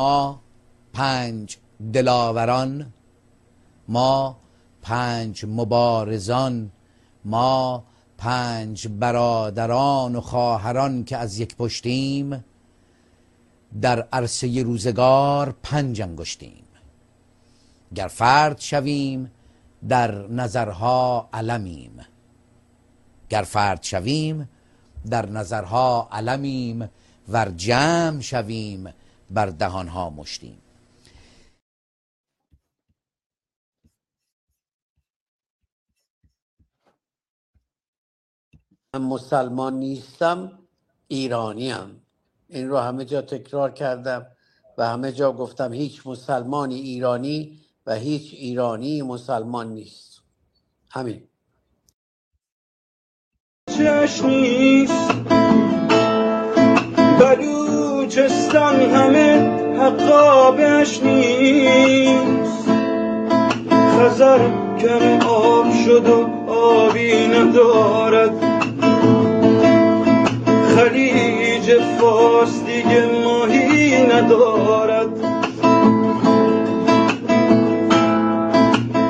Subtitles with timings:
[0.00, 0.40] ما
[0.92, 1.56] پنج
[1.92, 2.92] دلاوران
[3.88, 4.36] ما
[4.82, 6.70] پنج مبارزان
[7.24, 7.84] ما
[8.18, 12.44] پنج برادران و خواهران که از یک پشتیم
[13.80, 16.64] در عرصه روزگار پنج انگشتیم.
[17.94, 19.30] گر فرد شویم
[19.88, 22.00] در نظرها علمیم.
[23.28, 24.48] گر فرد شویم
[25.10, 26.90] در نظرها علمیم.
[27.28, 28.88] ور جمع شویم
[29.30, 30.62] بر دهانها مشتیم.
[38.94, 40.58] من مسلمان نیستم
[41.08, 42.02] ایرانیم.
[42.48, 44.26] این رو همه جا تکرار کردم
[44.78, 50.22] و همه جا گفتم هیچ مسلمانی ایرانی و هیچ ایرانی مسلمان نیست.
[50.90, 51.28] همین.
[53.68, 55.10] چش نیست.
[58.06, 62.68] بلوچستان همه حقابش نیست.
[63.70, 64.38] خزر
[64.80, 68.30] کم آب شد و آبی ندارد.
[70.76, 75.10] خلیج فارس دیگه ماهی ندارد.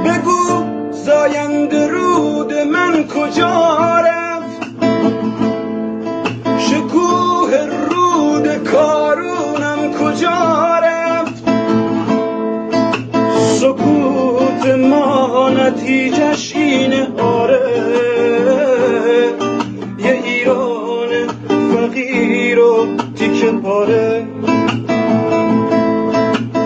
[0.04, 4.15] بگو زاینده رود من کجا
[15.66, 17.60] نتیجش اینه آره.
[19.98, 21.08] یه ایران
[21.48, 22.86] فقیر و
[23.16, 24.26] تیکه پاره.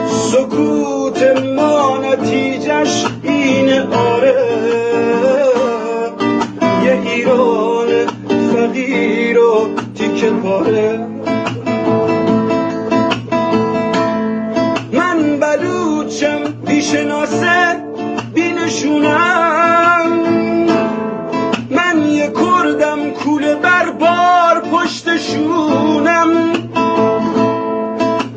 [0.08, 1.22] سکوت
[1.56, 4.34] ما نتیجش اینه آره.
[6.84, 7.88] یه ایران
[8.52, 11.06] فقیر و تیکه پاره.
[14.92, 17.29] من بلوچم بیشناسه
[18.70, 20.10] بینشونم
[21.70, 26.28] من یه کردم کوله بر بار پشتشونم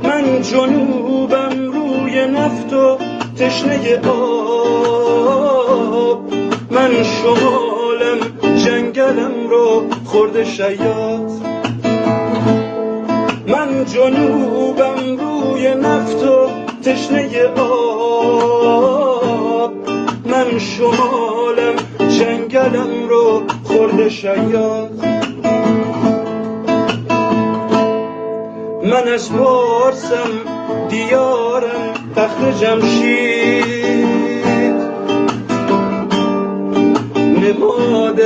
[0.03, 2.97] من جنوبم روی نفت و
[3.37, 5.13] تشنه آب.
[6.71, 8.19] من شمالم
[8.57, 11.31] جنگلم رو خورده شیاد
[13.47, 16.49] من جنوبم روی نفت و
[16.83, 19.12] تشنه آب.
[20.33, 21.75] من شمالم
[22.19, 25.05] جنگلم رو خورده شیاد.
[28.83, 30.29] من از پارسم
[30.89, 34.03] دیارم تخت جمشید.
[37.17, 38.21] نماد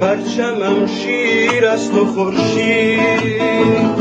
[0.00, 3.96] پرچمم شیر است و خورشید.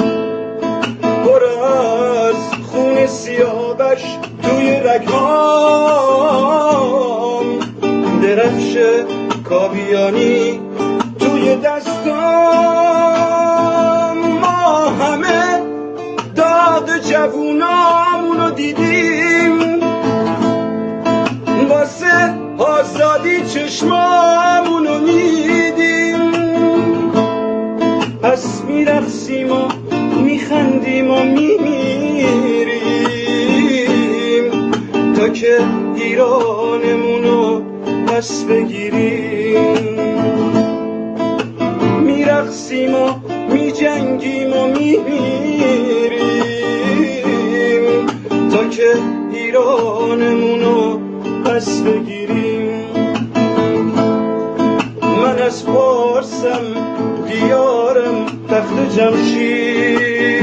[1.26, 2.36] پر از
[2.72, 4.04] خون سیابش
[4.44, 5.86] توی رگهام
[8.36, 8.78] درفش
[9.44, 10.60] کاویانی
[11.20, 12.16] توی دستام.
[14.40, 15.62] ما همه
[16.36, 19.80] داد جوونامونو دیدیم.
[21.70, 26.32] واسه آزادی چشمامونو میدیم.
[28.22, 29.68] پس میرقصیم و
[30.24, 32.82] میخندیم و میمیریم.
[35.16, 35.60] تا که
[35.96, 37.65] ایرانمونو
[38.08, 39.76] پس بگیریم.
[42.02, 43.14] میرقصیم و
[43.54, 45.06] میجنگیم و میمیریم.
[48.52, 48.94] تا که
[49.34, 51.00] ایرانمونو
[51.46, 52.86] پس بگیریم.
[55.02, 56.64] من از پارسم
[57.28, 60.36] دیارم تخت جمشید.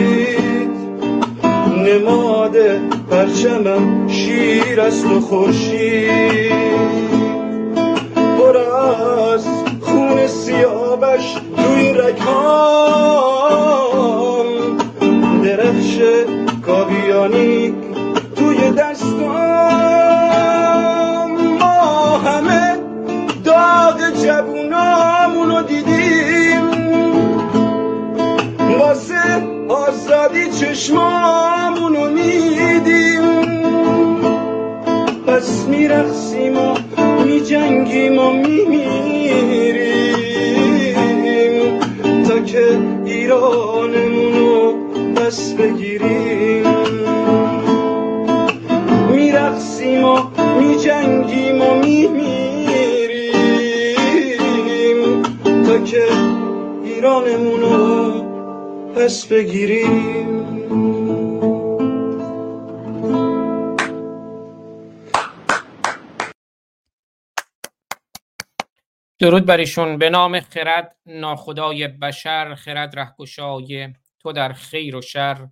[1.87, 2.57] نماد
[3.11, 6.82] پرچمم شیر است و خورشید.
[10.33, 13.23] سیابش توی رگهام
[15.45, 15.99] درفش
[16.67, 17.75] کاویانی
[18.37, 19.33] توی دستام
[21.59, 22.79] ما همه
[23.45, 26.71] داغ جوونامونو دیدیم.
[28.79, 29.23] واسه
[29.69, 33.23] آزادی چشمامونو میدیم.
[35.27, 36.75] پس میرقصیم و
[37.25, 40.02] میجنگیم و میمیریم.
[42.33, 44.73] تا که ایرانمونو
[45.15, 46.67] پس بگیریم.
[49.13, 50.19] میرقصیم و
[50.61, 52.23] میجنگیم و میمیریم
[55.67, 56.05] تا که
[56.85, 58.13] ایرانمونو
[58.95, 60.42] پس بگیریم.
[69.23, 69.99] درود بر ایشون.
[69.99, 75.49] به نام خرد ناخدای بشر خرد رهگشای تو در خیر و شر.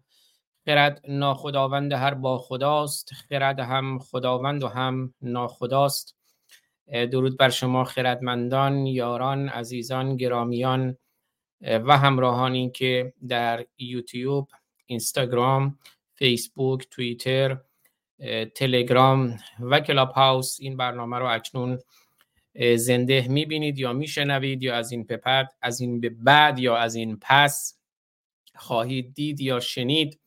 [0.64, 6.16] خرد ناخداوند هر با خداست خرد هم خداوند و هم ناخداست.
[6.92, 10.96] درود بر شما خردمندان یاران عزیزان گرامیان
[11.60, 14.48] و همراهانی که در یوتیوب
[14.86, 15.78] اینستاگرام
[16.14, 17.58] فیسبوک توییتر
[18.54, 21.78] تلگرام و کلاب هاوس این برنامه رو اکنون
[22.76, 27.18] زنده می‌بینید یا میشنوید یا از این به از این به بعد یا از این
[27.20, 27.78] پس
[28.54, 30.20] خواهید دید یا شنید.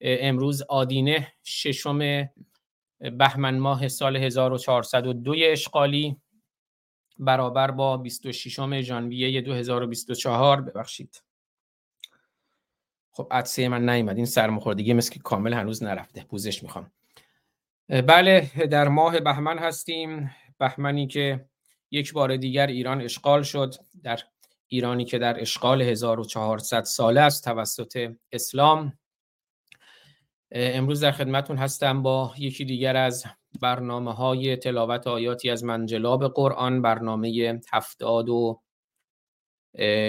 [0.00, 2.28] امروز آدینه ششم
[2.98, 6.16] بهمن ماه سال 1402 اشغالی
[7.18, 11.22] برابر با 26 ژانویه 2024 ببخشید.
[13.10, 14.16] خب عدسه من نیومد.
[14.16, 16.24] این سرماخوردگی مثل که کامل هنوز نرفته.
[16.24, 16.92] پوزش می‌خوام.
[17.88, 20.30] بله در ماه بهمن هستیم.
[20.58, 21.44] بهمنی که
[21.92, 23.74] یک بار دیگر ایران اشغال شد.
[24.02, 24.18] در
[24.68, 28.98] ایرانی که در اشغال 1400 ساله است توسط اسلام.
[30.50, 33.24] امروز در خدمتون هستم با یکی دیگر از
[33.60, 38.62] برنامه های تلاوت آیاتی از منجلاب قرآن برنامه هفتاد و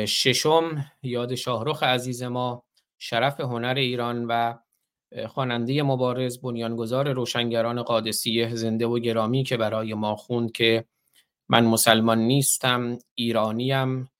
[0.05, 0.85] ششم.
[1.03, 2.63] یاد شاهرخ عزیز ما
[2.97, 4.53] شرف هنر ایران و
[5.27, 10.85] خواننده مبارز بنیانگذار روشنگران قادسیه زنده و گرامی که برای ما خوند که
[11.53, 14.11] من مسلمان نیستم ایرانیم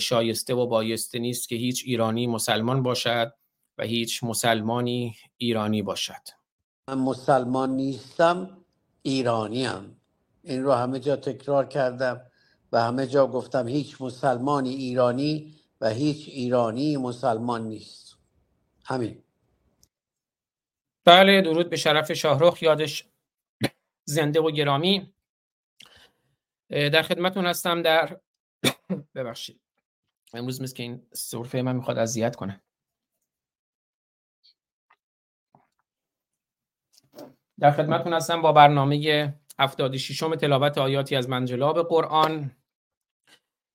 [0.00, 3.34] شایسته و بایسته نیست که هیچ ایرانی مسلمان باشد
[3.78, 6.28] و هیچ مسلمانی ایرانی باشد.
[6.88, 8.58] من مسلمان نیستم
[9.02, 10.00] ایرانیم.
[10.42, 12.20] این رو همه جا تکرار کردم
[12.72, 18.16] و همه جا گفتم هیچ مسلمانی ایرانی و هیچ ایرانی مسلمان نیست.
[18.84, 19.22] همین.
[21.04, 23.04] بله درود به شرف شاهرخ یادش
[24.04, 25.12] زنده و گرامی.
[26.70, 27.82] در خدمتون هستم.
[27.82, 28.16] در
[29.14, 29.60] ببخشید.
[30.34, 32.60] امروز مثل که این صرفه من می‌خواد اذیت کنه.
[37.60, 42.56] در خدمتون هستم با برنامه 76 تلاوت آیاتی از منجلاب قرآن.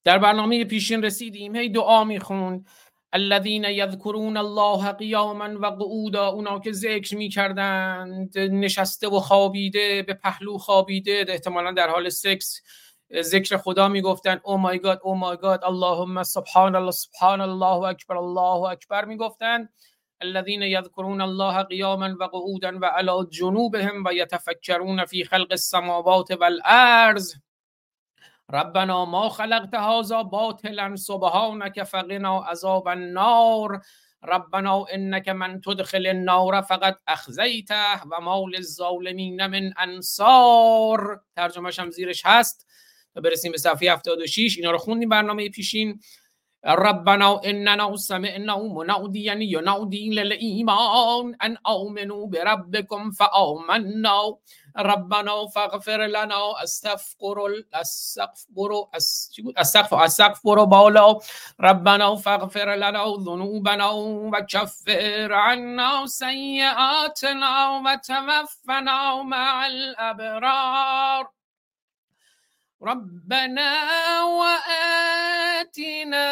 [0.04, 1.56] در برنامه پیشین رسیدیم.
[1.56, 2.68] هی دعا می‌خوند.
[3.14, 10.58] الذين يذكرون الله قیاما و قعودا اونا که ذکر می‌کردند نشسته و خوابیده به پهلو
[10.58, 12.62] خوابیده احتمالا در حال سکس.
[13.22, 18.18] ذکر خدا می‌گفتن او مای گاد او مای گاد اللهم سبحان الله سبحان الله اکبر
[18.18, 19.70] الله اکبر می‌گفتند
[20.22, 27.24] الذين يذكرون الله قياما وقعودا وعلى جنوبهم ويتفكرون في خلق السماوات والارض
[28.52, 33.82] ربنا ما خلقت هذا باطلا سبحانك فقنا عذاب النار.
[34.24, 42.26] ربنا انك من تدخل النار فقط اخزیته و ما للظالمین من انصار ترجمهش هم زیرش
[42.26, 42.68] هست.
[43.16, 46.00] برسیم به صفحه 76 اینا رو خوندیم برنامه پیشین.
[46.66, 54.38] ربنا اننا سمعنا مناديا ينادي للايمان ان آمنوا بربكم فآمنا.
[54.78, 56.64] ربنا فاغفر لنا.
[56.64, 58.88] استغفر استغفر
[59.58, 61.20] استغفر استغفر بالا.
[61.60, 71.43] ربنا فاغفر لنا ذنوبنا وكفر عنا سيئاتنا وتوفنا مع الابرار.
[72.84, 73.72] ربنا
[74.24, 76.26] وآتنا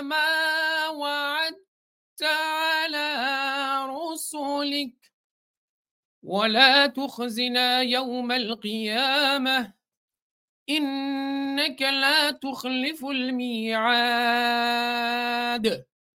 [0.00, 3.08] ما وعدت على
[3.88, 5.12] رسلك.
[6.22, 9.74] ولا تخزنا يوم القيامة.
[10.70, 13.78] إنك لا تخلف الميعاد.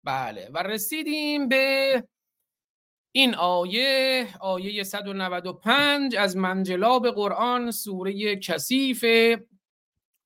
[0.04, 2.04] بله و رسیدیم به
[3.12, 4.28] این آیه.
[4.42, 9.06] آیه 195 از منجلاب قرآن سوره کثیف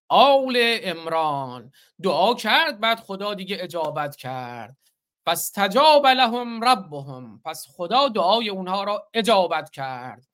[0.10, 1.72] آل امران
[2.03, 4.77] دعا کرد بعد خدا دیگه اجابت کرد.
[5.25, 7.41] پس تجاب لهم ربهم.
[7.45, 10.27] پس خدا دعای اونها را اجابت کرد.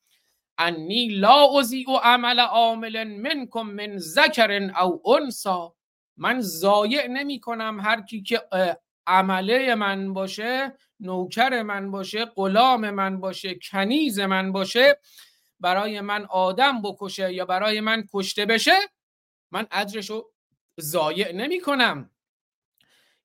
[0.60, 1.48] انی لا
[1.88, 5.76] و عمل عامل منکم من ذکر او انسا
[6.18, 8.42] من ضایع نمی کنم هر کی که
[9.08, 15.00] عمله من باشه نوکر من باشه غلام من باشه کنیز من باشه
[15.60, 18.72] برای من آدم بکشه یا برای من کشته بشه
[19.52, 20.32] من اجرشو
[20.80, 22.12] ضایع نمی کنم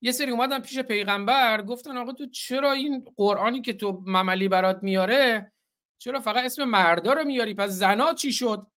[0.01, 4.83] یه سری اومدن پیش پیغمبر گفتن آقا تو چرا این قرآنی که تو مملی برات
[4.83, 5.51] میاره
[5.97, 8.67] چرا فقط اسم مردا رو میاری؟ پس زنا چی شد؟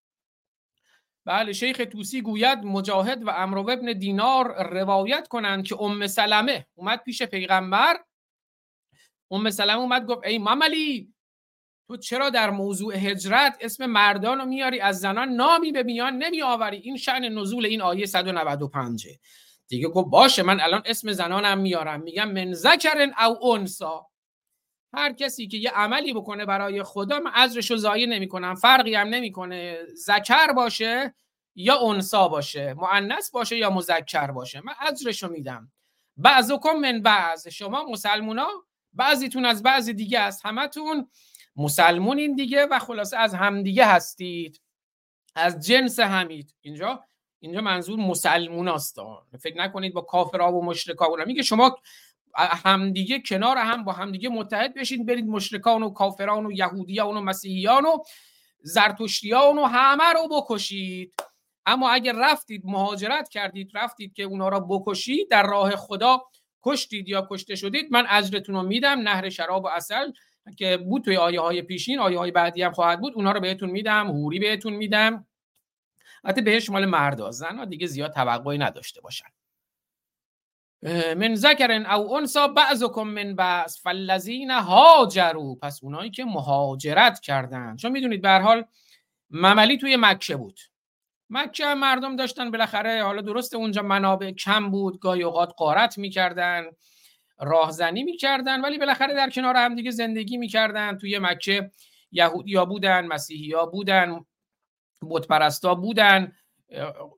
[1.25, 7.03] بله شیخ توسی گوید مجاهد و امرو ابن دینار روایت کنند که ام سلمه اومد
[7.03, 8.05] پیش پیغمبر.
[9.31, 11.15] ام سلمه اومد گفت ای مملی
[11.89, 16.43] تو چرا در موضوع هجرت اسم مردان رو میاری؟ از زنان نامی به میان نمی
[16.43, 19.09] آوری این شعن نزول این آیه 195
[19.69, 22.01] دیگه گفت باشه من الان اسم زنانم میارم.
[22.01, 24.07] میگم من ذکرن او انسا.
[24.93, 28.55] هر کسی که یه عملی بکنه برای خدا من ازرشو ضایع نمی‌کنم.
[28.55, 29.79] فرقی هم نمی‌کنه.
[29.95, 31.15] ذکر باشه
[31.55, 32.75] یا انسا باشه.
[32.75, 34.61] مؤنث باشه یا مذکر باشه.
[34.65, 35.73] من ازرشو میدم.
[36.17, 37.49] بعضکم من بعض.
[37.49, 38.49] شما مسلمونا
[38.93, 40.47] بعضیتون از بعضی دیگه است.
[40.47, 41.09] همتون
[41.59, 44.61] مسلمونین دیگه و خلاصه از همدیگه هستید.
[45.35, 47.05] از جنس همید اینجا
[47.41, 48.97] اینجا منظور مسلمون است
[49.41, 51.79] فکر نکنید با کافرها و مشرکا و میگه شما
[52.35, 57.85] همدیگه کنار هم با همدیگه متحد بشید برید مشرکان و کافران و یهودیان و مسیحیان
[57.85, 57.99] و
[58.63, 61.15] زرتشتیان و همه رو بکشید.
[61.67, 66.23] اما اگر رفتید مهاجرت کردید رفتید که اونا را بکشید در راه خدا
[66.63, 70.13] کشتید یا کشته شدید من اجرتون رو میدم نهر شراب و اصل
[70.55, 73.71] که بود توی آیه های پیشین آیه های بعدی هم خواهد بود اونا رو بهتون
[73.71, 75.27] میدم هوری بهتون میدم.
[76.25, 79.27] حتی بهش مال مردا زن دیگه زیاد توقعی نداشته باشن.
[81.17, 85.55] من ذکرن او انسا بعضکم من بعض فالذین هاجروا.
[85.55, 87.77] پس اونایی که مهاجرت کردن.
[87.77, 88.65] چون می‌دونید به حال
[89.31, 90.61] مملی توی مکه بود.
[91.31, 96.65] مکه مردم داشتن بالاخره حالا درست اونجا منابع کم بود گاهی اوقات قارت می‌کردن.
[97.41, 100.99] راهزنی می‌کردن ولی بالاخره در کنار هم دیگه زندگی می‌کردن.
[100.99, 101.71] توی مکه
[102.13, 104.25] یهودیا بودن مسیحیا بودن
[105.11, 106.33] بتپرستا بودن.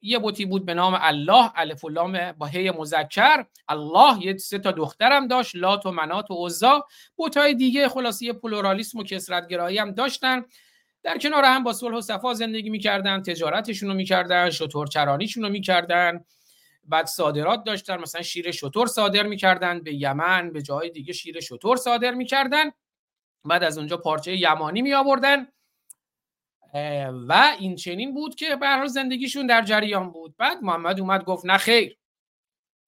[0.02, 3.44] یه بوتی بود به نام الله الف لام با هی مذکر.
[3.68, 6.86] الله یه سه تا دخترم داشت لات و منات و عزا.
[7.16, 10.44] بوتای دیگه خلاصی پلورالیسم و کسرتگرایی هم داشتن.
[11.02, 16.24] در کنار هم با صلح و صفا زندگی می‌کردن تجارتشون رو می‌کردن شطورچرانیشون رو می‌کردن.
[16.84, 21.76] بعد صادرات داشتن مثلا شیر شطور صادر می‌کردن به یمن به جای دیگه شیر شطور
[21.76, 22.70] صادر می‌کردن.
[23.44, 25.46] بعد از اونجا پارچه یمانی می آوردن
[27.28, 30.36] و این چنین بود که به زندگیشون در جریان بود.
[30.36, 31.98] بعد محمد اومد گفت نه خیر.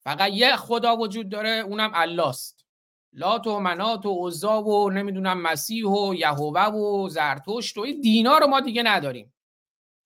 [0.04, 2.66] فقط یه خدا وجود داره اونم الله است
[3.12, 8.38] لات و منات و عزا و نمی‌دونم مسیح و یهوه و زرتشت و این دینا
[8.38, 9.34] رو ما دیگه نداریم.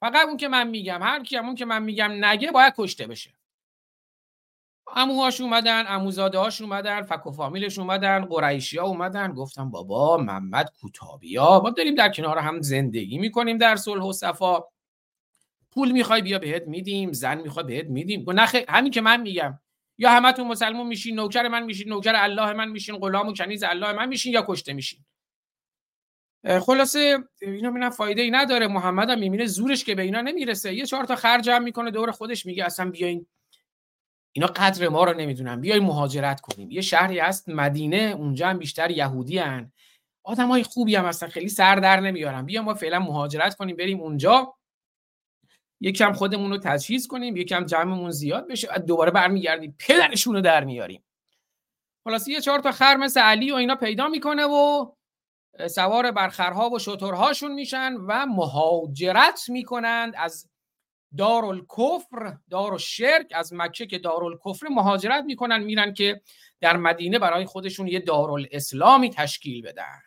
[0.00, 3.35] فقط اون که من میگم هر کی اون که من میگم نگه باید کشته بشه.
[4.94, 10.72] اموهاش اومدن اموزاده هاش اومدن فک و فامیلش اومدن قریشی ها اومدن گفتم بابا محمد
[10.80, 14.60] کوتابیا ما داریم در کنار هم زندگی می‌کنیم در صلح و صفا.
[15.70, 18.30] پول می‌خوای بیا بهت میدیم زن می‌خوای بهت میدیم.
[18.30, 19.58] نه همین که من میگم.
[19.98, 23.92] یا همتون مسلمون میشین نوکر من میشین نوکر الله من میشین غلام و کنیز الله
[23.92, 25.04] من میشین یا کشته میشین.
[26.60, 28.66] خلاصه اینا میگن فایده ای نداره.
[28.66, 30.74] محمد هم زورش که به اینا نمی‌رسه.
[30.74, 33.26] یه چهار تا خرج هم می‌کنه دور خودش میگه اصلا بیاین
[34.36, 35.60] اینا قدر ما رو نمی‌دونن.
[35.60, 36.70] بیاین مهاجرت کنیم.
[36.70, 39.72] یه شهری هست مدینه اونجا هم بیشتر یهودی هن.
[40.24, 42.46] آدم های خوبی هم هستن خیلی سر در نمیارن.
[42.46, 44.54] بیا ما فعلا مهاجرت کنیم بریم اونجا.
[45.80, 49.76] یکم خودمون رو تجهیز کنیم یکم جمعمون زیاد بشه و دوباره برمیگردیم.
[49.78, 51.04] پدرشون رو در میاریم.
[52.04, 54.86] خلاص یه چهار تا خر مثل علی و اینا پیدا می‌کنه و
[55.70, 60.48] سوار بر خرها و شترهاشون میشن و مهاجرت می‌کنند از
[61.18, 66.20] دارالکفر دار شرک از مکه که دارالکفر مهاجرت می‌کنن میرن که
[66.60, 70.02] در مدینه برای خودشون یه دارالاسلامی تشکیل بدن.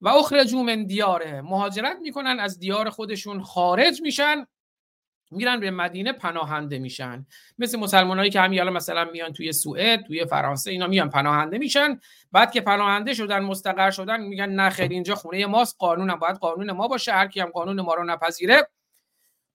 [0.00, 1.40] و اخرجو من دیاره.
[1.42, 4.46] مهاجرت می‌کنن از دیار خودشون خارج میشن
[5.30, 7.26] میرن به مدینه پناهنده میشن.
[7.58, 12.00] مثل مسلمانایی که همین الان مثلا میان توی سوئد توی فرانسه اینا میان پناهنده میشن.
[12.32, 16.72] بعد که پناهنده شدن مستقر شدن میگن نه خیر اینجا خونه ماست قانونم باید قانون
[16.72, 18.68] ما باشه هر کی هم قانون ما رو نپذیره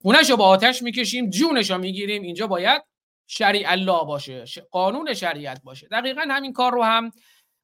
[0.02, 2.82] خونش رو با آتش می‌کشیم جونش رو می‌گیریم اینجا باید
[3.26, 5.88] شریع الله باشه قانون شریعت باشه.
[5.88, 7.10] دقیقا همین کار رو هم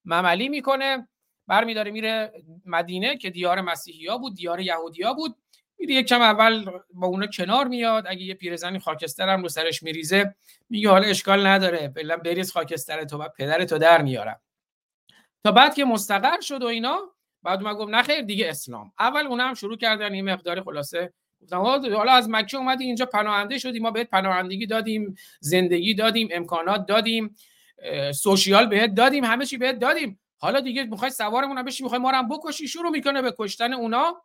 [0.04, 1.08] مملی می‌کنه
[1.48, 2.32] برمیداره میره
[2.66, 5.36] مدینه که دیار مسیحی ها بود دیار یهودی ها بود.
[5.78, 6.64] میره یک کم اول
[6.94, 10.34] با اونا کنار میاد اگه یه پیرزنی خاکستر هم رو سرش میریزه
[10.70, 14.40] میگه حالا اشکال نداره فعلا بریز خاکستر تو بعد پدر تو در میارم.
[15.44, 16.98] تا بعد که مستقر شد و اینا
[17.42, 18.92] بعد ما گفت نخیر دیگه اسلام.
[18.98, 21.12] اول اونا هم شروع کردن این مقدار خلاصه
[21.42, 21.56] گفتم
[21.96, 27.36] حالا از مکه اومدی اینجا پناهنده شدی ما بهت پناهندگی دادیم زندگی دادیم امکانات دادیم
[28.14, 30.20] سوشیال بهت دادیم همه چی بهت دادیم.
[30.38, 34.22] حالا دیگه می‌خوای سوارمون بشی می‌خوای ما رو هم بکشی شروع می‌کنه به کشتن اونا.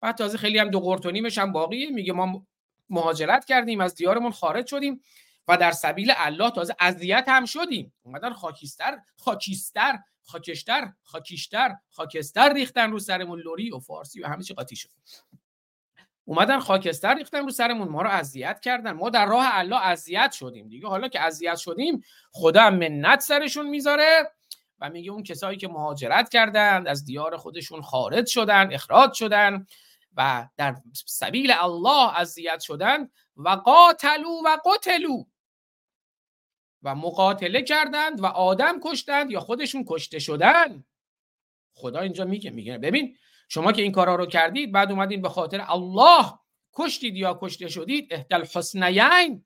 [0.00, 1.90] بعد تازه خیلی هم دو قرتونیمش هم باقیه.
[1.90, 2.46] میگه ما
[2.90, 5.00] مهاجرت کردیم از دیارمون خارج شدیم
[5.48, 7.92] و در سبیل الله تازه اذیت هم شدیم.
[8.02, 14.54] اومدن خاکیستر خاکیستر خاکشتر خاکیشتر خاکستر ریختن رو سرمون لوری و فارسی و همه چی
[14.54, 14.88] قاطی شد.
[16.28, 18.92] اومدن خاکستر ریختن رو سرمون ما رو اذیت کردن.
[18.92, 20.88] ما در راه الله اذیت شدیم دیگه.
[20.88, 24.32] حالا که اذیت شدیم خدا منت سرشون می‌ذاره
[24.80, 29.66] و میگه اون کسایی که مهاجرت کردند از دیار خودشون خارج شدن اخراج شدن
[30.16, 35.24] و در سبیل الله اذیت شدن و قاتلو و قتلو
[36.82, 40.84] و مقاتله کردند و آدم کشتند یا خودشون کشته شدن.
[41.72, 42.78] خدا اینجا میگه میگه.
[42.78, 43.16] ببین
[43.48, 46.38] شما که این کارا رو کردید بعد اومدین به خاطر الله
[46.72, 49.44] کشتید یا کشته شدید اهدل حسنیین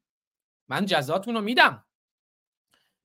[0.68, 1.84] من جزاتون رو میدم.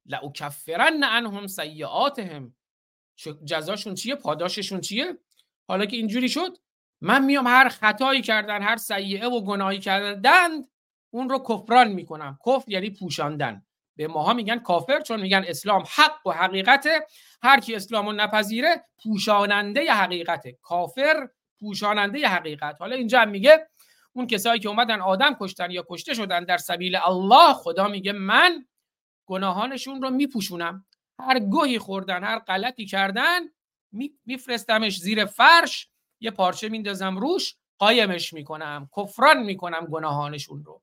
[0.06, 2.56] لأکفرن عنهم سیئاتهم.
[3.46, 5.18] جزاشون چیه؟ پاداششون چیه؟
[5.68, 6.58] حالا که اینجوری شد
[7.02, 10.50] من میام هر خطایی کردن هر سیعه و گناهی کردن
[11.14, 12.40] اون رو کفران می‌کنم.
[12.46, 13.66] کفر یعنی پوشاندن.
[13.96, 17.08] به ماها میگن کافر چون میگن اسلام حق و حقیقته.
[17.42, 20.58] هر کی اسلام رو نپذیره پوشاننده حقیقته.
[20.62, 22.76] کافر پوشاننده حقیقت.
[22.80, 23.68] حالا اینجا هم میگه
[24.14, 28.66] اون کسایی که اومدن آدم کشتن یا کشته شدن در سبیل الله خدا میگه من
[29.26, 30.86] گناهانشون رو میپوشونم.
[31.20, 33.42] هر گوهی خوردن هر غلطی کردن
[34.26, 40.82] میفرستمش زیر فرش یه پارچه میندازم روش قایمش می‌کنم کفران می‌کنم گناهانشون رو.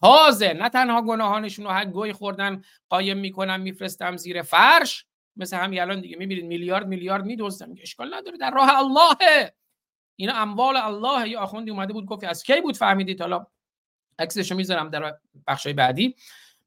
[0.00, 5.06] تازه نه تنها گناهانشون رو هر گوهی خوردن قایم می‌کنم میفرستم زیر فرش.
[5.36, 9.52] مثل همین الان دیگه می‌بینید میلیارد میلیارد میدوزدم اشکال نداره در راه الله
[10.16, 13.46] اینا اموال الله یه آخوندی اومده بود گفت از کی بود فهمیدید؟ حالا
[14.18, 16.16] عکسشو می‌ذارم در بخشای بعدی.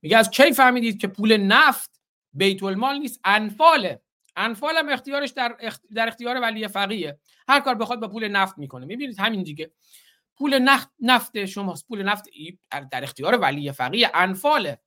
[0.02, 2.02] میگه از کی فهمیدید که پول نفت
[2.34, 4.02] بیت المال نیست؟ انفاله.
[4.36, 5.56] انفال هم اختیارش در,
[5.96, 7.20] در اختیار ولی فقیه.
[7.48, 8.86] هر کار بخواد با پول نفت می‌کنه.
[8.86, 9.72] می‌بینید همین دیگه.
[10.39, 11.88] پول نفت نفت شماست.
[11.88, 12.25] پول نفت
[12.91, 14.12] در اختیار ولی فقیه.
[14.13, 14.79] انفاله.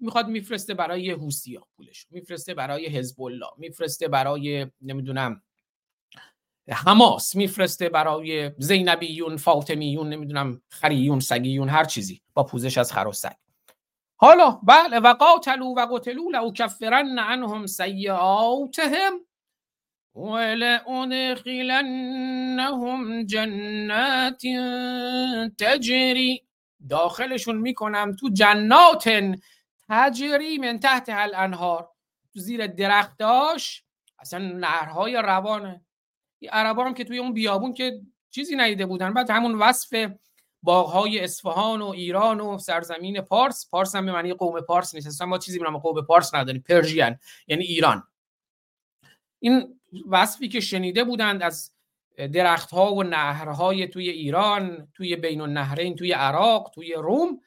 [0.00, 5.42] می‌خواد میفرسته برای حوسیا پولش میفرسته برای حزب الله میفرسته برای نمی‌دونم
[6.68, 7.36] حماس.
[7.36, 13.32] میفرسته برای زینبیون فاطمیون نمی‌دونم خریون سگیون هر چیزی با پوزش از خر و سگ.
[14.16, 19.12] حالا بله و قاتلو و قتلو لو کفرن عنهم سیئاتهم.
[20.14, 21.26] ولأدخلنهم
[23.26, 24.42] جنات
[25.58, 26.42] تجری.
[26.88, 29.10] داخلشون می‌کنم تو جنات
[29.88, 31.88] تجری من تحت الانهار.
[32.32, 33.84] تو زیر درختاش
[34.18, 35.84] اصلا نهرهای روانه.
[36.50, 40.10] عربا هم که توی اون بیابون که چیزی ندیده بودن بعد همون وصف
[40.62, 43.70] باغهای اصفهان و ایران و سرزمین پارس.
[43.70, 45.06] پارس هم به معنی قوم پارس نیست.
[45.06, 46.64] اصلا ما چیزی به قوم پارس نداریم.
[46.68, 48.02] پرژین یعنی ایران.
[49.38, 51.72] این وصفی که شنیده بودند از
[52.32, 57.40] درختها و نهرهای توی ایران توی بین النهرین توی عراق توی روم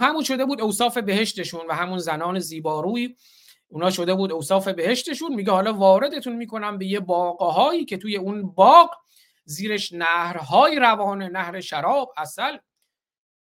[0.00, 3.16] همون شده بود اوصاف بهشتشون و همون زنان زیباروی.
[3.68, 5.34] اونا شده بود اوصاف بهشتشون.
[5.34, 8.90] میگه حالا واردتون می‌کنم به یه باغهایی که توی اون باغ
[9.44, 12.58] زیرش نهرهای روانه نهر شراب اصل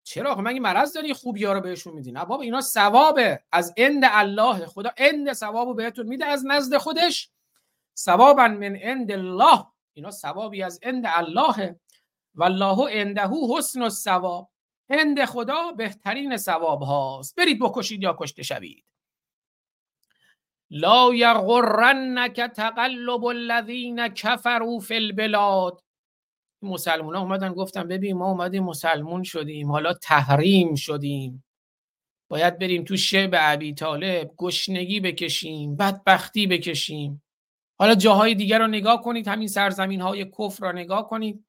[0.04, 3.44] چرا مگه مرض داری خوبی ها رو بهشون میدی؟ نه بابا اینا ثوابه.
[3.52, 7.30] از اند الله خدا اند ثوابو بهتون میده از نزد خودش.
[7.98, 9.66] ثوابا من اند الله.
[9.94, 11.80] اینا ثوابی از اند الله.
[12.36, 14.52] والله عنده حسن الثواب.
[14.90, 17.36] اند خدا بهترین ثواب هاست.
[17.36, 18.86] برید بکشید یا کشته شوید.
[20.70, 25.84] لا یغرنک تقلب الذین کفروا فی البلاد.
[26.62, 31.46] مسلمان ها اومدن گفتن ببین ما اومدیم مسلمون شدیم حالا تحریم شدیم.
[32.30, 37.25] باید بریم تو شب عبی طالب گشنگی بکشیم بدبختی بکشیم.
[37.80, 41.46] حالا جاهای دیگر رو نگاه کنید همین سرزمین های کفر رو نگاه کنید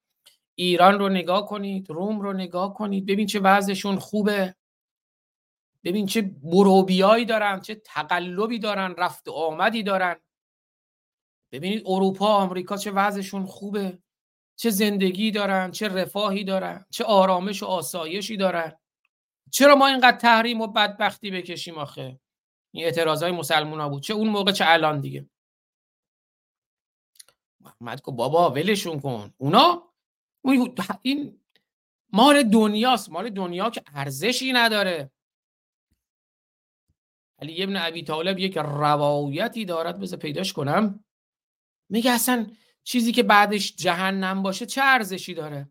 [0.54, 4.54] ایران رو نگاه کنید روم رو نگاه کنید ببین چه وضعشون خوبه.
[5.84, 10.16] ببین چه بروبیایی دارن چه تقلبی دارن رفت و آمدی دارن.
[11.52, 13.98] ببینید اروپا آمریکا چه وضعشون خوبه.
[14.56, 18.78] چه زندگی دارن چه رفاهی دارن چه آرامش و آسایشی دارن.
[19.50, 22.20] چرا ما اینقدر تحریم و بدبختی بکشیم آخه؟
[22.74, 24.02] این اعتراض های مسلمان ها بود.
[24.02, 25.28] چه اون موقع چه الان دیگه.
[27.66, 29.35] محمد کو بابا ولشون کن.
[29.38, 29.92] اونا
[31.02, 31.40] این
[32.12, 33.11] مال دنیاست.
[33.11, 35.11] مال دنیا که ارزشی نداره.
[37.38, 41.05] علی ابن ابی طالب یک روایتی دارد بذار پیداش کنم.
[41.88, 42.46] میگه اصلا
[42.83, 45.68] چیزی که بعدش جهنم باشه چه ارزشی داره؟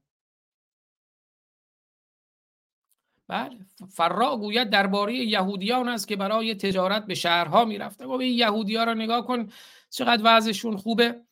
[3.28, 8.06] بله فرا گوید درباره یهودیان است که برای تجارت به شهرها می‌رفته.
[8.06, 9.52] و این یهودی ها را نگاه کن
[9.90, 11.26] چقدر وضعشون خوبه.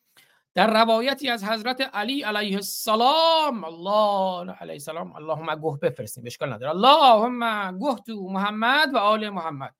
[0.54, 6.70] در روایتی از حضرت علی علیه السلام الله علیه السلام اللهم گوه بفرستیم اشکال نداره.
[6.70, 9.74] اللهم گوه تو محمد و آل محمد.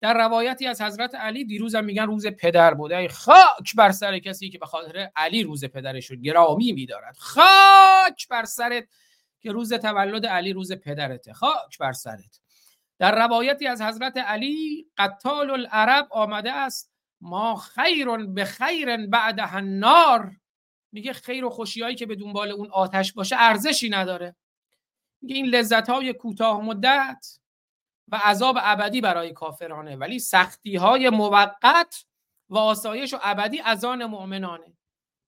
[0.00, 3.08] در روایتی از حضرت علی دیروزم میگن روز پدر بوده.
[3.08, 7.16] خاک بر سر کسی که به خاطر علی روز پدرش رو گرامی میدارد.
[7.18, 8.88] خاک بر سرت
[9.40, 11.32] که روز تولد علی روز پدرته.
[11.32, 12.40] خاک بر سرت.
[12.98, 16.87] در روایتی از حضرت علی قتال العرب آمده است.
[17.20, 20.36] ما خیر به خیر بعد النار.
[20.92, 24.36] میگه خیر و خوشیایی که به دنبال اون آتش باشه ارزشی نداره.
[25.22, 27.38] میگه این لذت های کوتاه مدت
[28.08, 32.04] و عذاب ابدی برای کافرانه ولی سختی های موقت
[32.50, 34.76] و آسایش و ابدی از آن مؤمنانه.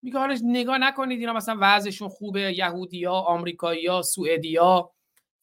[0.03, 4.93] میگه حالا نگاه نکنید اینا مثلا وضعشون خوبه یهودیا آمریکایی‌ها سوئدیا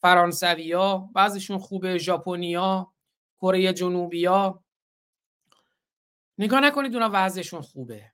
[0.02, 2.94] فرانسویا بعضشون خوبه ژاپنیا
[3.42, 4.64] کره جنوبیا
[6.38, 8.12] نگاه نکنید اونا وضعشون خوبه.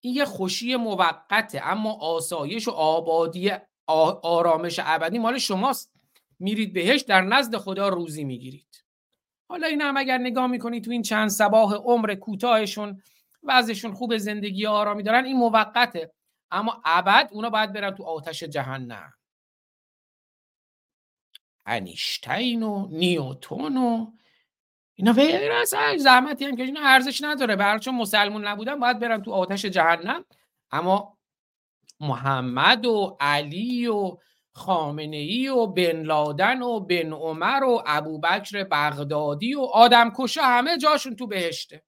[0.00, 3.50] این یه خوشی موقته اما آسایش و آبادی
[3.86, 5.92] آرامش ابدی مال شماست.
[6.38, 8.84] میرید بهش در نزد خدا روزی می‌گیرید.
[9.48, 13.02] حالا این هم اگر نگاه می‌کنید تو این چند سباه عمر کوتاهشون
[13.42, 16.12] وضعشون خوب زندگی آرامی دارن این موقته.
[16.50, 19.12] اما ابد اونا باید برن تو آتش جهنم.
[21.66, 24.12] انیشتین و نیوتون و
[24.98, 27.56] اینا از زحمتی هم که اینا ارزش نداره.
[27.56, 30.24] برای چون مسلمون نبودن باید برن تو آتش جهنم.
[30.70, 31.18] اما
[32.00, 34.16] محمد و علی و
[34.52, 40.78] خامنه ای و بن لادن و بن عمر و ابوبکر بغدادی و آدم کشا همه
[40.78, 41.82] جاشون تو بهشته.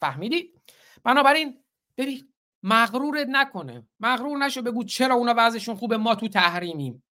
[0.00, 0.62] فهمیدید
[1.04, 1.64] بنابراین
[1.96, 3.88] ببین مغرورت نکنه.
[4.00, 7.04] مغرور نشو بگو چرا اونا وضعشون خوبه ما تو تحریمیم.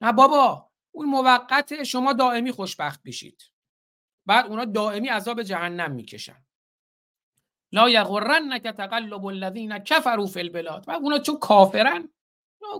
[0.00, 0.71] نه بابا.
[0.92, 3.42] اون موقت شما دائمی خوشبخت بشید
[4.26, 6.44] بعد اونا دائمی عذاب جهنم می‌کشن.
[7.72, 10.84] لا یغرنک تقلب الذین کفروا فی البلاد.
[10.88, 12.08] و اونا چون کافرن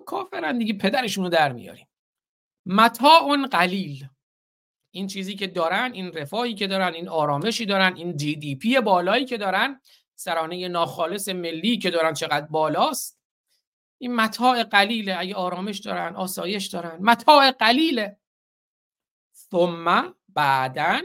[0.06, 1.88] کافرن دیگه پدرشونو در میاریم.
[2.66, 4.08] متاع قلیل.
[4.94, 8.80] این چیزی که دارن این رفاهی که دارن این آرامشی دارن این جی دی پی
[8.80, 9.80] بالایی که دارن
[10.14, 13.21] سرانه ناخالص ملی که دارن چقدر بالاست.
[14.02, 16.98] این متاع قلیله اگه آرامش دارن آسایش دارن.
[17.02, 18.20] متاع قلیله
[19.34, 21.02] ثم بعدن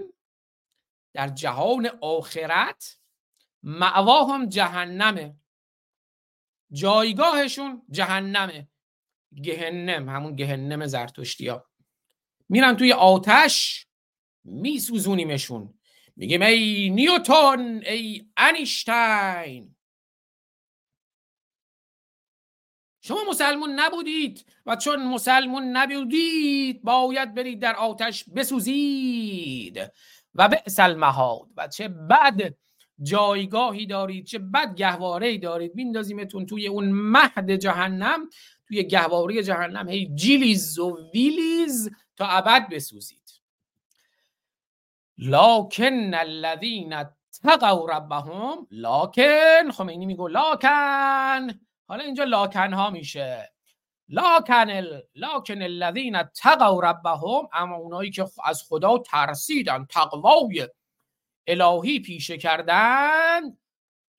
[1.14, 3.00] در جهان آخرت
[3.64, 5.36] معواهم جهنمه.
[6.72, 8.70] جایگاهشون جهنمه.
[9.44, 11.70] گهنم همون گهنم زرتشتی ها
[12.50, 13.88] میرن توی آتش
[14.44, 15.80] میسوزونیمشون.
[16.16, 19.77] میگیم ای نیوتون ای انیشتین.
[23.08, 29.91] شما مسلمون نبودید و چون مسلمون نبودید باید برید در آتش بسوزید.
[30.36, 31.48] و به المهاد.
[31.58, 32.54] و چه بد
[33.02, 35.76] جایگاهی دارید چه بد گهواره دارید.
[35.76, 38.30] میندازیمتون توی اون مهد جهنم
[38.67, 39.89] توی گهواره جهنم.
[39.89, 43.41] هی جیلیز و ویلیز تا ابد بسوزید.
[45.17, 47.04] لاکن الذین
[47.43, 51.67] تقوا ربهم لاکن خمینی میگو لاکن.
[51.88, 53.54] حالا اینجا لاکن ها میشه.
[54.10, 55.02] لاکن ال...
[55.15, 60.69] لاکن الذین تقوا ربهم اما اونایی که از خدا ترسیدن تقوای
[61.47, 63.41] الهی پیشه کردن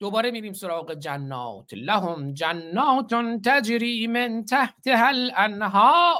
[0.00, 1.74] دوباره میریم سراغ جنات.
[1.74, 6.16] لهم جنات تجری من تحتها الانهار.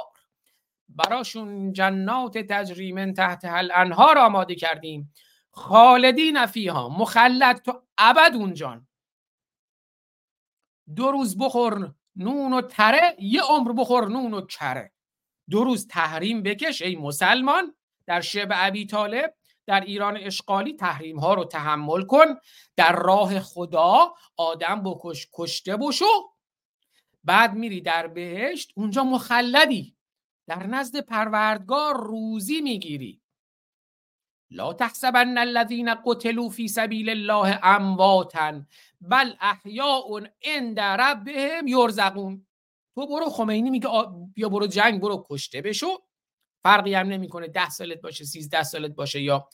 [0.89, 5.13] براشون جنات تجری من تحتها الانهار آماده کردیم.
[5.51, 8.87] خالدین فیها مخلد تو ابد اونجان
[10.95, 14.91] دو روز بخور نون و تره یه عمر بخور نون و کره
[15.49, 17.75] دو روز تحریم بکش ای مسلمان
[18.05, 19.33] در شب ابی طالب
[19.69, 22.25] در ایران اشغالی تحریم ها رو تحمل کن.
[22.75, 26.31] در راه خدا آدم بکش کشته بشو.
[27.23, 29.95] بعد میری در بهشت اونجا مخلدی.
[30.47, 33.21] در نزد پروردگار روزی می‌گیری.
[34.51, 38.65] لا تحسبن الذين قتلوا في سبيل الله امواتا
[39.01, 42.45] بل احیاء عند ربهم یرزقون.
[42.95, 43.89] تو برو خمینی میگه
[44.35, 45.87] بیا برو جنگ برو کشته بشو.
[46.63, 49.49] فرقی هم نمی‌کنه ده سالت باشه 13 سالت باشه یا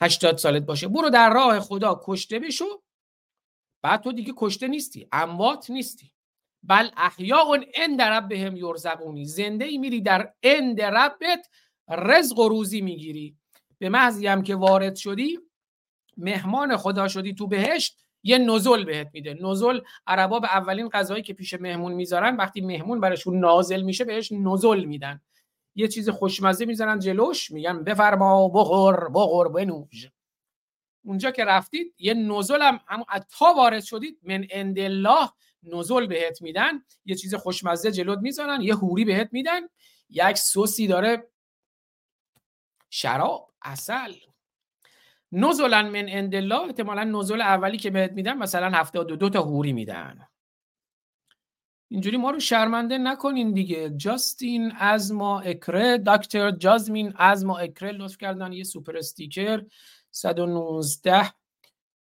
[0.00, 0.88] 80 سالت باشه.
[0.88, 2.82] برو در راه خدا کشته بشو.
[3.82, 6.12] بعد تو دیگه کشته نیستی اموات نیستی.
[6.62, 9.24] بل احیاء عند ربهم یرزقونی.
[9.24, 11.48] زنده ای میری در عند ربت
[11.88, 13.37] رزق و روزی می‌گیری.
[13.78, 15.38] به محضی هم که وارد شدی
[16.16, 19.34] مهمان خدا شدی تو بهشت یه نزل بهت میده.
[19.34, 24.32] نزل عربا به اولین غذایی که پیش مهمون می‌ذارن وقتی مهمون براشون نازل میشه بهش
[24.32, 25.20] نزل میدن.
[25.74, 30.08] یه چیز خوشمزه می‌زنن جلوش میگن بفرما بخور بخور بنوش.
[31.04, 33.04] اونجا که رفتید یه نزل هم هم
[33.38, 35.28] تا وارد شدید من عند الله
[35.62, 36.84] نزل بهت میدن.
[37.04, 39.60] یه چیز خوشمزه جلوت می‌زنن یه حوری بهت میدن.
[40.10, 41.28] یک سوسی داره
[42.90, 43.47] شراب.
[43.62, 44.12] اصل
[45.32, 49.72] نزلا من عند الله احتمالا نزل اولی که بهت میدن مثلا 72 دو تا حوری
[49.72, 50.28] میدن.
[51.90, 53.90] اینجوری ما رو شرمنده نکنین دیگه.
[53.90, 58.52] جاستین از ما اکره دکتر جازمین از ما اکره لطف کردن.
[58.52, 59.64] یه سوپر استیکر
[60.10, 61.32] 119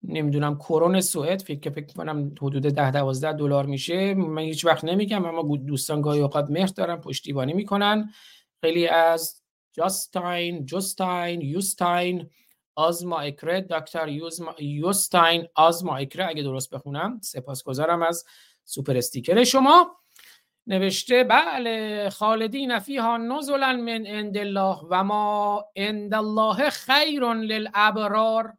[0.02, 4.14] نمی‌دونم کرون سوئد فکر که فکر کنم حدود 10 12 دلار میشه.
[4.14, 8.10] من هیچ وقت نمیگم اما دوستان گاهی اوقات مهر دارن پشتیبانی می‌کنن.
[8.60, 9.42] خیلی از
[9.76, 12.30] جاستاین جوستاین یوستاین
[12.74, 14.08] آزما اکره دکتر
[14.58, 18.24] یوستاین آزما اکره اگه درست بخونم سپاسگزارم از
[18.64, 19.96] سوپر استیکر شما.
[20.66, 28.52] نوشته بله خالدین فیها نزلا من عند الله و ما عند الله خیر للابرار.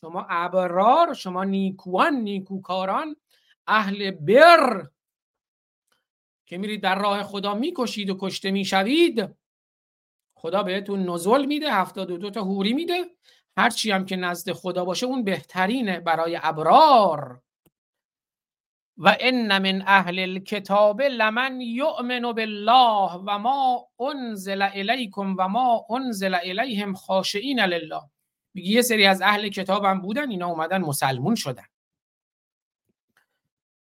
[0.00, 3.16] شما ابرار شما نیکوان نیکوکاران
[3.66, 4.88] اهل بر.
[6.46, 9.43] که میرید در راه خدا می‌کشید و کشته می‌شوید.
[10.44, 13.04] خدا بهتون نزول میده هفتاد و دو تا هوری میده.
[13.56, 17.40] هرچی هم که نزد خدا باشه اون بهترینه برای ابرار.
[18.96, 26.34] و ان من اهل الكتاب لمن یؤمن بالله و ما انزل الیکم و ما انزل
[26.34, 28.02] الیهم خاشعین لله.
[28.54, 31.66] میگه یه سری از اهل کتاب هم بودن اینا اومدن مسلمون شدن.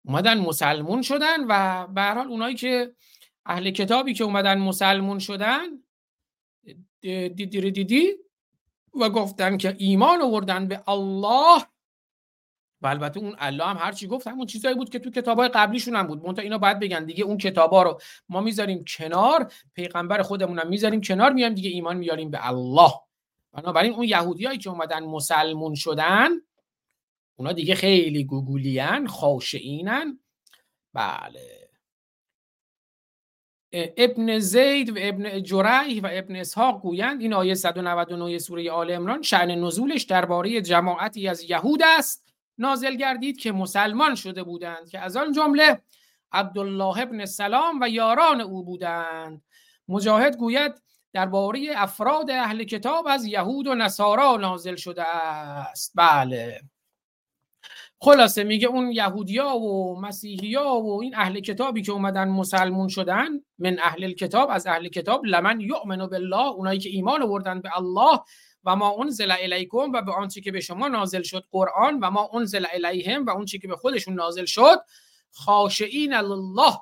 [0.05, 2.95] اومدن مسلمون شدن و به هر حال اونایی که
[3.45, 5.82] اهل کتابی که اومدن مسلمون شدن
[7.03, 8.13] دیدی دیدی
[8.99, 11.63] و گفتن که ایمان آوردن به الله.
[12.81, 16.07] و البته اون الله هم هرچی گفت همون چیزایی بود که تو کتابای قبلیشون هم
[16.07, 16.25] بود.
[16.25, 21.01] منتها اینا باید بگن دیگه اون کتابا رو ما می‌ذاریم کنار پیغمبر خودمون هم می‌ذاریم
[21.01, 22.91] کنار میایم دیگه ایمان میاریم به الله.
[23.51, 26.29] بنابراین اون یهودیایی که اومدن مسلمون شدن
[27.35, 30.19] اونا دیگه خیلی گوگولیان خاشعینن
[30.93, 31.62] بله.
[33.73, 39.21] ابن زید و ابن جریح و ابن اسحاق گویند این آیه 199 سوره آل عمران
[39.21, 42.33] شأن نزولش درباره جماعتی از یهود است.
[42.57, 45.81] نازل گردید که مسلمان شده بودند که از آن جمله
[46.31, 49.41] عبدالله ابن سلام و یاران او بودند.
[49.87, 50.73] مجاهد گوید
[51.13, 55.91] درباره افراد اهل کتاب از یهود و نصارا نازل شده است.
[55.95, 56.61] بله.
[58.03, 63.27] خلاصه میگه اون یهودیا و مسیحیا و این اهل کتابی که اومدن مسلمون شدن
[63.59, 68.19] من اهل کتاب از اهل کتاب لمن یؤمن بالله اونایی که ایمان آوردن به الله
[68.63, 72.29] و ما انزل الیکم و به آنچه که به شما نازل شد قرآن و ما
[72.33, 74.79] انزل الیهم و اون که به خودشون نازل شد
[75.31, 76.73] خاشعین الله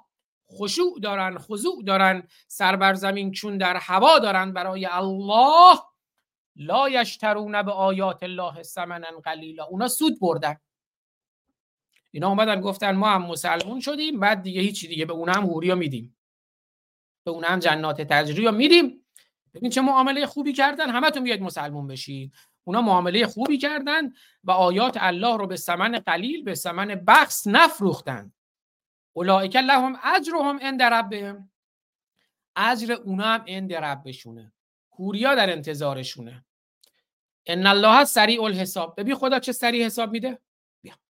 [0.60, 5.76] خشوع دارن خضوع دارن سر بر زمین چون در هوا دارن برای الله
[6.56, 9.64] لا یشترون به آیات الله ثمنا قلیلا.
[9.66, 10.56] اونا سود بردن.
[12.12, 16.18] اینا اومدن گفتن ما هم مسلمون شدیم بعد دیگه هیچی دیگه به اونم هوریا میدیم.
[17.24, 19.06] به اونم جنات تجری میدیم.
[19.54, 24.98] ببین چه معامله خوبی کردن همتون بیاید مسلمون بشید اونا معامله خوبی کردن و آیات
[25.00, 28.34] الله رو به ثمن قلیل به ثمن بخس نفروختن.
[29.14, 31.52] اولئک لهم اجرهم عند ربهم.
[32.56, 34.54] اجر اونا هم عند ربشونه.
[35.00, 36.46] هوریا در انتظارشونه.
[37.46, 38.96] ان الله سریع الحساب.
[38.98, 40.40] ببین خدا چه سریع حساب میده؟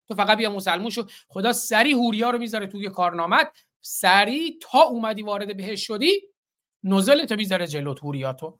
[0.09, 1.07] تو فقط بیا مسلمون شو.
[1.29, 3.53] خدا سری هوریا رو می‌ذاره توی کارنامت.
[3.81, 6.23] سری تا اومدی وارد بهش شدی
[6.85, 8.59] نزل تو می‌ذاره جلو هوریاتو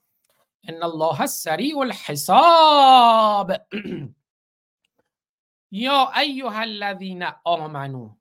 [0.69, 3.53] ان الله سریع الحساب.
[5.71, 8.17] یا ایها الذین آمنو.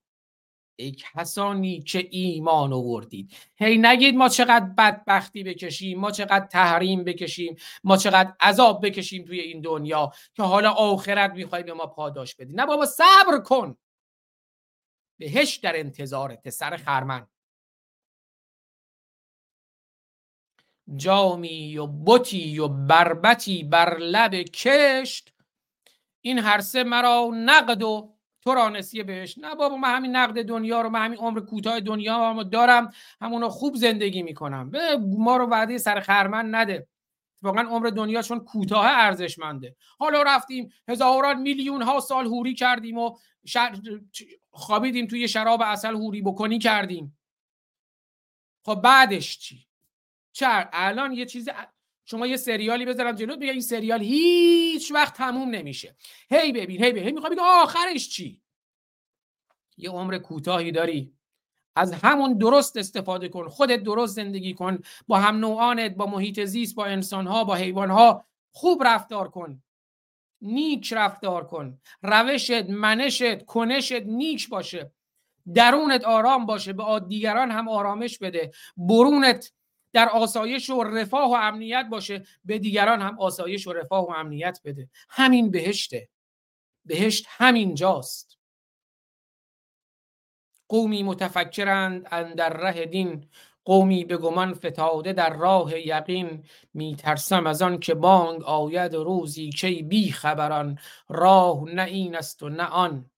[0.76, 3.34] ای کسانی که ایمان آوردید.
[3.56, 9.40] هی نگید ما چقدر بدبختی بکشیم ما چقدر تحریم بکشیم ما چقدر عذاب بکشیم توی
[9.40, 12.54] این دنیا که حالا آخرت می‌خوای به ما پاداش بدی.
[12.54, 13.78] نه بابا صبر کن.
[15.20, 17.28] بهش در انتظارت سر خرمن.
[20.96, 25.34] جامی و بطی و بربتی بر لب کشت.
[26.22, 28.15] این هر سه مرا نقد و
[28.46, 29.38] تو را نسیه بهش.
[29.38, 33.50] نه بابا من همین نقد دنیا رو من همین عمر کوتاه دنیا رو دارم همونو
[33.50, 34.70] خوب زندگی می‌کنم.
[34.70, 36.88] به ما رو وعده سر خرمن نده.
[37.42, 39.76] واقعا عمر دنیا چون کوتاه ارزشمنده.
[40.00, 43.18] حالا رفتیم هزاران میلیون ها سال هوری کردیم و
[44.52, 47.18] خوابیدیم توی شراب اصل هوری بکنی کردیم.
[48.66, 49.68] خب بعدش چی؟
[50.32, 51.50] چه الان یه چیز
[52.06, 55.96] شما یه سریالی بذارم جلوت بگم این سریال هیچ وقت تموم نمیشه.
[56.30, 58.42] هی ببین هی ببین هی می‌خوای آخرش چی؟
[59.78, 61.14] یه عمر کوتاهی داری.
[61.76, 66.76] از همون درست استفاده کن خودت درست زندگی کن با هم نوعانت با محیط زیست
[66.76, 68.26] با انسانها با حیوانها.
[68.52, 69.64] خوب رفتار کن.
[70.42, 71.80] نیک رفتار کن.
[72.02, 74.92] روشت منشت کنشت نیک باشه.
[75.54, 76.74] درونت آرام باشه.
[76.74, 78.52] به دیگران هم آرامش بده.
[78.78, 79.54] برونت
[79.96, 84.60] در آسایش و رفاه و امنیت باشه به دیگران هم آسایش و رفاه و امنیت
[84.66, 84.90] بده.
[85.10, 86.10] همین بهشته.
[86.86, 88.38] بهشت همین جاست
[90.70, 93.30] قومی متفکرند در ره دین
[93.66, 96.44] قومی به گمان فتاده در راه یقین.
[96.74, 100.80] میترسم از آن که بانگ آید روزی کی بی خبران.
[101.10, 103.12] راه نه این است و نه آن.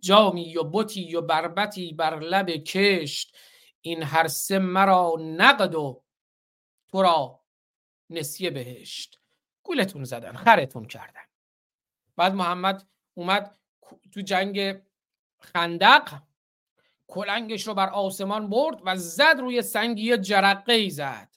[0.00, 3.36] جامی و بتی و بربتی بر لب کشت.
[3.82, 6.02] این هر سه مرا نقد و
[6.88, 7.40] تو را
[8.10, 9.20] نسیه بهشت.
[9.62, 11.20] گولتون زدن خرتون کردن.
[12.16, 13.58] بعد محمد اومد
[14.12, 14.82] تو جنگ
[15.40, 16.22] خندق
[17.06, 21.28] کلنگش رو بر آسمان برد و زد روی سنگی جرقه ای زد.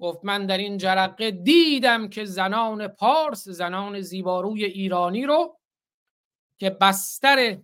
[0.00, 5.58] گفت من در این جرقه دیدم که زنان پارس زنان زیباروی ایرانی رو
[6.58, 7.58] که بستر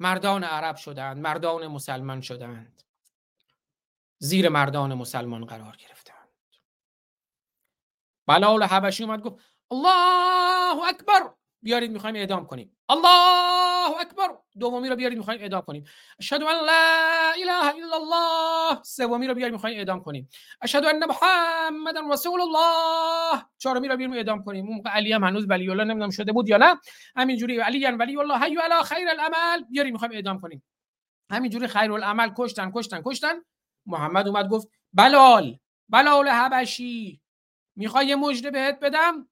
[0.00, 2.82] مردان عرب شدند مردان مسلمان شدند.
[4.18, 6.28] زیر مردان مسلمان قرار گرفتند.
[8.26, 11.34] بلال حبشی اومد گفت الله اکبر!
[11.62, 12.76] بیارید می‌خوایم اعدام کنیم.
[12.90, 14.28] الله اکبر
[14.60, 15.84] دومی رو بیارید می‌خوایم اعدام کنیم
[16.18, 20.28] اشهد ان لا اله الا الله سومی رو بیارید می‌خوایم اعدام کنیم
[20.62, 25.46] اشهد ان محمد رسول الله چهارمی رو بیاریم اعدام کنیم اون موقع علی هم هنوز
[25.48, 26.80] ولی الله نمی‌دونم شده بود یا نه
[27.16, 30.62] همینجوری علی ولی الله حی علی خیر العمل بیارید می‌خوایم اعدام کنیم
[31.30, 33.34] همینجوری خیر العمل کشتن کشتن کشتن
[33.86, 37.20] محمد اومد گفت بلال بلال حبشی
[37.76, 39.29] می‌خوای یه مژده بهت بدم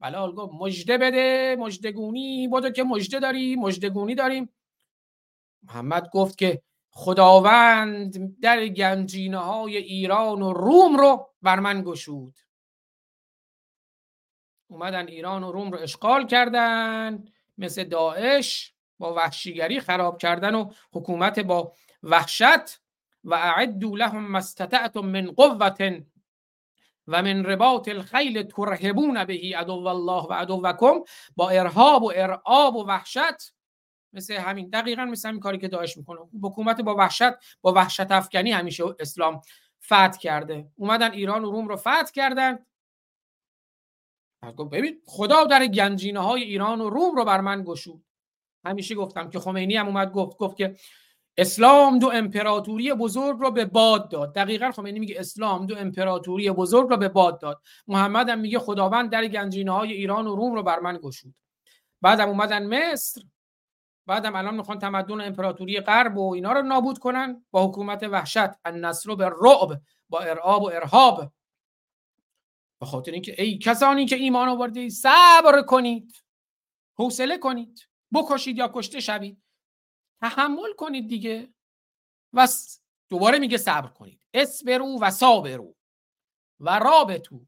[0.00, 4.48] بلال گفت مجده بده مجدگونی بودو که مجده داری مجدگونی داریم.
[5.62, 12.38] محمد گفت که خداوند در گنجینه های ایران و روم رو بر من گشود.
[14.68, 17.24] اومدن ایران و روم رو اشغال کردن
[17.58, 22.80] مثل داعش با وحشیگری خراب کردن و حکومت با وحشت.
[23.26, 26.00] و اعدوا لهم مستطعتم من قوة
[27.08, 31.00] و من رباط الخیل ترهبون بهی عدو الله و عدوکم
[31.36, 33.54] با ارهاب و ارعاب و وحشت.
[34.12, 36.20] مثل همین دقیقا مثل همین کاری که داعش می‌کنه.
[36.42, 39.40] حکومت با وحشت با وحشت افکنی همیشه اسلام
[39.84, 40.68] فتح کرده.
[40.76, 42.58] اومدن ایران و روم رو فتح کردن.
[44.72, 48.04] ببین خدا در گنجینه های ایران و روم رو بر من گشود.
[48.64, 50.76] همیشه گفتم که خمینی هم اومد گفت گفت که
[51.38, 54.34] اسلام دو امپراتوری بزرگ رو به باد داد.
[54.34, 57.62] دقیقا خمینی میگه اسلام دو امپراتوری بزرگ رو به باد داد.
[57.86, 61.34] محمد هم میگه خداوند در گنجینه های ایران و روم رو بر من گشود.
[62.02, 63.22] بعدم اومدن مصر.
[64.06, 68.50] بعدم الان می‌خوان تمدن امپراتوری غرب و اینا رو نابود کنن با حکومت وحشت.
[68.64, 71.32] النصر به رعب با ارعاب و ارهاب.
[72.80, 76.12] به خاطر اینکه ای کسانی که ایمان آورده صبر کنید.
[76.98, 77.88] حوصله کنید.
[78.14, 79.42] بکشید یا کشته شوید.
[80.20, 81.48] تحمل کنید دیگه.
[82.32, 82.48] و
[83.08, 84.20] دوباره میگه صبر کنید.
[84.34, 85.74] اسبرو و صابرو
[86.60, 87.46] و رابطو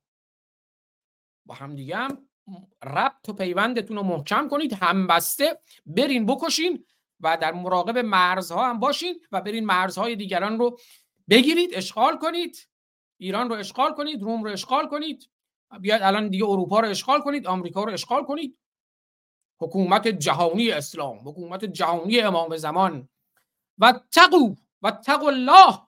[1.46, 2.28] با هم دیگه هم
[2.84, 4.72] ربط و پیوندتون رو محکم کنید.
[4.72, 6.86] همبسته برین بکشین
[7.20, 10.78] و در مراقب مرزها هم باشین و برین مرزهای دیگران رو
[11.28, 12.68] بگیرید اشغال کنید.
[13.16, 15.30] ایران رو اشغال کنید روم رو اشغال کنید.
[15.80, 18.58] بیاید الان دیگه اروپا رو اشغال کنید آمریکا رو اشغال کنید.
[19.60, 23.08] حکومت جهانی اسلام حکومت جهانی امام زمان.
[23.78, 25.78] و تقو و تقو الله.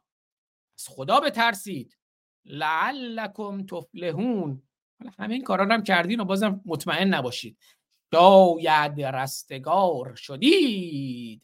[0.79, 1.97] از خدا بترسید.
[2.45, 4.63] لعلکم تفلحون.
[4.99, 7.59] حالا همه این کارا هم کردین و بازم مطمئن نباشید.
[8.15, 11.43] شاید رستگار شدید.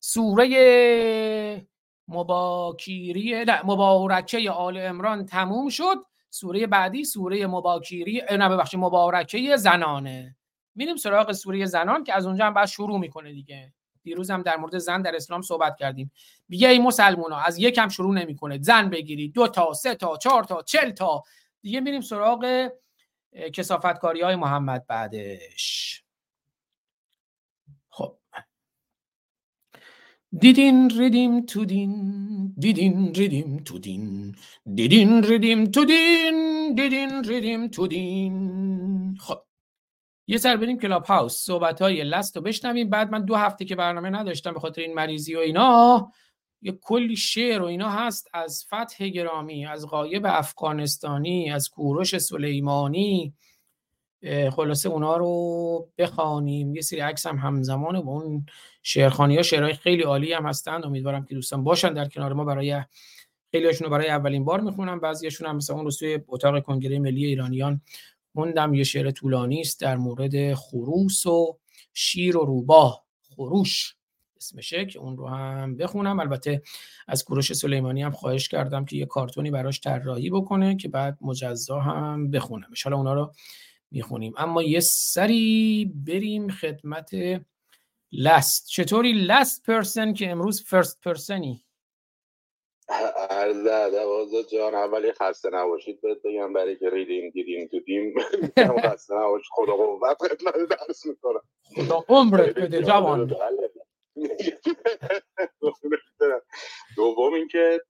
[0.00, 1.66] سوره
[2.08, 6.06] مباکیری نه مبارکه آل امران تموم شد.
[6.30, 10.36] سوره بعدی سوره مباکیری نه ببخشید مبارکه زنانه.
[10.76, 13.72] میریم سراغ سوره زنان که از اونجا هم بعد شروع می‌کنه دیگه.
[14.02, 16.10] دیروز هم در مورد زن در اسلام صحبت کردیم.
[16.48, 18.58] بیگه ای مسلمونا از یکم شروع نمی‌کنه.
[18.62, 19.32] زن بگیرید.
[19.32, 21.22] دو تا سه تا چهار تا چل تا.
[21.62, 22.68] دیگه میریم سراغ
[23.52, 26.02] کسافتکاری های محمد بعدش.
[27.90, 28.18] خب.
[30.38, 34.36] دیدین ریدیم تو دین دیدین ریدیم تو دین
[34.74, 39.45] دیدین ریدیم تو دین دیدین ریدیم تو دین خب.
[40.26, 42.90] یه سر بریم کلاب هاوس صحبت های لست رو بشنویم.
[42.90, 46.12] بعد من دو هفته که برنامه نداشتم به خاطر این مریضی و اینا
[46.62, 53.34] یه کلی شعر و اینا هست از فتح گرامی از غایب افغانستانی از کوروش سلیمانی.
[54.52, 56.74] خلاصه اونا رو بخوانیم.
[56.74, 58.46] یه سری عکس هم همزمانه با اون
[58.82, 59.42] شعرخانی ها.
[59.42, 60.84] شعرهای خیلی عالی هم هستند.
[60.84, 62.44] امیدوارم که دوستان باشن در کنار ما.
[62.44, 62.82] برای
[63.50, 65.00] خیلی رو برای اولین بار می‌خونم.
[65.00, 67.80] بعضیشون هم مثل اون رو توی اتاق کنگره ملی ایرانیان
[68.36, 71.58] خوندم یه شعر طولانی است در مورد خروس و
[71.94, 73.04] شیر و روباه
[73.36, 73.96] خروش
[74.36, 76.20] اسمشه که اون رو هم بخونم.
[76.20, 76.62] البته
[77.08, 81.80] از کوروش سلیمانی هم خواهش کردم که یه کارتونی براش طراحی بکنه که بعد مجزا
[81.80, 82.68] هم بخونم.
[82.86, 83.32] ان اونا رو
[83.90, 84.32] می‌خونیم.
[84.36, 87.10] اما یه سری بریم خدمت
[88.12, 88.66] لست.
[88.66, 91.64] چطوری لست پرسن که امروز فرست پرسنی
[93.36, 96.00] عرض ادب جان اولی خسته نباشید.
[96.00, 98.14] بهت بگم برای که ریدیم دیدیم تو دیم
[98.84, 99.50] خسته نباشید.
[99.52, 101.42] خدا قوت خدمت درس می‌کنم.
[101.76, 103.36] خدا عمرت بده جوان.
[106.96, 107.80] دوم اینکه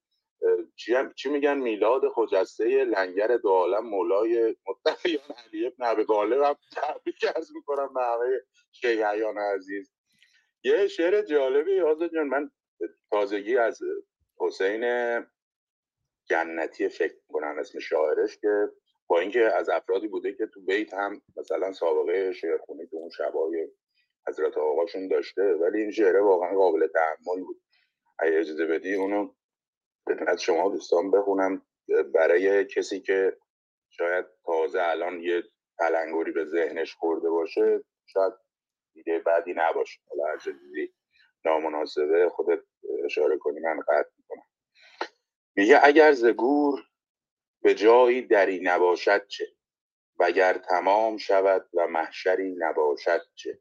[0.77, 6.57] چی, چی میگن؟ میلاد خجسته لنگر دو عالم مولای متقیان علی ابن ابی طالب هم
[6.77, 8.41] تبریک عرض می‌کنم به همه
[8.73, 9.93] شیعیان عزیز.
[10.65, 12.51] یه شعر جالبی آزاد جان من
[13.11, 13.79] تازگی از
[14.41, 14.85] حسین
[16.31, 18.69] جنتی فکر کنم اسم شاعرش که
[19.07, 23.69] با اینکه از افرادی بوده که تو بیت هم مثلا سابقه شعرخونی تو اون شبای
[24.29, 27.63] حضرت آقاشون داشته ولی این شعره واقعا قابل تحمل بود.
[28.19, 29.35] اگه اجازه بدی اونو
[30.27, 31.63] از شما دوستان بخونم.
[32.15, 33.37] برای کسی که
[33.91, 35.43] شاید تازه الان یه
[35.79, 38.33] تلنگوری به ذهنش خورده باشه شاید
[38.95, 40.01] دیگه بعدی نباشه.
[40.11, 40.39] حالا هر
[41.45, 42.61] نامناسبه خودت
[43.05, 44.05] اشاره کنی من می‌کنم
[45.57, 46.85] میگه اگر زگور
[47.63, 49.47] به جایی دری نباشد چه؟
[50.19, 53.61] وگر تمام شود و محشری نباشد چه؟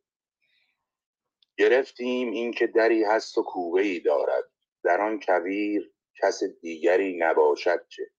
[1.57, 4.43] گرفتیم اینکه دری هست و کوه ای دارد.
[4.83, 8.11] در آن کویر کس دیگری نباشد چه؟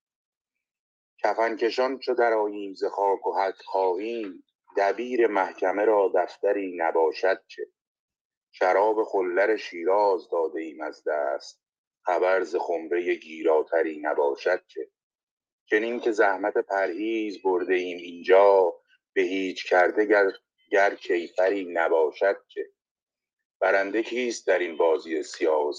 [1.18, 4.44] کفنکشان چو در آییم ز خاک و حد خواهیم
[4.76, 7.66] دبیر محکمه را دفتری نباشد چه؟
[8.52, 11.65] شراب خلر شیراز داده ایم از دست.
[12.06, 14.90] خبر ز خمره گیراتری نباشد چه
[15.66, 18.74] چنین که زحمت پرهیز برده ایم اینجا
[19.12, 20.32] به هیچ کرده گر,
[20.70, 22.70] گر کیفری نباشد چه
[23.60, 25.72] برنده کیست در این بازی سیاه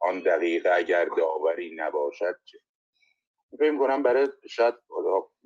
[0.00, 2.58] آن دقیقه اگر داوری نباشد چه
[3.58, 4.74] فکر کنم برای شاید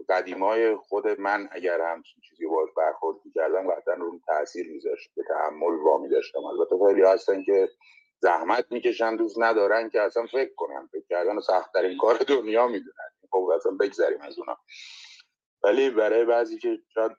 [0.08, 5.74] قدیمای خود من اگر همچین چیزی باز برخورد می‌کردم قطعا رو تاثیر میذاشت به تحمل
[5.74, 6.44] وامی داشتم.
[6.44, 7.68] البته خیلی هستن که
[8.22, 13.10] زحمت می‌کشن دوست ندارن که اصلا فکر کنن فکر کردن سختترین کار دنیا می‌دونن.
[13.30, 14.56] خب اصلا بگذریم از اونا.
[15.64, 17.12] ولی برای بعضی که شاید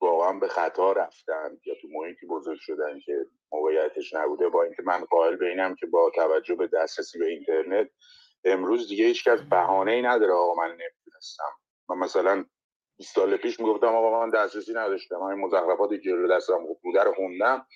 [0.00, 5.04] واقعا به خطا رفتن یا تو محیطی بزرگ شدن که موقعیتش نبوده با اینکه من
[5.04, 7.90] قائل بینم که با توجه به دسترسی به اینترنت
[8.44, 11.52] امروز دیگه هیچ کس بهانه ای نداره آقا من نمی‌دونستم.
[11.88, 12.44] من مثلا
[12.98, 15.16] 20 سال پیش می‌گفتم آقا من دسترسی نداشتم.
[15.16, 17.66] من مزخرفات جلو دستم بوده رو خوندم.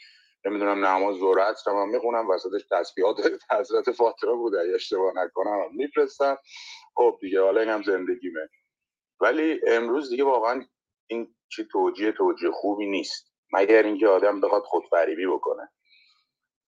[0.45, 3.16] نمی‌دونم نماز ظهر عصر من می‌خونم وسطش تسبیحات
[3.59, 6.38] حضرت فاطمه بوده اشتباه نکنم میفرستم.
[6.95, 8.49] خب دیگه حالا اینم زندگیمه.
[9.20, 10.64] ولی امروز دیگه واقعا
[11.07, 13.32] این چی توجیه توجیه خوبی نیست.
[13.53, 15.68] مگر اینکه آدم بخواد خودفریبی بکنه.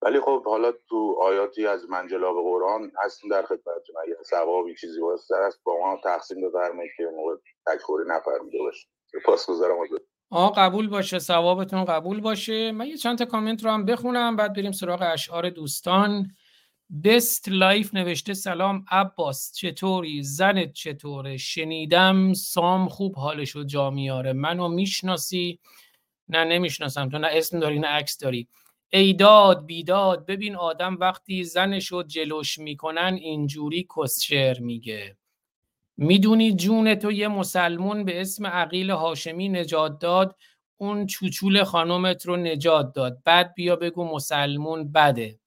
[0.03, 3.97] ولی خب حالا تو آیاتی از منجلاب قرآن هستیم در خدمتتون.
[4.05, 9.47] اگر ثوابی چیزی واسه است با ما تقسیم بفرمایید که موقع تکخوری نفرموده باشه سپاس
[9.47, 9.79] گذارم
[10.35, 11.18] آ قبول باشه.
[11.18, 12.72] ثوابتون قبول باشه.
[12.72, 14.37] من یه چند تا کامنت رو هم بخونم.
[14.37, 16.35] بعد بریم سراغ اشعار دوستان.
[17.05, 24.33] Best Life نوشته سلام عباس چطوری؟ زنت چطوره؟ شنیدم سام خوب حالشو جا میاره.
[24.33, 25.59] منو می‌شناسی؟
[26.28, 27.09] نه نمی‌شناسم.
[27.09, 28.49] تو نه اسم داری نه عکس داری.
[28.91, 35.16] ایداد بیداد ببین آدم وقتی زنشو جلوش می‌کنن اینجوری کسشر میگه.
[36.03, 40.37] می‌دونی جون تو یه مسلمون به اسم عقیل هاشمی نجات داد
[40.77, 43.23] اون چوچول خانومت رو نجات داد.
[43.25, 45.39] بعد بیا بگو مسلمون بده.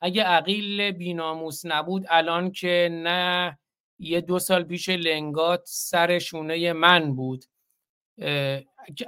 [0.00, 3.58] اگه عقیل بیناموس نبود الان که نه
[3.98, 7.44] یه دو سال پیش لنگات سر شونه من بود.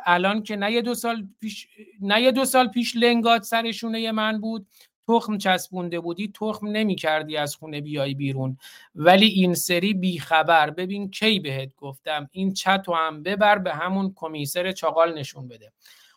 [0.07, 1.69] الان که نه یه دو سال پیش
[2.01, 4.67] نه یه دو سال پیش لنگات سر شونه من بود.
[5.09, 8.59] تخم چسبونده بودی تخم نمی کردی از خونه بیای بیرون.
[8.95, 14.73] ولی این سری بیخبر ببین کی بهت گفتم این چت هم ببر به همون کمیسر
[14.73, 15.73] چاقال نشون بده.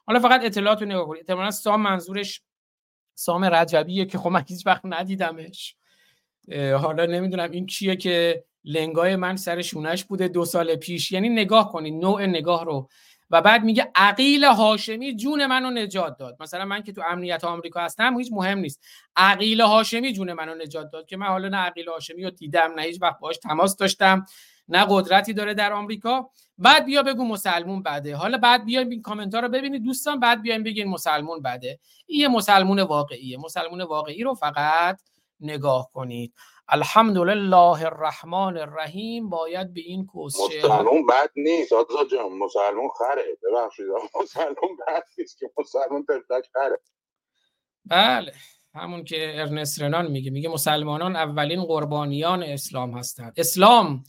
[0.05, 1.21] حالا فقط اطلاعات رو نگاه کنید.
[1.21, 2.41] احتمالا سام منظورش
[3.15, 5.75] سام رجبیه که خب من هیچ وقت ندیدمش.
[6.53, 11.11] حالا نمی‌دونم این کیه که لنگای من سر شونش بوده دو سال پیش.
[11.11, 12.89] یعنی نگاه کنید نوع نگاه رو
[13.29, 16.37] و بعد میگه عقیل هاشمی جون منو نجات داد.
[16.39, 18.83] مثلا من که تو امنیت آمریکا هستم هیچ مهم نیست.
[19.15, 22.81] عقیل هاشمی جون منو نجات داد که من حالا نه عقیل هاشمی رو دیدم نه
[22.81, 24.25] هیچ وقت باش تماس داشتم
[24.67, 26.29] نه قدرتی داره در آمریکا.
[26.57, 28.15] بعد بیا بگو مسلمون بده.
[28.15, 31.79] حالا بعد بیایم این کامنت ها رو ببینید دوستان بعد بیایم بگین مسلمون بده.
[32.05, 33.37] این مسلمون واقعیه.
[33.37, 35.01] مسلمون واقعی رو فقط
[35.39, 36.33] نگاه کنید.
[36.69, 42.31] الحمدلله الرحمن الرحیم باید به این کوسه مسلمون بد نیست آزاد جان.
[42.31, 43.23] مسلمون خره.
[43.43, 43.85] ببخشید.
[44.21, 46.79] مسلمون بد نیست که مسلمون تفلک خره.
[47.85, 48.33] بله.
[48.73, 50.31] همون که ارنست رنان میگه.
[50.31, 53.33] میگه مسلمانان اولین قربانیان اسلام هستند.
[53.37, 54.03] اسلام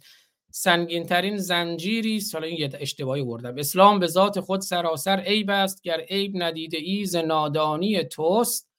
[0.50, 3.58] سنگینترین زنجیری است حالا این یه اشتباهی بردم.
[3.58, 8.75] اسلام به ذات خود سراسر عیب است گر عیب ندیده ایز نادانی توست.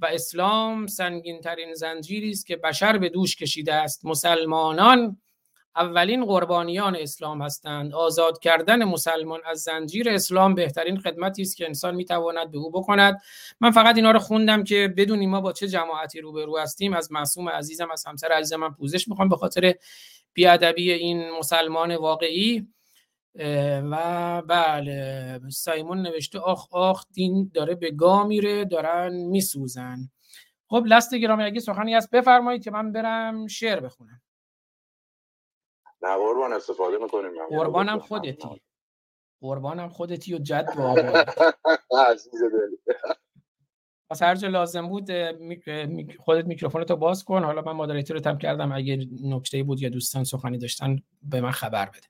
[0.00, 4.04] و اسلام سنگینترین زنجیری است که بشر به دوش کشیده است.
[4.04, 5.16] مسلمانان
[5.76, 7.94] اولین قربانیان اسلام هستند.
[7.94, 13.20] آزاد کردن مسلمان از زنجیر اسلام بهترین خدمتی است که انسان می‌تواند به او بکند.
[13.60, 16.94] من فقط اینا رو خوندم که بدونیم ما با چه جماعتی روبرو هستیم.
[16.94, 19.74] از معصوم عزیزم از همسر عزیزم من پوزش می‌خوام به خاطر
[20.32, 22.66] بیادبی این مسلمان واقعی.
[23.90, 30.10] و بله سایمون نوشته آخ آخ دین داره به گا میره دارن میسوزن.
[30.68, 34.22] خب لست گرامی اگه سخنی هست بفرمایید که من برم شعر بخونم.
[36.02, 38.62] نه قربان استفاده می‌کنیم قربانم خودتی.
[39.40, 40.96] قربانم خودتی و جد و
[42.10, 42.96] عزیز دلی
[44.10, 45.10] پس هر جا لازم بود
[46.18, 47.44] خودت میکروفون تو باز کن.
[47.44, 51.50] حالا من مادریتور رو تم کردم اگه نکته بود یا دوستان سخنی داشتن به من
[51.50, 52.06] خبر بده.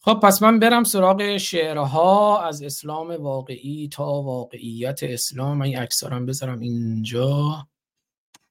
[0.00, 5.58] خب پس من برم سراغ شعرها از اسلام واقعی تا واقعیت اسلام.
[5.58, 7.68] من این اکسارم بذارم اینجا.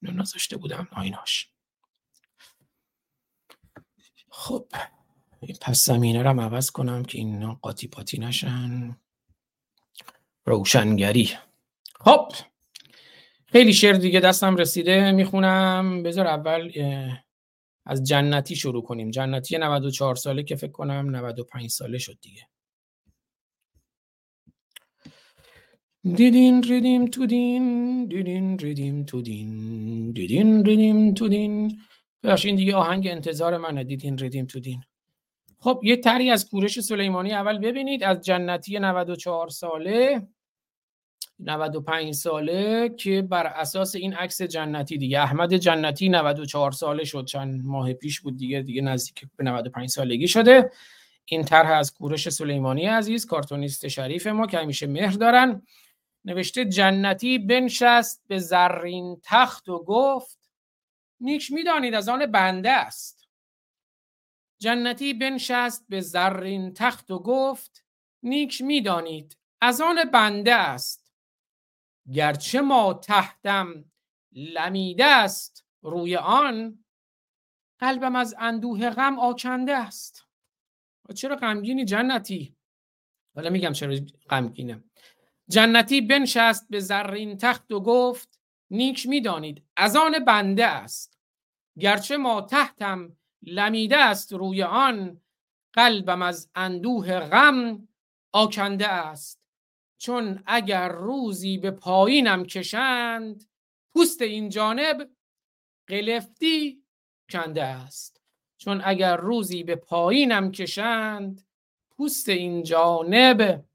[0.02, 0.88] نذاشته بودم.
[0.91, 1.50] آیناش
[4.30, 4.68] خب
[5.62, 8.98] پس زمینه رو عوض کنم که اینا قاطی پاتی نشن.
[10.45, 11.32] روشنگری.
[12.00, 12.32] خب
[13.45, 15.12] خیلی شعر دیگه دستم رسیده.
[15.12, 16.04] می‌خونم.
[16.04, 16.72] بذار اول
[17.88, 19.12] از جنتی شروع کنیم.
[19.12, 22.48] جنتی 94 ساله که فکر کنم 95 ساله شد دیگه.
[26.16, 31.82] دیدین ریدیم تو دین دیدین ریدیم تو دین دیدین ریدیم تو دین
[32.24, 33.84] این دیگه آهنگ انتظار منه.
[33.84, 34.82] دیدین ریدیم تو دین
[35.60, 38.04] خب یه تری از کورش سلیمانی اول ببینید.
[38.04, 40.28] از جنتی 94 ساله.
[41.40, 47.66] 95 ساله که بر اساس این عکس جنتی دیگه احمد جنتی 94 ساله شد چند
[47.66, 50.72] ماه پیش بود دیگه دیگه نزدیک به 95 سالگی شده.
[51.26, 55.62] این طرح از کورش سلیمانی عزیز کارتونیست شریف ما که همیشه مهر دارن.
[56.26, 60.50] نوشته جنتی بنشست به زرین تخت و گفت
[61.20, 63.28] نیک می‌دانید از آن بنده است.
[64.60, 67.86] جنتی بنشست به زرین تخت و گفت
[68.24, 70.97] نیک می‌دانید از آن بنده است.
[72.14, 73.86] گرچه ما تحتم
[74.32, 76.84] لمیده است روی آن
[77.80, 80.26] قلبم از اندوه غم آکنده است.
[81.16, 82.55] چرا غمگینی جنتی؟
[83.36, 83.95] حالا میگم چرا
[84.30, 84.84] غمگینم
[85.49, 88.39] جنتی بنشست به زرین تخت و گفت
[88.70, 91.20] نیک می‌دانید از آن بنده است.
[91.80, 95.22] گرچه ما تحتم لمیده است روی آن
[95.74, 97.88] قلبم از اندوه غم
[98.32, 99.47] آکنده است.
[99.98, 103.50] چون اگر روزی به پایینم کشند
[103.93, 105.10] پوست این جانب
[105.88, 106.84] قلفتی
[107.30, 108.22] کنده است.
[108.58, 111.48] چون اگر روزی به پایینم کشند
[111.91, 113.66] پوست این جانب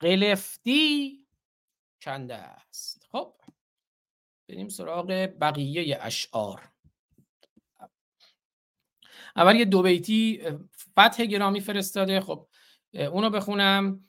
[0.00, 1.26] قلفتی
[2.02, 3.06] کنده است.
[3.10, 3.34] خب
[4.48, 5.06] بریم سراغ
[5.40, 6.68] بقیه اشعار.
[9.36, 10.42] اول یه دو بیتی
[10.92, 12.20] فتح گرامی فرستاده.
[12.20, 12.48] خب
[12.94, 14.04] اونو بخونم.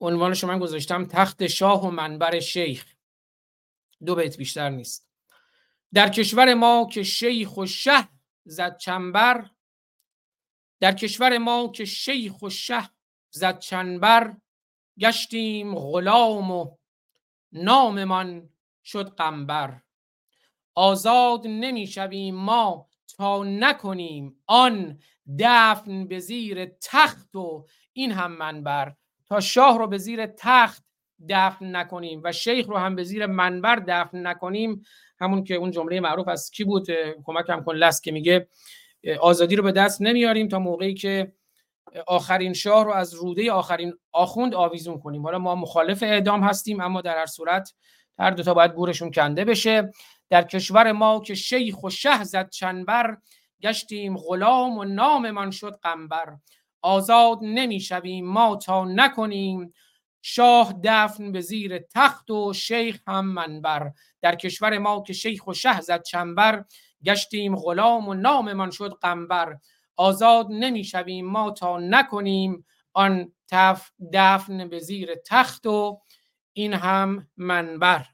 [0.00, 2.94] عنوانش من گذاشتم تخت شاه و منبر شیخ.
[4.06, 5.10] دو بیت بیشتر نیست.
[5.94, 8.08] در کشور ما که شیخ و شه
[8.44, 9.50] زد چنبر
[10.80, 12.90] در کشور ما که شیخ و شه
[13.30, 14.36] زد چنبر
[14.98, 16.76] گشتیم غلام و
[17.52, 18.50] ناممان
[18.84, 19.82] شد قنبر.
[20.74, 24.98] آزاد نمی‌شویم ما تا نکنیم آن
[25.38, 28.96] دفن به زیر تخت و این هم منبر.
[29.30, 30.84] تا شاه رو به زیر تخت
[31.28, 34.82] دفن نکنیم و شیخ رو هم به زیر منبر دفن نکنیم.
[35.20, 36.86] همون که اون جمله معروف از کی بود؟
[37.24, 38.48] کمک هم کن لست که میگه.
[39.20, 41.32] آزادی رو به دست نمیاریم تا موقعی که
[42.06, 45.22] آخرین شاه رو از روده آخرین آخوند آویزون کنیم.
[45.22, 47.74] حالا ما مخالف اعدام هستیم اما در هر صورت
[48.18, 49.90] هر دوتا باید گورشون کنده بشه.
[50.30, 53.16] در کشور ما که شیخ و شه زد چنبر
[53.62, 56.36] گشتیم غلام و ناممان شد قنبر.
[56.82, 59.72] آزاد نمی‌شویم ما تا نکنیم.
[60.22, 63.92] شاه دفن به زیر تخت و شیخ هم منبر.
[64.22, 66.64] در کشور ما که شیخ و شه زد چنبر
[67.04, 69.58] گشتیم غلام و ناممان شد قنبر.
[69.96, 72.66] آزاد نمی‌شویم ما تا نکنیم.
[72.92, 76.00] آن تف دفن به زیر تخت و
[76.52, 78.06] این هم منبر.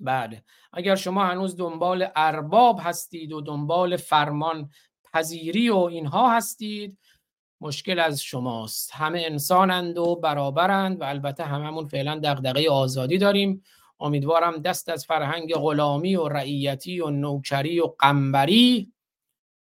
[0.00, 4.70] بله اگر شما هنوز دنبال ارباب هستید و دنبال فرمان
[5.12, 6.98] پذیری و اینها هستید
[7.62, 8.90] مشکل از شماست.
[8.94, 13.62] همه انسانند و برابرند و البته هممون فعلا دغدغه آزادی داریم.
[14.00, 18.92] امیدوارم دست از فرهنگ غلامی و رعیتی و نوکری و قنبری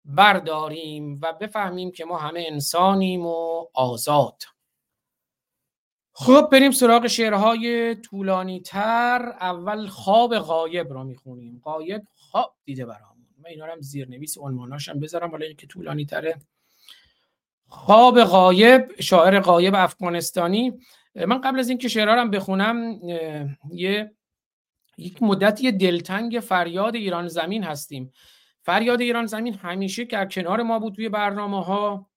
[0.05, 4.43] برداریم و بفهمیم که ما همه انسانیم و آزاد.
[6.13, 11.61] خب بریم سراغ شعرهای طولانی تر اول خواب غایب را می‌خونیم.
[11.65, 13.27] غایب خواب دیده برامون.
[13.39, 16.39] من اینا هم زیر نویس عنواناشم بذارم ولی که طولانی تره
[17.73, 20.73] خواب غایب شاعر غایب افغانستانی.
[21.15, 23.01] من قبل از اینکه شعرارم بخونم
[23.71, 24.13] یه
[24.99, 28.13] یک مدتی دلتنگ فریاد ایران زمین هستیم.
[28.63, 32.11] فریاد ایران زمین همیشه در کنار ما بود توی برنامه ها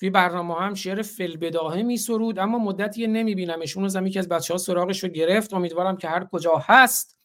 [0.00, 3.76] توی برنامه هم شعر فلبداهه می سرود اما مدتی نمیبینمش.
[3.76, 5.54] اون زمین که از بچه ها سراغش رو گرفت.
[5.54, 7.18] امیدوارم که هر کجا هست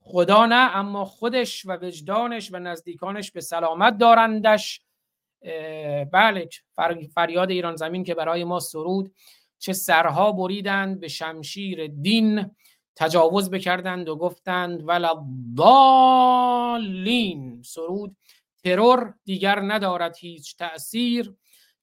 [0.00, 4.83] خدا نه اما خودش و وجدانش و نزدیکانش به سلامت دارندش.
[6.12, 6.48] بله
[7.14, 9.14] فریاد ایران زمین که برای ما سرود.
[9.58, 12.50] چه سرها بریدند به شمشیر دین.
[12.96, 15.26] تجاوز بکردند و گفتند ولا
[15.56, 16.82] ضالین
[17.62, 18.16] سرود
[18.64, 21.34] ترور دیگر ندارد هیچ تأثیر.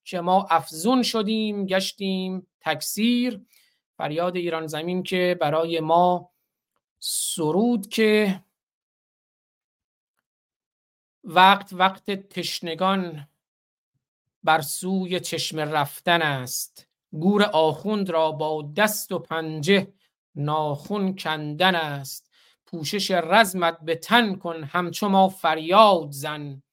[0.03, 3.41] که ما افزون شدیم گشتیم تکثیر.
[3.97, 6.31] فریاد ایران زمین که برای ما
[6.99, 8.41] سرود که
[11.23, 13.27] وقت وقت تشنگان
[14.43, 16.87] بر سوی چشم رفتن است.
[17.11, 19.93] گور آخوند را با دست و پنجه
[20.35, 22.31] ناخون کندن است.
[22.65, 26.63] پوشش رزمت به تن کن همچو ما فریاد زن.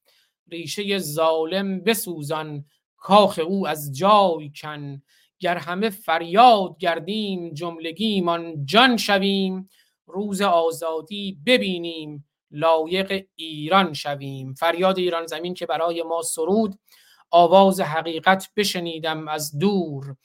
[0.49, 2.65] ریشه ظالم بسوزان
[2.97, 5.03] کاخ او از جای کن.
[5.39, 9.69] گر همه فریاد گردیم جملگیمان جان شویم.
[10.07, 14.55] روز آزادی ببینیم لایق ایران شویم.
[14.55, 16.79] فریاد ایران زمین که برای ما سرود.
[17.31, 20.17] آواز حقیقت بشنیدم از دور.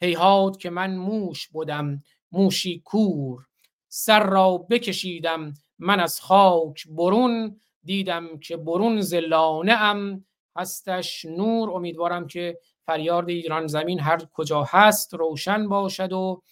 [0.00, 2.02] هیهات که من موش بودم
[2.32, 3.46] موشی کور.
[3.88, 7.60] سر را بکشیدم من از خاک برون.
[7.84, 10.24] دیدم که برون زلانه ام.
[10.56, 11.70] هستش نور.
[11.70, 16.42] امیدوارم که فریاد ایران زمین هر کجا هست روشن باشد و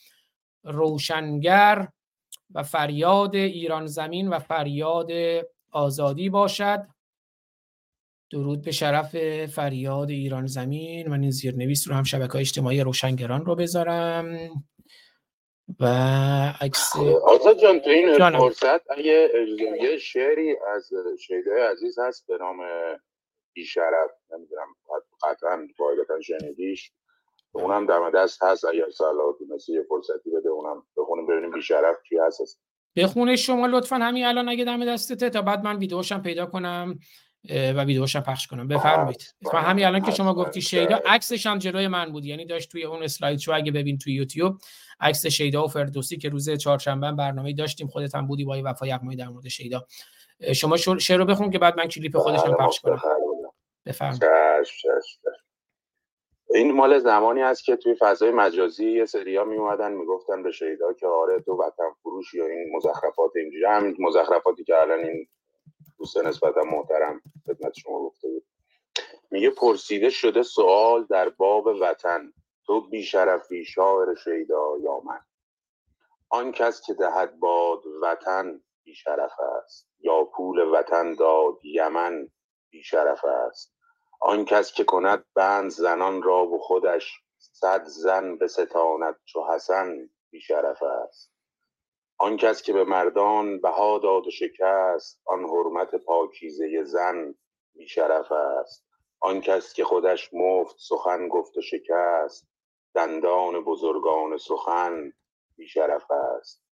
[0.65, 1.89] روشنگر
[2.55, 5.11] و فریاد ایران زمین و فریاد
[5.71, 6.87] آزادی باشد.
[8.31, 9.16] درود به شرف
[9.47, 14.39] فریاد ایران زمین من این زیرنویس رو هم شبکه اجتماعی روشنگران رو بذارم.
[15.81, 15.87] و
[16.61, 19.31] عکس آزاد جان تو این فرصت اگه
[19.83, 22.57] یه شعری از شیده عزیز هست به نام
[23.53, 24.66] بیشرف نمی‌دونم
[25.22, 26.93] قطعا قاعدتا شنیدیش.
[27.53, 32.18] اونم دم دست هست اگر سالا تونستی یه فرصتی بده اونم بخونیم ببینیم بیشرف چی
[32.18, 32.61] هست.
[32.97, 36.99] بخونه شما لطفا همین الان اگه دم دستته تا بعد من ویدیوشم پیدا کنم.
[37.49, 38.68] و ویدیوشم پخش کنم.
[38.68, 39.34] بفرمایید.
[39.55, 42.24] و همین الان که شما گفتی شیدا عکسش هم جلوی من بود.
[42.24, 44.59] یعنی داشت توی اون اسلاید شو اگه ببین توی یوتیوب
[45.01, 47.88] عکس شیدا و فردوسی که روز چهارشنبه برنامه داشتیم.
[47.88, 49.86] خودت هم بودی با وفا یغمایی در مورد شیدا.
[50.55, 53.01] شما شعر رو بخون که بعد من کلیپ خودشم پخش کنم.
[53.86, 54.24] بفرمایید.
[56.55, 60.93] این مال زمانی است که توی فضای مجازی یه سریا می اومدن می‌گفتن به شیدا
[60.93, 63.64] که آره تو وطن فروش یا این مزخرفات اینجوری.
[63.64, 65.26] همین مزخرفاتی که الان این
[66.01, 68.45] دوست نسبتا محترم خدمت شما گفته بود.
[69.31, 72.33] میگه پرسیده شده سوال در باب وطن
[72.67, 75.21] تو بیشرفی شاعر شیدا یا من؟
[76.29, 82.29] آن کس که دهد باد وطن بیشرف است یا پول وطن داد یمن
[82.71, 83.75] بیشرف است.
[84.21, 90.11] آن کس که کند بند زنان را و خودش صد زن به ستانت چو حسن
[90.31, 91.33] بیشرف است.
[92.23, 97.35] آن کس که به مردان بها داد و شکست آن حرمت پاکیزه زن
[97.75, 98.87] بیشرف است.
[99.21, 102.49] آن کس که خودش مفت سخن گفت و شکست
[102.95, 105.12] دندان بزرگان سخن
[105.57, 106.62] بیشرف است.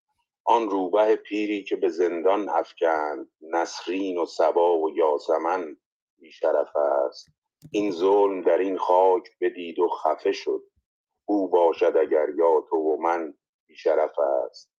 [0.44, 5.76] آن روبه پیری که به زندان افکند نسرین و سبا و یاسمن
[6.18, 7.26] بیشرف است.
[7.72, 10.62] این ظلم در این خاک بدید و خفه شد.
[11.24, 13.34] او باشد اگر یا تو و من
[13.66, 14.78] بیشرف است.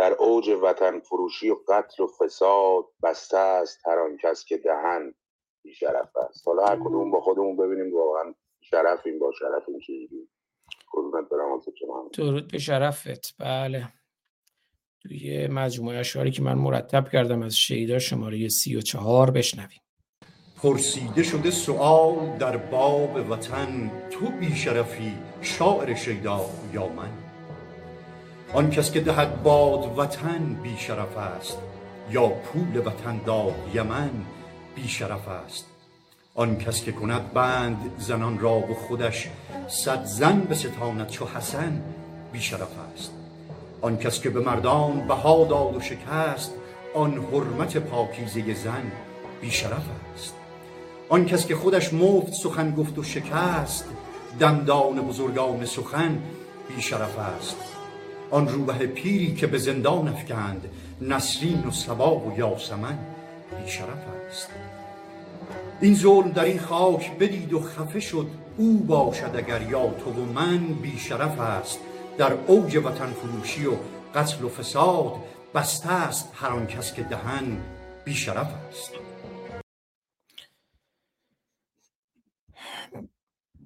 [0.00, 5.14] در اوج وطن فروشی و قتل و فساد بسته است هر آن کس که دهن
[5.62, 6.48] بیشرف است.
[6.48, 10.28] حالا هر کدوم با خودمون ببینیم واقعا شرف این با شرف این چیزی
[12.12, 13.34] درود به شرفت.
[13.38, 13.88] بله.
[15.02, 19.80] توی مجموعه اشعاری که من مرتب کردم از شیدا شماره سی و چهار بشنویم.
[20.62, 26.40] پرسیده شده سؤال در باب وطن تو بیشرفی شاعر شیدا
[26.72, 27.29] یا من؟
[28.52, 31.58] آن کس که دهد باد وطن بیشرف است
[32.10, 34.10] یا پول وطن داد یمن
[34.76, 35.66] بیشرف است.
[36.34, 39.28] آن کس که کند بند زنان را و خودش
[39.68, 41.82] صد زن به ستانت چو حسن
[42.32, 43.12] بیشرف است.
[43.80, 46.54] آن کس که به مردان بها داد و شکست
[46.94, 48.92] آن حرمت پاکیزه زن
[49.40, 49.84] بیشرف
[50.14, 50.34] است.
[51.08, 53.84] آن کس که خودش مفت سخن گفت و شکست
[54.40, 56.22] دندان بزرگان سخن
[56.68, 57.69] بیشرف است.
[58.30, 60.68] آن روبه پیری که به زندان افکند
[61.00, 62.98] نسرین و سبا و یاسمن
[63.64, 64.48] بیشرف است.
[65.80, 68.26] این ظلم در این خاک بدید و خفه شد
[68.56, 71.80] او باشد اگر یا تو و من بیشرف است.
[72.18, 73.72] در اوج وطن فروشی و
[74.14, 75.12] قتل و فساد
[75.54, 77.60] بسته است هر آن کس که دهن
[78.04, 78.92] بیشرف است.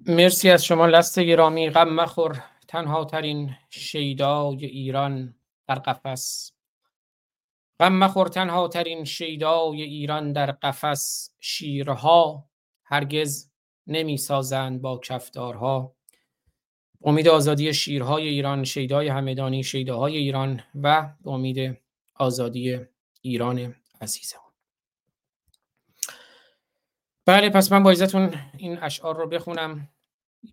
[0.07, 2.43] مرسی از شما لست گرامی غم مخور.
[2.75, 5.35] تنها ترین شیدای ایران
[5.67, 6.51] در قفس.
[7.79, 11.29] غم مخور تنها ترین شیدای ایران در قفس.
[11.39, 12.49] شیرها
[12.83, 13.51] هرگز
[13.87, 15.95] نمی سازند با کفدارها
[17.03, 21.77] امید آزادی شیرهای ایران شیدای همدانی شیداهای ایران و امید
[22.15, 22.79] آزادی
[23.21, 24.39] ایران عزیزم
[27.25, 27.93] بله پس من با
[28.57, 29.94] این اشعار رو بخونم.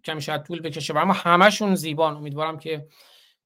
[0.05, 0.99] کمی شاید طول بکشه.
[0.99, 2.16] اما همشون زیبان.
[2.16, 2.88] امیدوارم که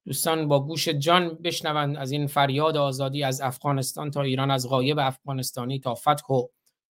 [0.05, 4.99] دوستان با گوش جان بشنوند از این فریاد آزادی از افغانستان تا ایران از غایب
[4.99, 6.47] افغانستانی تا فتح و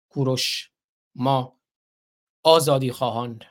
[0.09, 0.71] کوروش.
[1.15, 1.59] ما
[2.43, 3.45] آزادی خواهاند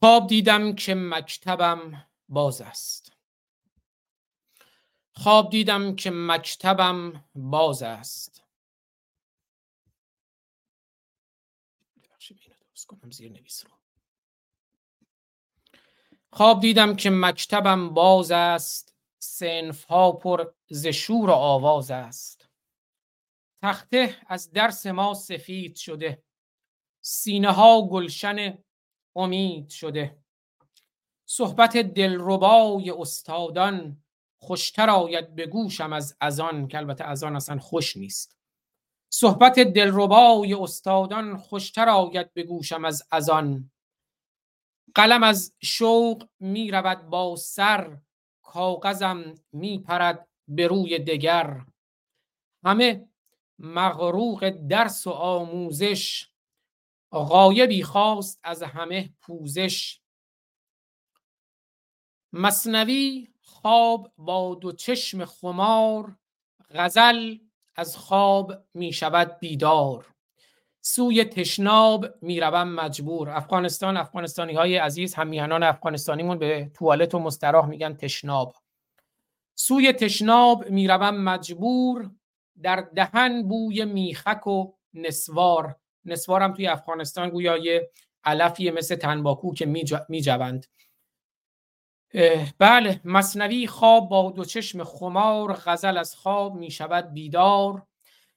[0.00, 3.12] خواب دیدم که مکتبم باز است.
[5.12, 8.37] خواب دیدم که مکتبم باز است.
[12.88, 13.70] کنم زیر نویس رو.
[16.32, 22.48] خواب دیدم که مکتبم باز است سنف ها پر زشور و آواز است.
[23.62, 26.22] تخته از درس ما سفید شده
[27.00, 28.58] سینه ها گلشن
[29.16, 30.18] امید شده.
[31.26, 34.04] صحبت دلربای استادان
[34.40, 38.37] خوشتر آید به گوشم از ازان که البته ازان اصلا خوش نیست.
[39.10, 43.70] صحبت دلربای استادان خوشتر آید به گوشم از ازان
[44.94, 47.98] قلم از شوق می رود با سر
[48.42, 51.64] کاغذم می پرد به روی دگر.
[52.64, 53.08] همه
[53.58, 56.28] مغروق درس و آموزش
[57.12, 60.00] غایبی خواست از همه پوزش.
[62.32, 66.16] مصنوی خواب با دو چشم خمار
[66.70, 67.38] غزل
[67.78, 70.06] از خواب می شود بیدار.
[70.80, 73.30] سوی تشناب می روم مجبور.
[73.30, 78.54] افغانستان افغانستانی های عزیز همیهنان افغانستانیمون به توالت و مستراح میگن تشناب.
[79.54, 82.10] سوی تشناب می روم مجبور
[82.62, 85.76] در دهن بوی میخک و نسوار.
[86.04, 87.90] نسوار هم توی افغانستان گویا یه
[88.24, 89.66] علفیه مثل تنباکو که
[90.08, 90.66] می جوند.
[92.58, 97.82] بله مصنوی خواب با دو چشم خمار غزل از خواب می شود بیدار.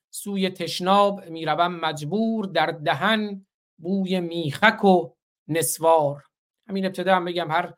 [0.10, 3.46] سوی تشناب می روم مجبور در دهن
[3.78, 5.10] بوی میخک و
[5.48, 6.24] نسوار.
[6.68, 7.74] همین ابتدا هم بگم هر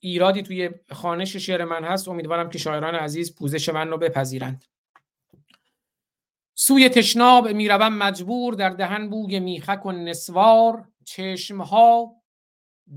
[0.00, 4.64] ایرادی توی خانش شعر من هست امیدوارم که شاعران عزیز پوزش من رو بپذیرند.
[6.54, 10.88] سوی تشناب می روم مجبور در دهن بوی میخک و نسوار.
[11.04, 12.15] چشمها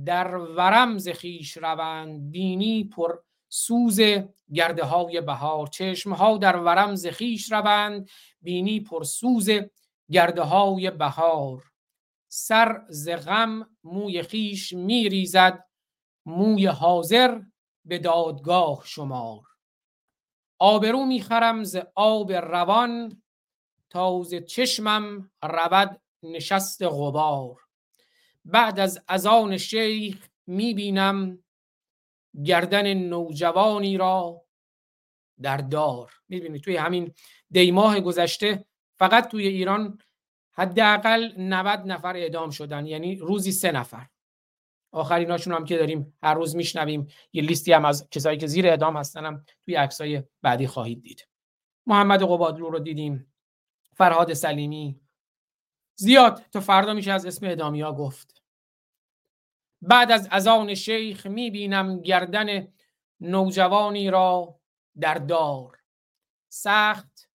[0.06, 3.20] در ورم ز خویش روند بینی پر
[3.50, 4.00] سوز
[4.54, 5.68] گرده های بهار.
[5.68, 8.10] چشم ها در ورم ز خویش روند
[8.42, 9.50] بینی پر سوز
[10.12, 11.64] گرده های بهار.
[12.28, 15.66] سر ز غم موی خیش میریزد
[16.26, 17.42] موی حاضر
[17.86, 19.42] به دادگاه شمار.
[20.60, 23.24] آبرو می‌خرم ز آب روان
[23.90, 27.69] تا ز چشمم رود نشست غبار.
[28.52, 31.44] بعد از ازان شیخ می‌بینم
[32.46, 34.46] گردن نوجوانی را
[35.42, 36.12] در دار.
[36.28, 37.14] می‌بینید توی همین
[37.52, 38.66] دیماه گذشته
[39.00, 40.00] فقط توی ایران
[40.52, 44.08] حداقل 90 نفر اعدام شدن یعنی روزی سه نفر.
[44.92, 48.98] آخریناشون هم که داریم هر روز میشنویم یه لیستی هم از کسایی که زیر اعدام
[48.98, 51.28] هستن هم توی عکسای بعدی خواهید دید.
[51.86, 53.34] محمد قبادلو رو دیدیم
[53.94, 55.00] فرهاد سلیمی.
[55.96, 58.39] زیاد تا فردا میشه از اسم ادامی ها گفت.
[59.82, 62.68] بعد از ازان شیخ می‌بینم گردن
[63.20, 64.60] نوجوانی را
[65.00, 65.78] در دار.
[66.50, 67.30] سخت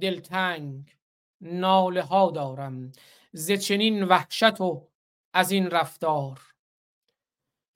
[0.00, 0.96] دلتنگ
[1.40, 2.92] ناله ها دارم
[3.32, 4.88] ز چنین وحشت و
[5.32, 6.40] از این رفتار.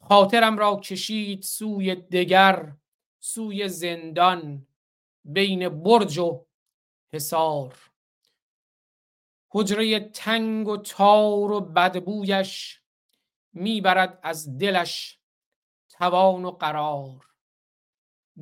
[0.01, 2.73] خاطرم را کشید سوی دگر
[3.21, 4.67] سوی زندان
[5.25, 6.47] بین برج و
[7.13, 7.75] حصار.
[9.51, 12.81] حجره تنگ و تار و بدبویش
[13.53, 15.19] می‌برد از دلش
[15.89, 17.27] توان و قرار.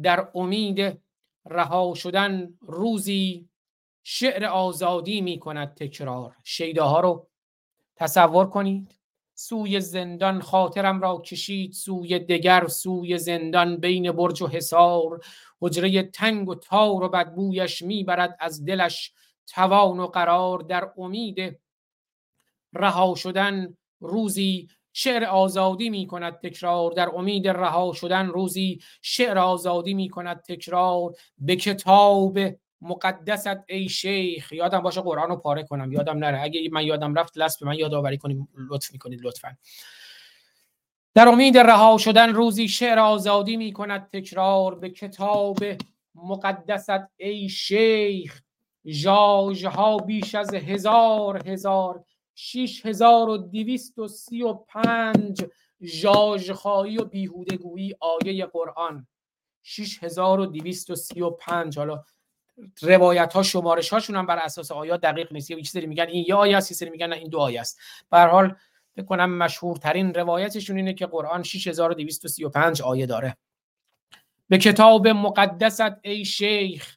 [0.02, 1.02] در امید
[1.46, 3.48] رها شدن روزی
[4.02, 6.36] شعر آزادی می کند تکرار.
[6.44, 7.28] شیداها رو
[7.96, 8.98] تصور کنید.
[9.34, 11.72] سوی زندان خاطرم را کشید.
[11.72, 15.20] سوی دگر سوی زندان بین برج و حصار.
[15.60, 19.12] حجره تنگ و تار و بدبویش می‌برد از دلش
[19.46, 20.58] توان و قرار.
[20.58, 21.60] در امید
[22.72, 24.68] رها شدن روزی
[24.98, 31.14] شعر آزادی می کند تکرار در امید رها شدن روزی شعر آزادی می کند تکرار
[31.38, 32.38] به کتاب
[32.80, 34.52] مقدست ای شیخ.
[34.52, 36.42] یادم باشه قرآن رو پاره کنم یادم نره.
[36.42, 38.48] اگه من یادم رفت لست به من یادآوری کنیم.
[38.70, 39.56] لطف می‌کنید لطفا.
[41.14, 45.58] در امید رها شدن روزی شعر آزادی می کند تکرار به کتاب
[46.14, 48.40] مقدست ای شیخ.
[49.02, 52.04] جاج ها بیش از هزار هزار
[52.38, 53.38] شیش هزار و
[57.04, 59.06] بیهودگویی آیه قرآن.
[59.62, 61.78] شیش هزار و دویست و سی و پنج.
[61.78, 62.04] حالا
[62.82, 65.50] روایت ها شمارش هاشون هم بر اساس آیات دقیق نیست.
[65.50, 67.80] یه چیزی میگن این یه آیه است یه میگن این دو آیه است.
[68.10, 68.56] به حال
[68.96, 73.36] فکر کنم مشهورترین روایتشون اینه که قرآن 6235 آیه داره.
[74.48, 76.96] به کتاب مقدست ای شیخ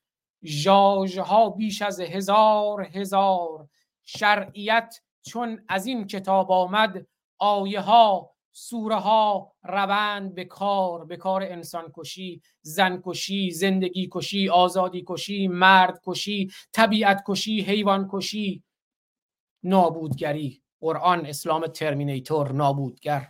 [1.17, 3.69] ها بیش از هزار هزار
[4.03, 7.07] شرعیت چون از این کتاب آمد
[7.37, 14.49] آیه ها سوره ها روند به کار به کار انسان کشی زن کشی زندگی کشی
[14.49, 18.63] آزادی کشی مرد کشی طبیعت کشی حیوان کشی.
[19.63, 23.27] نابودگری قرآن اسلام ترمینیتور نابودگر.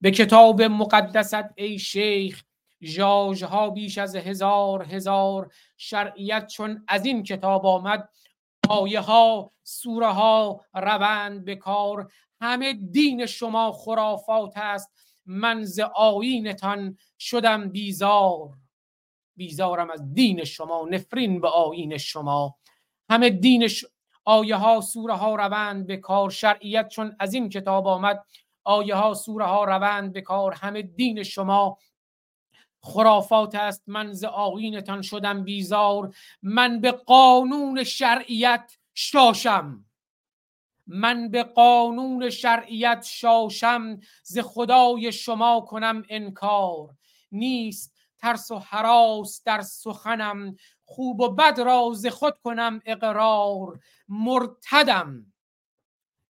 [0.00, 2.44] به کتاب مقدست ای شیخ
[2.82, 8.08] جاج ها بیش از هزار هزار شرعیت چون از این کتاب آمد
[8.70, 12.12] آیه ها سوره ها روند به کار.
[12.40, 14.90] همه دین شما خرافات است.
[15.26, 18.48] من ز آیینتان شدم بیزار.
[19.36, 22.56] بیزارم از دین شما نفرین به آیین شما.
[23.10, 23.84] همه دین ش...
[24.24, 26.30] آیه ها سوره ها روند به کار.
[26.30, 28.24] شرعیت چون از این کتاب آمد
[28.64, 30.54] آیه ها سوره ها روند به کار.
[30.54, 31.78] همه دین شما
[32.82, 39.84] خرافات است من ز آیینتان شدم بیزار من به قانون شرعیت شاشم.
[40.86, 46.94] من به قانون شرعیت شاشم ز خدای شما کنم انکار.
[47.32, 53.80] نیست ترس و حراس در سخنم خوب و بد را ز خود کنم اقرار.
[54.08, 55.32] مرتدم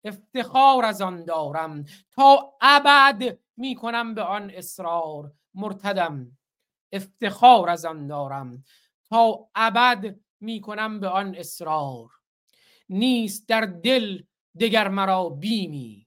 [0.04, 5.32] افتخار از آن دارم تا ابد می کنم به آن اصرار.
[5.54, 6.38] مرتدم
[6.92, 8.64] افتخار از آن دارم
[9.08, 12.10] تا ابد می کنم به آن اصرار.
[12.88, 14.22] نیست در دل
[14.60, 16.06] دگر مرا بیمی.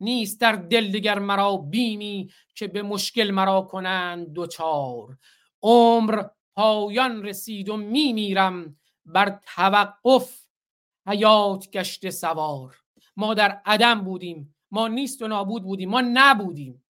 [0.00, 5.18] نیست در دل دگر مرا بیمی که به مشکل مرا کنند دوچار.
[5.62, 6.22] عمر
[6.54, 10.44] پایان رسید و میمیرم بر توقف
[11.06, 12.76] حیات گشته سوار.
[13.16, 16.83] ما در عدم بودیم ما نیست و نابود بودیم ما نبودیم.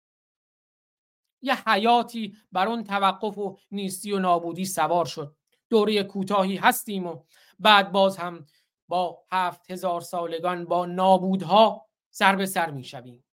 [1.45, 5.37] یه حیاتی بر اون توقف و نیستی و نابودی سوار شد.
[5.71, 7.23] دوره کوتاهی هستیم و
[7.59, 8.47] بعد باز هم
[8.89, 13.25] با هفت هزار سالگان با نابودها سر به سر می شویم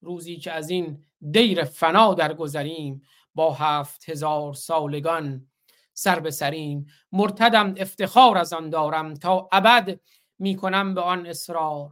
[0.00, 3.02] روزی که از این دیر فنا درگذریم
[3.34, 5.46] با هفت هزار سالگان
[5.94, 6.86] سر به سریم.
[7.12, 10.00] مرتدم افتخار از آن دارم تا ابد
[10.38, 11.90] می کنم به آن اصرار.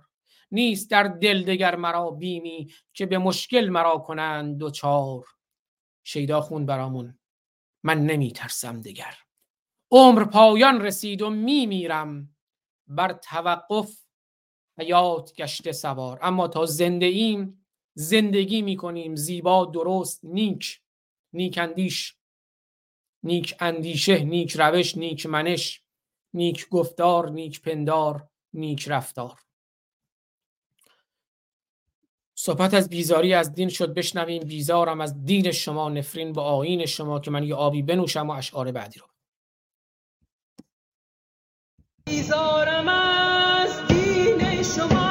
[0.53, 5.25] نیست در دل دگر مرا بیمی که به مشکل مرا کنند دوچار
[6.13, 7.19] شیدا خون برامون.
[7.83, 9.15] من نمی ترسم دگر.
[9.91, 12.37] عمر پایان رسید و می میرم
[12.87, 14.05] بر توقف
[14.79, 16.19] حیات گشته سوار.
[16.23, 19.17] اما تا زنده ایم زندگی می‌کنیم.
[19.17, 20.81] زیبا درست نیک.
[21.33, 22.17] نیک اندیش.
[23.23, 25.83] نیک اندیشه نیک روش نیک منش.
[26.35, 29.41] نیک گفتار نیک پندار نیک رفتار.
[32.43, 34.43] صحبت از بیزاری از دین شد بشنویم.
[34.43, 38.73] بیزارم از دین شما نفرین به آین شما که من یه آبی بنوشم و اشعار
[38.73, 39.07] بعدی رو.
[42.05, 45.10] بیزارم از دین شما.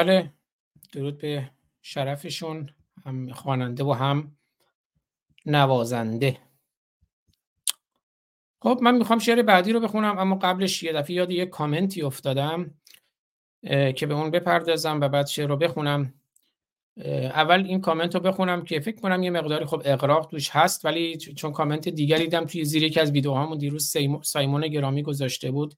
[0.00, 0.32] بله
[0.92, 1.50] درود به
[1.82, 2.70] شرفشون
[3.04, 4.36] هم خواننده و هم
[5.46, 6.38] نوازنده.
[8.62, 12.74] خب من می‌خوام شعر بعدی رو بخونم اما قبلش یه دفعه یاد یه کامنتی افتادم
[13.96, 16.14] که به اون بپردازم و بعد شعر رو بخونم.
[17.24, 21.16] اول این کامنت رو بخونم که فکر کنم یه مقداری خب اقراق توش هست ولی
[21.16, 25.74] چون کامنت دیگری دیدم توی زیر یکی از ویدیوهامون دیروز سایمون گرامی گذاشته بود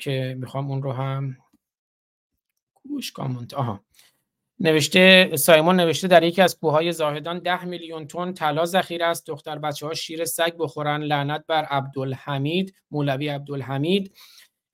[0.00, 1.36] که می‌خوام اون رو هم
[2.90, 3.80] کوش کامنت آها.
[4.60, 9.26] نوشته سایمون نوشته در یکی از کوههای زاهدان ده میلیون تن طلا ذخیره است.
[9.26, 11.02] دختر بچه ها شیر سگ بخورن.
[11.02, 14.14] لعنت بر عبدالحمید مولوی عبدالحمید.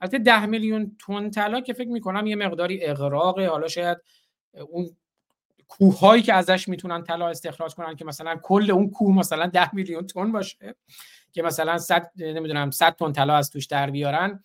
[0.01, 3.49] البته ده میلیون تن طلا که فکر می‌کنم یه مقداری اغراقه.
[3.49, 3.99] حالا شاید
[4.69, 4.97] اون
[5.69, 10.07] کوههایی که ازش می‌تونن طلا استخراج کنن که مثلا کل اون کوه مثلا ده میلیون
[10.07, 10.75] تن باشه
[11.33, 14.43] که مثلا 100 نمی‌دونم 100 تن طلا از توش در بیارن.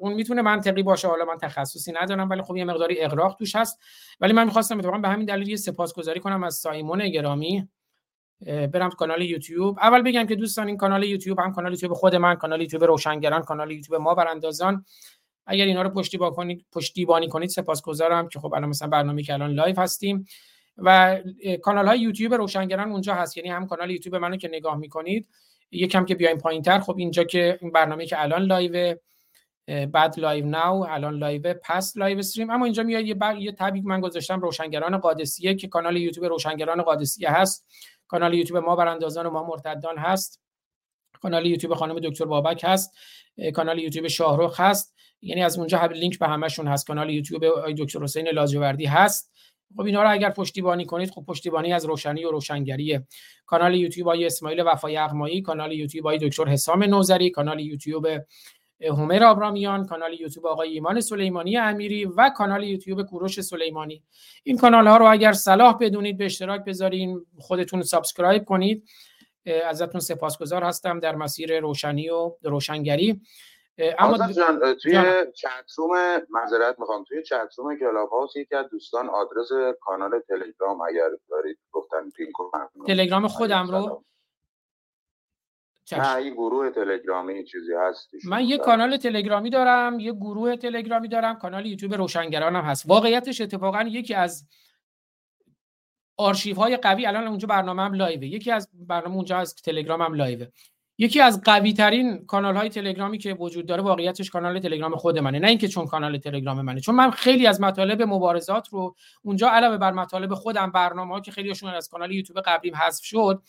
[0.00, 1.08] اون می‌تونه منطقی باشه.
[1.08, 3.80] حالا من تخصصی ندارم ولی خب یه مقداری اغراق توش هست.
[4.20, 7.68] ولی من می‌خواستم اتفاقا به همین دلیل یه سپاسگزاری کنم از سایمون گرامی
[8.46, 9.78] برم کانال یوتیوب.
[9.78, 13.42] اول بگم که دوستان این کانال یوتیوب هم کانال یوتیوب خود من کانال یوتیوب روشنگران
[13.42, 14.84] کانال یوتیوب ما براندازان.
[15.46, 19.50] اگر اینا رو پشتیبانی کنید پشتیبانی کنید سپاسگزارم که خب الان مثلا برنامه که الان
[19.50, 20.26] live هستیم.
[20.76, 21.18] و
[21.62, 23.36] کانال های یوتیوب روشنگران اونجا هست.
[23.36, 25.28] یعنی هم کانال یوتیوب منو که نگاه می‌کنید
[25.70, 26.80] یکم که بیایم پایینتر.
[26.80, 28.96] خب اینجا که این برنامه که الان live
[29.66, 32.50] بعد live now الان live پس live stream.
[32.50, 33.36] اما اینجا میاد یه بر...
[33.36, 37.66] یه tab ی که من گذاشتم روشنگران قادسیه که کانال یوتیوب روشنگران قادسیه هست.
[38.08, 40.42] کانال یوتیوب ما براندازان و ما مرتدان هست.
[41.20, 42.94] کانال یوتیوب خانم دکتر بابک هست.
[43.54, 44.94] کانال یوتیوب شاهرخ هست.
[45.22, 46.86] یعنی از اونجا لینک به همشون هست.
[46.86, 49.32] کانال یوتیوب دکتر حسین لاجوردی هست.
[49.76, 53.06] خب اینا رو اگر پشتیبانی کنید خب پشتیبانی از روشنی و روشنگریه.
[53.46, 58.06] کانال یوتیوب آقای اسماعیل وفا یغمایی کانال یوتیوب آقای دکتر حسام نوذری کانال یوتیوب
[58.82, 64.02] هومر آبرامیان کانال یوتیوب آقای ایمان سلیمانی امیری و کانال یوتیوب کوروش سلیمانی.
[64.44, 68.88] این کانال ها رو اگر صلاح بدونید به اشتراک بذارین خودتون subscribe کنید.
[69.66, 73.20] ازتون سپاسگزار هستم در مسیر روشنی و روشنگری.
[73.98, 75.02] اما جان توی
[75.34, 75.90] chat room
[76.30, 77.04] معذرت می‌خوام.
[77.04, 79.48] توی chat room کلاب هاوس یکی از دوستان آدرس
[79.80, 84.04] کانال تلگرام اگر دارید گفتن pin کنم تلگرام خودم رو
[86.00, 91.38] نه این گروه تلگرامی چیزی هست من یه کانال تلگرامی دارم یه گروه تلگرامی دارم
[91.38, 92.84] کانال یوتیوب روشنگران هم هست.
[92.86, 94.46] واقعیتش اتفاقا یکی از
[96.16, 98.26] آرشیو های قوی الان اونجا برنامه هم live ه.
[98.26, 100.46] یکی از برنامه اونجا از تلگرام هم live ه.
[100.98, 105.38] یکی از قوی ترین کانال های تلگرامی که وجود داره واقعیتش کانال تلگرام خود منه.
[105.38, 109.76] نه اینکه چون کانال تلگرام منه چون من خیلی از مطالب مبارزات رو اونجا علاوه
[109.76, 113.42] بر مطالب خودم برنامه ها که خیلیشون از کانال یوتیوب قبلیم حذف شد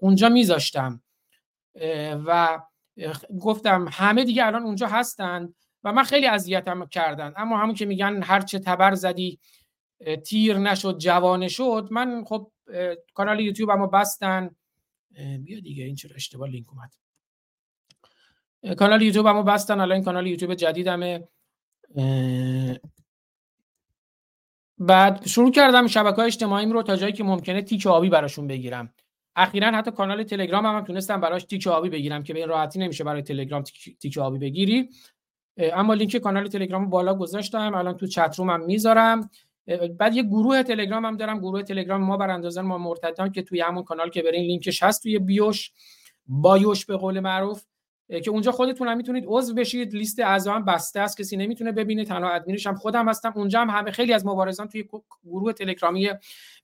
[0.00, 1.02] اونجا میذاشتم.
[2.24, 2.60] و
[3.40, 5.54] گفتم همه دیگه الان اونجا هستن
[5.84, 7.32] و من خیلی اذیتم کردن.
[7.36, 9.38] اما همون که میگن هر چه تبر زدی
[10.26, 12.50] تیر نشد جوانه شد من خب
[13.14, 14.50] کانال یوتیوب اما بستن.
[15.44, 16.94] بیا دیگه این چرا اشتباه لینک اومد.
[18.76, 21.28] کانال یوتیوب اما بستن الان کانال یوتیوب جدیدمه.
[24.78, 28.94] بعد شروع کردم شبکه های رو تا جایی که ممکنه تیک آبی براشون بگیرم.
[29.42, 32.78] اخیرا حتی کانال تلگرام هم, هم تونستم براش تیک آبی بگیرم که به این راحتی
[32.78, 33.62] نمیشه برای تلگرام
[34.00, 34.88] تیک آبی بگیری.
[35.58, 37.74] اما لینک کانال تلگرام بالا گذاشتم.
[37.74, 39.30] الان تو چت روم هم می‌ذارم
[39.98, 41.38] بعد یه گروه تلگرام هم دارم.
[41.38, 45.18] گروه تلگرام ما براندازان ما مرتدان که توی همون کانال که برین لینکش هست توی
[45.18, 45.72] بیوش.
[46.26, 47.62] بایوش به قول معروف.
[48.24, 49.94] که اونجا خودتون هم می‌تونید عضو بشید.
[49.94, 51.18] لیست اعضا هم بسته است.
[51.18, 52.04] کسی نمی‌تونه ببینه.
[52.04, 53.32] تنها ادمینش هم خودم هستم.
[53.36, 54.88] اونجا هم همه خیلی از مبارزان توی
[55.24, 56.10] گروه تلگرامی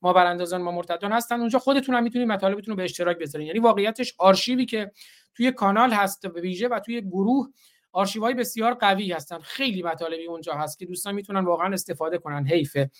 [0.02, 1.40] ما براندازان ما مرتدان هستن.
[1.40, 3.46] اونجا خودتون هم می‌تونید مطالبتون رو به اشتراک بذارین.
[3.46, 4.90] یعنی واقعیتش آرشیوی که
[5.34, 7.48] توی کانال هست به ویژه و توی گروه
[7.92, 9.38] آرشیوهای بسیار قوی هستن.
[9.38, 12.46] خیلی مطالبی اونجا هست که دوستان می‌تونن واقعا استفاده کنن.
[12.46, 12.90] حیفه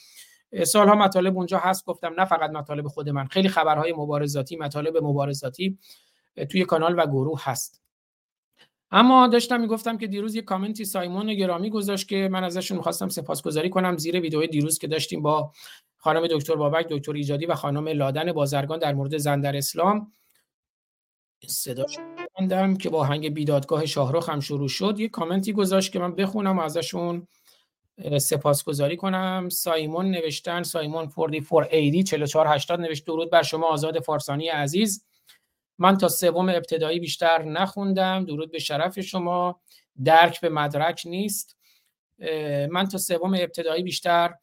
[0.65, 1.85] سالها مطالب اونجا هست.
[1.85, 3.27] گفتم نه فقط مطالب خود من.
[3.27, 5.79] خیلی خبرهای مبارزاتی مطالب مبارزاتی
[6.51, 7.83] توی کانال و گروه هست.
[8.91, 13.71] اما داشتم می‌گفتم که دیروز یه کامنتی سایمون گرامی گذاشت که من ازشون می‌خواستم سپاسگزاری
[13.71, 15.53] کنم زیر ویدیو دیروز که داشتیم با
[15.97, 20.13] خانم دکتر بابک دکتر ایجادی و خانم لادن بازرگان در مورد زن در اسلام.
[21.47, 21.99] صداش
[22.39, 24.95] بندم که با هنگ بیدادگاه شاهرخ هم شروع شد.
[24.99, 27.29] یه کامنتی گذاشت که من بخونم و ازشون
[28.19, 29.49] سپاسگزاری کنم.
[29.49, 35.05] سایمون نوشتن سایمون 4480 4480 نوشت درود بر شما آزاد فارسانی عزیز.
[35.79, 38.25] من تا سوم ابتدایی بیشتر نخوندم.
[38.25, 39.61] درود به شرف شما.
[40.05, 41.57] درک به مدرک نیست.
[42.71, 44.35] من تا سوم ابتدایی بیشتر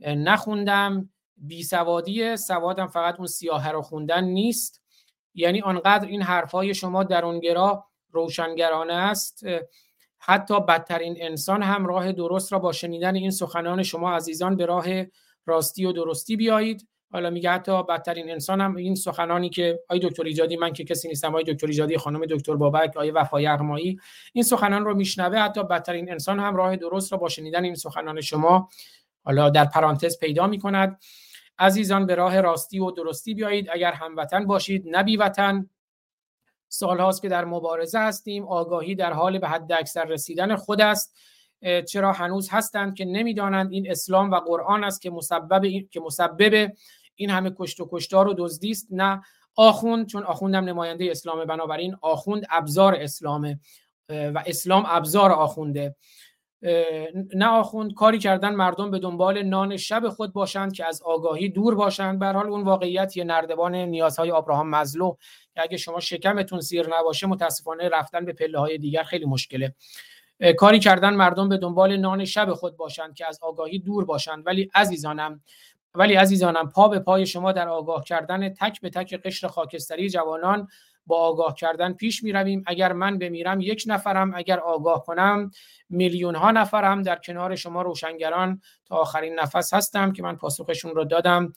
[0.00, 1.10] نخوندم.
[1.36, 4.82] بی سوادی سوادم فقط اون سیاه رو خوندن نیست.
[5.34, 9.44] یعنی آنقدر این حرفای شما درونگرا روشنگرانه است.
[10.18, 14.86] حتی بدترین انسان هم راه درست را با شنیدن این سخنان شما عزیزان به راه
[15.46, 16.88] راستی و درستی بیایید.
[17.12, 21.08] حالا میگه حتی بدترین انسان هم این سخنانی که آی دکتر ایجادی من که کسی
[21.08, 24.00] نیستم آی دکتر ایجادی خانم دکتر بابک آی وفای اغمایی
[24.32, 25.38] این سخنان رو میشنوه.
[25.38, 28.68] حتی بدترین انسان هم راه درست را با شنیدن این سخنان شما
[29.24, 31.00] حالا در پرانتز پیدا می‌کند.
[31.58, 33.68] عزیزان به راه راستی و درستی بیایید.
[33.72, 35.70] اگر هموطن باشید نبی وطن
[36.68, 38.44] سالهاست که در مبارزه هستیم.
[38.44, 41.16] آگاهی در حال به حد اکثر رسیدن خود است.
[41.88, 43.72] چرا هنوز هستند که نمی‌دانند.
[43.72, 46.72] این اسلام و قرآن است که مسبب که مسبب
[47.20, 49.22] این همه کشت و کشتار و دزدی است نه
[49.56, 53.60] آخوند چون آخوندم نماینده اسلام بنابراین آخوند ابزار اسلامه
[54.08, 55.96] و اسلام ابزار آخونده.
[57.34, 61.74] نه آخوند کاری کردن مردم به دنبال نان شب خود باشند که از آگاهی دور
[61.74, 62.18] باشند.
[62.18, 65.16] به حال اون واقعیت یه نردبان نیازهای ابراهام مزلو
[65.54, 69.74] که اگه شما شکمتون سیر نباشه متاسفانه رفتن به پله های دیگر خیلی مشکله.
[70.56, 74.46] کاری کردن مردم به دنبال نان شب خود باشند که از آگاهی دور باشند.
[74.46, 75.42] ولی عزیزانم
[75.94, 80.68] ولی عزیزانم پا به پای شما در آگاه کردن تک به تک قشر خاکستری جوانان
[81.06, 85.50] با آگاه کردن پیش می رویم اگر من بمیرم یک نفرم اگر آگاه کنم
[85.88, 91.04] میلیون ها نفرم در کنار شما روشنگران تا آخرین نفس هستم که من پاسخشون رو
[91.04, 91.52] دادم.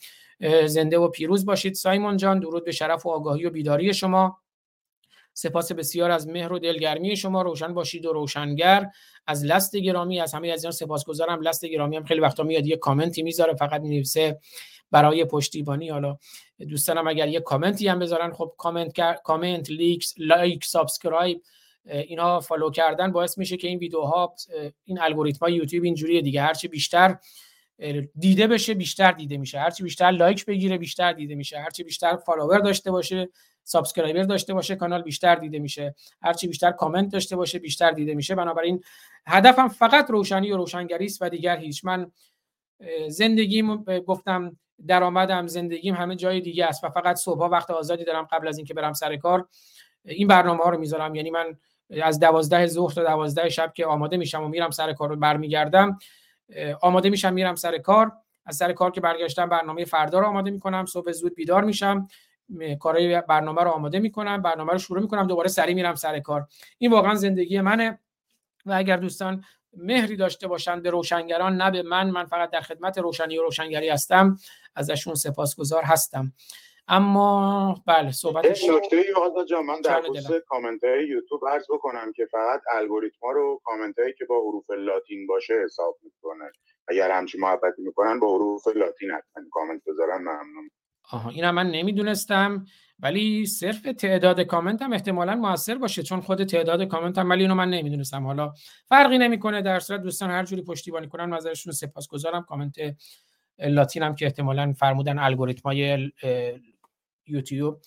[0.65, 1.73] زنده و پیروز باشید.
[1.73, 4.42] سایمون جان درود به شرف و آگاهی و بیداری شما.
[5.33, 7.41] سپاس بسیار از مهر و دلگرمی شما.
[7.41, 8.89] روشن باشید و روشنگر.
[9.27, 11.41] از لست گرامی از همه از سپاس سپاسگزارم.
[11.41, 14.39] لست گرامی هم خیلی وقتا میاد یه کامنتی می‌ذاره فقط می‌نویسه
[14.91, 15.89] برای پشتیبانی.
[15.89, 16.17] حالا
[16.69, 21.41] دوستانم اگر یه کامنتی هم بذارن خب کامنت کامنت likes لایک subscribe
[21.85, 24.35] اینا follow کردن باعث میشه که این ویدیوها
[24.85, 26.41] این الگوریتم یوتیوب اینجوریه دیگه.
[26.41, 27.17] هرچی بیشتر
[28.19, 29.59] دیده بشه بیشتر دیده میشه.
[29.59, 31.59] هرچی بیشتر لایک بگیره بیشتر دیده میشه.
[31.59, 33.29] هرچی بیشتر follower داشته باشه
[33.63, 35.95] subscriber داشته باشه کانال بیشتر دیده میشه.
[36.21, 38.35] هرچی بیشتر کامنت داشته باشه بیشتر دیده میشه.
[38.35, 38.83] بنابراین
[39.27, 41.85] هدفم فقط روشنی و روشنگری است و دیگر هیچ.
[41.85, 42.11] من
[43.07, 44.57] زندگیم گفتم
[44.87, 48.73] درآمدم زندگیم همه جای دیگه است و فقط صبح وقت آزادی دارم قبل از اینکه
[48.73, 49.47] برم سر کار.
[50.05, 51.15] این برنامه ها رو می‌ذارم.
[51.15, 51.57] یعنی من
[52.03, 55.97] از دوازده ظهر تا دوازده شب که آماده میشم و میرم سر کار رو برمیگردم
[56.81, 58.11] آماده میشم میرم سر کار.
[58.45, 60.85] از سر کار که برگشتم برنامه فردا رو آماده می‌کنم.
[60.85, 62.07] صبح زود بیدار میشم.
[62.79, 66.47] کارهای برنامه رو آماده می‌کنم برنامه رو شروع می‌کنم دوباره سری میرم سر کار.
[66.77, 67.99] این واقعا زندگی منه
[68.65, 69.43] و اگر دوستان
[69.77, 73.89] مهری داشته باشند به روشنگران نه به من من فقط در خدمت روشنی و روشنگری
[73.89, 74.37] هستم
[74.75, 76.33] ازشون سپاسگزار هستم.
[76.87, 82.25] اما بله صحبت نکته ای جان من در خصوص کامنت های یوتیوب عرض بکنم که
[82.31, 86.51] فقط الگوریتما رو کامنت هایی که با حروف لاتین باشه حساب می‌کنه.
[86.87, 90.69] اگر همچین محبتی می‌کنن با حروف لاتین حتما کامنت بذارن ممنون.
[91.11, 92.65] آها اینم من نمی‌دونستم.
[92.99, 97.55] ولی صرف تعداد کامنت هم احتمالا موثر باشه چون خود تعداد کامنت هم ولی اینو
[97.55, 98.25] من نمی‌دونستم.
[98.25, 98.53] حالا
[98.85, 102.43] فرقی نمی‌کنه در صورت دوستان هر جوری پشتیبانی کنن نظرشون سپاسگزارم.
[102.43, 102.75] کامنت
[103.59, 106.11] لاتین هم که احتمالا فرمودن الگوریتمای
[107.27, 107.81] یوتیوب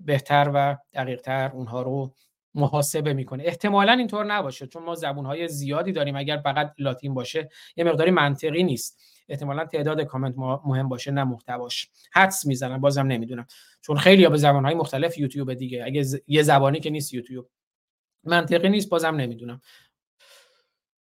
[0.00, 2.14] بهتر و دقیقتر اونها رو
[2.54, 3.42] محاسبه می‌کنه.
[3.46, 6.16] احتمالا اینطور نباشه چون ما زبونهای زیادی داریم.
[6.16, 9.00] اگر فقط لاتین باشه یه مقداری منطقی نیست.
[9.28, 13.46] احتمالا تعداد کامنت مهم باشه نه محتواش حدس می‌زنم بازم نمی‌دونم.
[13.80, 15.84] چون خیلی ها به زبانهای مختلف یوتیوب دیگه.
[15.84, 17.50] اگه یه زبانی که نیست یوتیوب.
[18.24, 19.60] منطقی نیست بازم نمی‌دونم.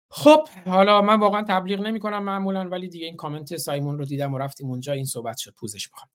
[0.09, 4.33] خب حالا من واقعا تبلیغ نمی کنم معمولا ولی دیگه این کامنت سایمون رو دیدم
[4.33, 4.93] و رفتیم اونجا.
[4.93, 5.53] این صحبت شد.
[5.53, 6.09] پوزش می‌خوام.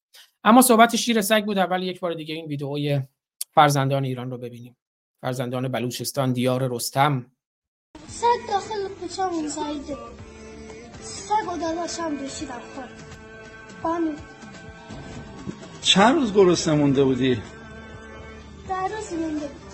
[0.44, 1.58] اما صحبت شیر سگ بود.
[1.58, 3.00] اول یک بار دیگه این ویدئوی
[3.54, 4.76] فرزندان ایران رو ببینیم.
[5.20, 7.32] فرزندان بلوچستان دیار رستم.
[8.08, 9.96] سگ داخل پچم زایده
[11.06, 12.88] سگ و داداشم دوشیدم خورد
[13.82, 14.16] بامین
[15.82, 17.42] چند روز گرسنه مونده بودی؟
[18.68, 19.66] در روز مونده بود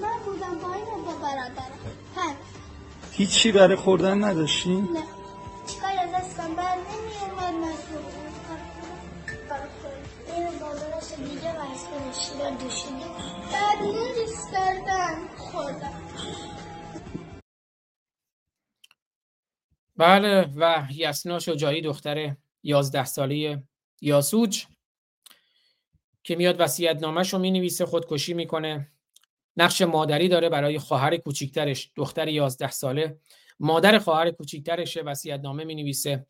[0.00, 1.78] من بودم با این با برادرم
[2.16, 2.34] هم
[3.12, 5.02] هیچی برای خوردن نداشتی؟ نه
[5.66, 8.24] چیکار از دستم بر نمی اومد مجبور
[10.36, 13.06] این بادرش دیگه و از شیرا دوشیده
[13.52, 13.78] بعد
[14.16, 15.92] ریس کردن خوردم
[19.96, 23.62] بله و یسنا شجاعی دختر 11 ساله
[24.00, 24.64] یاسوج
[26.22, 28.92] که میاد وصیت نامش رو می‌نویسه خودکشی می‌کنه.
[29.56, 31.90] نقش مادری داره برای خواهر کوچیکترش.
[31.96, 33.18] دختر 11 ساله
[33.60, 36.26] مادر خواهر کوچیکترش وصیت نامه می‌نویسه.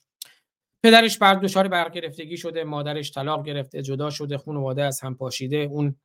[0.83, 5.57] پدرش بر دچار برگرفتگی شده مادرش طلاق گرفته جدا شده خانواده از هم پاشیده.
[5.57, 5.97] اون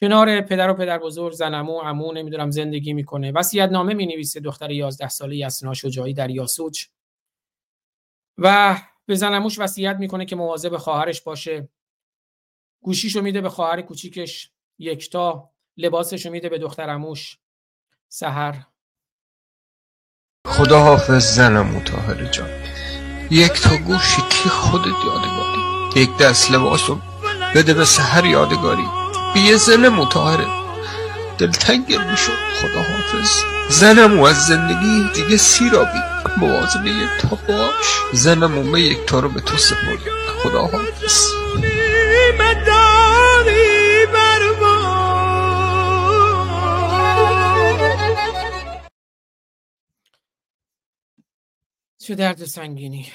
[0.00, 3.32] کنار پدر و پدر بزرگ زنمو عمو نمی‌دونم زندگی می‌کنه.
[3.32, 6.86] وصیت نامه می نویسه دختر 11 ساله یسنا شجاعی در یاسوج.
[8.38, 11.68] و به زنموش وصیت می‌کنه که مواظب خواهرش باشه.
[12.80, 15.50] گوشیشو میده به خواهر کوچیکش یکتا.
[15.76, 17.38] لباسشو میده به دختر عموش.
[18.08, 18.62] سحر.
[20.46, 22.50] خدا حافظ زنم متاهر جان.
[23.30, 26.98] یک تا گوشی کی خودت یادگاری؟ یک دست لباسو
[27.54, 29.05] بده به سهر یادگاری.
[29.34, 30.46] به یه زن متاهره
[31.38, 35.98] دلتنگل می‌شد خدا حافظ زنم و از زندگی دیگه سیرابی.
[36.36, 38.00] موازنه تا باش.
[38.12, 40.00] زنم و یک تا رو به تو سپرد.
[40.42, 41.26] خدا حافظ
[51.98, 53.12] چه درد سنگینی.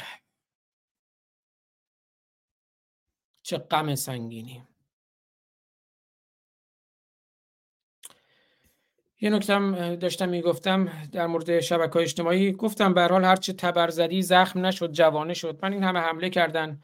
[3.44, 4.71] چه غم سنگینی.
[9.24, 12.52] یه نکتم داشتم می‌گفتم در مورد شبکه های اجتماعی.
[12.52, 15.60] گفتم به حال هرچه تبرزدی زخم نشد جوانه شد.
[15.64, 16.82] من این همه حمله کردن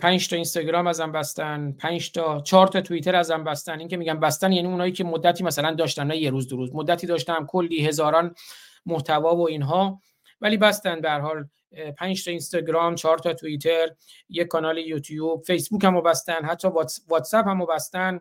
[0.00, 3.78] پنج تا اینستاگرام ازم بستن پنج تا چهار تا توییتر ازم بستن.
[3.78, 6.74] این که میگم بستن یعنی اونایی که مدتی مثلا داشتن نه یه روز دو روز.
[6.74, 8.34] مدتی داشتم کلی هزاران
[8.86, 10.00] محتوا و اینها.
[10.40, 11.48] ولی بستن به حال
[11.98, 13.88] پنج تا اینستاگرام چهار تا توییتر
[14.28, 16.68] یک کانال یوتیوب فیسبوک هم بستن حتی
[17.08, 18.20] واتساپ هم بستن.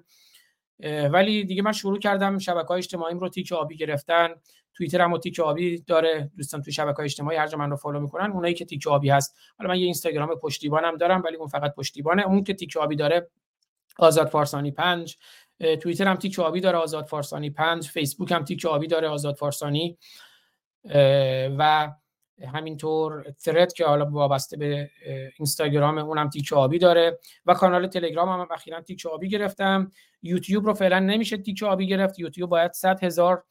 [0.84, 4.30] ولی دیگه من شروع کردم شبکه های اجتماعیم رو تیک آبی گرفتن.
[4.74, 6.32] توییتر هم تیک آبی داره.
[6.38, 9.10] دوستان توی شبکه های اجتماعی هر جا من رو follow می‌کنن اونایی که تیک آبی
[9.10, 9.38] هست.
[9.58, 12.28] حالا من یه اینستاگرام پشتیبانم دارم ولی اون فقط پشتیبانه.
[12.28, 13.30] اون که تیک آبی داره
[13.98, 15.18] آزاد فارسانی 5
[15.82, 19.98] توییتر هم تیک آبی داره آزاد فارسانی 5 فیسبوک هم تیک آبی داره آزاد فارسانی.
[21.58, 21.92] و
[22.54, 24.90] همینطور Threads که حالا وابسته به
[25.38, 29.92] اینستاگرام اونم تیک آبی داره و کانال تلگرام هم اخیرا تیک آبی گرفتم.
[30.22, 32.20] یوتیوب رو فعلا نمیشه تیک آبی گرفت.
[32.20, 33.44] یوتیوب باید 100 هزار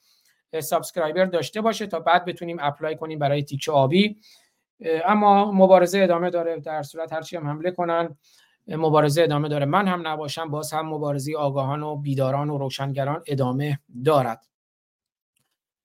[0.61, 4.21] subscriber داشته باشه تا بعد بتونیم apply کنیم برای تیک آبی.
[5.05, 6.61] اما مبارزه ادامه داره.
[6.61, 8.19] در صورت هرچی هم حمله کنن
[8.69, 9.67] مبارزه ادامه داره.
[9.67, 14.47] من هم نباشم باز هم مبارزه آگاهان و بیداران و روشنگران ادامه دارد.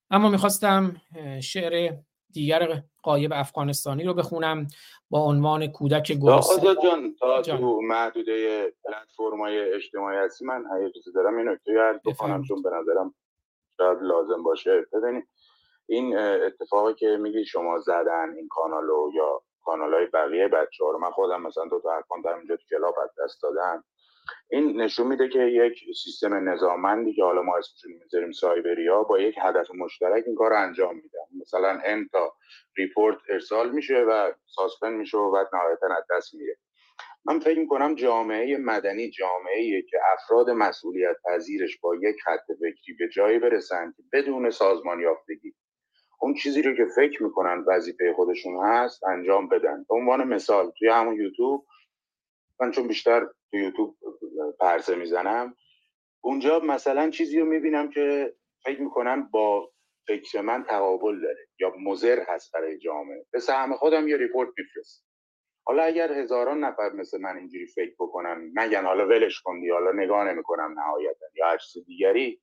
[0.09, 1.01] اما می‌خواستم
[1.41, 1.93] شعر
[2.33, 4.67] دیگر قایب افغانستانی رو بخونم
[5.09, 6.75] با عنوان کودک گرسنه.
[6.83, 7.57] جان تا جان.
[7.57, 13.13] تو محدوده پلتفرم‌های اجتماعی هستی من اجازه دارم این نکته یاد بکنم چون به نظرم
[13.77, 14.85] شاید لازم باشه.
[14.93, 15.27] ببینید
[15.85, 20.99] این اتفاقی که میگی شما زدن این کانالو یا کانال های بقیه بچه ها رو
[20.99, 23.83] من خودم مثلا دو تا اکانت دارم اینجا تو کلاب دست دادم.
[24.49, 29.19] این نشون میده که یک سیستم نظامندی که حالا ما اسمشون می‌ذاریم سایبری ها با
[29.19, 32.33] یک هدف مشترک این کار رو انجام میدن مثلا n تا
[32.77, 36.57] report ارسال میشه و suspend میشه و بعد نهایتا از دست میره.
[37.25, 43.09] من فکر می‌کنم جامعه مدنی جامعه که افراد مسئولیت پذیرش با یک خط فکری به
[43.09, 45.53] جایی برسن که بدون سازمان یافتگی
[46.21, 49.85] اون چیزی رو که فکر می‌کنن وظیفه خودشون هست انجام بدن.
[49.89, 51.65] به عنوان مثال توی همون یوتیوب
[52.59, 53.97] من چون بیشتر تو یوتیوب
[54.59, 55.55] پرسه می‌زنم
[56.21, 59.71] اونجا مثلا چیزی رو می‌بینم که فکر می‌کنم با
[60.07, 63.25] فکر من تقابل داره یا مزر هست برای جامعه.
[63.31, 65.05] به سهم خودم یه ریپورت میفرست
[65.65, 70.31] حالا اگر هزاران نفر مثل من اینجوری فکر بکنن نگن حالا ولش کن حالا نگاه
[70.31, 72.41] نمی‌کنم نهایتا یا هر چیز دیگری.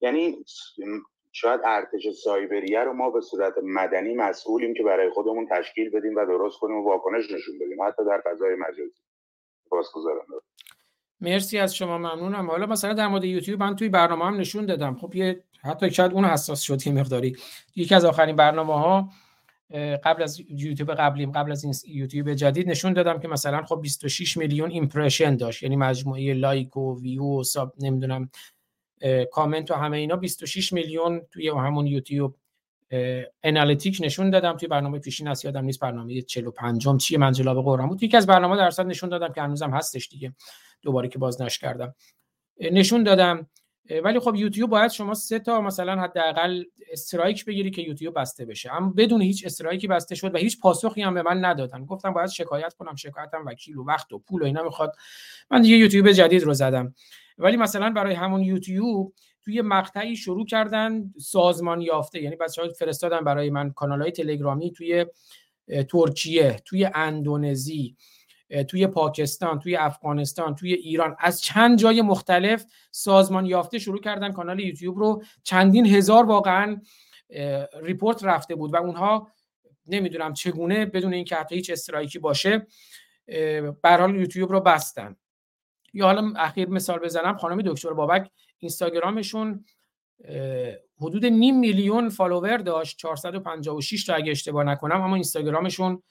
[0.00, 0.44] یعنی
[1.32, 6.26] شاید ارتش سایبریه رو ما به صورت مدنی مسئولیم که برای خودمون تشکیل بدیم و
[6.26, 9.02] درست کنیم و واکنش نشون بدیم حتی در فضای مجازی.
[11.20, 12.50] مرسی از شما ممنونم.
[12.50, 14.96] حالا مثلا در مورد یوتیوب من توی برنامه هم نشون دادم.
[14.96, 17.36] خب یه حتی شاید اون حساس شد یه مقداری.
[17.76, 19.10] یکی از آخرین برنامه ها
[20.04, 24.36] قبل از یوتیوب قبلیم قبل از این یوتیوب جدید نشون دادم که مثلا خب 26
[24.36, 25.62] میلیون impression داشت.
[25.62, 28.30] یعنی مجموعه لایک و ویو و sub نمی‌دونم
[29.32, 32.36] کامنت و همه اینا 26 میلیون توی همون یوتیوب
[33.42, 37.88] analytics نشون دادم توی برنامه پیشین هست یادم نیست برنامه 45 م چیه منجلاب قرآن
[37.88, 38.02] بود.
[38.02, 40.34] یکی از برنامه درصد نشون دادم که هنوزم هستش دیگه.
[40.82, 41.94] دوباره که بازنش کردم.
[42.60, 43.46] نشون دادم.
[44.04, 48.74] ولی خب یوتیوب باید شما سه تا مثلا حداقل استرایک بگیری که یوتیوب بسته بشه.
[48.74, 51.84] اما بدون هیچ استرایکی بسته شد و هیچ پاسخی هم به من ندادن.
[51.84, 54.96] گفتم باید شکایت کنم شکایتم وکیل و وقت و پول و اینا می‌خواد.
[55.50, 56.94] من دیگه یوتیوب جدید رو زدم.
[57.38, 59.14] ولی مثلا برای همون یوتیوب
[59.44, 62.22] توی مقطعی شروع کردن سازمان یافته.
[62.22, 65.06] یعنی بچه‌ها فرستادن برای من کانال های تلگرامی توی
[65.88, 67.96] ترکیه توی اندونزی
[68.68, 71.16] توی پاکستان توی افغانستان توی ایران.
[71.18, 75.22] از چند جای مختلف سازمان یافته شروع کردن کانال یوتیوب رو.
[75.42, 76.80] چندین هزار واقعا
[77.82, 79.28] ریپورت رفته بود و اونها
[79.86, 82.66] نمی‌دونم چگونه بدون اینکه حتی هیچ استرایکی باشه
[83.26, 83.74] به
[84.14, 85.16] یوتیوب رو بستن.
[85.92, 88.30] یا حالا اخیر مثال بزنم خانم دکتر بابک
[88.62, 89.64] اینستاگرامشون
[91.00, 92.98] حدود نیم میلیون فالوور داشت.
[92.98, 96.02] 456 تا اگه اشتباه نکنم اما اینستاگرامشون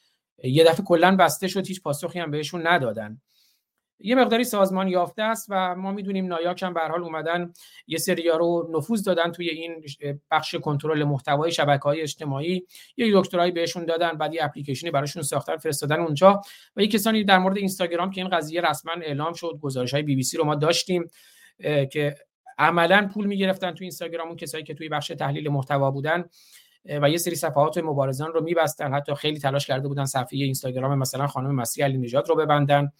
[0.44, 3.22] یه دفعه کلا بسته شد هیچ پاسخی هم بهشون ندادن.
[4.04, 7.54] یه مقداری سازمان یافته است و ما می‌دونیم نایاک هم به حال اومدن
[7.88, 9.84] یه سریا رو نفوذ دادن توی این
[10.32, 12.66] بخش کنترل محتوای شبکه های اجتماعی.
[12.98, 16.42] یه دکترایی بهشون دادن بعد یه اپلیکیشنی براشون ساختن فرستادن اونجا.
[16.76, 20.16] و یه کسانی در مورد اینستاگرام که این قضیه رسما اعلام شد گزارش های بی
[20.16, 21.08] بی سی رو ما داشتیم
[21.92, 22.16] که
[22.58, 26.26] عملا پول می‌گرفتن توی اینستاگرام اون کسایی که توی بخش تحلیل محتوا بودن
[27.02, 28.94] و یه سری صفحات مبارزان رو میبستن.
[28.94, 32.92] حتی خیلی تلاش کرده بودن صفحه اینستاگرام مثلا خانم مسیح علی نژاد رو ببندن.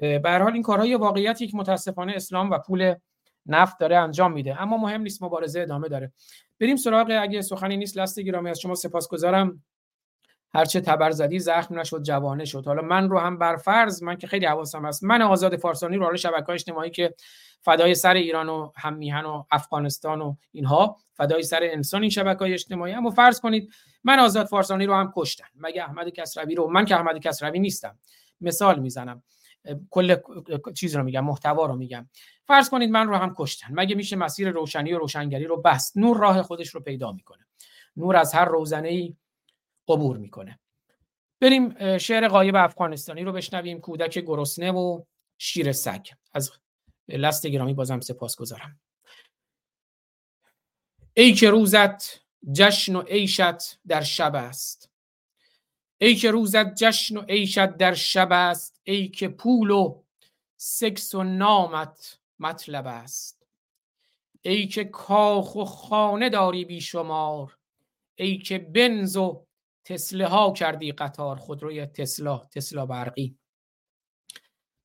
[0.00, 2.94] به حال این کارهای واقعیتی که متاسفانه اسلام و پول
[3.46, 4.62] نفت داره انجام میده.
[4.62, 6.12] اما مهم نیست مبارزه ادامه داره.
[6.60, 9.62] بریم سراغ اگه سخنی نیست لست گرامی از شما سپاسگزارم.
[10.54, 12.66] هرچه تبر زدی زخم نشد جوانه شد.
[12.66, 15.04] حالا من رو هم بر فرض من که خیلی حواسم هست.
[15.04, 17.14] من آزاد فارسانی رو حالا شبکه اجتماعی که
[17.60, 22.42] فدای سر ایران و هم میهن و افغانستان و اینها فدای سر انسان این شبکه
[22.42, 23.72] اجتماعی اما فرض کنید
[24.04, 25.46] من آزاد فارسانی رو هم کشتن.
[25.54, 27.98] مگه احمد کسروی رو؟ من که احمد کسروی نیستم.
[28.40, 29.22] مثال می‌زنم.
[29.90, 30.16] کل
[30.74, 32.08] چیز رو میگم محتوا رو میگم.
[32.46, 33.68] فرض کنید من رو هم کشتن.
[33.70, 37.46] مگه میشه مسیر روشنی و روشنگری رو بست نور راه خودش رو پیدا می‌کنه.
[37.96, 39.16] نور از هر روزنه ای
[39.88, 40.60] عبور می‌کنه.
[41.40, 45.02] بریم شعر قایب افغانستانی رو بشنویم کودک گرسنه و
[45.38, 46.06] شیر سگ.
[46.34, 46.52] از
[47.08, 48.80] لست گرامی بازم سپاس گذارم.
[51.14, 52.20] ای که روزت
[52.52, 54.90] جشن و عیشت در شب است.
[55.98, 58.80] ای که روزت جشن و عیشت در شب است.
[58.84, 60.02] ای که پول و
[60.56, 63.46] سکس و نامت مطلب است.
[64.42, 67.58] ای که کاخ و خانه داری بیشمار.
[68.14, 69.46] ای که بنز و
[69.84, 73.38] تسله ها کردی قطار خودروی تسلا تسلا برقی؟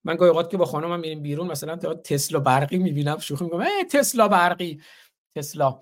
[0.03, 3.85] من گاهی اوقات که با خانمم میریم بیرون مثلا تسلا برقی می‌بینم شوخی میگم ای
[3.91, 4.81] تسلا برقی
[5.35, 5.81] تسلا.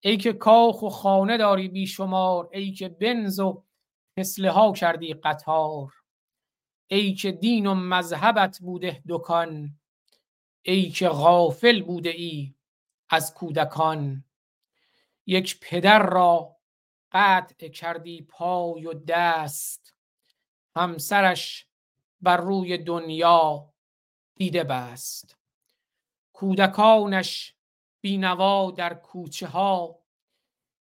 [0.00, 3.64] ای که کاخ و خانه داری بیشمار ای که بنز و
[4.16, 5.92] تسله ها کردی قطار.
[6.86, 9.78] ای که دین و مذهبت بوده دکان
[10.62, 12.54] ای که غافل بوده ای
[13.08, 14.24] از کودکان.
[15.26, 16.56] یک پدر را
[17.12, 19.94] قطع کردی پای و دست.
[20.76, 21.66] همسرش
[22.20, 23.72] بر روی دنیا
[24.36, 25.36] دیده بست.
[26.32, 27.54] کودکانش
[28.00, 29.98] بینوا در کوچه ها.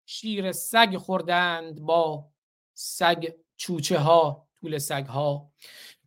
[0.05, 2.31] شیر سگ خوردند با
[2.73, 5.51] سگ چوچه ها طول سگ ها.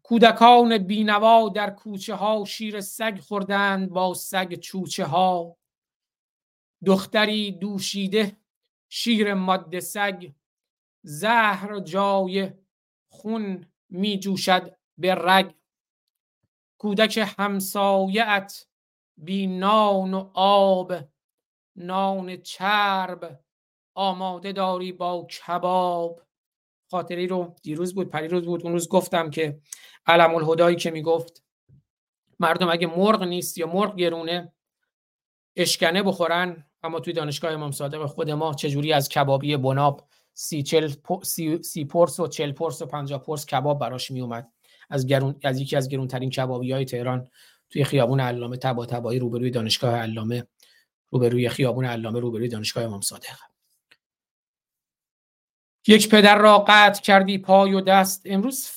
[0.03, 5.57] کودکان بینوا در کوچه ها شیر سگ خوردند با سگ چوچه ها.
[6.87, 8.37] دختری دوشیده
[8.89, 10.33] شیر ماده سگ
[11.03, 12.53] زهر جای
[13.09, 15.55] خون می جوشد به رگ.
[16.79, 18.67] کودک همسایت
[19.17, 20.95] بی نان و آب
[21.77, 23.41] نان چرب
[23.95, 26.23] آماده داری با کباب.
[26.91, 29.61] خاطری رو دیروز بود پریروز بود اون روز گفتم که
[30.07, 31.45] علم الهدایی که می‌گفت
[32.41, 34.53] مردم اگه مرغ نیست یا مرغ گرونه
[35.57, 36.66] اشکنه بخورن.
[36.83, 40.91] اما توی دانشگاه امام صادق خود ما چجوری از کبابی بناب سی, چل
[41.23, 44.53] سی, سی پرس و چل پرس و پنجا پرس کباب براش می اومد
[44.91, 47.29] از, گرون، از یکی از گرونترین کبابی های تهران
[47.71, 50.47] توی خیابون علامه تبا تبایی روبروی دانشگاه علامه
[51.11, 53.37] روبروی خیابون علامه روبروی دانشگاه امام صادق.
[55.89, 58.23] یک پدر را قطع کردی پای و دست.
[58.25, 58.71] امروز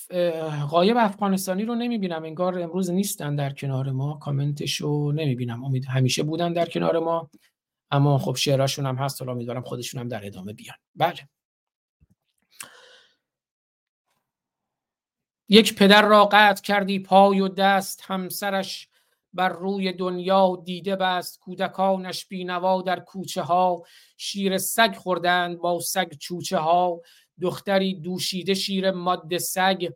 [0.69, 2.23] قایب افغانستانی رو نمی‌بینم.
[2.23, 4.13] انگار امروز نیستن در کنار ما.
[4.13, 5.63] کامنتش رو نمی‌بینم.
[5.63, 7.29] امید همیشه بودن در کنار ما.
[7.91, 10.77] اما خب شعراشون هم هست حالا امیدوارم خودشون هم در ادامه بیان.
[10.95, 11.29] بله.
[15.49, 18.89] یک پدر را قطع کردی پای و دست همسرش
[19.33, 23.83] بر روی دنیا دیده بست کودکانش بینوا در کوچه ها.
[24.17, 27.01] شیر سگ خوردند با سگ چوچه ها.
[27.41, 29.89] دختری دوشیده شیر ماده سگ.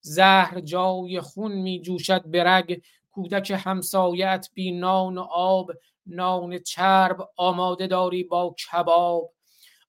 [0.00, 5.72] زهر جای خون می جوشد برگ کودک همسایت بی نان و آب.
[6.06, 9.32] نان چرب آماده داری با کباب.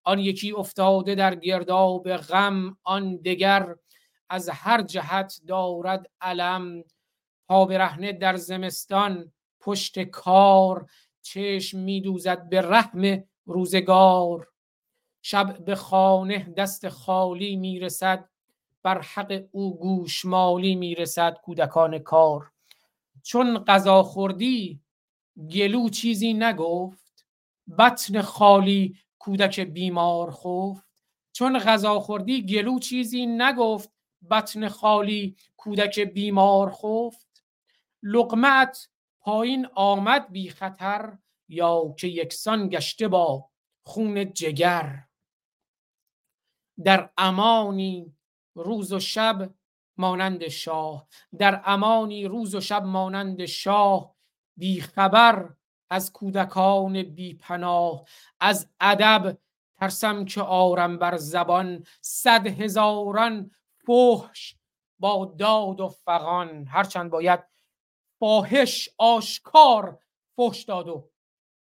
[0.03, 3.75] آن یکی افتاده در گرداب غم آن دگر
[4.29, 6.83] از هر جهت دارد علم.
[7.47, 10.85] پا برهنه در زمستان پشت کار
[11.21, 14.47] چشم میدوزد به رحم روزگار.
[15.21, 18.29] شب به خانه دست خالی می‌رسد
[18.83, 22.51] بر حق او گوشمالی می‌رسد کودکان کار.
[23.23, 24.79] چون غذا خوردی
[25.49, 27.25] گلو چیزی نگفت؟
[27.77, 30.87] بطن خالی کودک بیمار خفت؟
[31.31, 33.89] چون غذا خوردی گلو چیزی نگفت
[34.31, 37.43] بطن خالی کودک بیمار خفت؟
[38.03, 38.89] لقمت
[39.19, 43.49] پایین آمد بی خطر یا که یکسان گشته با
[43.83, 45.03] خون جگر؟
[46.83, 48.15] در امانی
[48.55, 49.53] روز و شب
[49.97, 51.07] مانند شاه
[51.39, 54.15] در امانی روز و شب مانند شاه
[54.57, 55.49] بی خبر
[55.89, 58.05] از کودکان بی پناه
[58.39, 59.37] از ادب
[59.79, 63.51] ترسم که آرم بر زبان صد هزاران
[63.85, 64.55] فحش
[64.99, 67.39] با داد و فغان هرچند باید
[68.19, 69.99] فاحش آشکار
[70.35, 71.09] فحش داد و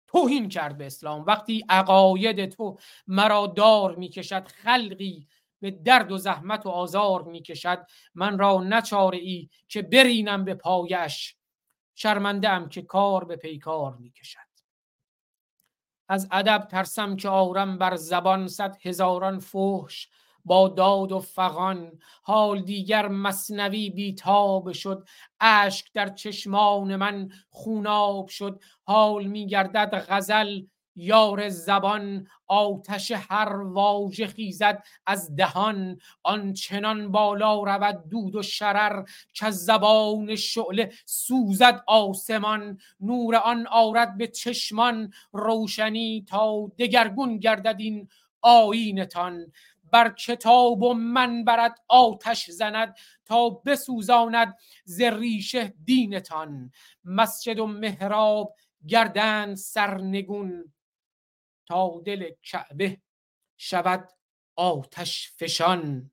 [0.07, 1.25] توهین کرد به اسلام.
[1.25, 2.77] وقتی عقاید تو
[3.07, 5.27] مرا دار می‌کشد خلقی
[5.59, 7.85] به درد و زحمت و آزار می‌کشد
[8.15, 11.34] من را نچاره ای که برینم به پایش.
[11.95, 14.39] شرمنده ام که کار به پیکار می‌کشد.
[16.09, 20.09] از ادب ترسم که آرم بر زبان صد هزاران فحش
[20.45, 25.07] با داد و فغان حال دیگر مصنوی بیتاب شد.
[25.39, 28.61] اشک در چشمان من خوناب شد.
[28.83, 30.61] حال میگردد غزل
[30.95, 35.99] یار زبان آتش هر واژه خیزد از دهان.
[36.23, 39.03] آنچنان بالا رود دود و شرر
[39.33, 42.79] که زبان شعله سوزد آسمان.
[42.99, 48.07] نور آن آرد به چشمان روشنی تا دگرگون گردد این
[48.41, 49.51] آیینتان.
[49.91, 52.95] بر کتاب و من برد آتش زند
[53.25, 54.55] تا بسوزاند
[54.85, 56.71] ز ریشه دینتان.
[57.05, 58.55] مسجد و محراب
[58.87, 60.73] گردند سرنگون.
[61.65, 62.97] تا دل کعبه
[63.57, 64.09] شود
[64.55, 66.11] آتش فشان.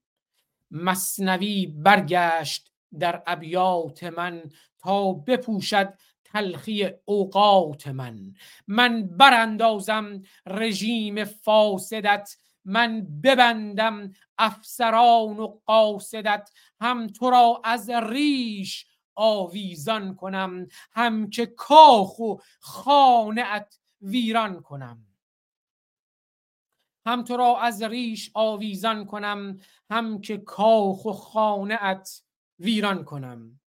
[0.70, 4.42] مصنوی برگشت در ابیات من
[4.78, 8.34] تا بپوشد تلخی اوقات من.
[8.66, 16.50] من براندازم رژیم فاسدت من ببندم افسران و قاصدت.
[16.80, 23.66] هم تو را از ریش آویزان کنم هم که کاخ و خانه
[24.02, 25.11] ویران کنم.
[27.06, 29.58] هم تو را از ریش آویزان کنم
[29.90, 32.22] هم که کاخ و خانه ات
[32.58, 33.60] ویران کنم.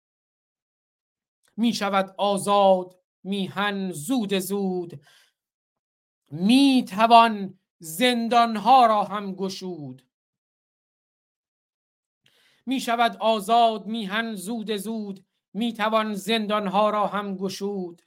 [1.56, 5.00] می شود آزاد میهن زود زود
[6.30, 10.06] می توان زندانها را هم گشود.
[12.66, 18.02] می شود آزاد میهن زود زود می توان زندانها را هم گشود.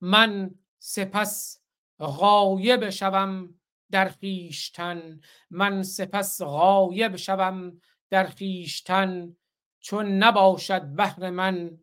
[0.00, 1.60] من سپس
[1.98, 3.57] غایب شوم
[3.90, 5.20] در خیشتن
[5.50, 9.36] من سپس غایب شوم در خیشتن
[9.80, 11.78] چون نباشد بهر من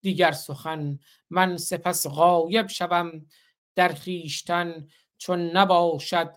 [0.00, 0.98] دیگر سخن.
[1.30, 3.26] من سپس غایب شوم
[3.74, 4.86] در خیشتن
[5.18, 6.34] چون نباشد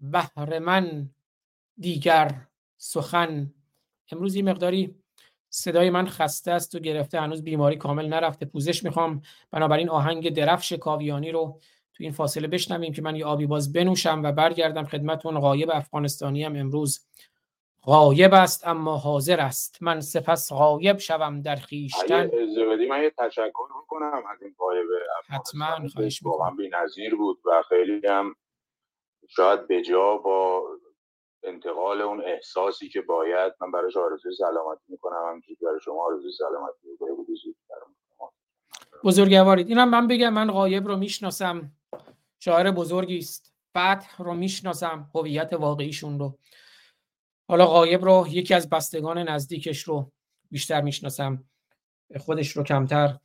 [0.00, 1.10] بهر من
[1.78, 3.54] دیگر سخن.
[4.12, 4.94] امروز این مقداری
[5.48, 9.22] صدای من خسته است و گرفته هنوز بیماری کامل نرفته پوزش می‌خوام.
[9.50, 11.60] بنابراین آهنگ درفش کاویانی رو
[11.96, 15.40] تو این فاصله بشنویم که من یه آبی باز بنوشم و برگردم خدمتون.
[15.40, 17.06] غایب افغانستانی هم امروز
[17.84, 19.82] غایب است اما حاضر است.
[19.82, 22.30] من سپس غایب شوم در خیشتن.
[22.88, 24.86] من یه تشکر می‌کنم از این غایب
[25.28, 28.34] حتما خواهش واقعا بی‌نظیر بود و خیلی هم
[29.28, 30.62] شاید بجا با
[31.42, 36.88] انتقال اون احساسی که باید من براش آرزوی سلامتی می‌کنم همینجوری برای شما آرزوی سلامتی
[36.90, 37.16] می‌کنم.
[39.04, 41.72] بزرگوارید اینم من بگم من غایب رو می‌شناسم.
[42.46, 43.52] شاعر بزرگی است.
[43.70, 46.38] فتح رو می‌شناسم هویت واقعیشون رو.
[47.48, 50.12] حالا غایب رو یکی از بستگان نزدیکش رو
[50.50, 51.44] بیشتر می‌شناسم.
[52.20, 53.18] خودش رو کمتر.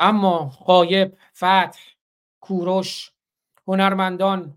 [0.00, 1.78] اما غایب فتح
[2.40, 3.12] کوروش
[3.66, 4.56] هنرمندان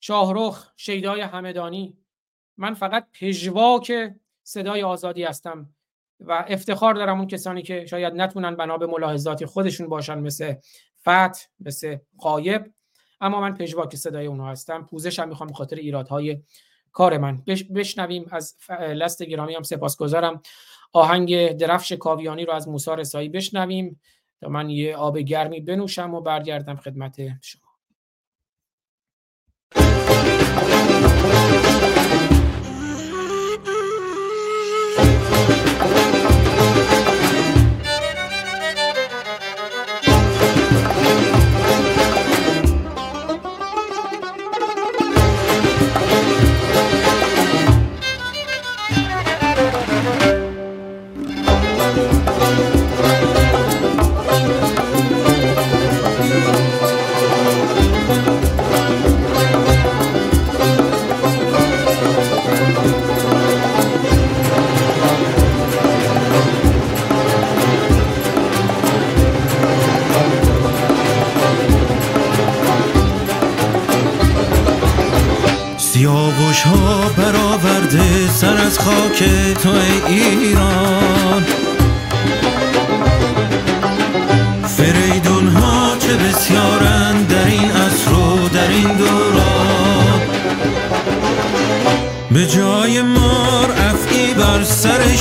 [0.00, 1.96] شاهرخ شیدای همدانی.
[2.56, 4.12] من فقط پژواک
[4.42, 5.74] صدای آزادی هستم
[6.20, 10.54] و افتخار دارم اون کسانی که شاید نتونن بنا به ملاحظات خودشون باشن مثل
[11.00, 12.72] فتح مثل قایب
[13.20, 14.86] اما من پژواک صدای اونها هستم.
[14.86, 16.42] پوزش هم می‌خوام خاطر ایرادهای
[16.92, 17.42] کار من.
[17.74, 20.42] بشنویم از لست گرامی هم سپاسگزارم.
[20.92, 24.00] آهنگ درفش کاویانی رو از موسی رسایی بشنویم.
[24.40, 27.69] تا من یه آب گرمی بنوشم و برگردم خدمت شما.
[76.62, 79.24] ها برآورده سر از خاک
[79.62, 81.44] تو ای ایران.
[84.76, 90.20] فریدون ها چه بسیارند در این عصر و در این دوران.
[92.30, 95.16] به جای مار افعی بر سر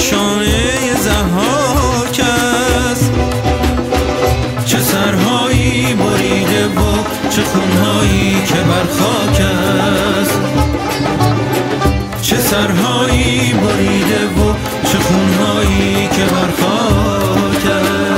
[13.53, 14.53] بریده و
[14.87, 17.65] چه خونهایی که بر خاک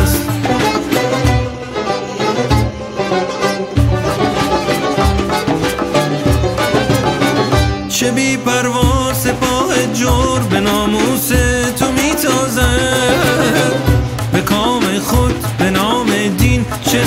[0.04, 0.22] است.
[7.90, 11.28] چه بی پروا سپاه جور به ناموس
[11.80, 13.74] تو میتازد.
[14.32, 17.04] به کام خود به نام دین چه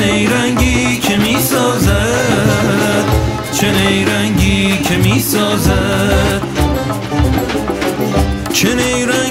[8.55, 9.24] چه نیرنگی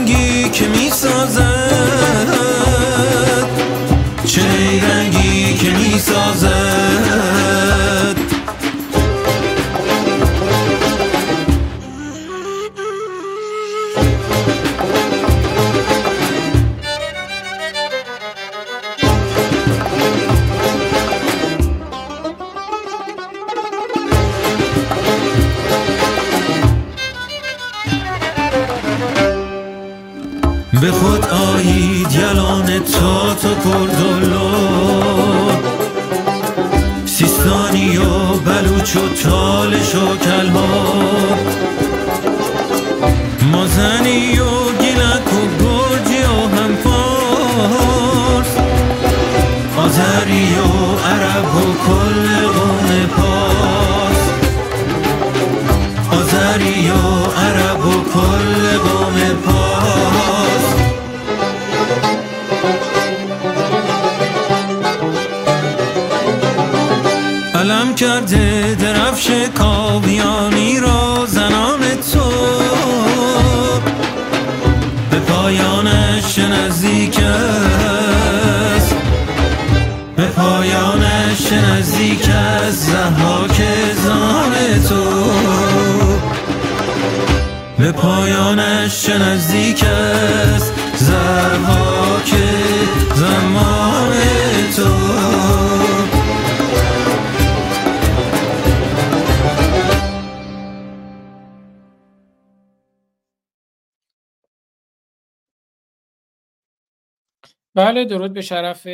[108.14, 108.88] درود به شرف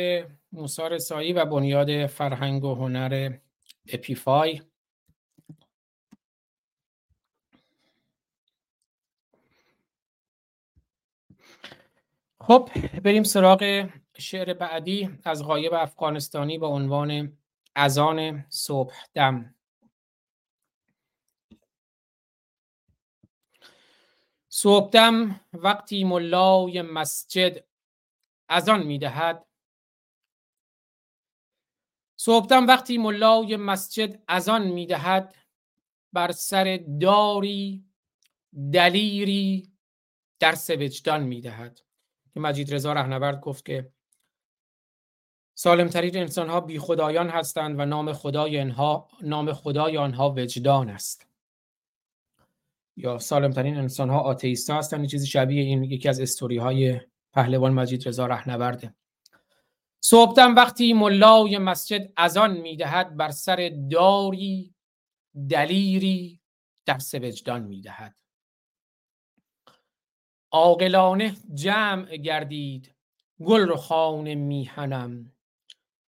[0.52, 3.38] موسی رسایی و بنیاد فرهنگ و هنر
[3.88, 4.62] اپیفای.
[12.40, 12.68] خب
[13.04, 13.88] بریم سراغ
[14.18, 17.38] شعر بعدی از غایب افغانستانی با عنوان
[17.76, 19.54] اذان صبح دم.
[24.48, 27.69] صبحدم وقتی ملای مسجد
[28.50, 29.46] اذان می‌دهد.
[32.16, 35.34] صبحدم وقتی ملای مسجد اذان می‌دهد
[36.12, 37.84] بر سر داری
[38.72, 39.72] دلیری
[40.38, 41.80] درس وجدان می‌دهد.
[42.34, 43.92] که مجید رضا رهنورد گفت که
[45.54, 51.26] سالمترین انسان ها بی خدایان هستند و نام خدای آنها نام خدای آنها وجدان است.
[52.96, 57.00] یا سالمترین انسان ها آتئیست هستند چیزی شبیه این یکی از استوری های
[57.32, 58.94] پهلوان مجید رضا رهنورده.
[60.00, 64.74] صبحدم وقتی ملای مسجد اذان می‌دهد بر سر داری
[65.50, 66.40] دلیری
[66.86, 68.16] درس وجدان می‌دهد.
[70.52, 72.94] عاقلانه جمع گردید
[73.44, 75.32] گل رو خان میهنم.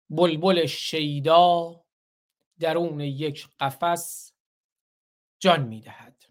[0.10, 1.84] بلبل شیدا
[2.60, 4.34] درون یک قفس
[5.40, 6.26] جان می‌دهد.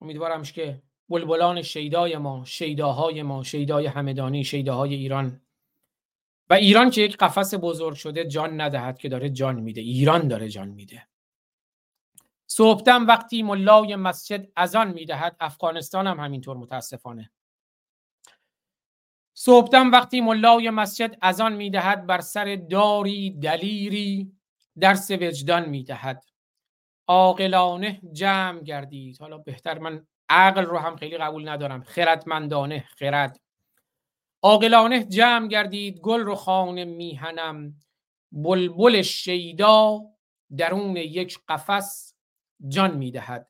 [0.00, 5.40] امیدوارم که بلبلان شیدای ما شیداهای ما شیدای همدانی شیداهای ایران.
[6.50, 9.80] و ایران که یک قفس بزرگ شده جان ندهد که داره جان میده.
[9.80, 11.08] ایران داره جان میده.
[12.46, 17.30] صبحدم وقتی ملای مسجد اذان می‌دهد افغانستان هم همینطور متاسفانه.
[19.34, 24.32] صبحدم وقتی ملای مسجد اذان می‌دهد بر سر داری دلیری
[24.80, 26.24] درس وجدان می‌دهد.
[27.06, 29.20] عاقلانه جمع گردید.
[29.20, 31.82] حالا بهتر من عقل رو هم خیلی قبول ندارم.
[31.82, 33.40] خردمندانه خرد.
[34.42, 37.76] عاقلانه جمع گردید گل رو خانه میهنم.
[38.32, 40.00] بلبل شیدا
[40.56, 42.14] درون یک قفس
[42.68, 43.48] جان می‌دهد.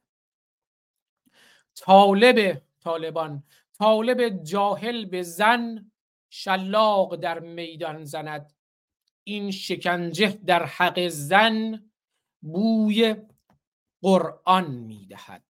[1.75, 3.43] طالب طالبان
[3.79, 5.93] طالب جاهل به زن
[6.31, 8.53] شلاق در میدان زند.
[9.25, 11.91] این شکنجه در حق زن
[12.43, 13.17] بوی
[14.03, 15.48] قرآن می‌دهد.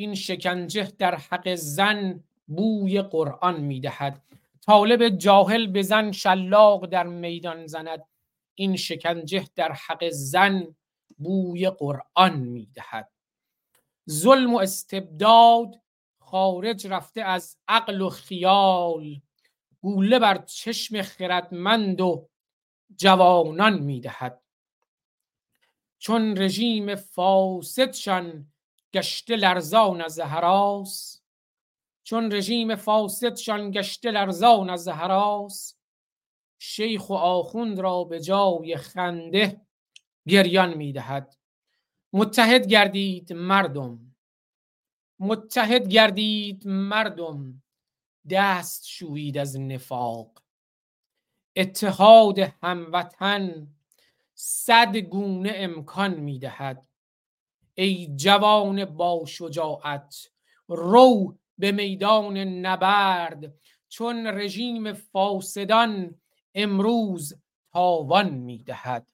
[0.00, 4.22] این شکنجه در حق زن بوی قرآن می‌دهد.
[4.66, 8.04] طالب جاهل به زن شلاق در میدان زند.
[8.54, 10.76] این شکنجه در حق زن
[11.18, 13.10] بوی قرآن می‌دهد.
[14.10, 15.80] ظلم و استبداد
[16.18, 19.20] خارج رفته از عقل و خیال.
[19.80, 22.28] گوله بر چشم خردمند و
[22.96, 24.40] جوانان می‌دهد.
[25.98, 28.46] چون رژیم فاسدشان
[28.92, 31.22] گشته لرزان از هراس
[32.02, 35.76] چون رژیم فاسدشان گشته لرزان از هراس
[36.58, 39.60] شیخ و آخوند را به جای خنده
[40.28, 41.36] گریان می‌دهد
[42.12, 44.16] متحد گردید مردم.
[45.18, 47.62] متحد گردید مردم.
[48.30, 50.42] دست شوید از نفاق.
[51.56, 53.68] اتحاد هموطن
[54.34, 56.89] صد گونه امکان می‌دهد
[57.74, 60.30] ای جوان با شجاعت
[60.68, 63.54] رو به میدان نبرد
[63.88, 66.20] چون رژیم فاسدان
[66.54, 67.34] امروز
[67.72, 69.12] تاوان می‌دهد.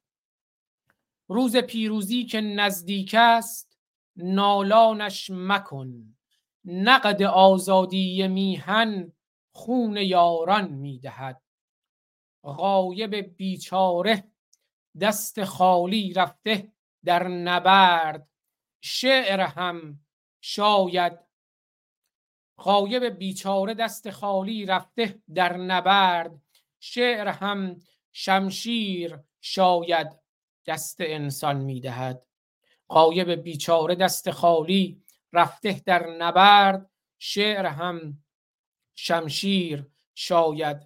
[1.27, 3.77] روز پیروزی که نزدیک است
[4.15, 6.15] نالانش مکن.
[6.65, 9.11] نقد آزادی میهن
[9.51, 11.41] خون یاران می‌دهد.
[12.43, 14.23] غایب بیچاره
[15.01, 16.71] دست خالی رفته
[17.05, 18.27] در نبرد.
[18.87, 19.99] شعر هم
[20.41, 21.19] شاید
[22.57, 26.41] غایب بیچاره دست خالی رفته در نبرد
[26.79, 27.81] شعر هم
[28.11, 30.07] شمشیر شاید
[30.65, 32.25] دست انسان می‌دهد.
[32.89, 35.03] غایب بیچاره دست خالی
[35.33, 36.89] رفته در نبرد
[37.19, 38.23] شعر هم
[38.95, 40.77] شمشیر شاید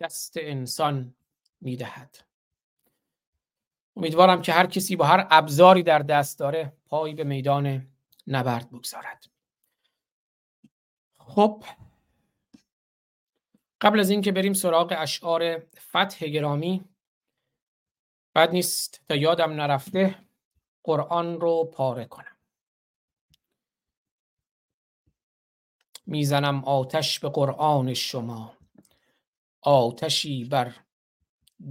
[0.00, 1.16] دست انسان
[1.60, 2.23] می‌دهد.
[3.96, 7.88] امیدوارم که هر کسی با هر ابزاری در دست داره پای به میدان
[8.26, 9.26] نبرد بگذارد.
[11.18, 11.64] خب
[13.80, 16.84] قبل از اینکه بریم سراغ اشعار فتح گرامی
[18.34, 20.14] بد نیست تا یادم نرفته
[20.82, 22.36] قرآن رو پاره کنم.
[26.06, 28.56] می‌زنم آتش به قرآن شما
[29.60, 30.74] آتشی بر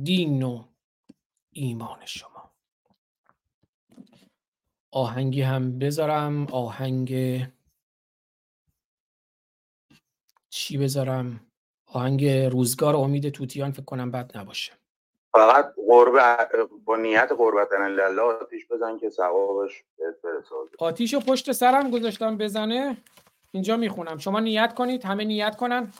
[0.04, 0.73] دین و
[1.54, 2.54] ایمان شما.
[4.92, 7.14] آهنگی هم بذارم آهنگ
[10.50, 11.52] چی بذارم؟
[11.86, 14.74] آهنگ روزگار امید توتیان فکر کنم بد نباشه.
[15.34, 20.56] فقط قرب با نیت قربتن الله آتیش بزن که ثوابش برسه.
[20.80, 22.98] آتیشو پشت سرم گذاشتم بزنه.
[23.52, 24.18] اینجا می‌خونم.
[24.18, 25.94] شما نیت کنید همه نیت کنن.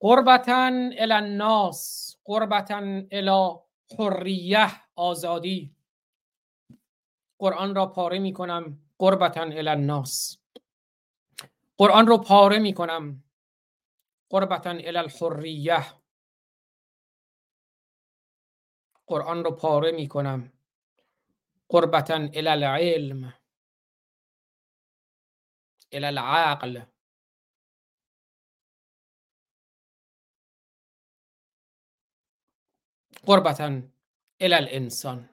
[0.00, 2.16] قربتن الناس.
[2.24, 3.58] قربتن الی
[3.98, 5.76] حریه آزادی.
[7.38, 8.78] قرآن را پاره می کنم
[9.52, 10.38] الی الناس.
[11.78, 13.24] قرآن رو پاره می کنم
[14.78, 15.86] الی الحریه.
[19.06, 20.52] قرآن رو پاره می کنم
[22.34, 23.34] الی العلم
[25.92, 26.95] العقل.
[33.26, 33.82] قربة
[34.42, 35.26] إلى الإنسان.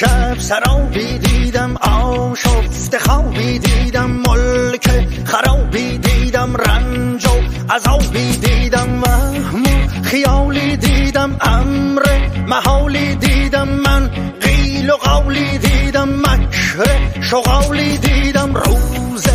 [0.00, 2.99] شب سرابی دیدم آشفته
[3.40, 4.90] خوابی دیدم ملک
[5.24, 7.30] خرابی دیدم رنج و
[7.72, 9.62] عذابی دیدم وهم
[10.02, 12.02] خیالی دیدم امر
[12.46, 14.10] محالی دیدم من
[14.40, 16.84] قیل و قولی دیدم مکر
[17.20, 19.29] شغالی دیدم روز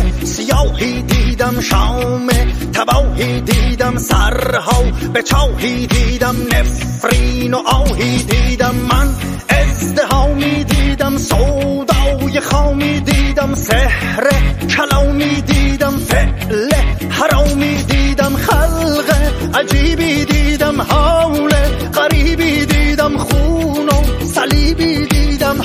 [1.46, 2.28] دیدم شام
[2.72, 4.82] تباهی دیدم سرها
[5.12, 9.08] به چاهی دیدم نفرین و آهی دیدم من.
[9.48, 14.30] ازدهامی دیدم سودای خامی دیدم سحر
[14.76, 16.72] کلامی دیدم فعل
[17.10, 19.14] حرامی دیدم خلق
[19.54, 21.50] عجیبی دیدم حول
[21.94, 25.16] غریبی دیدم خون و صلیبی دیدم
[25.54, 25.58] دیدم من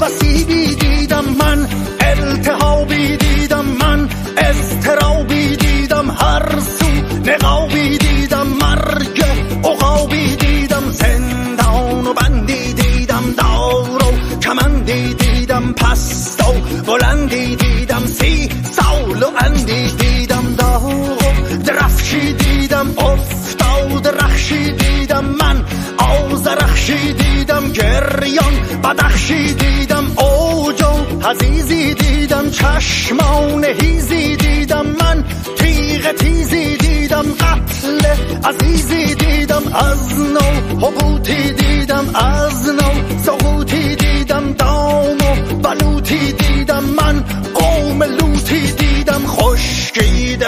[0.00, 1.66] التهابی دیدم من.
[2.06, 3.55] اضطرابی دیدم
[6.36, 6.88] هر سو
[7.30, 9.24] نقابی دیدم مرگ.
[9.64, 16.52] اقابی دیدم زندان و بندی دیدم دار و کمندی دیدم پست و
[16.86, 25.64] بلندی دیدم سی سال و اندی دیدم داغ و درفشی دیدم افتاد رخشی دیدم من.
[25.98, 28.54] آزرخشی دیدم گریان.
[28.84, 30.06] بدخشی دیدم
[31.26, 35.24] عزیزی دیدم چشمان هیزی دیدم من
[35.56, 38.00] تیغ تیزی دیدم قتل.
[38.44, 43.16] عزیزی دیدم از نو حبوتی دیدم از نو.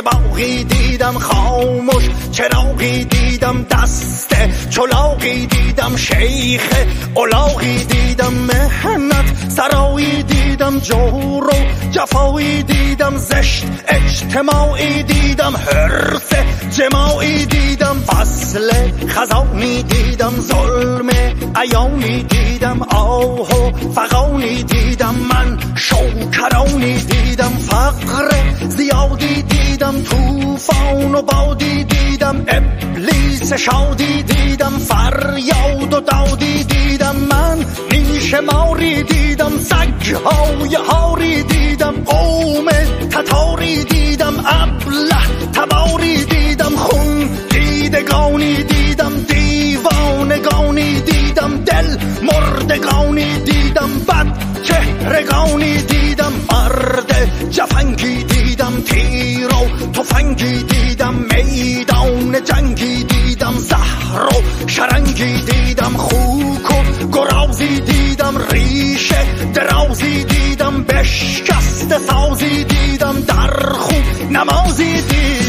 [0.03, 4.35] باقی دیدم خاموش چراغی دیدم دست؟
[4.71, 6.69] چلاقی دیدم شیخ
[7.15, 16.33] اولاقی دیدم مهنت سرایی دیدم جور و جفایی دیدم زشت اجتماعی دیدم حرس
[16.71, 18.71] جماعی دیدم فصل
[19.09, 21.09] خزانی دیدم ظلم
[21.63, 28.31] ایامی دیدم آه و دیدم من شوکرانی دیدم فقر
[28.69, 37.59] زیادی دیدم توفان و بادی دیدم ابلیس شادی دیدم فریاد و دادی دیدم من
[37.93, 42.69] نیش ماری دیدم سگ های هاری دیدم قوم
[43.11, 49.13] تتاری دیدم ابله تباری دیدم خون دیدگانی دیدم
[49.79, 54.27] دیوانگانی دیدم دل مردگانی دیدم بد
[54.63, 57.13] چهرگانی دیدم مرد
[57.51, 67.07] جفنگی دیدم تیر و تفنگی دیدم میدان جنگی دیدم زهر و شرنگی دیدم خوک و
[67.13, 75.48] گرازی دیدم ریشه درازی دیدم بشکست سازی دیدم در خوب نمازی دیدم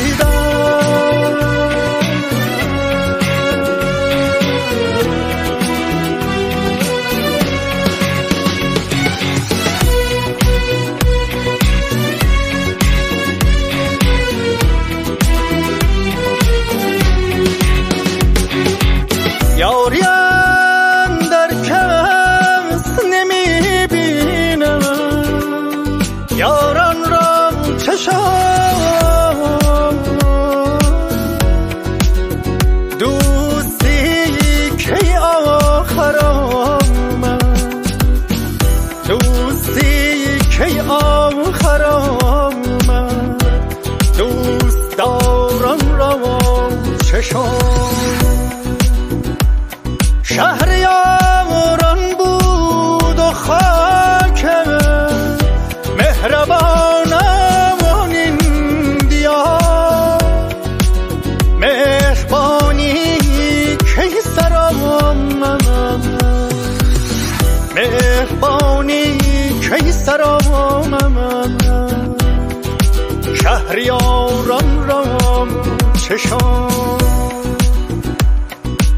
[76.10, 76.68] چشم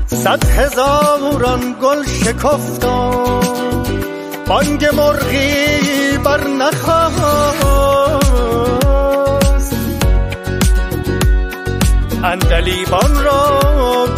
[0.07, 3.39] صد هزاران گل شکفتم.
[4.47, 7.61] بانگ مرغی بر نخواست.
[12.23, 13.59] اندلیبان را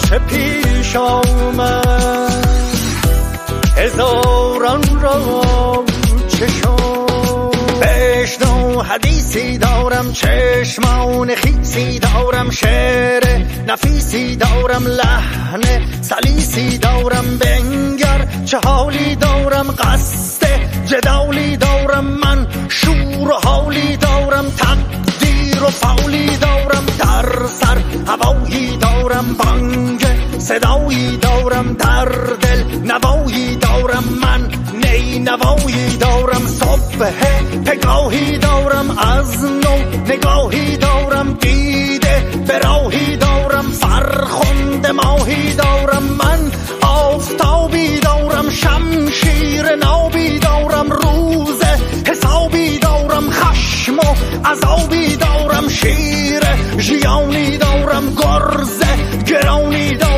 [0.10, 2.46] چه پیش آمد؟
[3.78, 5.84] هزاران را
[6.28, 6.48] چه
[8.34, 13.24] بشنو حدیثی دارم چشمان خیسی دارم شعر
[13.68, 15.62] نفیسی دارم لحن
[16.02, 20.48] سلیسی دارم بنگر چه حالی دارم قصد
[20.86, 27.78] جدالی دارم من شور و حالی دارم تقدیر و فولی دارم در سر
[28.08, 32.06] هوایی دارم بانگ صدایی دارم در
[32.42, 34.50] دل نوایی دارم من
[34.84, 37.12] نی نوایی دارم صبح
[37.66, 39.76] پگاهی دارم از نو
[40.14, 46.52] نگاهی دارم دیده براهی دارم فرخنده ماهی دارم من
[46.82, 51.64] آفتابی دارم شمشیر نابی دارم روز
[52.08, 54.16] حسابی دارم خشم و
[54.46, 56.44] عذابی دارم شیر
[56.80, 60.13] ژیانی دارم گرزه گرانی دارم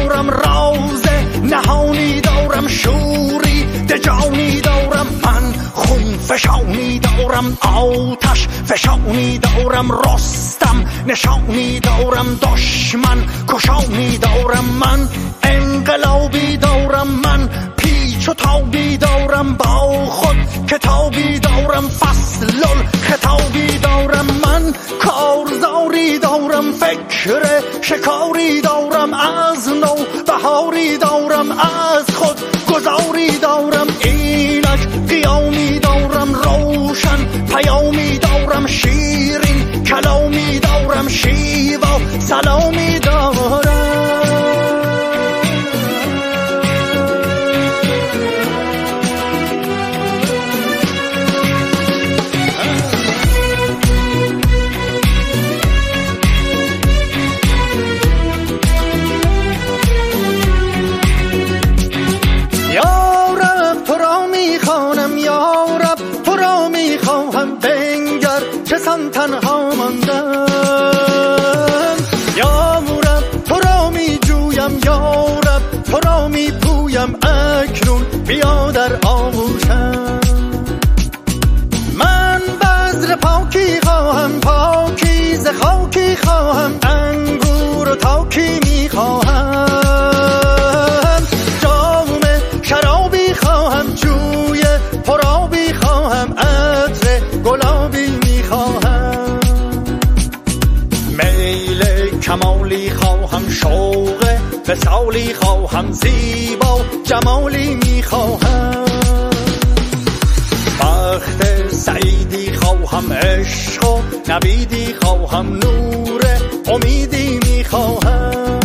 [2.76, 14.18] شوری دجانی دارم من خون فشانی دارم آتش فشانی دارم رستم نشانی دارم دشمن کشانی
[14.18, 15.08] دارم من
[15.44, 17.50] انقلابی دارم من
[18.26, 20.36] پیچ و تابی دارم با خود
[20.68, 22.46] کتابی دارم فصل
[23.02, 29.96] خطابی دارم من کارزاری دارم فکر شکاری دارم از نو.
[30.28, 32.38] بهاری دارم از خود
[32.74, 34.80] گذاری دارم اینک.
[35.10, 39.84] قیامی دارم روشن پیامی دارم شیرین.
[39.84, 43.35] کلامی دارم شیوا سلامی دارم
[104.96, 108.86] وسالی خواهم زیبا جمالی می خواهم
[110.80, 116.22] بخت سعیدی خواهم عشق و نبیدی خواهم نور
[116.68, 118.60] امیدی می خواهم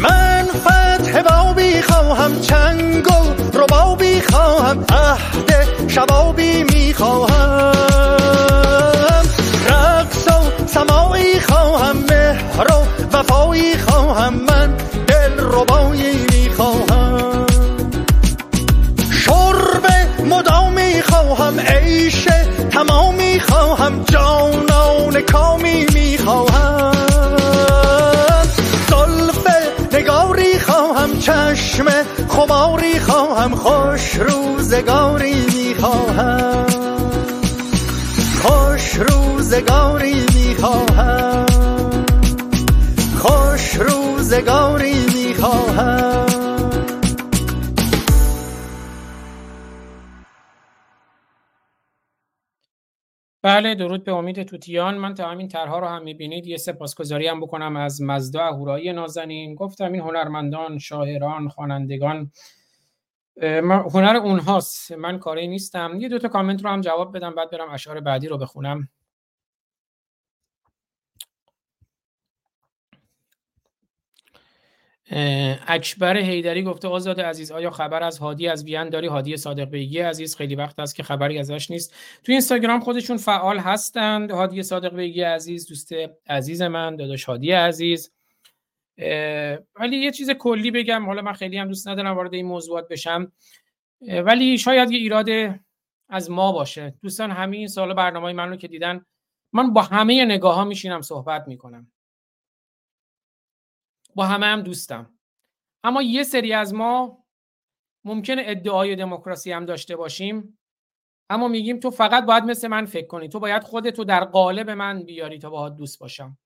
[0.00, 8.61] من فتح بابی خواهم چنگ و ربابی خواهم عهد شبابی می خواهم رقص و
[10.74, 14.76] سمایی خواهم مهر و وفایی خواهم من
[15.06, 17.46] دل ربایی می خواهم
[19.24, 19.86] شرب
[20.26, 22.28] مدامی خواهم عیش
[22.70, 26.92] تمامی خواهم جانان کامی می خواهم
[28.88, 29.46] زلف
[29.92, 31.86] نگاری خواهم چشم
[32.28, 36.66] خماری خواهم خوش روزگاری می خواهم
[38.42, 40.31] خوش روزگاری
[40.62, 41.46] خواهم
[43.18, 46.26] خوش روزگاری می خواهم
[53.42, 54.98] بله درود به امید توتیان.
[54.98, 56.46] من تا همین طرها رو هم می‌بینید.
[56.46, 59.54] یه سپاسگزاری هم بکنم از مزدا اهورایی نازنین.
[59.54, 62.30] گفتم این هنرمندان شاعران خوانندگان
[63.94, 64.92] هنر اونهاست.
[64.92, 65.92] من کاری نیستم.
[66.00, 68.88] یه دوتا کامنت رو هم جواب بدم بعد برم اشعار بعدی رو بخونم.
[75.66, 79.98] اکبر حیدری گفته آزاد عزیز آیا خبر از هادی از وین داری؟ هادی صادق بیگی
[79.98, 81.94] عزیز خیلی وقت است که خبری ازش نیست.
[82.24, 84.30] تو اینستاگرام خودشون فعال هستند.
[84.30, 85.92] هادی صادق بیگی عزیز دوست
[86.28, 88.12] عزیز من داداش هادی عزیز.
[89.80, 93.32] ولی یه چیز کلی بگم حالا من خیلی هم دوست ندارم وارد این موضوعات بشم.
[94.24, 95.26] ولی شاید یه ایراد
[96.08, 96.94] از ما باشه.
[97.02, 99.04] دوستان همه این سال برنامه من رو که دیدن
[99.52, 101.92] من با همه نگاه ها میشینم صحبت می‌کنم.
[104.14, 105.18] با همه هم دوستم.
[105.84, 107.24] اما یه سری از ما
[108.04, 110.58] ممکنه ادعای دموکراسی هم داشته باشیم
[111.30, 113.28] اما میگیم تو فقط باید مثل من فکر کنی.
[113.28, 116.38] تو باید خودتو در قالب من بیاری تا باهات دوست باشم.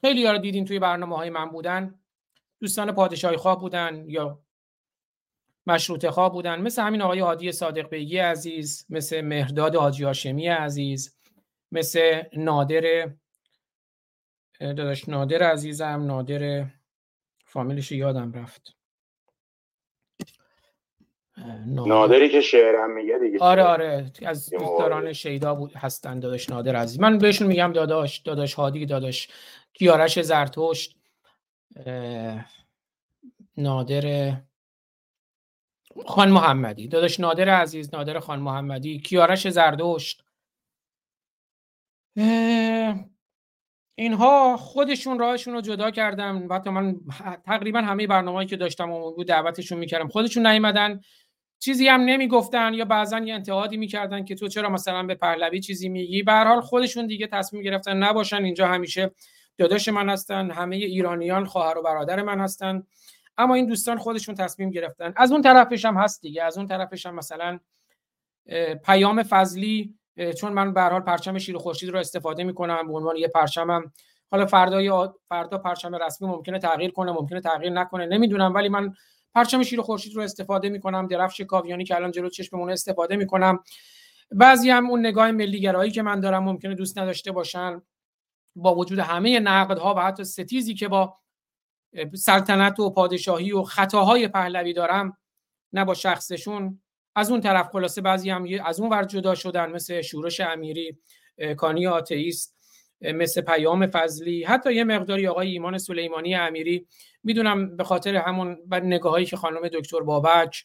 [0.00, 2.00] خیلی یارو دیدین توی برنامه های من بودن.
[2.60, 4.44] دوستان پادشاهی خواه بودن یا
[5.66, 6.60] مشروطه خواه بودن.
[6.60, 11.16] مثل همین آقای هادی صادق بیگی عزیز مثل مهرداد حاجی هاشمی عزیز
[11.72, 13.10] مثل نادر
[14.72, 16.66] داداش نادر عزیزم نادر
[17.44, 18.76] فامیلش یادم رفت.
[21.66, 24.12] نادری که شعرم میگه دیگه آره آره.
[24.26, 25.12] از دوستداران.
[25.12, 27.00] شیدا بود هستن داداش نادر عزیز.
[27.00, 29.28] من بهشون میگم داداش داداش هادی داداش
[29.72, 30.96] کیارش زرتشت.
[33.56, 34.36] نادر
[36.06, 36.88] خان محمدی.
[36.88, 38.98] داداش نادر عزیز نادر خان محمدی.
[38.98, 40.24] کیارش زردشت
[42.16, 43.04] اه،
[43.94, 46.96] اینها خودشون راهشون رو جدا کردن حتی من
[47.46, 51.00] تقریبا همه برنامه‌ای که داشتم و دعوتشون می‌کردم خودشون نیومدن
[51.58, 55.88] چیزی هم نمی‌گفتن یا بعضا یه انتقادی می‌کردن که تو چرا مثلا به پهلوی چیزی
[55.88, 59.10] میگی؟ به حال خودشون دیگه تصمیم گرفتن نباشن اینجا همیشه
[59.58, 62.82] داداش من هستن همه ایرانیان خواهر و برادر من هستن.
[63.38, 65.14] اما این دوستان خودشون تصمیم گرفتن.
[65.16, 67.60] از اون طرفش هم هست دیگه از اون طرفش هم مثلا
[68.84, 69.94] پیام فضلی
[70.40, 73.92] چون من به حال پرچم شیر خورشید رو استفاده می‌کنم به عنوان یه پرچمم.
[74.30, 78.54] حالا فردا فردا پرچم رسمی ممکنه تغییر کنه ممکنه تغییر نکنه نمی‌دونم.
[78.54, 78.94] ولی من
[79.34, 83.58] پرچم شیر خورشید رو استفاده می‌کنم درفش کاویانی که الان جلو چشممون استفاده می‌کنم.
[84.30, 87.82] بعضی هم اون نگاه ملیگرایی که من دارم ممکنه دوست نداشته باشن.
[88.56, 91.18] با وجود همه نقدها و حتی ستیزی که با
[92.14, 95.18] سلطنت و پادشاهی و خطاهای پهلوی دارم
[95.72, 96.82] نه با شخصشون
[97.14, 100.98] از اون طرف خلاصه بعضی هم از اون ور جدا شدن مثل شورش امیری
[101.56, 102.54] کانی آتئیست
[103.00, 106.86] مثل پیام فضلی حتی یه مقداری آقای ایمان سلیمانی امیری.
[107.22, 110.64] می‌دونم به خاطر همون نگاهایی که خانم دکتر بابک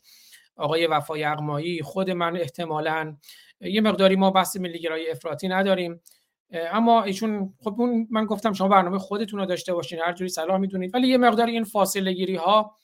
[0.56, 3.18] آقای وفای اقمایی خود من احتمالاً
[3.62, 6.02] یه مقداری ما بحث ملیگرایی افراطی نداریم.
[6.52, 7.76] اما ایشون خب
[8.10, 11.52] من گفتم شما برنامه خودتون رو داشته باشین هر جوری صلاح می‌دونید ولی یه مقداری
[11.52, 12.76] این فاصله گیری ها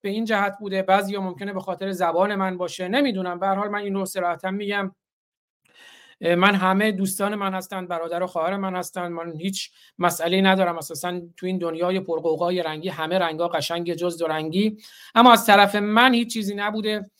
[0.00, 0.82] به این جهت بوده.
[0.82, 2.88] بعضی ممکنه به خاطر زبان من باشه.
[2.88, 3.38] نمی‌دونم.
[3.38, 4.94] به حال من این رو صراحتا میگم
[6.20, 9.12] من همه دوستان من هستند برادر و خواهر من هستند.
[9.12, 10.78] من هیچ مسئله ندارم.
[10.78, 14.78] اساسا تو این دنیای پرقوقای رنگی همه رنگا قشنگ جز دو رنگی.
[15.14, 17.10] اما از طرف من هیچ چیزی نبوده.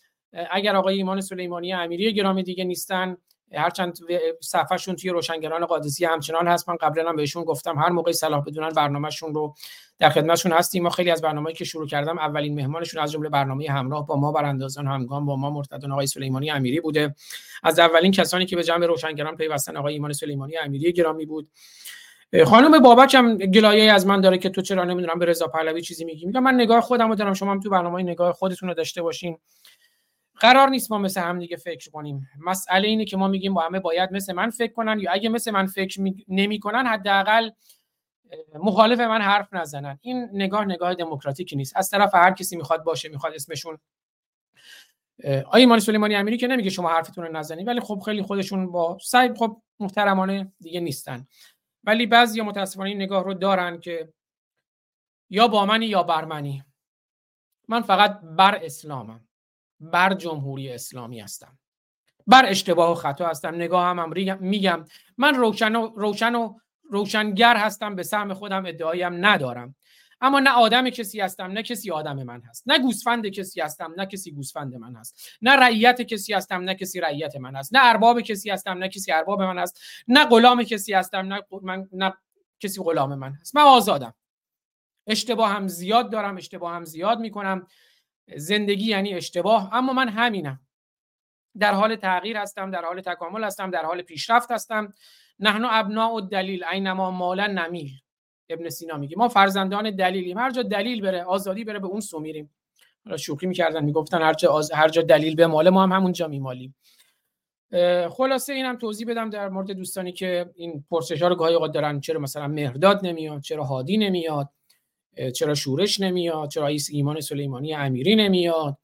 [0.50, 3.16] اگر آقای ایمان سلیمانی امیری گرامی دیگه نیستن
[3.52, 3.98] هرچند
[4.40, 6.68] صفحهشون توی روشنگران قادسی همچنان هست.
[6.68, 9.54] من قبلا هم بهشون گفتم هر موقع صلاح بدونن برنامهشون رو
[9.98, 10.82] در خدمتشون هستیم.
[10.82, 14.32] ما خیلی از برنامه‌ای که شروع کردم اولین مهمانشون از جمله برنامه همراه با ما
[14.32, 17.14] براندازان همگام با ما مرتضی آقای سلیمانی امیری بوده.
[17.62, 21.50] از اولین کسانی که به جمع روشنگران پیوستن آقای ایمان سلیمانی امیری گرامی بود.
[22.46, 26.04] خانم بابک هم گلایه از من داره که تو چرا نمی‌دونم به رضا پهلوی چیزی
[26.04, 26.26] میگی.
[26.26, 29.38] میگم من نگاه خودم رو دارم شما هم تو برنامه نگاه خودتون رو داشته باشین.
[30.40, 32.28] قرار نیست ما مثل هم دیگه فکر کنیم.
[32.46, 35.50] مسئله اینه که ما میگیم با همه باید مثل من فکر کنن یا اگه مثل
[35.50, 37.50] من فکر نمی‌کنن حداقل
[38.54, 39.98] مخالف من حرف نزنن.
[40.02, 41.76] این نگاه نگاه دموکراتیکی نیست.
[41.76, 43.78] از طرف هر کسی می‌خواد باشه می‌خواد اسمشون
[45.24, 48.98] آقای ایمان سلیمانی امیری که نمیگه شما حرفتون رو نزنید ولی خب خیلی خودشون با
[49.02, 51.26] سعی خب محترمانه دیگه نیستن.
[51.84, 54.12] ولی بعضی متاسفانه این نگاه رو دارن که
[55.30, 56.64] یا با منی یا بر منی.
[57.68, 59.28] من فقط بر اسلامم.
[59.80, 61.58] بر جمهوری اسلامی هستم.
[62.26, 63.54] بر اشتباه و خطا هستم.
[63.54, 64.84] نگاه هم میگم.
[65.18, 66.58] من روشن و, روشن و
[66.90, 69.74] روشنگر هستم به سهم خودم ادعایم ندارم.
[70.20, 72.64] اما نه آدم کسی هستم نه کسی آدم من هست.
[72.66, 75.38] نه گوسفند کسی هستم نه کسی گوسفند من هست.
[75.42, 77.74] نه رعیت کسی هستم نه کسی رعیت من هست.
[77.74, 79.80] نه ارباب کسی هستم نه کسی ارباب من هست.
[80.08, 82.14] نه غلام کسی هستم نه, من، نه
[82.60, 83.56] کسی غلام من هست.
[83.56, 84.14] من آزادم.
[85.06, 87.66] اشتباه هم زیاد دارم اشتباه هم زیاد می‌کنم.
[88.36, 90.60] زندگی یعنی اشتباه اما من همینم.
[91.58, 94.92] در حال تغییر هستم در حال تکامل هستم در حال پیشرفت هستم.
[95.40, 97.90] نحن ابناء و دلیل اینما مالا نمیل
[98.48, 102.20] ابن سینا میگه ما فرزندان دلیلیم هر جا دلیل بره آزادی بره به اون سو
[102.20, 102.50] میریم
[103.16, 106.74] شوخی می‌کردن می‌گفتن هر جا, هر جا دلیل به مال ما هم همونجا میمالیم.
[108.10, 112.20] خلاصه اینم توضیح بدم در مورد دوستانی که این پرسش رو گاهی اوقات دارن چرا
[112.20, 114.48] مثلا مهرداد نمیاد چرا هادی نمیاد
[115.34, 118.78] چرا شورش نمیاد چرا ایمان سلیمانی امیری نمیاد.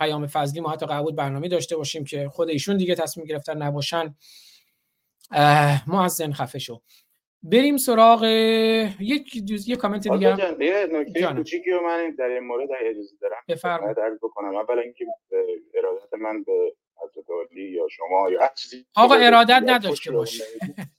[0.00, 4.14] پیام فضلی ما حتی قبول برنامه داشته باشیم که خود ایشون دیگه تصمیم گرفتن نباشن.
[5.86, 6.80] معزن خفه شو.
[7.42, 8.24] بریم سراغ
[9.00, 13.42] یک یک کامنت دیگه یه نکته کوچیکی رو من در این مورد اجازه دارم.
[13.48, 14.00] بفرمایید.
[14.00, 14.56] عرض بکنم.
[14.56, 15.06] اولا اینکه
[15.74, 20.44] ارادت من به حضرت یا شما یا چیزی آقا ارادت نداشت که باشه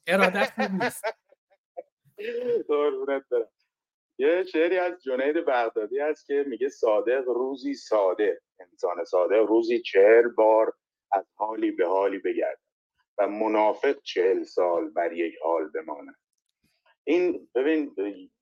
[0.08, 1.06] ارادت نیست.
[4.20, 10.28] یه شعری از جنید بغدادی هست که میگه صادق روزی ساده انسان صادق روزی چهل
[10.38, 10.74] بار
[11.12, 12.60] از حالی به حالی بگرد
[13.20, 16.16] و منافق چهل سال بر یک حال بماند.
[17.04, 17.96] این ببین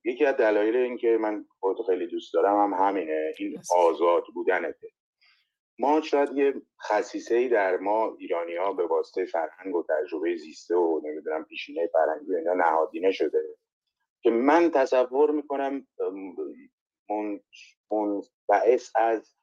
[0.04, 4.88] یکی از دلایل این که من خود خیلی دوست دارم هم همینه این آزاد بودنته.
[5.80, 10.76] ما شاید یه خصیصه ای در ما ایرانی ها به واسطه فرهنگ و تجربه زیسته
[10.76, 13.58] و نمی‌دونم پیشینه فرهنگی اینا نهادینه شده
[14.24, 15.88] که من تصور می‌کنم
[17.92, 19.36] منبعث از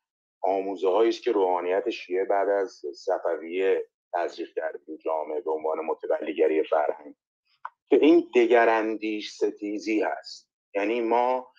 [0.42, 6.64] آموزه است که روحانیت شیعه بعد از صفویه تزریق کرده تو جامعه به عنوان متولیگری
[6.64, 7.14] فرهنگ.
[7.88, 10.48] که این دگراندیش ستیزی هست.
[10.74, 11.52] یعنی ما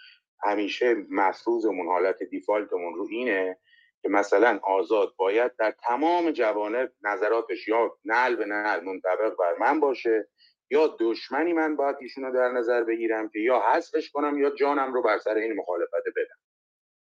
[0.44, 3.57] همیشه مفروضمون حالت دیفالتمون رو اینه
[4.02, 9.80] که مثلا آزاد باید در تمام جوانب نظراتش یا نل به نل منطبق بر من
[9.80, 10.27] باشه
[10.69, 14.94] یا دشمنی من باید ایشون رو در نظر بگیرم که یا حذفش کنم یا جانم
[14.94, 16.38] رو بر سر این مخالفت بدم.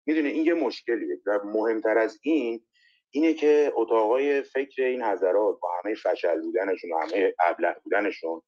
[0.06, 2.66] می‌دونه این یه مشکلیه و مهمتر از این
[3.12, 8.42] اینه که اتاقای فکر این حضرات با همه فشل بودنشون و همه ابله بودنشون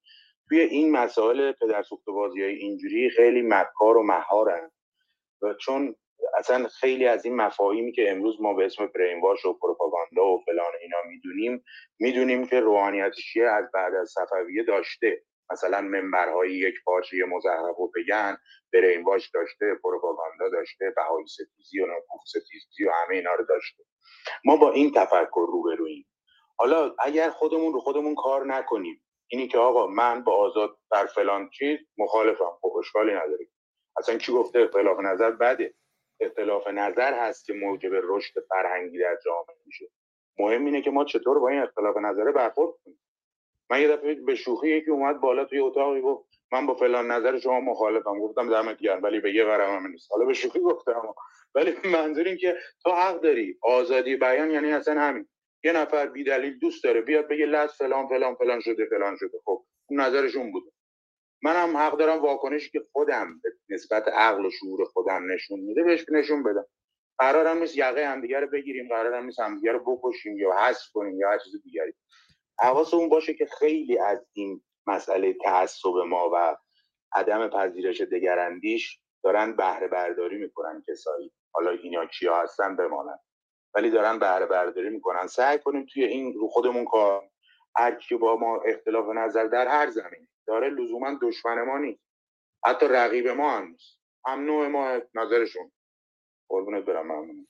[0.48, 4.72] توی این مسائل پدر بازی های اینجوری خیلی مکار و مهارن
[5.42, 5.96] و چون
[6.38, 10.44] اصلا خیلی از این مفاهیمی که امروز ما به اسم برین واش و پروپاگاندا و
[10.46, 11.64] فلان اینا می‌دونیم
[12.00, 15.22] می‌دونیم که روحانیت شیعه از بعد از صفویه داشته.
[15.52, 18.38] مثلا منبرهای یک پارچه مزهرب و بگن
[18.74, 23.84] برین واش داشته پروپاگاندا داشته بهای ستیزی و نفوف ستیزی و همه اینا رو داشته.
[24.46, 26.08] ما با این تفکر روبرویم
[26.58, 31.50] حالا اگر خودمون رو خودمون کار نکنیم اینی که آقا من با آزاد در فلان
[31.50, 32.58] چیز مخالفم.
[32.62, 33.48] خب اشکالی نداره.
[33.98, 35.74] اصلا کی گفته اختلاف نظر بده؟
[36.20, 39.86] اختلاف نظر هست که موجب رشد فرهنگی در جامعه میشه.
[40.40, 43.00] مهم اینه که ما چطور با این اختلاف نظر برخورد کنیم.
[43.72, 47.40] من یه دفعه به شوخی یکی اومد بالا توی اتاقی گفت من با فلان نظر
[47.40, 48.20] شما مخالفم.
[48.20, 50.12] گفتم دمت گرم ولی به یه ورم هم نیست.
[50.12, 51.14] حالا به شوخی گفتم.
[51.56, 53.58] ولی منظور این که تو حق داری.
[53.62, 55.28] آزادی بیان یعنی اصلا همین.
[55.64, 59.38] یه نفر بی دلیل دوست داره بیاد بگه لز فلان فلان فلان شده فلان شده.
[59.46, 60.72] خب اون نظرشون بوده.
[61.44, 66.06] منم حق دارم واکنشی که خودم به نسبت عقل و شعور خودم نشون میده بهش
[66.10, 66.66] نشون بدم.
[67.18, 71.30] قرارم نیست یقه همدیگه رو بگیریم قرارم نیست همدیگه رو بکشیم یا حذف کنیم یا
[71.30, 71.94] هر چیز دیگری.
[72.60, 76.58] حواسمون باشه که خیلی از این مسئله تعصب ما و
[77.14, 81.32] عدم پذیرش دگراندیش دارن بهره برداری می‌کنن کسایی.
[81.52, 83.20] حالا اینا کیا هستن بمانن.
[83.74, 85.28] ولی دارن بهره برداری می‌کنن.
[85.28, 87.30] سعی کنیم توی این رو خودمون کار.
[87.78, 92.04] هر کی با ما اختلاف نظر در هر زمین داره لزوما دشمن ما نیست.
[92.66, 94.00] حتی رقیب ما هم نیست.
[94.26, 95.72] هم نوع ما نظرشون.
[96.50, 97.48] قربونت برم ممنون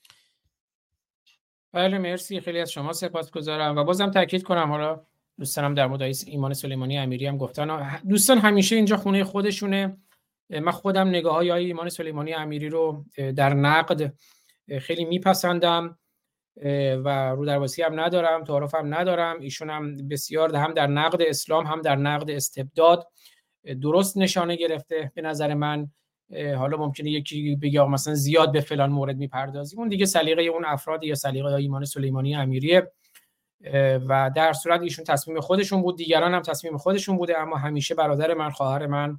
[1.72, 2.40] بله مرسی.
[2.40, 4.70] خیلی از شما سپاسگزارم و بازم تاکید کنم.
[4.70, 5.06] حالا
[5.38, 8.00] دوستانم در مورد ایمان سلیمانی امیری هم گفتن.
[8.08, 9.96] دوستان همیشه اینجا خونه خودشونه.
[10.50, 13.04] من خودم نگاه های ایمان سلیمانی امیری رو
[13.36, 14.12] در نقد
[14.80, 15.98] خیلی میپسندم
[17.04, 19.40] و رو درواسی هم ندارم تعارف هم ندارم.
[19.40, 23.06] ایشون هم بسیار هم در نقد اسلام هم در نقد استبداد
[23.82, 25.90] درست نشانه گرفته به نظر من.
[26.58, 29.78] حالا ممکنه یکی بگه مثلا زیاد به فلان مورد می‌پردازیم.
[29.78, 32.92] اون دیگه سلیقه اون افراد یا سلیقه ایمان سلیمانی امیریه.
[34.08, 38.34] و در صورت ایشون تصمیم خودشون بود دیگران هم تصمیم خودشون بوده اما همیشه برادر
[38.34, 39.18] من خواهر من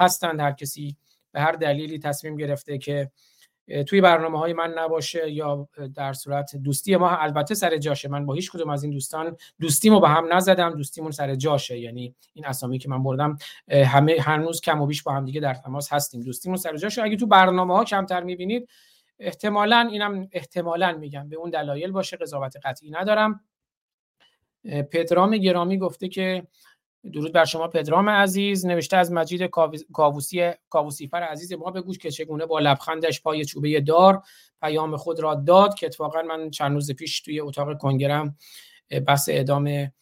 [0.00, 0.40] هستند.
[0.40, 0.96] هر کسی
[1.32, 3.10] به هر دلیلی تصمیم گرفته که
[3.86, 8.08] توی برنامه های من نباشه یا در صورت دوستی ما البته سر جاشه.
[8.08, 11.78] من با هیچ کدوم از این دوستان دوستیمو به هم نزدم دوستیمون سر جاشه.
[11.78, 13.38] یعنی این اسامی که من بردم
[13.68, 16.20] همه هنوز کم و بیش با هم دیگه در تماس هستیم.
[16.20, 17.02] دوستیمون سر جاشه.
[17.02, 18.68] اگه تو برنامه ها کمتر می‌بینید
[19.18, 23.40] احتمالا اینم احتمالا میگم به اون دلایل باشه قضاوت قطعی ندارم.
[24.90, 26.46] پدرام گرامی گفته که
[27.12, 28.66] درود بر شما پدرام عزیز.
[28.66, 29.42] نوشته از مجید
[29.92, 34.22] کاووسی کاووسیفر عزیز ما بگوش که چگونه با لبخندش پای چوبه دار
[34.62, 38.36] پیام خود را داد که اتفاقا من چند روز پیش توی اتاق کنگرم
[39.06, 39.92] بحث اعدام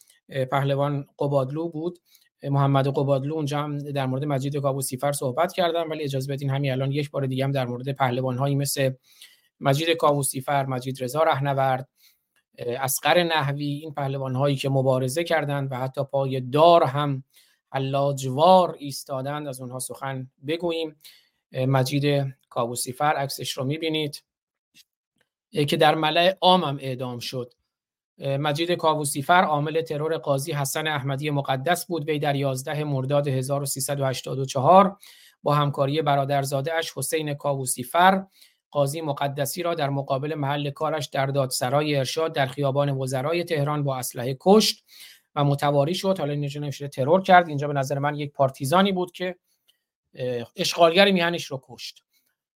[0.50, 1.98] پهلوان قبادلو بود.
[2.42, 6.92] محمد قبادلو اونجا هم در مورد مجید کاووسیفر صحبت کردم ولی اجازه بدین همین الان
[6.92, 8.90] یک بار دیگه هم در مورد پهلوان هایی مثل
[9.60, 11.88] مجید کاووسیفر مجید رضا رهنورد
[12.58, 17.24] اسقر نحوی این پهلوان هایی که مبارزه کردند و حتی پای دار هم
[17.72, 20.96] حلاجوار ایستادند از اونها سخن بگوییم.
[21.52, 24.22] مجید کابوسیفر عکسش رو می‌بینید.
[25.68, 27.54] که در ملع عام هم اعدام شد.
[28.18, 34.96] مجید کاووسیفر عامل ترور قاضی حسن احمدی مقدس بود وی در 11 مرداد 1384
[35.42, 38.24] با همکاری برادرزاده اش حسین کاووسیفر
[38.72, 43.96] قاضی مقدسی را در مقابل محل کارش در دادسرای ارشاد در خیابان وزرای تهران با
[43.96, 44.84] اسلحه کشت
[45.34, 46.18] و متواری شد.
[46.18, 47.48] حالا اینجا نمیشه ترور کرد.
[47.48, 49.36] اینجا به نظر من یک پارتیزانی بود که
[50.56, 52.04] اشغالگر میهنش رو کشت.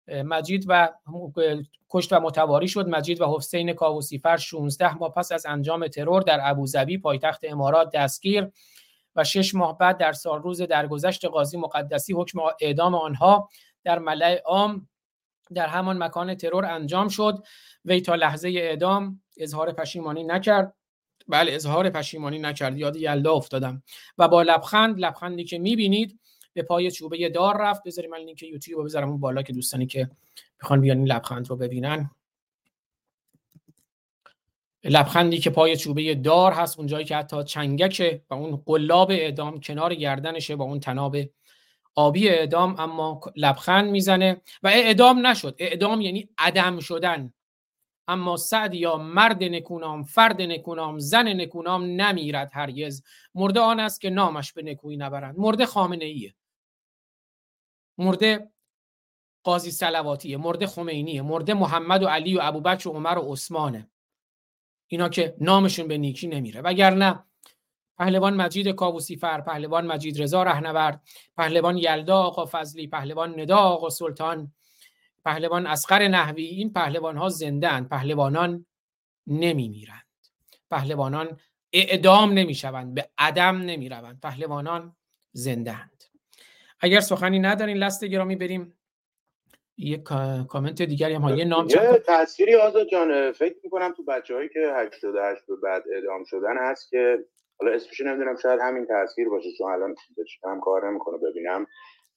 [0.09, 0.93] مجید و
[1.91, 2.89] کشت و متواری شد.
[2.89, 8.51] مجید و حسین کاووسیفر 16 ماه پس از انجام ترور در ابوظبی پایتخت امارات دستگیر
[9.16, 13.49] و شش ماه بعد در سال روز درگذشت قاضی مقدسی حکم اعدام آنها
[13.85, 14.89] در ملع عام
[15.54, 17.44] در همان مکان ترور انجام شد.
[17.84, 20.74] وی تا لحظه اعدام اظهار پشیمانی نکرد.
[21.28, 22.78] بله اظهار پشیمانی نکرد.
[22.78, 23.82] یاد یلدا افتادم.
[24.18, 26.20] و با لبخند لبخندی که می‌بینید
[26.52, 27.82] به پای چوبه دار رفت.
[27.82, 30.10] بذاریم من لینک یوتیوب رو بذارم اون بالا که دوستانی که
[30.62, 32.10] می‌خوان بیان این لبخند رو ببینن.
[34.84, 39.94] لبخندی که پای چوبه دار هست اونجایی که حتی چنگک و اون قلاب اعدام کنار
[39.94, 41.16] گردنشه با اون تناب
[41.94, 45.56] آبی اعدام اما لبخند می‌زنه و اعدام نشد.
[45.58, 47.32] اعدام یعنی عدم شدن.
[48.08, 53.02] اما سعد یا مرد نکونام فرد نکونام زن نکونام نمیرد هرگز.
[53.34, 55.38] مرده آن است که نامش به نکویی نبرند.
[55.38, 56.34] مرده خامنه ایه
[57.98, 58.50] مرده
[59.44, 61.22] قاضی سلواتیه مرده خمینیه.
[61.22, 63.90] مرده محمد و علی و ابوبکر و عمر و عثمانه.
[64.86, 66.60] اینا که نامشون به نیکی نمیره.
[66.60, 67.24] وگرنه
[67.98, 71.02] پهلوان مجید کاووسیفر پهلوان مجید رضا رهنورد
[71.36, 74.52] پهلوان یلدا آقا فضلی پهلوان ندا آقا سلطان
[75.24, 78.66] پهلوان اسقر نحوی این پهلوان ها زندن پهلوانان
[79.26, 80.04] نمی میرند
[80.70, 81.38] پهلوانان
[81.72, 84.96] اعدام نمی شوند به عدم نمی روند پهلوانان
[85.32, 86.04] زندند
[86.80, 88.78] اگر سخنی ندارین لست گرامی بریم.
[89.76, 90.02] یک
[90.48, 94.60] کامنت دیگری هم یه نام یه تأثیری آزاد جان فکر می‌کنم تو بچه هایی که
[94.76, 97.18] 88 به بعد اعدام شدن هست که
[97.60, 99.94] حالا اسمش نمی‌دونم شاید همین تاثیر باشه چون الان
[100.44, 101.66] هم کار نمی‌کنه ببینم.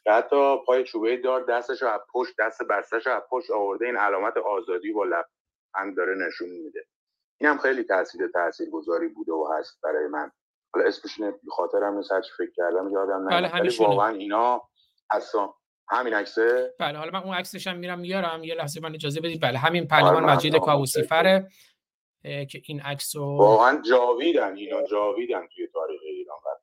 [0.03, 4.37] که حتی پای چوبه دار دستش رو پشت دست بستش رو پشت آورده این علامت
[4.37, 5.05] آزادی با
[5.75, 6.85] هم داره نشون میده.
[7.41, 10.31] این هم خیلی تاثیر تاثیر گذاری بوده و هست برای من.
[10.73, 11.19] حالا اسمش
[11.49, 14.61] خاطرم نیست هرچی فکر کردم یادم نمیاد بله واقعا اینا
[15.11, 15.53] اصلا
[15.89, 19.41] همین عکسه؟ بله حالا من اون عکسش هم میرم میارم یه لحظه من اجازه بدید.
[19.41, 21.49] بله همین پهلوان آره، مجید کاووسیفره.
[22.23, 26.37] که این عکس رو واقعا جاویدن اینا جاویدن توی تاریخ ایران.
[26.45, 26.61] بله.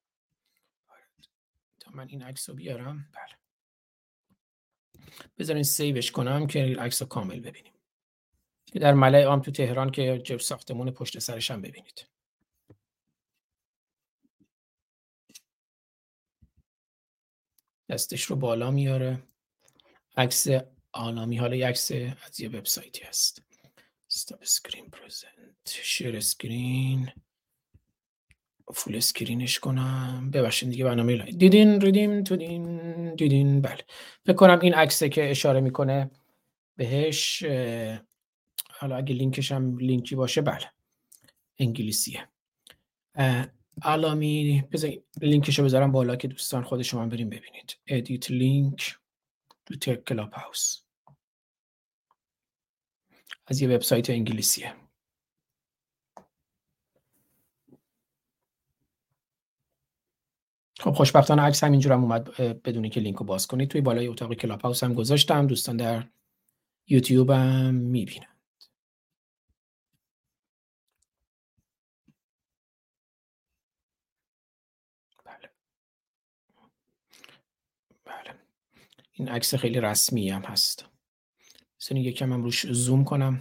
[1.81, 3.11] تا من این عکس رو بیارم.
[3.13, 3.39] بله.
[5.39, 7.73] بذارین سیوش کنم که این عکس رو کامل ببینیم.
[8.67, 12.09] که در ملعه عام تو تهران که جب ساختمون پشت سرش هم ببینید.
[17.89, 19.23] دستش رو بالا میاره.
[20.17, 20.47] عکس
[20.93, 21.93] آلامی حالا عکس
[22.27, 23.43] از یه وبسایتی هست.
[24.11, 25.44] Stop screen present.
[25.69, 27.11] Share screen.
[28.75, 30.31] Full screen ش کنم.
[30.31, 33.61] ببخشید دیگه برنامه دیدین ریدیم تو دین دیدین.
[33.61, 33.85] بله.
[34.27, 36.11] فکر کنم این عکسه که اشاره می‌کنه
[36.77, 37.45] بهش
[38.71, 40.73] حالا اگه لینکش هم لینکی باشه بله.
[41.59, 42.29] انگلیسیه.
[43.83, 47.79] الانم بذار لینکش رو بذارم بالا که دوستان خود شما بریم ببینید.
[47.87, 48.97] edit link
[49.67, 50.83] تو کلاب هاوس
[53.47, 54.75] از یه وبسایت انگلیسیه.
[60.85, 63.69] خب خوشبختانه عکس همینجور هم اومد بدونی که لینک رو باز کنید.
[63.69, 66.05] توی بالای اتاق کلاب هاوس هم گذاشتم دوستان در
[66.89, 68.27] یوتیوب هم می‌بینن
[75.25, 75.51] بله.
[78.05, 78.35] بله.
[79.13, 80.87] این عکس خیلی رسمی هم هست.
[81.79, 83.41] سنی یکم هم روش زوم کنم.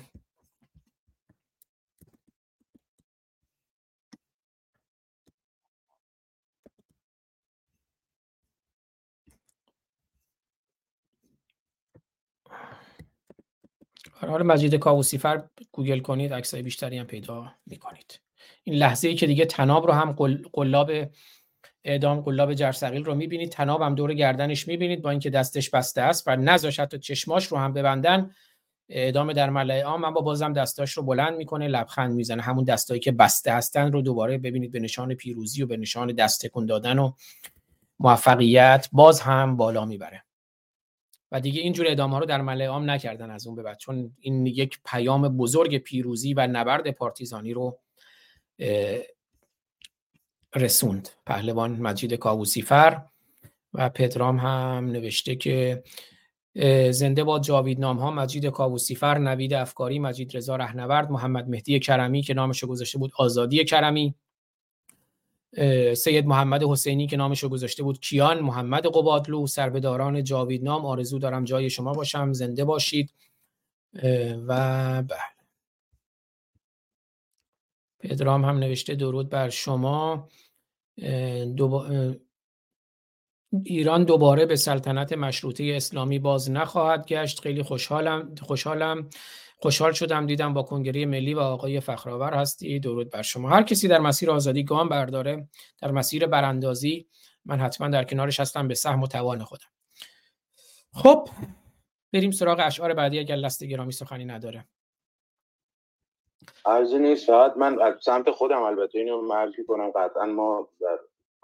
[14.30, 18.20] حالا مجید کاووسیفر گوگل کنید عکسای بیشتری هم پیدا می‌کنید.
[18.64, 20.12] این لحظه ای که دیگه تناب رو هم
[20.54, 20.92] قلاب
[21.84, 23.50] اعدام قلاب جرثقیل رو می‌بینید.
[23.50, 27.58] تناب هم دور گردنش می‌بینید با اینکه دستش بسته است و نذاش حتی چشماش رو
[27.58, 28.32] هم ببندن.
[28.90, 32.42] اعدام در ملعه عام اما بازم دستاش رو بلند می‌کنه لبخند می‌زنه.
[32.42, 36.46] همون دستایی که بسته هستن رو دوباره ببینید به نشان پیروزی و به نشان دست
[36.68, 37.12] دادن و
[38.00, 40.24] موفقیت باز هم بالا می‌بره.
[41.34, 44.16] و دیگه اینجور ادامه ها رو در ملعه عام نکردن از اون به بعد چون
[44.20, 47.80] این یک پیام بزرگ پیروزی و نبرد پارتیزانی رو
[50.56, 51.10] رسوند.
[51.26, 53.02] پهلوان مجید کاووسیفر
[53.74, 55.84] و پدرام هم نوشته که
[56.92, 62.22] زنده با جاوید نام ها مجید کاووسیفر نوید افکاری مجید رضا رهنورد محمد مهدی کرمی
[62.22, 64.16] که نامش گذاشته بود آزادی کرمی
[65.96, 71.44] سید محمد حسینی که نامش رو گذاشته بود کیان محمد قبادلو سربداران جاویدنام آرزو دارم
[71.44, 72.34] جای شما باشم.
[72.34, 73.14] زنده باشید.
[74.48, 75.20] و بله.
[78.00, 80.30] پدرام هم نوشته درود بر شما.
[83.64, 87.40] ایران دوباره به سلطنت مشروطه اسلامی باز نخواهد گشت.
[87.40, 89.10] خیلی خوشحالم خوشحالم.
[89.64, 93.50] خوشحال شدم دیدم با کنگره ملی و آقای فخرآور هستی درود بر شما.
[93.50, 95.48] هر کسی در مسیر آزادی گام برداره
[95.82, 97.08] در مسیر براندازی
[97.46, 99.66] من حتما در کنارش هستم به سهم و توان خودم.
[100.94, 101.30] خب
[102.14, 104.66] بریم سراغ اشعار بعدی اگر لست گرامی سخنی نداره.
[106.66, 111.00] ارزی نیست فقط من از سمت خودم البته اینو مرزی کنم قطعا ما در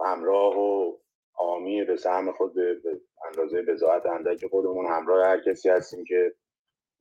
[0.05, 0.97] همراه و
[1.33, 6.33] آمی به سهم خود به اندازه بزاعت اندک خودمون همراه هر کسی هستیم که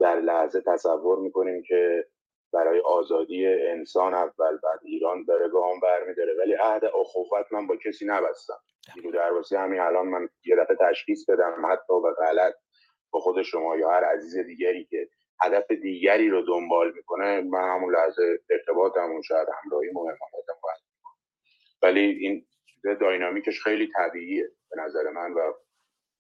[0.01, 2.07] در لحظه تصور می‌کنیم که
[2.53, 8.07] برای آزادی انسان اول بعد ایران داره گام برمیداره ولی عهد اخوت من با کسی
[8.07, 8.59] نبستم.
[9.05, 12.55] در درواسی همین الان من یه دفعه تشخیص بدم حتی به غلط
[13.11, 15.09] با خود شما یا هر عزیز دیگری که
[15.43, 20.81] هدف دیگری رو دنبال می‌کنه من همون لحظه ارتباطمون شاید همراهی و حمایتم خواهد
[21.83, 22.47] ولی این
[23.01, 25.53] داینامیکش خیلی طبیعیه به نظر من و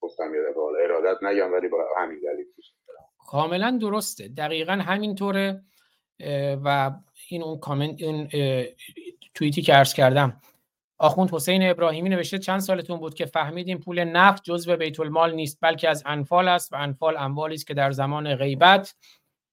[0.00, 2.46] گفتم یه دفعه ارادت نگم ولی با همین دلیل
[3.28, 4.28] کاملا درسته.
[4.28, 5.62] دقیقا همینطوره
[6.64, 6.90] و
[7.28, 8.28] این اون کامنت اون
[9.34, 10.40] توییتی که عرض کردم
[10.98, 15.58] آخوند حسین ابراهیمی نوشته چند سالتون بود که فهمیدیم پول نفت جزء بیت المال نیست
[15.60, 18.94] بلکه از انفال است و انفال اموالی است که در زمان غیبت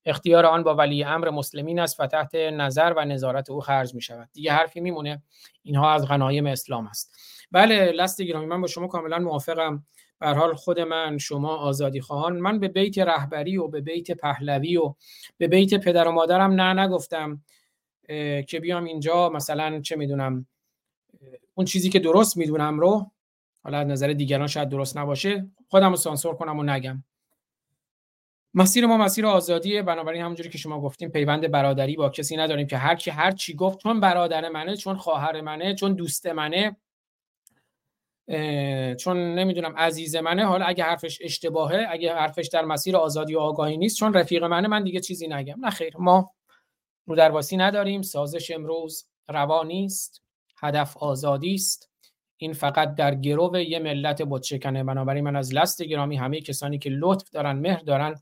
[0.06, 4.02] اختیار آن با ولی امر مسلمین است و تحت نظر و نظارت او خرج می
[4.02, 5.24] شود دیگه حرفی میمونه.
[5.64, 7.16] اینها از غنایم اسلام است.
[7.52, 9.86] بله لست گرامی من با شما کاملا موافقم.
[10.20, 14.78] به حال خود من شما آزادی خواهان من به بیت رهبری و به بیت پهلوی
[14.78, 14.96] و
[15.38, 17.44] به بیت پدر و مادرم نه نگفتم
[18.48, 20.48] که بیام اینجا مثلا چه می‌دونم
[21.54, 23.12] اون چیزی که درست می‌دونم رو
[23.64, 27.04] حالا از نظر دیگران شاید درست نباشه خودم رو سانسور کنم و نگم.
[28.54, 32.78] مسیر ما مسیر آزادیه بنابراین همونجوری که شما گفتیم پیوند برادری با کسی نداریم که
[32.78, 36.78] هر کی هر چی گفت چون برادر منه چون خواهر منه چون دوست منه
[39.00, 43.78] چون نمی‌دونم عزیز منه حالا اگه حرفش اشتباهه اگه حرفش در مسیر آزادی و آگاهی
[43.78, 45.60] نیست چون رفیق منه من دیگه چیزی نگم.
[45.60, 46.32] نه خیر ما
[47.06, 50.22] رو درواسی نداریم سازش امروز روا نیست
[50.58, 51.92] هدف آزادی است.
[52.38, 56.90] این فقط در گرو یه ملت بتشکنه بنابراین من از لست گرامی همه کسانی که
[56.90, 58.16] لطف دارن مهر دارن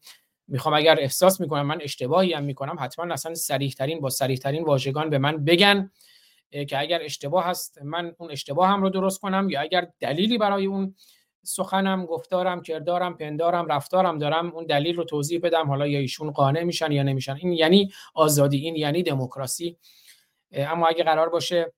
[0.47, 4.63] می‌خوام اگر احساس می‌کنم من اشتباهی هم می‌کنم حتما اصلا سریح ترین با سریح ترین
[4.63, 5.91] واژگان به من بگن.
[6.69, 10.65] که اگر اشتباه هست من اون اشتباه هم رو درست کنم یا اگر دلیلی برای
[10.65, 10.95] اون
[11.43, 16.63] سخنم گفتارم کردارم پندارم رفتارم دارم اون دلیل رو توضیح بدم حالا یا ایشون قانع
[16.63, 17.35] میشن یا نمیشن.
[17.35, 19.77] این یعنی آزادی این یعنی دموکراسی.
[20.51, 21.73] اما اگه قرار باشه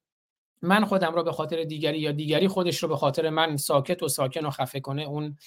[0.61, 4.07] من خودم رو به خاطر دیگری یا دیگری خودش رو به خاطر من ساکت و
[4.07, 5.37] ساکن و خفه کنه اون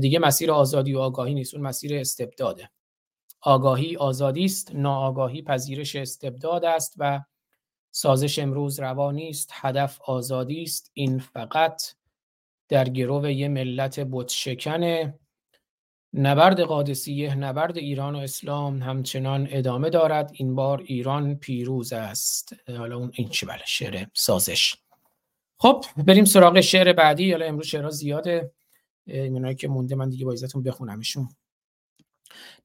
[0.00, 2.70] دیگه مسیر آزادی و آگاهی نیست اون مسیر استبداده.
[3.40, 7.20] آگاهی آزادی است ناآگاهی پذیرش استبداد است و
[7.96, 10.90] سازش امروز روا نیست هدف آزادی است.
[10.94, 11.82] این فقط
[12.68, 15.18] در گرو یه ملت بت شکنه
[16.14, 20.30] نبرد قادسیه نبرد ایران و اسلام همچنان ادامه دارد.
[20.34, 22.54] این بار ایران پیروز است.
[22.68, 24.76] حالا اون این چی بله شعر سازش.
[25.58, 27.32] خب بریم سراغ شعر بعدی.
[27.32, 28.52] حالا امروز شعرها زیاده.
[29.06, 31.28] اینایی که مونده من دیگه با عزتون بخونمشون.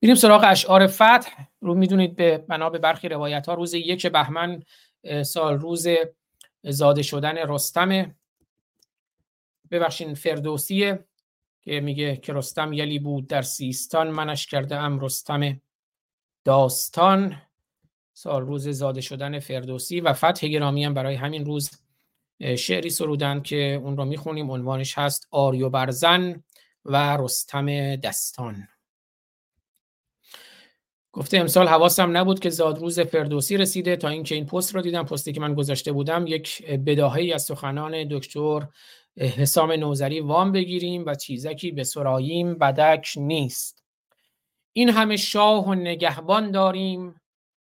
[0.01, 1.29] بریم سراغ اشعار فتح.
[1.61, 4.63] رو می‌دونید به بنا به برخی روایت ها روز یک بهمن
[5.23, 5.87] سال روز
[6.63, 8.15] زاده شدن رستم.
[9.71, 11.05] ببخشین فردوسیه
[11.61, 15.61] که میگه که رستم یلی بود در سیستان منش کرده ام رستم
[16.45, 17.41] داستان.
[18.13, 21.71] سال روز زاده شدن فردوسی و فتح گرامی هم برای همین روز
[22.57, 26.43] شعری سرودن که اون رو می‌خونیم عنوانش هست آریو برزن
[26.85, 28.67] و رستم دستان.
[31.11, 33.95] گفته امسال حواسم نبود که زادروز فردوسی رسیده.
[33.95, 38.07] تا اینکه این پست رو دیدم پستی که من گذاشته بودم یک بداهه از سخنان
[38.07, 38.67] دکتر
[39.17, 43.83] حسام نوزری وام بگیریم و چیزکی به سراییم بدک نیست.
[44.73, 47.15] این همه شاه و نگهبان داریم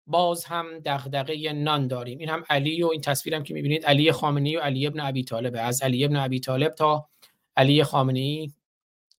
[0.07, 2.19] باز هم دغدغه نان داریم.
[2.19, 5.55] این هم علی و این تصویرم که می‌بینید علی خامنه‌ای و علی ابن ابی طالب
[5.59, 7.09] از علی ابن ابی طالب تا
[7.57, 8.51] علی خامنه‌ای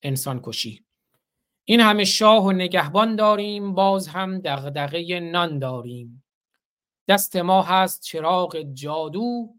[0.03, 0.84] انسان کشی
[1.65, 6.25] این همه شاه و نگهبان داریم باز هم دغدغه نان داریم.
[7.09, 9.55] دست ما هست چراغ جادو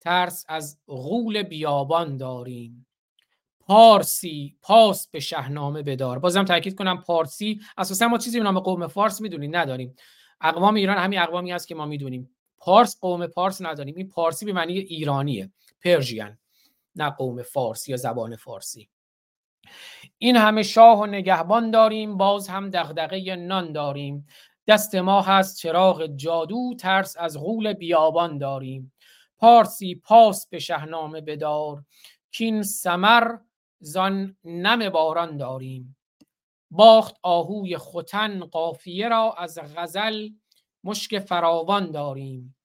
[0.00, 2.86] ترس از غول بیابان داریم.
[3.60, 6.18] پارسی پاس به شهنامه بدار.
[6.18, 9.94] بازم تاکید کنم پارسی اساسا ما چیزی به نام قوم فارس می‌دونیم نداریم.
[10.40, 12.30] اقوام ایران همین اقوامی هست که ما می‌دونیم.
[12.58, 13.96] پارس قوم پارس نداریم.
[13.96, 15.52] این پارسی به معنی ایرانیه.
[15.84, 16.36] پرژین
[16.96, 18.88] نه قوم فارسی یا زبان فارسی.
[20.18, 24.26] این همه شاه و نگهبان داریم باز هم دغدغه نان داریم.
[24.66, 28.92] دست ما هست چراغ جادو ترس از غول بیابان داریم.
[29.38, 31.84] پارسی پاس به شهنامه بدار
[32.32, 33.36] کین سمر
[33.80, 35.96] زان نم باران داریم.
[36.70, 40.28] باخت آهوی خوتن قافیه را از غزل
[40.84, 42.56] مشک فراوان داریم.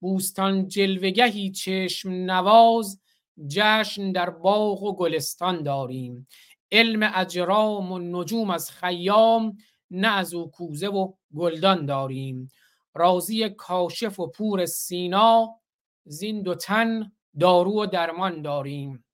[0.00, 3.00] بوستان جلوگهی چشم نواز
[3.48, 6.26] جشن در باغ و گلستان داریم.
[6.74, 9.56] علم اجرام و نجوم از خیام
[9.90, 12.48] نه از او کوزه و گلدان داریم.
[12.94, 15.60] رازی کاشف و پور سینا
[16.04, 19.04] زین دو تن دارو و درمان داریم.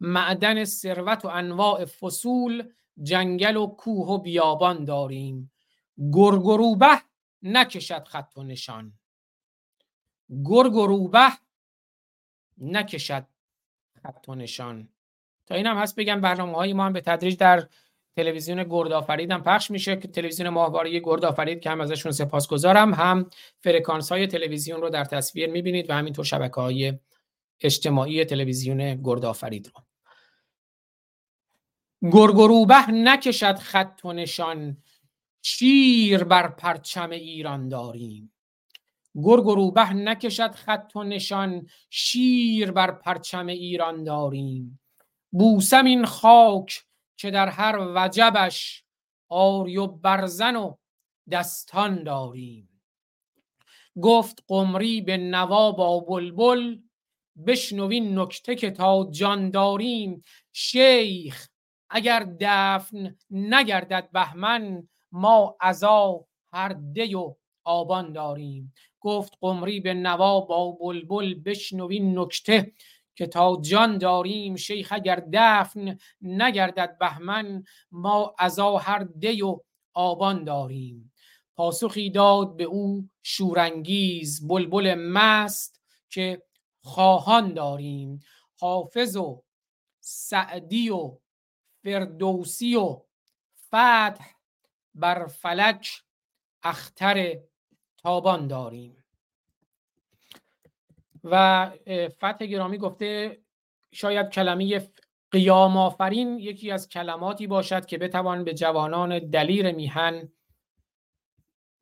[0.00, 2.72] معدن ثروت و انواع فصول
[3.02, 5.52] جنگل و کوه و بیابان داریم.
[6.12, 7.02] گرگروبه
[7.42, 8.92] نکشد خط و نشان.
[10.44, 11.28] گرگروبه
[12.58, 13.26] نکشد
[14.02, 14.91] خط و نشان.
[15.54, 17.68] اینم هست بگم برنامه های ما هم به تدریج در
[18.16, 19.96] تلویزیون گردآفرید هم پخش میشه.
[19.96, 23.30] که تلویزیون ماهواره گردآفرید که هم ازشون سپاسگزارم هم
[23.60, 26.98] فرکانس های تلویزیون رو در تصویر می‌بینید و همینطور شبکه های
[27.60, 29.82] اجتماعی تلویزیون گردآفرید رو.
[32.10, 34.76] گرگروبه نکشد خط و نشان
[35.42, 38.32] شیر بر پرچم ایران داریم.
[39.14, 44.81] گرگروبه نکشد خط و نشان شیر بر پرچم ایران داریم.
[45.32, 46.84] بوسم این خاک
[47.16, 48.84] که در هر وجبش
[49.28, 50.76] آری و برزن و
[51.30, 52.68] دستان داریم.
[54.02, 56.78] گفت قمری به نوا با بلبل
[57.46, 60.22] بشنوین نکته که تا جان داریم.
[60.52, 61.48] شیخ
[61.90, 68.74] اگر دفن نگردد بهمن ما عزا هر دی و آبان داریم.
[69.00, 72.72] گفت قمری به نوا با بلبل بشنوین نکته
[73.14, 79.60] که تا جان داریم شیخ اگر دفن نگردد بهمن ما ازا هر دی و
[79.94, 81.12] آبان داریم.
[81.56, 86.42] پاسخی داد به او شورانگیز بلبل مست که
[86.80, 88.20] خواهان داریم.
[88.60, 89.42] حافظ و
[90.00, 91.18] سعدی و
[91.82, 93.02] فردوسی و
[93.68, 94.24] فتح
[94.94, 96.02] بر فلک
[96.62, 97.38] اختر
[97.98, 99.01] تابان داریم.
[101.24, 101.70] و
[102.18, 103.38] فتح گرامی گفته
[103.92, 104.88] شاید کلمه
[105.30, 110.32] قیام آفرین یکی از کلماتی باشد که بتوان به جوانان دلیر میهن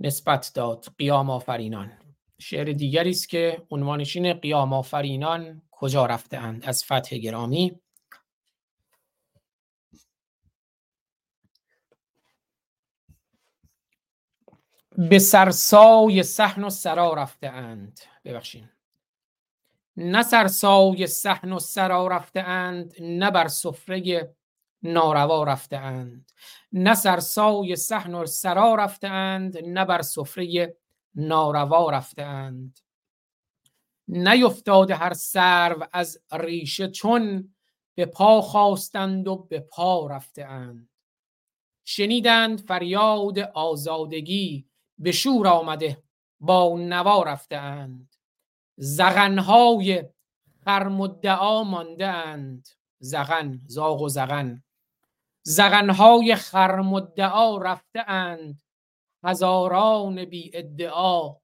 [0.01, 0.87] نسبت داد.
[0.99, 1.93] قیام آفرینان.
[2.39, 7.81] شعر دیگری است که عنوانش این قیام آفرینان کجا رفته اند؟ از فتح گرامی.
[14.99, 18.01] به سرسای صحن و سرا رفته اند.
[18.25, 18.80] ببخشید.
[19.97, 24.35] نه سرسای صحن و سرا رفته اند نه بر سفره
[24.83, 26.33] ناروا رفته اند.
[26.73, 30.77] نه سرسای صحن و سرا رفته اند نه بر سفره
[31.15, 32.79] ناروا رفته اند.
[34.09, 37.55] نیفتاده هر سرو از ریشه چون
[37.95, 40.89] به پا خواستند و به پا رفته اند.
[41.85, 44.69] شنیدند فریاد آزادگی
[44.99, 46.03] به شور آمده
[46.41, 48.10] با نوا رفته اند.
[48.83, 50.05] زغنهای
[50.65, 54.63] خرمدعا مانده اند زغن زاغ و زغن.
[55.43, 58.63] زغنهای خرمدعا رفته اند
[59.25, 61.37] هزاران بی ادعا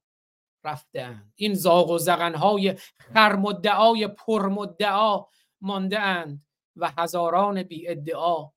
[0.65, 5.25] رفته اند این زاغ و زغنهای خرمدعای پرمدعا
[5.61, 6.47] مانده اند
[6.77, 8.53] و هزاران بی ادعا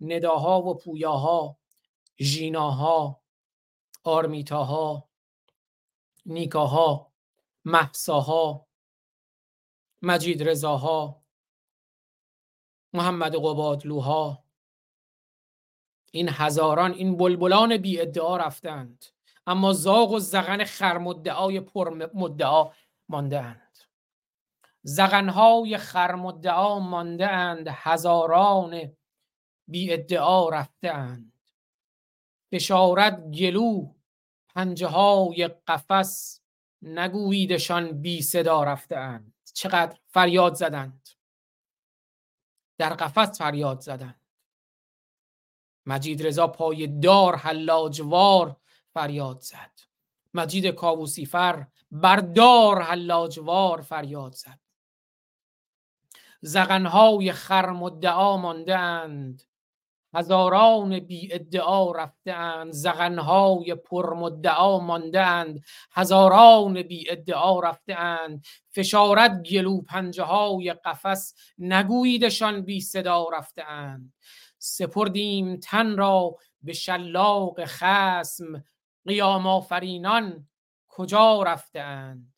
[0.00, 1.58] نداها و پویاها
[2.20, 3.20] ژیناها
[4.04, 5.08] آرمیتاها
[6.26, 7.15] نیکاها
[7.66, 8.66] محساها
[10.02, 11.22] مجید رضاها
[12.92, 14.44] محمد قبادلوها.
[16.12, 19.04] این هزاران این بلبلان بی ادعا رفتند.
[19.46, 22.72] اما زاغ و زغن خرمدعای پر مدعا
[23.08, 23.78] مانده اند
[24.82, 28.96] زغنهای خرمدعا مانده اند هزاران
[29.68, 31.32] بی ادعا رفته اند
[32.52, 33.94] بشارت گلو
[34.54, 36.40] پنجه های قفس
[36.86, 41.08] نگوییدشان بی صدا رفته اند چقدر فریاد زدند.
[42.78, 44.20] در قفس فریاد زدند.
[45.86, 48.56] مجید رضا پای دار حلاجوار
[48.94, 49.72] فریاد زد.
[50.34, 54.60] مجید کاووسیفر بر دار حلاجوار فریاد زد.
[56.40, 59.42] زغنهای خرم و دعا مانده اند.
[60.16, 65.60] هزاران بی ادعا رفتهاند زغنهای پرمدعا ماندهاند
[65.92, 74.12] هزاران بی ادعا رفتهاند فشارت گلو پنجه های قفس نگوییدشان بی صدا رفتهاند
[74.58, 78.64] سپردیم تن را به شلاق خسم
[79.06, 80.48] قیام آفرینان
[80.88, 82.34] کجا رفتهاند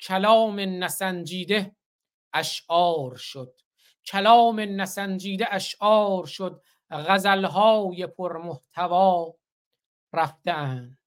[0.00, 1.76] کلام نسنجیده
[2.32, 3.60] اشعار شد.
[4.06, 6.62] کلام نسنجیده اشعار شد.
[6.90, 9.34] غزلهای پرمحتوا
[10.12, 10.98] رفتهاند.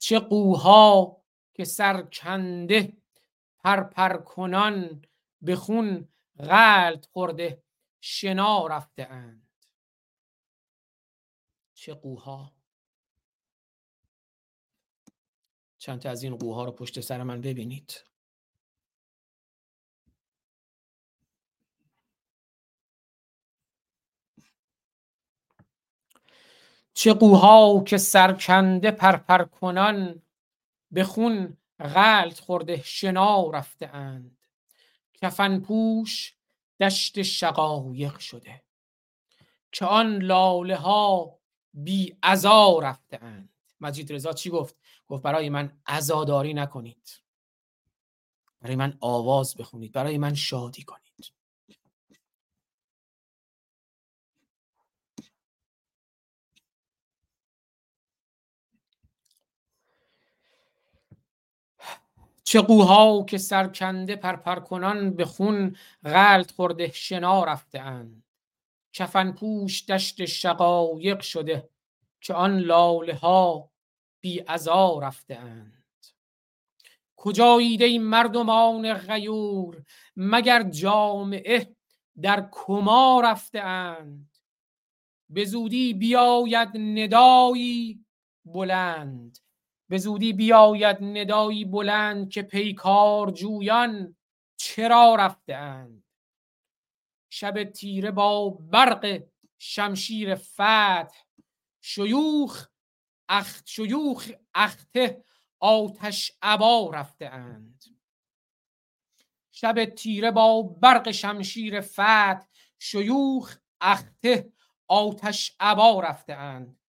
[0.00, 1.22] چه قوها
[1.54, 2.96] که سرکنده
[3.58, 5.04] پرپر کنان
[5.42, 6.08] به خون
[6.38, 7.62] غلط خورده
[8.00, 9.48] شنا رفته اند
[11.74, 12.52] چه قوها
[15.78, 18.04] چند تا از این قوها رو پشت سر من ببینید.
[26.94, 30.22] چه قوها که سرکنده پرپر کنان
[30.90, 34.38] به خون غلط خورده شنا رفته اند.
[35.14, 36.34] کفن پوش
[36.80, 38.62] دشت شقایق شده.
[39.72, 41.38] که آن لاله ها
[41.72, 43.48] بی عزا رفته اند.
[43.80, 44.76] مجید رضا چی گفت؟
[45.06, 47.10] گفت برای من عزاداری نکنید.
[48.60, 49.92] برای من آواز بخونید.
[49.92, 51.03] برای من شادی کنید.
[62.44, 68.24] چه قوها که سرکنده پرپر کنان به خون غلط خورده شنا رفته اند.
[68.92, 71.68] کفن پوش دشت شقایق شده
[72.20, 73.70] که آن لاله ها
[74.20, 75.84] بی عزا رفته اند.
[77.16, 79.82] کجایید این مردمان غیور
[80.16, 81.76] مگر جامعه
[82.22, 84.30] در کما رفته اند؟
[85.30, 88.04] به زودی بیاید ندایی
[88.44, 89.38] بلند.
[89.88, 94.16] به زودی بیاید ندایی بلند که پیکار جویان
[94.56, 96.04] چرا رفته اند
[97.30, 99.22] شب تیره با برق
[99.58, 101.24] شمشیر فتح
[101.80, 102.68] شیوخ
[103.28, 105.24] اخت شیوخ اخته
[105.60, 107.84] آتش عبا رفته اند
[109.52, 112.46] شب تیره با برق شمشیر فتح
[112.78, 114.52] شیوخ اخته
[114.88, 116.83] آتش عبا رفته اند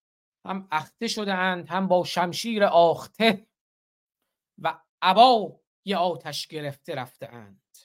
[0.45, 3.47] هم اخته شده اند هم با شمشیر آخته
[4.57, 7.77] و عبا یه آتش گرفته رفته اند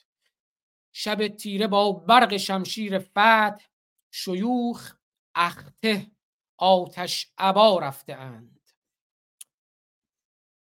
[0.91, 3.65] شب تیره با برق شمشیر فتح
[4.11, 4.95] شیوخ
[5.35, 6.11] اخته
[6.57, 8.61] آتش عبا رفته اند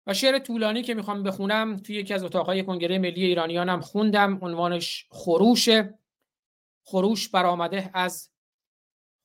[0.08, 5.08] و شعر طولانی که می‌خوام بخونم توی یکی از اتاقهای کنگره ملی ایرانیانم خوندم عنوانش
[5.10, 6.00] خروشه.
[6.84, 8.30] خروش برآمده از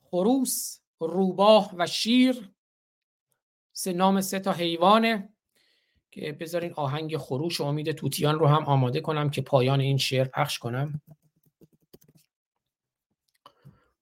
[0.03, 2.54] خروس روباه و شیر.
[3.75, 5.29] سه نام سه تا حیوانه
[6.11, 10.25] که بذارین آهنگ خروش و امید توتیان رو هم آماده کنم که پایان این شعر
[10.25, 11.01] پخش کنم.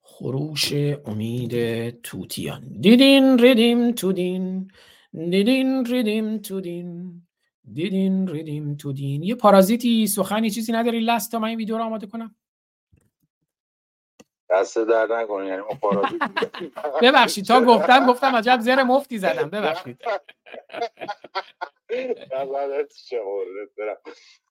[0.02, 0.72] خروش
[1.06, 2.68] امید توتیان.
[2.80, 4.70] دیدین ریدیم تو دین
[5.12, 7.22] دیدین ریدیم تو دین
[7.72, 11.84] دیدین ریدیم تو دین یه پارازیتی سخنی چیزی نداری لست تا من این ویدیو رو
[11.84, 12.34] آماده کنم.
[14.52, 16.20] دست در نکنی یعنی ما پارازیت
[17.02, 19.98] ببخشید تا گفتم گفتم عجب زر مفتی زدم ببخشید.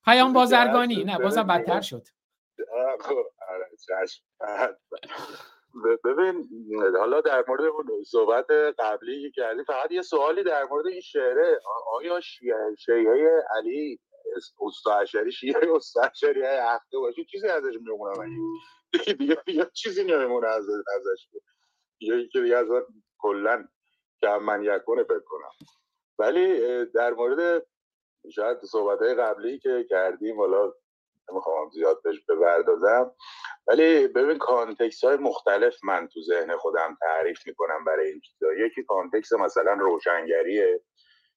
[0.06, 1.04] پیام بازرگانی.
[1.04, 2.08] نه بازم بدتر شد.
[3.00, 3.18] خب،
[3.50, 3.66] آره،
[6.06, 6.50] ببین
[7.00, 8.46] حالا در مورد اون صحبت
[8.80, 11.60] قبلی که کردی فقط یه سوالی در مورد این شعره.
[12.00, 12.20] آیا
[12.78, 14.00] شیعه علی
[14.36, 18.20] استا اشری شیعه استا اشری هفته باشه چیزی ازش میمونه
[19.20, 21.28] دیگه دیگه چیزی نمیمونه از ازش.
[22.00, 22.68] دیگه این که دیگه از
[23.18, 23.68] کلا
[24.22, 25.52] کم من یکونه فکر کنم.
[26.20, 27.68] ولی در مورد
[28.32, 30.74] شاید صحبت های قبلی که کردیم حالا
[31.32, 33.16] نمی‌خوام زیاد بهش بپردازم
[33.68, 38.54] ولی ببین context های مختلف من تو ذهن خودم تعریف می‌کنم برای این چیزا.
[38.54, 40.82] یکی context مثلا روشنگریه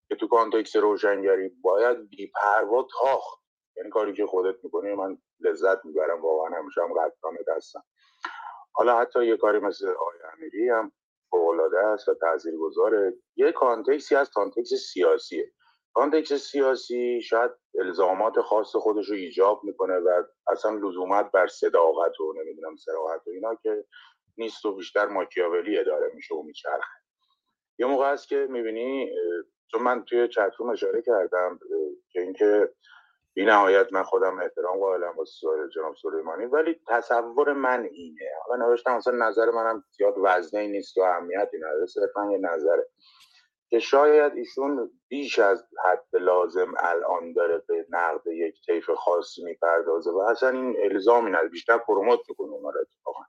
[0.08, 3.43] که تو context روشنگری باید بیپروا تاخ
[3.76, 7.82] یعنی کاری که خودت می‌کنی من لذت می‌برم واقعا همیشه هم قدردانت هستم
[8.72, 10.92] حالا حتی یه کاری مثل آقای امیری هم
[11.30, 13.14] فوق‌العاده است و تاثیرگذاره.
[13.36, 15.52] یه context ی از context سیاسیه.
[15.94, 22.32] context سیاسی شاید الزامات خاص خودش رو ایجاب می‌کنه و اصلا لزومت بر صداقت و
[22.32, 23.84] نمی‌دونم صراحت و اینا که
[24.36, 27.00] نیست و بیشتر ماکیاولی داره میشه و میچرخه.
[27.78, 29.10] یه موقع هست که می‌بینی
[29.70, 31.58] چون من توی چتروم اشاره کردم
[32.12, 32.74] که اینکه
[33.34, 35.24] بی نهایت من خودم احترام قائلم با
[35.74, 38.30] جناب سلیمانی ولی تصور من اینه.
[38.46, 42.86] حالا نوشتم اصلا نظر منم زیاد وزنه نیست و اهمیتی نداره صرفا یه نظره.
[43.70, 50.10] که شاید ایشون بیش از حد لازم الان داره به نقد یک طیف خاصی می‌پردازه
[50.10, 51.48] و اصلا این الزامی نداره.
[51.48, 53.24] بیشتر پروموت می‌کنه اونا رو اتفاقا.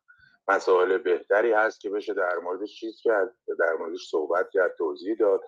[0.48, 5.41] مسائل بهتری هست که بشه در موردش چیز کرد در موردش صحبت کرد توضیح داد.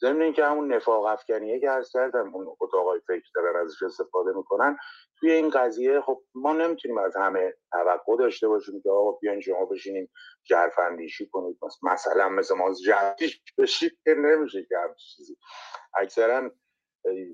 [0.00, 4.78] ضمن اینکه همون نفاق افکنیه که هست کردم اون اتاقای فکر دارن ازش استفاده می‌کنن
[5.16, 9.64] توی این قضیه خب ما نمی‌تونیم از همه توقع داشته باشیم که آقا بیاین شما
[9.64, 10.10] بشینیم
[10.44, 14.76] جرفندیشی کنید مثلا مثل ما جرفندیش بشید که نمیشه که
[15.16, 15.36] چیزی.
[15.94, 16.50] اکثرا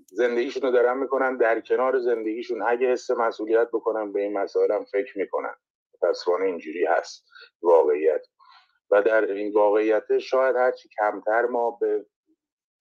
[0.06, 4.84] زندگیشون رو دارن می‌کنن در کنار زندگیشون اگه حس مسئولیت بکنن به این مسائل هم
[4.84, 5.54] فکر می‌کنن.
[5.94, 7.24] متاسفانه اینجوری هست
[7.62, 8.26] واقعیت.
[8.90, 12.06] و در این واقعیت شاید هرچی کمتر ما به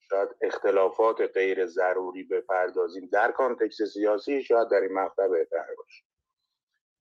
[0.10, 3.10] شاید اختلافات غیر ضروری بپردازیم.
[3.12, 6.04] در کانتکست سیاسی شاید در این مقطع بهتر باشه.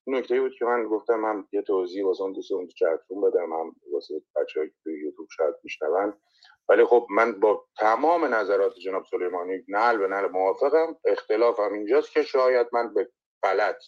[0.07, 3.77] نکته بود که من گفتم من یه توضیح واسه اون دوستان تو چتروم بدم هم
[3.93, 6.21] واسه بچه‌ای که توی یوتیوب شاید میشنون.
[6.69, 10.97] ولی خب من با تمام نظرات جناب سلیمانی نل به نل موافقم.
[11.05, 13.11] اختلافم اینجاست که شاید من به
[13.43, 13.85] غلط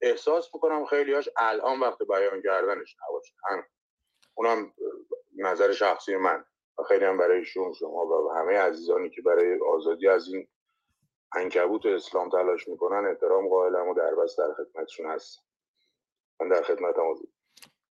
[0.00, 3.34] احساس می‌کنم خیلیاش الان وقت بیان کردنش نباشه.
[4.34, 4.72] اونم
[5.36, 6.44] نظر شخصی من.
[6.82, 10.48] خیلی هم برای شما شما و همه عزیزانی که برای آزادی از این
[11.36, 15.38] انکبوت اسلام تلاش می‌کنن احترام قائلم و در بست در خدمتشون هست
[16.40, 17.26] من در خدمتم حضور.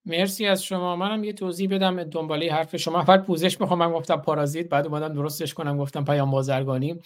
[0.06, 0.96] مرسی از شما.
[0.96, 3.00] منم یه توضیح بدم دنباله حرف شما.
[3.00, 3.80] اول پوزش می‌خوام.
[3.80, 5.78] من گفتم پارازیت بعد اومدم درستش کنم.
[5.78, 7.02] گفتم پیام بازرگانی.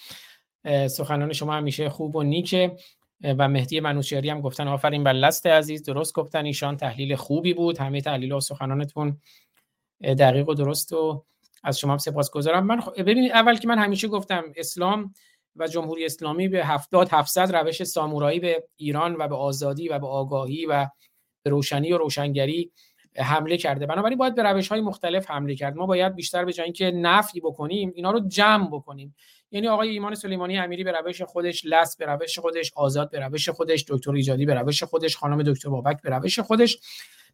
[0.90, 2.78] سخنان شما همیشه خوب و نیکه.
[3.38, 5.84] و مهدی منوچهری هم گفتن آفرین بر لست عزیز.
[5.84, 6.46] درست گفتن.
[6.46, 7.78] ایشان تحلیل خوبی بود.
[7.78, 9.18] همه تحلیل و سخنانتون
[10.02, 11.26] دقیق و درست و
[11.64, 12.66] از شما هم سپاسگزارم.
[12.66, 15.14] من ببینید اول که من همیشه گفتم اسلام
[15.56, 20.08] و جمهوری اسلامی به 70 700 روش سامورایی به ایران و به آزادی و به
[20.08, 20.88] آگاهی و
[21.44, 22.72] به روشنی و روشنگری
[23.16, 23.86] حمله کرده.
[23.86, 25.76] بنابراین باید به روش های مختلف حمله کرد.
[25.76, 29.16] ما باید بیشتر به جای اینکه نفی بکنیم اینا رو جمع بکنیم.
[29.52, 33.50] یعنی آقای ایمان سلیمانی امیری به روش خودش لس به روش خودش آزاد به روش
[33.50, 36.78] خودش دکتر ایجادی به روش خودش خانم دکتر بابک به روش خودش.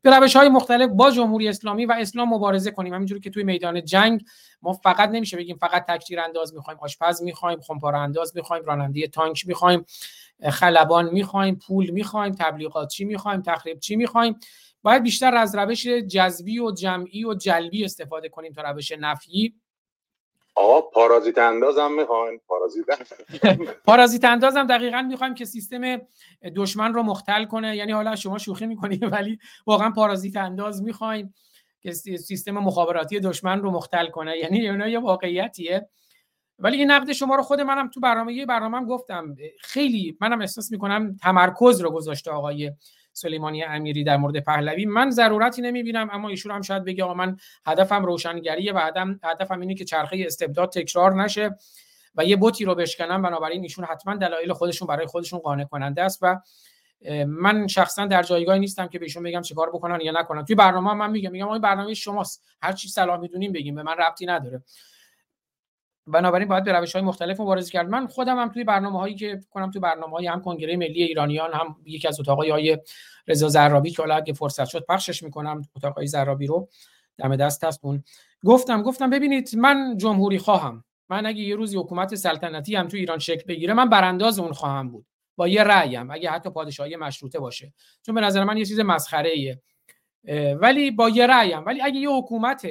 [0.01, 2.93] به روش های مختلف با جمهوری اسلامی و اسلام مبارزه کنیم.
[2.93, 4.23] همینجوری که توی میدان جنگ
[4.61, 9.47] ما فقط نمیشه بگیم فقط تکتیر انداز می‌خوایم آشپز می‌خوایم خمپاره انداز می‌خوایم راننده تانک
[9.47, 9.85] می‌خوایم
[10.49, 14.39] خلبان می‌خوایم پول می‌خوایم تبلیغاتچی می‌خوایم تخریبچی می‌خوایم.
[14.81, 19.53] باید بیشتر از روش جذبی و جمعی و جلبی استفاده کنیم تا روش نفعی.
[20.57, 22.39] آقا پارازیت اندازم می‌خواین؟
[23.85, 24.25] پارازیت.
[24.25, 26.01] انداز هم دقیقا می‌خوایم که سیستم
[26.55, 27.75] دشمن رو مختل کنه.
[27.75, 31.33] یعنی حالا شما شوخی می‌کنیم ولی واقعا پارازیت انداز می‌خوایم
[31.81, 34.37] که سی- سیستم مخابراتی دشمن رو مختل کنه.
[34.37, 35.89] یعنی اینا یه واقعیتیه.
[36.59, 39.35] ولی این نقد شما رو خود منم تو برنامه یه برنامه گفتم.
[39.61, 42.71] خیلی منم احساس می‌کنم تمرکز رو گذاشته آقای
[43.17, 44.85] سلیمانی امیری در مورد پهلوی.
[44.85, 48.91] من ضرورتی نمی‌بینم اما ایشون هم شاید بگه من هدفم روشنگریه و
[49.23, 51.55] هدفم اینه که چرخه استبداد تکرار نشه
[52.15, 53.21] و یه بوتی رو بشکنم.
[53.21, 56.39] بنابراین ایشون حتما دلایل خودشون برای خودشون قانع کننده است و
[57.27, 60.45] من شخصا در جایگاهی نیستم که بهشون بگم چیکار بکنن یا نکنن.
[60.45, 62.43] توی برنامه من میگم میگم این برنامه شماست.
[62.61, 64.63] هر چی صلاح می‌دونیم بگیم به من ربطی نداره.
[66.07, 67.89] بنابراین باید به روش های مختلف مبارزه کرد.
[67.89, 71.53] من خودم هم توی برنامه هایی که کنم توی برنامه های هم کنگره ملی ایرانیان
[71.53, 72.77] هم یکی از اتاقای های
[73.27, 76.69] رضا زرابی که حالا اگه فرصت شد پخشش می‌کنم اتاقای زرابی رو
[77.17, 78.03] دم دست هست اون.
[78.45, 80.83] گفتم گفتم ببینید من جمهوری خواهم.
[81.09, 84.91] من اگه یه روزی حکومت سلطنتی هم تو ایران شکل بگیره من برانداز اون خواهم
[84.91, 85.05] بود.
[85.35, 87.73] با یه رأیم اگه حتی پادشاهی مشروطه باشه.
[88.01, 89.61] چون به نظر من یه چیز مسخره ایه
[90.53, 92.67] ولی با یه رأیم ولی اگه یه حکومت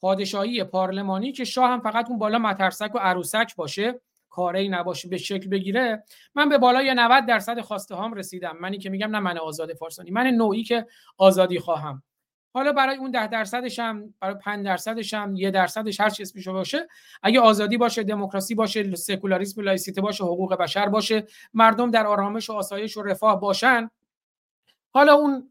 [0.00, 5.16] پادشاهی پارلمانی که شاه هم فقط اون بالا مترسک و عروسک باشه کاری نباشه به
[5.16, 6.04] شکل بگیره.
[6.34, 8.56] من به بالای 90 درصد خواسته هام رسیدم.
[8.60, 10.86] منی که میگم نه من آزاد فارسانی من نوعی که
[11.18, 12.02] آزادی خواهم.
[12.54, 16.48] حالا برای اون ده درصدش هم برای 5 درصدش هم یه درصدش هر چی اسمش
[16.48, 16.88] باشه
[17.22, 22.52] اگه آزادی باشه دموکراسی باشه سکولاریسم لایسیته باشه حقوق بشر باشه مردم در آرامش و
[22.52, 23.90] آسایش و رفاه باشن.
[24.90, 25.50] حالا اون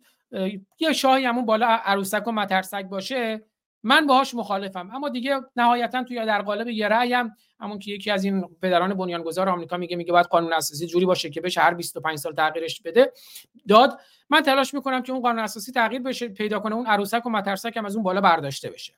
[0.79, 3.45] یه شاهی همون بالا عروسک و مترسک باشه
[3.83, 4.89] من باهاش مخالفم.
[4.93, 9.49] اما دیگه نهایتا توی در قالب یه رأیم همون که یکی از این پدران بنیانگذار
[9.49, 13.11] آمریکا میگه میگه باید قانون اساسی جوری باشه که بشه هر 25 سال تغییرش بده.
[13.67, 13.99] داد
[14.29, 17.77] من تلاش می‌کنم که اون قانون اساسی تغییر بشه پیدا کنه اون عروسک و مترسک
[17.77, 18.93] هم از اون بالا برداشته بشه.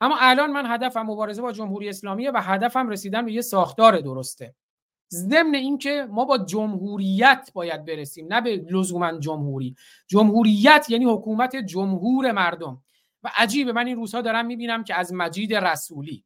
[0.00, 4.54] اما الان من هدفم مبارزه با جمهوری اسلامیه و هدفم رسیدن به یه ساختار درسته.
[5.10, 9.76] ضمن اینکه ما با جمهوریت باید برسیم نه به لزوما جمهوری.
[10.06, 12.82] جمهوریت یعنی حکومت جمهور مردم.
[13.24, 16.24] و عجیبه من این روزها دارم می‌بینم که از مجید رسولی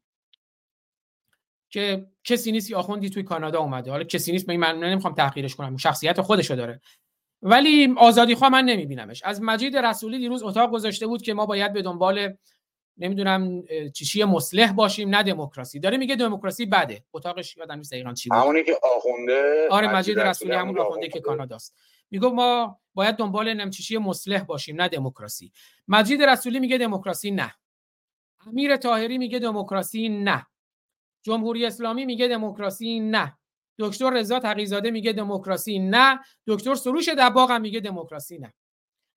[1.71, 3.91] که کسی نیست آخوندی توی کانادا اومده.
[3.91, 6.81] حالا کسی نیست من نمی‌خوام تحقیرش کنم شخصیت خودشو داره.
[7.43, 9.23] ولی آزادی خواه من نمیبینمش.
[9.23, 12.37] از مجید رسولی دیروز اتاق گذاشته بود که ما باید به دنبال
[12.99, 13.63] نمی‌دونم
[13.95, 15.81] چیشی مصلح باشیم نه دموکراسی.
[15.81, 17.05] داره میگه دموکراسی بده.
[17.13, 18.39] اتاقش یادم نیست دقیقاً چی بود.
[18.39, 21.77] همونی که آخونده آره مجید رسولی همون آخونده که کاناداست.
[22.11, 25.53] میگه ما باید دنبال نمچشی مصلح باشیم نه دموکراسی.
[25.89, 27.55] مجید رسولی میگه دموکراسی نه.
[28.47, 30.47] امیر طاهری میگه دموکراسی نه.
[31.23, 33.39] جمهوری اسلامی میگه دموکراسی نه.
[33.79, 36.21] دکتر رضا تقیزاده میگه دموکراسی نه.
[36.47, 38.55] دکتر سروش دباغ میگه دموکراسی نه.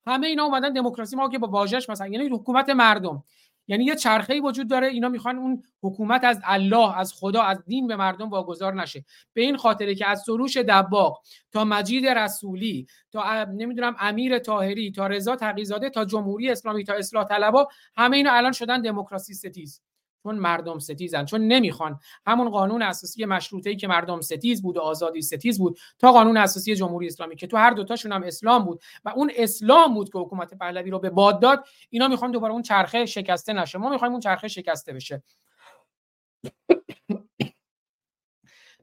[0.06, 3.24] همه اینا اومدن دموکراسی ما که با واژش مثلا یعنی حکومت مردم.
[3.68, 7.86] یعنی یه چرخه‌ای وجود داره اینا می‌خوان اون حکومت از الله از خدا از دین
[7.86, 9.04] به مردم واگذار نشه.
[9.32, 11.18] به این خاطره که از سروش دباغ
[11.52, 17.24] تا مجید رسولی تا نمی‌دونم امیر طاهری تا رضا تقیزاده تا جمهوری اسلامی تا اصلاح
[17.24, 19.80] طلبا همه اینا الان شدن دموکراسی ستیز.
[20.22, 22.00] چون مردم ستیزن چون نمی‌خوان.
[22.26, 26.36] همون قانون اساسی مشروطه ای که مردم ستیز بود و آزادی ستیز بود تا قانون
[26.36, 30.18] اساسی جمهوری اسلامی که تو هر دوتاشون هم اسلام بود و اون اسلام بود که
[30.18, 33.78] حکومت پهلوی رو به باد داد اینا می‌خوان دوباره اون چرخه شکسته نشه.
[33.78, 35.22] ما می‌خوایم اون چرخه شکسته بشه.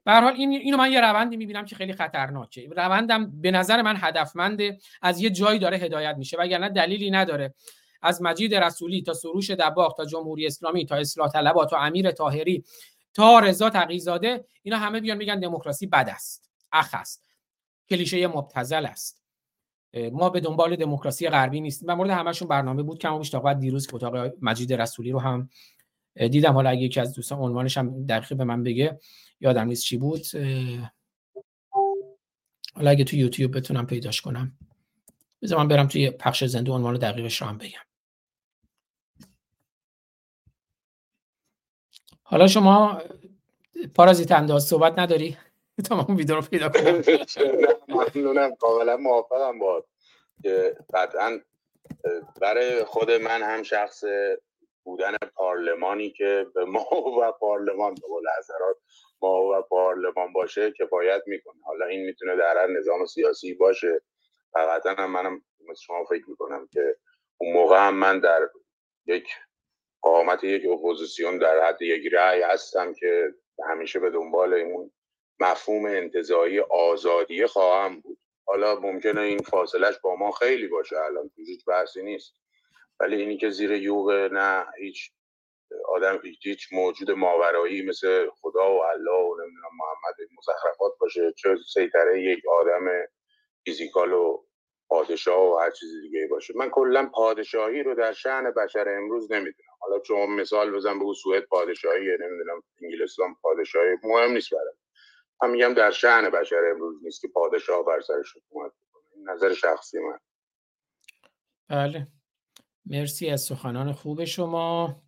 [0.03, 2.69] به حال این اینو من یه روندی می‌بینم که خیلی خطرناکه.
[2.77, 7.53] روندم به نظر من هدفمنده از یه جایی داره هدایت میشه وگرنه دلیلی نداره.
[8.01, 12.63] از مجید رسولی تا سروش دباغ تا جمهوری اسلامی تا اصلاح طلبا تا امیر طاهری
[13.13, 17.25] تا رضا تقیزاده اینا همه بیان میگن دموکراسی بد است اخ است
[17.89, 19.23] کلیشه مبتذل است.
[20.11, 21.89] ما به دنبال دموکراسی غربی نیستیم.
[21.89, 22.99] و مورد همشون برنامه بود.
[22.99, 25.49] که بیش تا دیروز که اتاق مجید رسولی رو هم
[26.15, 26.53] دیدم.
[26.53, 28.99] حالا اگه یکی از دوستان عنوانش هم دقیقه به من بگه
[29.39, 30.21] یادم نیست چی بود.
[32.73, 34.57] حالا اگه تو یوتیوب بتونم پیداش کنم.
[35.41, 37.88] بذار من برم توی پخش زنده عنوان دقیقش رو هم بگم.
[42.31, 43.01] حالا شما
[43.95, 45.37] پارازیت انداز صحبت نداری؟
[45.91, 47.03] اون ویدیو رو پیدا کنم.
[47.87, 49.85] ممنونم کاملا موافقم با
[50.43, 51.39] که قطعا
[52.41, 54.03] برای خود من هم شخص
[54.83, 56.85] بودن پارلمانی که به ما
[57.21, 58.77] و پارلمان به قول حضرات
[59.21, 61.61] ما و پارلمان باشه کفایت می‌کنه.
[61.63, 64.01] حالا این می‌تونه در هر نظام سیاسی باشه.
[64.53, 66.95] فقط هم منم مثل شما فکر می‌کنم که
[67.37, 68.49] اون موقع هم من در
[69.05, 69.27] یک
[70.01, 73.33] قامت یک اپوزیسیون در حد یک رأی هستم که
[73.69, 74.91] همیشه به دنبال اون
[75.39, 78.17] مفهوم انتظایی آزادی خواهم بود.
[78.45, 82.33] حالا ممکنه این فاصلش با ما خیلی باشه الان هیچ بحثی نیست.
[82.99, 85.11] ولی اینی که زیر یوغ نه هیچ
[85.87, 92.23] آدم هیچ موجود ماورایی مثل خدا و الله و نمی‌دونم محمد مزخرفات باشه چه سیطره
[92.23, 92.85] یک آدم
[93.63, 94.43] فیزیکال و
[94.89, 96.53] پادشاه و هر چیز دیگه باشه.
[96.57, 99.69] من کلا پادشاهی رو در شعن بشر امروز نمی‌دونم.
[99.79, 104.75] حالا چون مثال بزن بگو سوئد پادشاهی نمی‌دونم انگلستان پادشاهی مهم نیست برام.
[105.43, 108.71] من میگم در شعن بشر امروز نیست که پادشاه بر سرش حکومت
[109.23, 110.19] نظر شخصی من.
[111.67, 112.07] بله.
[112.85, 115.01] مرسی از سخنان خوب شما.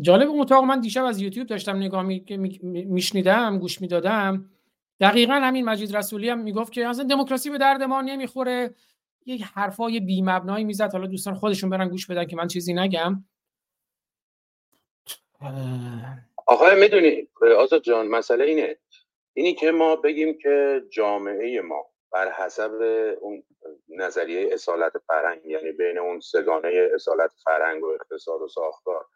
[0.00, 2.02] جالب اون اتاق من دیشب از یوتیوب داشتم نگاه
[2.62, 4.50] میشنیدم گوش می‌دادم.
[5.00, 8.74] دقیقا همین مجید رسولی هم می‌گفت که اصلا دموکراسی به درد ما نمی‌خوره.
[9.26, 10.92] یک حرفای بی مبنایی می‌زد.
[10.92, 13.24] حالا دوستان خودشون برن گوش بدن که من چیزی نگم.
[16.46, 17.28] آقای می‌دونی
[17.58, 18.76] آزاد جان مسئله اینه.
[19.34, 22.72] اینی که ما بگیم که جامعه ما بر حسب
[23.20, 23.42] اون
[23.88, 29.06] نظریه اصالت فرهنگ یعنی بین اون سگانه اصالت فرهنگ و اقتصاد و ساختار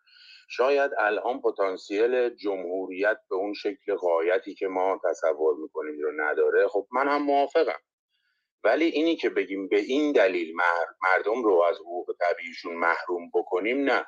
[0.55, 6.87] شاید الان پتانسیل جمهوریت به اون شکل قایتی که ما تصور می‌کنیم رو نداره خب
[6.93, 7.81] من هم موافقم.
[8.65, 10.55] ولی اینی که بگیم به این دلیل
[11.03, 14.07] مردم رو از حقوق طبیعیشون محروم بکنیم نه.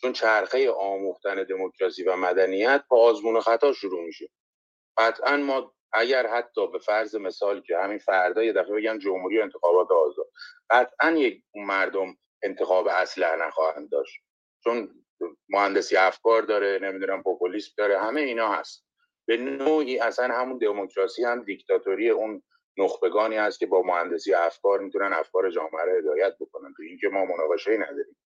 [0.00, 4.28] چون چرخه آموختن دموکراسی و مدنیت با آزمون خطا شروع میشه.
[4.96, 9.90] قطعا ما اگر حتی به فرض مثال که همین فردا یه دفعه بگن جمهوری انتخابات
[9.90, 10.26] آزاد
[10.70, 14.20] قطعا یک مردم انتخاب اسلحه نخواهند داشت.
[14.64, 15.05] چون
[15.48, 18.86] مهندسی افکار داره نمی‌دونم پوپولیسم داره همه اینا هست.
[19.26, 22.42] به نوعی اصلا همون دموکراسی هم دیکتاتوری اون
[22.78, 26.74] نخبگانی هست که با مهندسی افکار می‌تونن افکار جامعه رو هدایت بکنن.
[26.76, 28.16] تو اینکه ما مناقشه نداریم.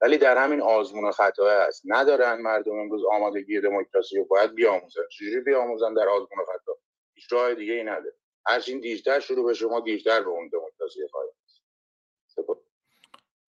[0.00, 1.82] ولی در همین آزمون خطا هست.
[1.84, 5.02] ندارن مردم امروز آمادگی دموکراسی رو باید بیاموزن.
[5.10, 6.76] چجوری بیاموزن در آزمون خطا؟
[7.14, 8.14] هیچ راه دیگه ای نداره
[8.46, 11.32] هرچین دیرتر شروع به شما دیرتر به اون دموکراسی خواهیم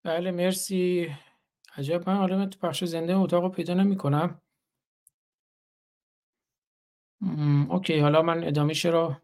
[0.04, 1.10] بله مرسی.
[1.76, 4.40] عجب من حالا تو بخش زنده اتاق رو پیدا نمی کنم
[7.70, 9.16] اوکی حالا من ادامهش رو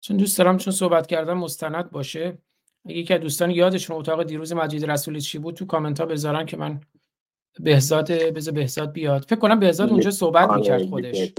[0.00, 2.38] چون دوست دارم چون صحبت کردم مستند باشه.
[2.84, 6.46] اگه یکی از دوستان یادشون اتاق دیروز مجید رسولی چی بود تو کامنت ها بذارن
[6.46, 6.80] که من
[7.60, 9.24] بهزاد بذار بهزاد بیاد.
[9.24, 11.32] فکر کنم بهزاد اونجا صحبت آره، می‌کرد خودش.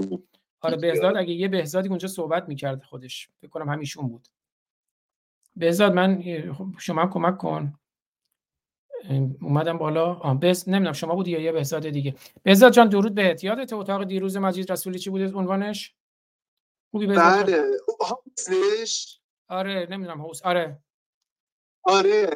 [0.60, 3.28] آره بهزاد اگه یه بهزادی اونجا صحبت می‌کرد خودش.
[3.40, 4.28] فکر کنم همیشون بود.
[5.56, 7.79] بهزاد من خب، شما کمک کن.
[9.42, 10.14] اومدم بالا.
[10.14, 12.14] بس نمی‌دونم شما بودی یا یه بهزاد دیگه.
[12.42, 15.94] بهزاد جان درود بهت یادت اتاق دیروز مجید رسولی چی بود عنوانش؟
[16.90, 17.62] خوبی بهزاد بله.
[18.00, 20.78] هاوسش آره نمی‌دونم هوس آره.
[21.82, 22.30] آره.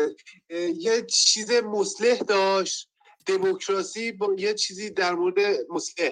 [0.78, 2.90] یه چیز مصلح داشت.
[3.26, 5.38] دموکراسی با یه چیزی در مورد
[5.70, 6.10] مصلح.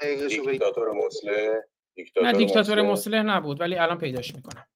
[0.00, 1.60] دیکتاتور مصلح.
[2.22, 4.66] نه دیکتاتور مصلح نبود ولی الان پیداش می‌کنم.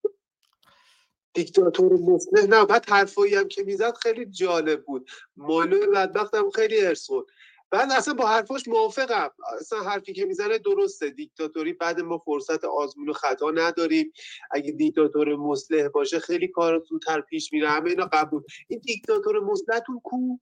[1.35, 5.11] دیکتاتور مصلح نه بعد حرفایی هم که می‌زد خیلی جالب بود.
[5.37, 7.27] مولوی بدبخت هم خیلی ارس خورد.
[7.71, 9.31] بعد اصلا با حرفاش موافقم.
[9.61, 11.11] اصلا حرفی که می‌زنه درسته.
[11.11, 14.13] دیکتاتوری بعد ما فرصت آزمون و خطا نداریم.
[14.51, 17.69] اگه دیکتاتور مصلح باشه خیلی کار زودتر پیش میره.
[17.69, 18.43] همه اینا قبول.
[18.69, 20.39] این دیکتاتور مصلحتون کو؟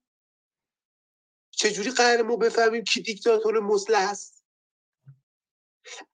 [1.50, 4.44] چجوری قرار ما بفهمیم کی دیکتاتور مصلح است؟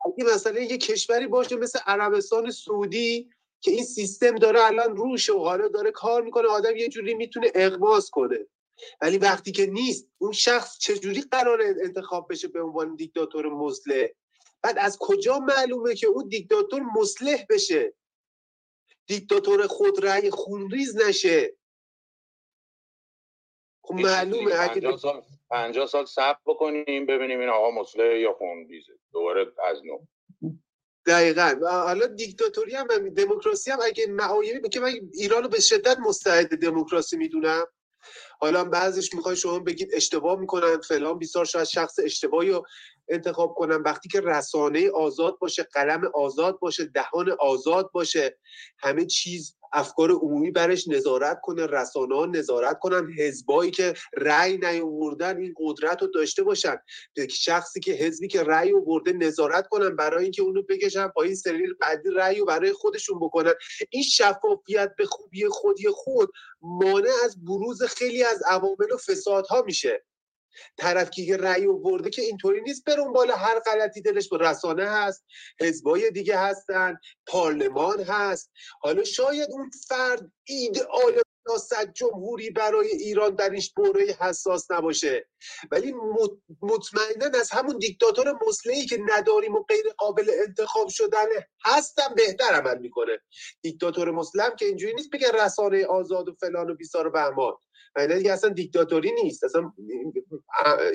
[0.07, 3.31] اگه مثلا یه کشوری باشه مثل عربستان سعودی
[3.63, 7.51] که این سیستم داره الان روش و حالا داره کار می‌کنه آدم یه جوری می‌تونه
[7.55, 8.39] اقماز کنه.
[9.01, 14.09] ولی وقتی که نیست اون شخص چجوری قرار انتخاب بشه به عنوان دیکتاتور مصلح؟
[14.63, 17.95] بعد از کجا معلومه که اون دیکتاتور مصلح بشه؟
[19.07, 21.57] دیکتاتور خود رأی خونریز نشه.
[23.85, 28.93] خب معلومه اگه 50 سال 50 سال صبر بکنیم ببینیم این آقا مصلح یا خونریزه.
[29.13, 29.99] دوباره از نو.
[31.07, 31.59] دقیقا.
[31.69, 37.17] حالا دیکتاتوری هم دموکراسی هم اگه معایبی که من ایران رو به شدت مستعد دموکراسی
[37.17, 37.65] می‌دونم.
[38.41, 42.67] حالا بعضیش می‌خوای شما بگید اشتباه می‌کنن فلان بیسار شاید شخص اشتباهی رو
[43.09, 43.83] انتخاب کنن.
[43.83, 48.39] وقتی که رسانه آزاد باشه قلم آزاد باشه دهان آزاد باشه
[48.79, 55.37] همه چیز افکار عمومی برش نظارت کنه رسانه ها نظارت کنن حزبایی که رأی نیاوردن
[55.37, 56.77] این قدرت رو داشته باشن.
[57.31, 62.11] شخصی که حزبی که رأی آورده نظارت کنن برای اینکه اونو بکشن پایین سری بعدی
[62.11, 63.55] رأی رو برای خودشون بکنن.
[63.91, 70.05] این شفافیت به خوبی خودی خود مانع از بروز خیلی از عوامل و فسادها میشه.
[70.77, 73.37] طرف که رأی برده که اینطوری نیست برون بالا.
[73.37, 75.25] هر غلطی دلش به رسانه هست
[75.61, 78.51] حزبای دیگه هستن پارلمان هست.
[78.81, 85.29] حالا شاید اون فرد ایدئال سیاست جمهوری برای ایران در این بوره حساس نباشه.
[85.71, 85.95] ولی
[86.63, 91.27] مطمئنا از همون دیکتاتور مسلحی که نداریم و غیر قابل انتخاب شدن
[91.65, 93.19] هستم بهتر عمل می‌کنه.
[93.63, 97.55] دیکتاتور مسلم که اینجوری نیست بگه رسانه آزاد و فلان و بیسار و بهمان.
[97.97, 99.73] اینا دیگه اصلا دیکتاتوری نیست اصلا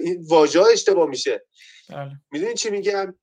[0.04, 1.46] این واژه اشتباه میشه.
[1.90, 2.12] بله.
[2.32, 3.16] می‌دونی چی میگم؟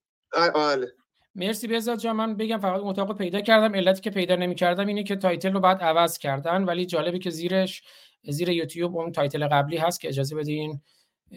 [0.55, 0.93] آره
[1.35, 3.75] مرسی بهزاد جان من بگم فقط اتاق پیدا کردم.
[3.75, 7.83] علتی که پیدا نمی‌کردم اینه که title رو بعد عوض کردن ولی جالبی که زیرش
[8.25, 10.83] زیر یوتیوب اون title قبلی هست که اجازه بدین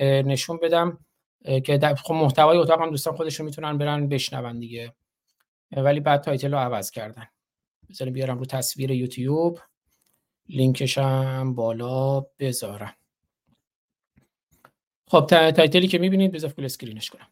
[0.02, 1.06] نشون بدم
[1.66, 4.94] که خب محتوای اتاق هم دوستان خودشون می‌تونن برن بشنون دیگه.
[5.78, 7.28] ولی بعد title رو عوض کردن.
[7.90, 9.60] بذاریم بیارم رو تصویر یوتیوب.
[10.50, 12.94] لینکش هم بالا بذارم.
[15.08, 17.28] خب title ی که می‌بینید بذار full screen ش کنم.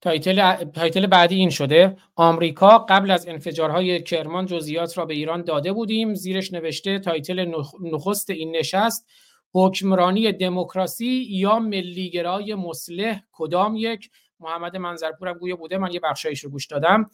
[0.00, 1.96] title title بعدی این شده.
[2.16, 6.14] آمریکا قبل از انفجارهای کرمان جزئیات را به ایران داده بودیم.
[6.14, 9.08] زیرش نوشته title نخست این نشست
[9.54, 15.78] حکمرانی دموکراسی یا ملیگرای مسلح کدام یک؟ محمد منظرپور هم گویا بوده.
[15.78, 17.10] من یه بخشایش رو گوش دادم.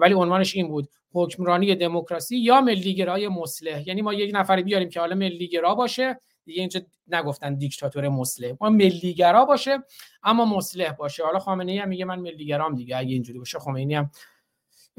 [0.00, 3.88] ولی عنوانش این بود حکمرانی دموکراسی یا ملیگرای مسلح.
[3.88, 8.52] یعنی ما یک نفر بیاریم که حالا ملیگرا باشه دیگه اینجا نگفتن دیکتاتور مسلح.
[8.60, 9.78] ما ملیگرا باشه
[10.22, 11.24] اما مسلح باشه.
[11.24, 14.10] حالا خامنه ای هم میگه من ملیگرام دیگه اگه اینجوری باشه خمینی هم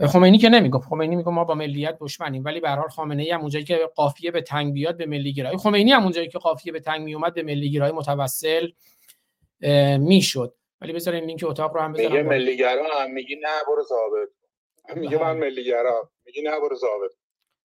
[0.08, 2.44] خمینی که نمی‌گفت خمینی میگه ما با ملیت دشمنیم.
[2.44, 5.58] ولی به هر حال خامنه ای هم اونجایی که قافیه به تنگ بیاد به ملیگرایی
[5.58, 8.70] خمینی هم اونجایی که قافیه به تنگ میومد به ملیگرایی متوسل
[9.98, 10.54] می‌شد.
[10.82, 14.30] ولی بذارین لینک اتاق رو هم بذارم میگه ملیگرا هم میگی نه برو ضابط
[14.98, 16.12] میگه من ملیگرا.
[16.26, 17.12] میگی نه برو ضابط.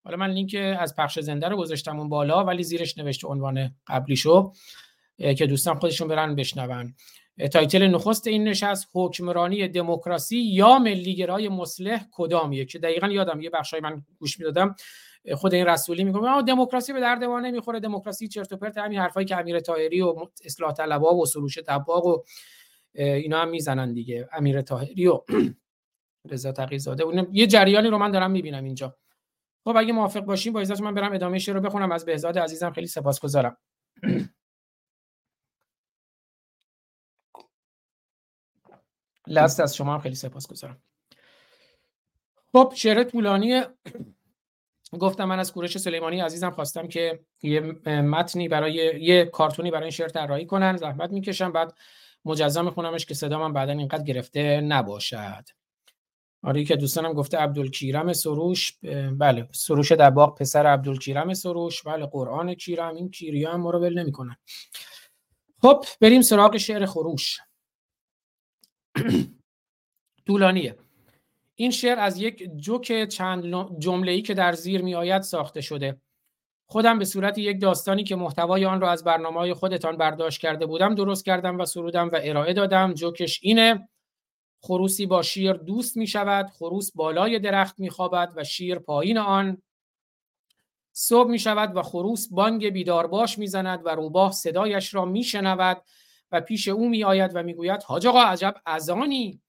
[0.05, 4.53] حالا من لینک از پخش زنده رو گذاشتم اون بالا ولی زیرش نوشته عنوان قبلیشو
[5.19, 6.95] که دوستان خودشون برن بشنون.
[7.53, 13.81] title نخست این نشست حکمرانی دموکراسی یا ملیگرای مسلح کدامیه؟ که دقیقا یادم یه بخشای
[13.81, 14.75] من گوش می‌دادم.
[15.35, 19.27] خود این رسولی میگه دموکراسی به درد ما نمی‌خوره دموکراسی چرت و پرت همین حرفایی
[19.27, 20.15] که امیر طاهری و
[20.45, 22.23] اصلاح طلبها و سروش تباغ و
[22.95, 25.21] اینا هم می‌زنن دیگه امیر طاهری و
[26.31, 28.97] رضا تقیزاده اون یه جریانی رو من دارم می‌بینم اینجا.
[29.65, 31.93] خب اگه موافق باشیم با اجازه من برم ادامه شعر رو بخونم.
[31.93, 33.57] از بهزاد عزیزم خیلی سپاسگزارم.
[39.27, 40.83] لست از شما هم خیلی سپاسگزارم.
[42.53, 43.63] خب شعر طولانی
[45.01, 49.91] گفتم من از کورش سلیمانی عزیزم خواستم که یه متنی برای یه کارتونی برای این
[49.91, 51.53] شعر طراحی کنن زحمت می‌کشم.
[51.53, 51.75] بعد
[52.25, 55.45] مجزا میخونمش که صدا من بعدا اینقدر گرفته نباشد.
[56.47, 58.73] آره که دوستانم گفته عبدالکیرم سروش
[59.19, 63.99] بله سروش دباغ پسر عبدالکیرم سروش بله قرآن کیرم این کیری هم ما رو ول
[63.99, 64.37] نمی‌کنن
[65.63, 67.39] خب بریم سراغ شعر خروش.
[70.27, 70.77] طولانیه.
[71.55, 73.45] این شعر از یک جوک چند
[73.79, 76.01] جمله ای که در زیر می آید ساخته شده.
[76.67, 80.67] خودم به صورت یک داستانی که محتوای آن را از برنامه های خودتان برداشت کرده
[80.67, 82.95] بودم درست کردم و سرودم و ارائه دادم.
[82.95, 83.89] جوکش اینه
[84.61, 89.63] خروسی با شیر دوست می شود خروس بالای درخت می خوابد و شیر پایین آن
[90.93, 95.83] صبح می شود و خروس بانگ بیدارباش می زند و روباه صدایش را می شنود
[96.33, 99.41] و پیش او می آید و می گوید حاج آقا عجب ازانی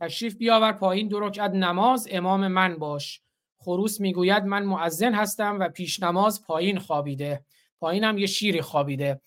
[0.00, 3.22] تشریف بیاور پایین دو نماز امام من باش.
[3.58, 7.44] خروس می‌گوید من معزن هستم و پیش نماز پایین خوابیده
[7.80, 9.20] پایینم یه شیری خوابیده.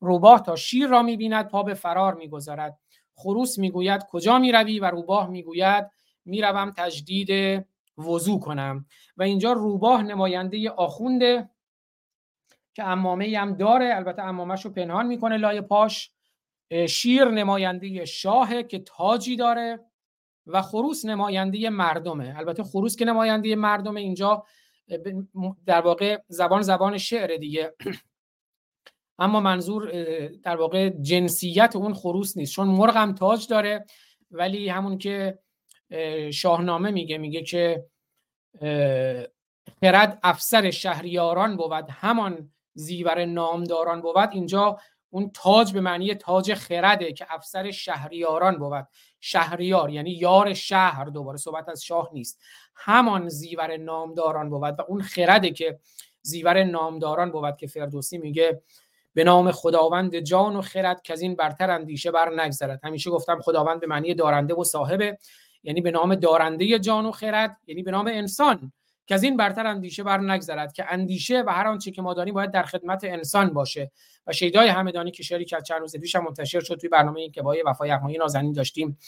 [0.00, 2.78] روباه تا شیر را می‌بیند پا به فرار می‌گذارد.
[3.18, 5.90] خروس می‌گوید کجا می‌روی و روباه می‌گوید
[6.24, 7.64] می‌روم تجدید
[7.98, 8.86] وضو کنم.
[9.16, 11.50] و اینجا روباه نماینده آخونده
[12.74, 16.10] که امامه هم داره البته امامش رو پنهان می‌کنه لای پاش.
[16.88, 19.80] شیر نماینده شاهه که تاجی داره
[20.46, 22.34] و خروس نماینده مردمه.
[22.38, 24.44] البته خروس که نماینده مردمه اینجا
[25.66, 27.74] در واقع زبان زبان شعر دیگه.
[29.18, 29.90] اما منظور
[30.26, 32.52] در واقع جنسیت اون خروس نیست.
[32.52, 33.86] چون مرغ هم تاج داره
[34.30, 35.38] ولی همون که
[36.32, 37.84] شاهنامه میگه میگه که
[39.80, 44.16] خرد افسر شهریاران بود همان زیور نامداران بود.
[44.32, 44.78] اینجا
[45.10, 48.88] اون تاج به معنی تاج خرده که افسر شهریاران بود.
[49.20, 52.40] شهریار یعنی یار شهر دوباره صحبت از شاه نیست.
[52.74, 55.78] همان زیور نامداران بود و اون خرده که
[56.22, 58.62] زیور نامداران بود که فردوسی میگه
[59.18, 62.80] به نام خداوند جان و خرد که از این برتر اندیشه بر نگذرد.
[62.84, 65.18] همیشه گفتم خداوند به معنی دارنده و صاحبه.
[65.62, 68.72] یعنی به نام دارنده جان و خرد یعنی به نام انسان
[69.06, 70.72] که از این برتر اندیشه بر نگذرد.
[70.72, 73.90] که اندیشه و هر آنچه که ما داریم باید در خدمت انسان باشه.
[74.26, 77.42] و شیدای همدانی که شعری که چند روز پیش منتشر شد توی برنامه این که
[77.42, 78.98] با وفای یغمایی نازنین داشتیم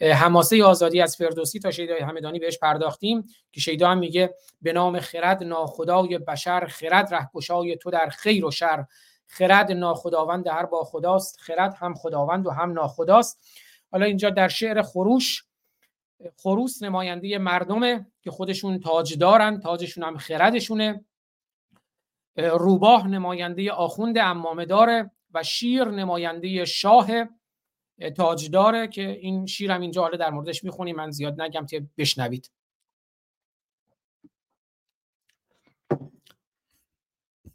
[0.00, 5.00] حماسه آزادی از فردوسی تا شیدای همدانی بهش پرداختیم که شیدا هم میگه به نام
[5.00, 8.84] خرد ناخدای بشر خرد رهگشای تو در خیر و شر.
[9.30, 13.40] خرد ناخداوند هر با خداست خرد هم خداوند و هم ناخداست.
[13.92, 15.44] حالا اینجا در شعر خروش
[16.36, 21.04] خروس نماینده مردمه که خودشون تاج دارن تاجشون هم خردشونه.
[22.36, 27.08] روباه نماینده آخوند امامه داره و شیر نماینده شاه
[28.16, 32.50] تاج داره که این شیرم اینجا حالا در موردش می‌خونیم من زیاد نگم که بشنوید.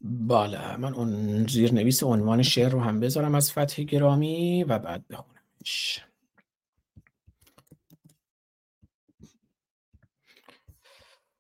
[0.06, 0.78] بالا.
[0.78, 6.06] من اون زیر نویس عنوان شعر رو هم بذارم از فتح گرامی و بعد بخونمش.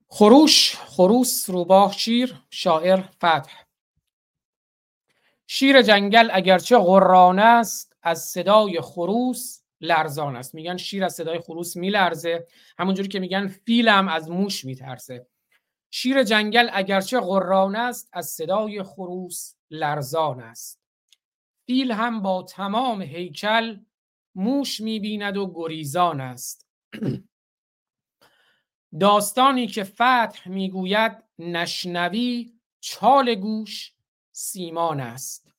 [0.07, 3.63] خروش خروس روباه شیر شاعر فتح.
[5.47, 10.55] شیر جنگل اگرچه غران است از صدای خروس لرزان است.
[10.55, 12.47] میگن شیر از صدای خروس میلرزه.
[12.79, 15.27] همونجوری که میگن فیلم از موش میترسه.
[15.98, 20.82] شیر جنگل اگرچه غران است از صدای خروس لرزان است.
[21.65, 23.80] فیل هم با تمام هیکل
[24.35, 26.67] موش می‌بیند و گریزان است.
[28.99, 33.93] داستانی که فتح می‌گوید نشنوی چال گوش
[34.32, 35.53] سیمان است.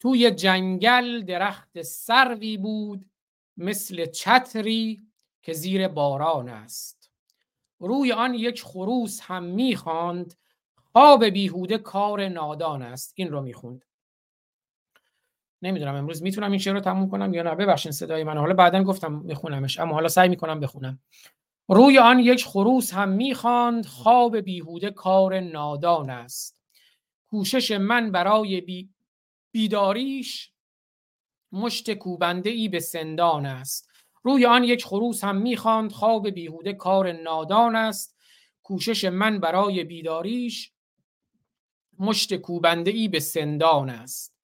[0.00, 3.10] توی جنگل درخت سروی بود
[3.56, 5.06] مثل چتری
[5.42, 6.97] که زیر باران است.
[7.78, 10.34] روی آن یک خروس هم می‌خواند.
[10.92, 13.12] خواب بیهوده کار نادان است.
[13.16, 13.84] این رو می‌خوند.
[15.62, 17.54] نمی‌دونم امروز می‌تونم این شعر رو تموم کنم یا نه.
[17.54, 21.00] ببخشید صدای من حالا بعدا گفتم میخونمش اما حالا سعی می‌کنم بخونم.
[21.68, 23.86] روی آن یک خروس هم می‌خواند.
[23.86, 26.60] خواب بیهوده کار نادان است.
[27.30, 28.90] کوشش من برای بی...
[29.52, 30.52] بیداریش
[31.52, 33.87] مشت کوبنده ای به سندان است.
[34.28, 38.16] روی آن یک خروس هم می‌خواند خواب بیهوده کار نادان است.
[38.62, 40.72] کوشش من برای بیداریش
[41.98, 44.36] مشت کوبنده ای به سندان است.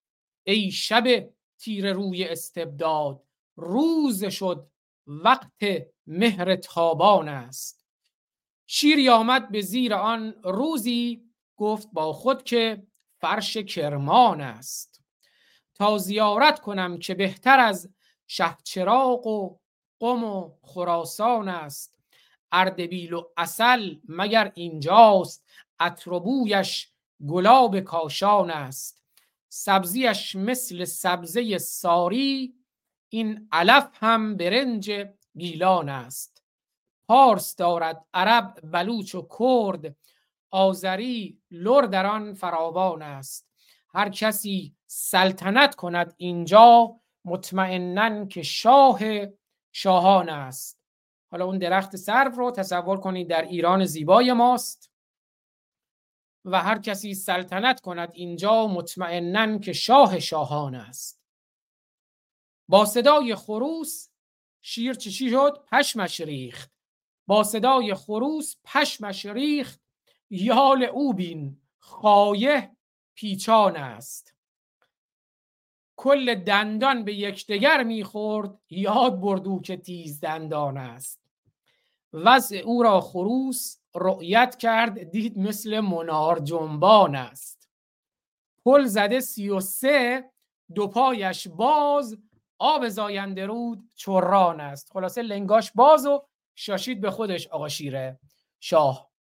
[0.44, 3.22] ای شب تیر روی استبداد
[3.56, 4.66] روز شد
[5.06, 5.62] وقت
[6.06, 7.84] مهر تابان است.
[8.66, 11.24] شیری آمد به زیر آن روزی
[11.56, 12.86] گفت با خود که
[13.20, 15.04] فرش کرمان است.
[15.74, 17.94] تا زیارت کنم که بهتر از
[18.26, 19.63] شهچراغ و
[20.00, 21.98] قم و خراسان است.
[22.52, 25.44] اردبیل و اصل مگر اینجاست؟
[25.80, 26.88] اتربویش
[27.28, 29.02] گلاب کاشان است.
[29.48, 32.54] سبزیش مثل سبزه ساری
[33.08, 35.06] این علف هم برنج
[35.38, 36.42] گیلان است.
[37.08, 39.96] پارس دارد عرب بلوچ و کرد
[40.50, 43.48] آذری لر در آن فراوان است.
[43.94, 49.00] هر کسی سلطنت کند اینجا مطمئنا که شاه
[49.76, 50.80] شاهان است.
[51.30, 54.90] حالا اون درخت سرو رو تصور کنید در ایران زیبای ماست.
[56.44, 61.22] و هر کسی سلطنت کند اینجا مطمئنا که شاه شاهان است.
[62.68, 64.08] با صدای خروس
[64.62, 66.72] شیر چی شد؟ پشمش ریخت.
[67.26, 69.80] با صدای خروس پشمش ریخت.
[70.30, 72.76] یال او بین خایه
[73.14, 74.33] پیچان است.
[76.04, 81.20] کل دندان به یکدیگر می‌خورد یاد بردو که تیز دندان است.
[82.12, 87.70] وضع او را خروس رؤیت کرد دید مثل منار جنبان است.
[88.64, 90.30] پل زده سی و سه
[90.74, 92.18] دو پایش باز
[92.58, 94.92] آب زاینده رود چران است.
[94.92, 96.22] خلاصه لنگاش باز و
[96.54, 98.20] شاشید به خودش آقا شیره
[98.60, 99.10] شاه.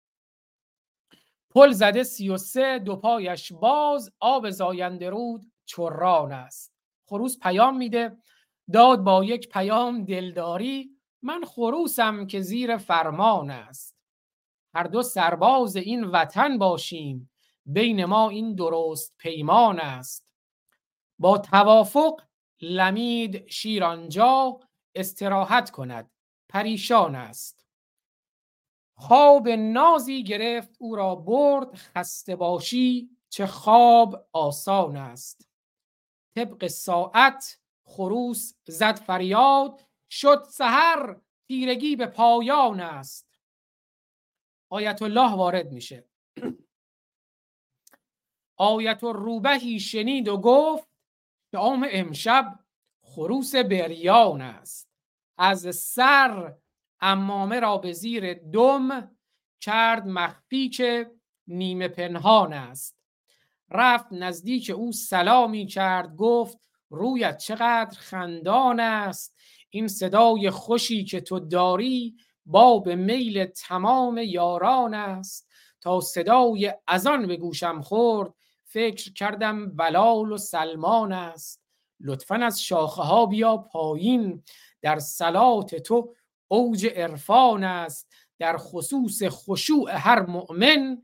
[1.50, 6.73] پل زده سی و سه دو پایش باز آب زاینده رود چران است.
[7.06, 8.16] خروس پیام میده.
[8.72, 10.90] داد با یک پیام دلداری
[11.22, 13.96] من خروسم که زیر فرمان است.
[14.74, 17.30] هر دو سرباز این وطن باشیم
[17.66, 20.26] بین ما این درست پیمان است.
[21.18, 22.20] با توافق
[22.60, 24.60] لمید شیرانجا
[24.94, 26.10] استراحت کند
[26.48, 27.66] پریشان است.
[28.96, 35.48] خواب نازی گرفت او را برد خسته باشی چه خواب آسان است.
[36.34, 41.16] طبق ساعت خروس زد فریاد شد سحر
[41.48, 43.40] تیرگی به پایان است.
[44.70, 46.08] آیت الله وارد میشه.
[48.56, 50.88] آیت روبهی شنید و گفت
[51.52, 52.58] شام امشب
[53.04, 54.90] خروس بریان است.
[55.38, 56.56] از سر
[57.00, 59.16] امامه را به زیر دم
[59.60, 61.10] کرد مخفی که
[61.46, 63.03] نیمه پنهان است.
[63.74, 66.58] رفت نزدیک او سلامی کرد گفت
[66.90, 69.34] رویت چقدر خندان است.
[69.70, 75.48] این صدای خوشی که تو داری باب میل تمام یاران است.
[75.80, 81.62] تا صدای ازان به گوشم خورد فکر کردم بلال و سلمان است.
[82.00, 84.42] لطفا از شاخه ها بیا پایین.
[84.82, 86.14] در سلات تو
[86.48, 88.08] اوج عرفان است.
[88.38, 91.02] در خصوص خشوع هر مؤمن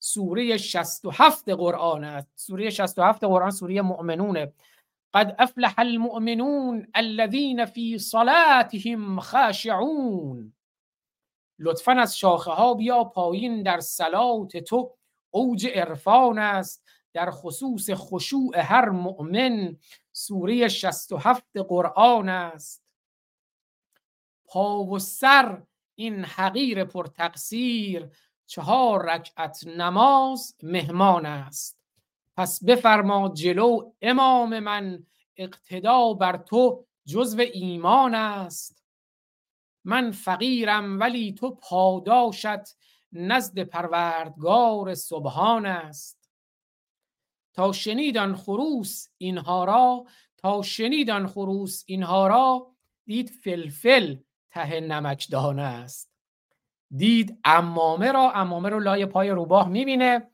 [0.00, 2.28] سوره 67 قرآن است.
[2.34, 4.52] سوره 67 قرآن سوره مؤمنونه.
[5.14, 10.52] قد افلح المؤمنون الذين في صلاتهم خاشعون.
[11.58, 14.96] لطفا از شاخه ها بیا پایین در سلات تو.
[15.30, 16.84] اوج عرفان است.
[17.12, 19.76] در خصوص خشوع هر مؤمن
[20.12, 22.84] سوره 67 قرآن است.
[24.44, 25.62] پا و سر
[25.94, 28.10] این حقیر پرتقصیر.
[28.50, 31.82] چهار رکعت نماز مهمان است.
[32.36, 35.06] پس بفرما جلو امام من
[35.36, 38.84] اقتدا بر تو جزو ایمان است.
[39.84, 42.76] من فقیرم ولی تو پاداشت
[43.12, 46.30] نزد پروردگار سبحان است.
[47.54, 50.06] تا شنیدان خروس اینها را
[50.36, 52.74] تا شنیدان خروس اینها را
[53.06, 54.16] دید فلفل
[54.50, 56.09] ته نمکدان است.
[56.96, 60.30] دید امامه را امامه رو لای پای روباه می‌بینه.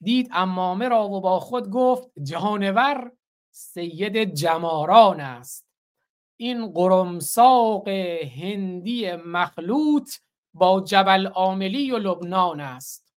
[0.00, 3.12] دید امامه را و با خود گفت جانور
[3.50, 5.66] سید جماران است.
[6.36, 10.10] این قرمساق هندی مخلوط
[10.54, 13.12] با جبل عاملی و لبنان است.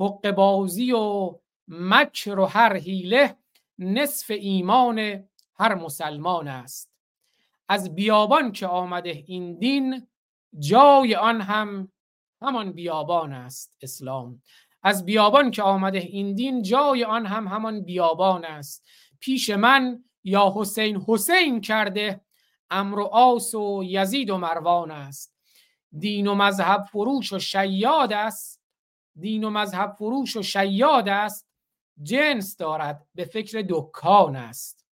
[0.00, 1.34] حق بازی و
[1.68, 3.36] مکر و هر حیله
[3.78, 5.24] نصف ایمان
[5.58, 6.90] هر مسلمان است.
[7.68, 10.06] از بیابان که آمده این دین
[10.58, 11.88] جای آن هم
[12.42, 14.42] همان بیابان است اسلام.
[14.82, 18.84] از بیابان که آمده این دین جای آن هم همان بیابان است.
[19.20, 22.20] پیش من یا حسین حسین کرده
[22.70, 25.34] امر و آس و یزید و مروان است.
[25.98, 28.62] دین و مذهب فروش و شیاد است.
[29.16, 31.48] دین و مذهب فروش و شیاد است.
[32.02, 34.86] جنس دارد به فکر دکان است.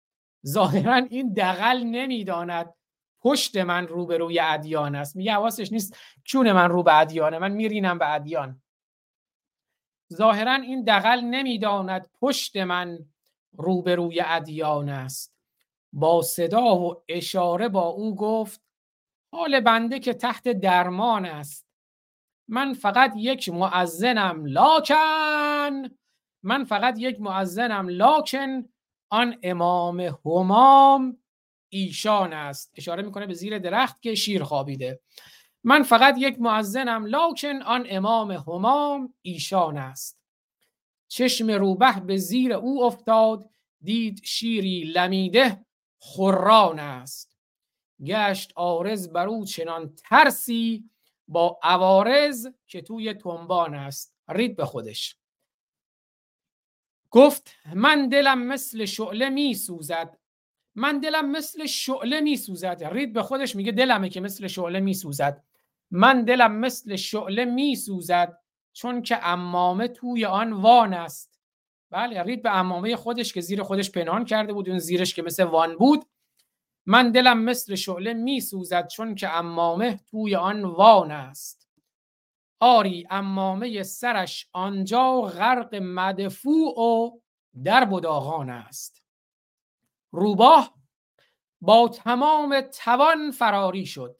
[0.48, 2.74] ظاهرا این دقل نمی‌داند.
[3.24, 5.16] پشت من روبروی ادیان است.
[5.16, 8.62] میگه حواسش نیست چون من رو به ادیانه من میرینم به ادیان.
[10.14, 13.00] ظاهرا این دقل نمی‌داند پشت من
[13.52, 15.34] روبروی ادیان است.
[15.94, 18.62] با صدا و اشاره با او گفت
[19.34, 21.68] حال بنده که تحت درمان است.
[22.48, 25.90] من فقط یک معزنم لاکن
[26.44, 28.70] من فقط یک معزنم لاکن
[29.10, 31.23] آن امام همام
[31.74, 32.72] ایشان است.
[32.76, 35.00] اشاره می‌کنه به زیر درخت که شیر خوابیده.
[35.64, 40.20] من فقط یک معزنم لاکن آن امام همام ایشان است.
[41.08, 43.50] چشم روبه به زیر او افتاد
[43.82, 45.66] دید شیری لمیده
[46.00, 47.38] خران است.
[48.06, 50.90] گشت آرز بر او چنان ترسی
[51.28, 54.16] با عوارز که توی تنبان است.
[54.30, 55.18] رید به خودش.
[57.12, 60.18] گفت من دلم مثل شعله می سوزد
[60.76, 64.94] من دلم مثل شعله می سوزد رید به خودش میگه دلمه که مثل شعله می
[64.94, 65.44] سوزد
[65.92, 68.40] من دلم مثل شعله می سوزد
[68.74, 71.40] چون که امامه توی آن وان است.
[71.92, 75.44] بله رید به امامه خودش که زیر خودش پنهان کرده بود اون زیرش که مثل
[75.44, 76.06] وان بود.
[76.86, 81.70] من دلم مثل شعله می سوزد چون که امامه توی آن وان است.
[82.60, 87.20] آری امامه سرش آنجا غرق مدفوع و
[87.64, 89.03] در بداغان است.
[90.14, 90.74] روباه.
[91.62, 94.18] با تمام توان فراری شد.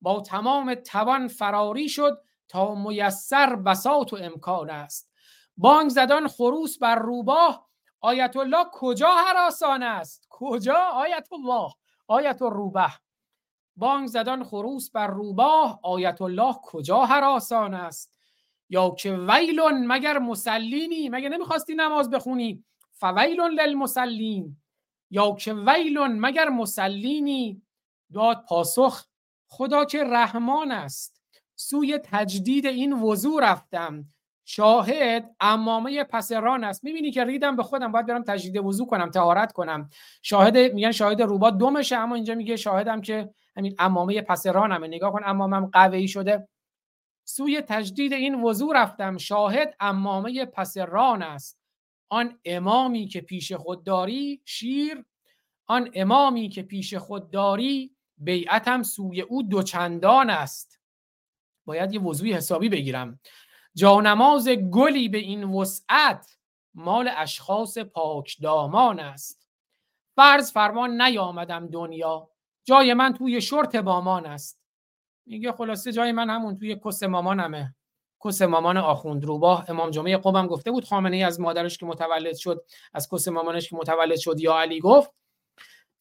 [0.00, 5.10] با تمام توان فراری شد تا میسر بساط و امکان است.
[5.56, 7.68] بانگ زدان خروس بر روباه
[8.00, 11.72] آیت الله کجا حراسان است؟ کجا آیت الله
[12.06, 12.92] آیت روبه
[13.76, 18.18] بانگ زدان خروس بر روباه آیت الله کجا حراسان است؟
[18.68, 24.56] یا که ویلون مگر مسلینی؟ مگر نمی‌خواستی نماز بخونی؟ فویلون للمسلین.
[25.10, 27.62] یا که ویلون مگر مسلینی
[28.12, 29.04] داد پاسخ
[29.48, 31.22] خدا که رحمان است.
[31.54, 34.04] سوی تجدید این وضوع رفتم.
[34.44, 36.84] شاهد امامه پس ران است.
[36.84, 39.90] می‌بینی که ریدم به خودم باید برم تجدید وضوع کنم تهارت کنم.
[40.22, 45.12] شاهد میگن شاهد روبا دومشه اما اینجا میگه شاهدم که همین امامه پس رانمه نگاه
[45.12, 46.48] کن امامم قوی شده.
[47.24, 49.18] سوی تجدید این وضوع رفتم.
[49.18, 51.55] شاهد امامه پس ران است.
[52.08, 55.04] آن امامی که پیش خود داری شیر
[55.66, 60.80] آن امامی که پیش خود داری بیعتم سوی او دوچندان است.
[61.64, 63.20] باید یه وضوعی حسابی بگیرم.
[63.74, 66.38] جانماز گلی به این وسعت
[66.74, 69.48] مال اشخاص پاک دامان است.
[70.16, 72.30] فرض فرمان نیامدم دنیا
[72.64, 74.60] جای من توی شرط بامان است.
[75.26, 77.74] میگه خلاصه جای من همون توی کس مامانمه.
[78.24, 82.36] کس مامان آخوند روباه امام جمعه قوم گفته بود خامنه ای از مادرش که متولد
[82.36, 82.64] شد
[82.94, 85.10] از کس مامانش که متولد شد یا علی گفت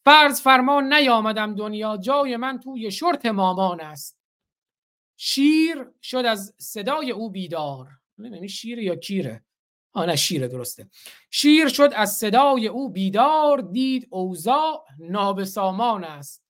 [0.06, 4.18] فرض فرمان نیامدم دنیا جای من توی شرط مامان است.
[5.18, 7.88] شیر شد از صدای او بیدار.
[8.18, 9.46] نمی‌دونی شیر یا کیره؟
[9.94, 10.90] آه نه شیره درسته.
[11.32, 16.44] شیر شد از صدای او بیدار دید اوضاع نابسامان است.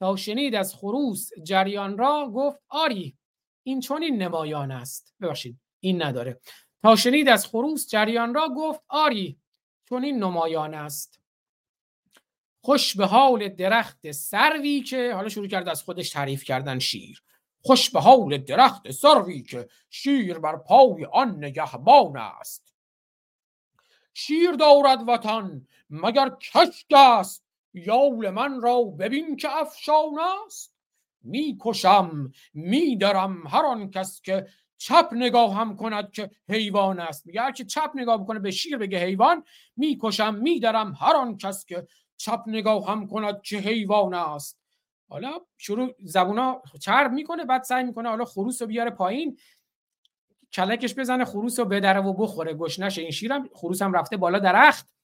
[0.00, 3.16] تا شنید از خروس جریان را گفت آری
[3.66, 5.14] این چون این نمایان است.
[5.20, 6.40] ببخشید این نداره.
[6.82, 9.38] تا شنید از خروس جریان را گفت آری
[9.88, 11.20] چون این نمایان است.
[12.60, 17.22] خوش به حال درخت سروی که حالا شروع کرد از خودش تعریف کردن شیر.
[17.62, 22.74] خوش به حال درخت سروی که شیر بر پای آن نگهبان است.
[24.14, 30.73] شیر دارد وطن مگر کشک است؟ یال من را ببین که افشان است.
[31.24, 34.46] می‌کشم میدرم هر آن کس که
[34.78, 37.26] چپ نگاه هم کند که حیوان است.
[37.26, 39.44] میگه که چپ نگاه بکنه به شیر بگه حیوان
[39.76, 41.86] می‌کشم میدرم هر آن کس که
[42.16, 44.60] چپ نگاه هم کند که حیوان است.
[45.08, 49.38] حالا شروع زبونا چرب می‌کنه بعد سعی می‌کنه حالا خروس رو بیاره پایین.
[50.52, 52.54] کلکش بزنه خروس رو بدره و بخوره.
[52.54, 54.94] گشنش این شیرم خروس هم رفته بالا درخت.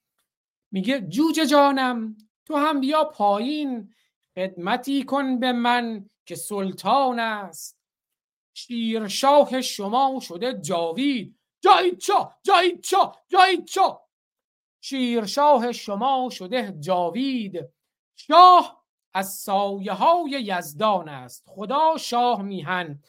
[0.72, 3.94] میگه جوجه جانم تو هم بیا پایین.
[4.40, 7.78] خدمتی کن به من که سلطان است.
[8.54, 11.38] شیر شاه شما شده جاوید.
[11.60, 14.02] جای چا جای چا جای چا
[14.80, 17.68] شیر شاه شما شده جاوید.
[18.16, 21.44] شاه از سایه های یزدان است.
[21.46, 23.02] خدا شاه میهن.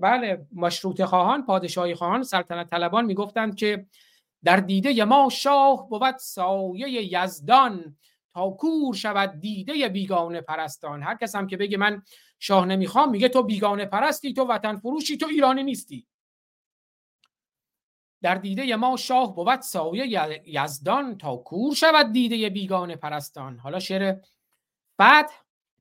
[0.00, 3.86] بله مشروط خواهان پادشاهی خواهان سلطنت طلبان می‌گفتند که
[4.44, 7.96] در دیده ما شاه بود سایه یزدان.
[8.38, 11.02] تا کور شود دیده بیگانه پرستان.
[11.02, 12.02] هر کس هم که بگه من
[12.38, 16.06] شاه نمی‌خوام میگه تو بیگانه پرستی تو وطن فروشی تو ایرانی نیستی.
[18.22, 23.58] در دیده ما شاه بود سایه یزدان تا کور شود دیده بیگانه پرستان.
[23.58, 24.16] حالا شعر
[24.96, 25.30] بعد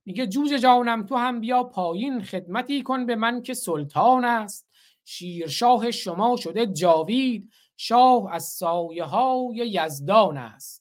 [0.05, 4.69] میگه جوجه جانم تو هم بیا پایین خدمتی کن به من که سلطان است.
[5.05, 10.76] شیرشاه شما شده جاوید شاه از سایه های یزدان است.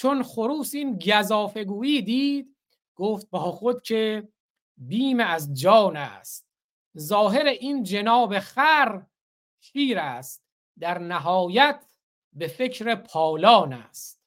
[0.00, 2.56] چون خروس این گذافگویی دید
[2.94, 4.28] گفت با خود که
[4.76, 6.46] بیم از جان است.
[6.98, 9.02] ظاهر این جناب خر
[9.60, 10.44] شیر است.
[10.78, 11.84] در نهایت
[12.32, 14.22] به فکر پالان است.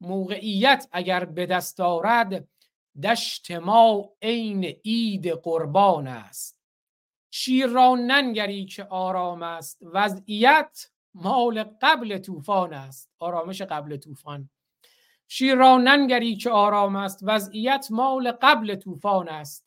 [0.00, 2.48] موقعیت اگر به دست دارد
[3.02, 6.60] دشت ما عین عید قربان است.
[7.30, 9.78] شیر را ننگری که آرام است.
[9.82, 13.10] وضعیت مال قبل طوفان است.
[13.18, 14.50] آرامش قبل طوفان.
[15.32, 19.66] شیر را ننگری که آرام است وضعیت مال قبل طوفان است.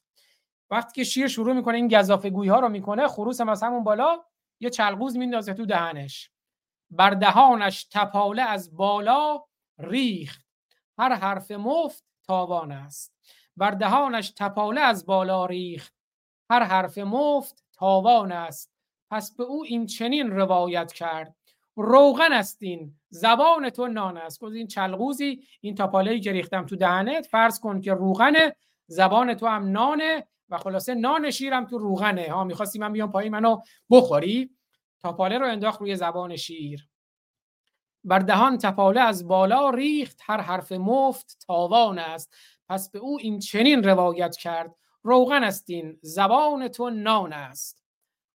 [0.69, 3.83] وقتی که شیر شروع می‌کنه این گزافه گویی ها رو می‌کنه خروس هم از همون
[3.83, 4.23] بالا
[4.59, 6.31] یه چلقوز میندازه تو دهنش.
[6.91, 9.43] بر دهانش تپاله از بالا
[9.77, 10.45] ریخت.
[10.99, 13.13] هر حرف مفت تاوان است.
[13.57, 15.93] بر دهانش تپاله از بالا ریخت.
[16.49, 18.73] هر حرف مفت تاوان است.
[19.11, 21.35] پس به او این چنین روایت کرد.
[21.75, 24.39] روغن استین زبان تو نان است.
[24.39, 28.55] گفت این چلغوزی این تاپاله که ریختم تو دهنت فرض کن که روغنه
[28.87, 32.31] زبان تو هم نانه و خلاصه نان شیرم تو روغنه.
[32.31, 34.49] ها می‌خواستی من بیام پایین منو بخوری؟
[34.99, 36.89] تاپاله رو انداخت روی زبان شیر.
[38.03, 40.19] بر دهان تپاله از بالا ریخت.
[40.23, 42.35] هر حرف مفت تاوان است.
[42.69, 44.75] پس به او این چنین روایت کرد.
[45.03, 47.83] روغن استین زبان تو نان است.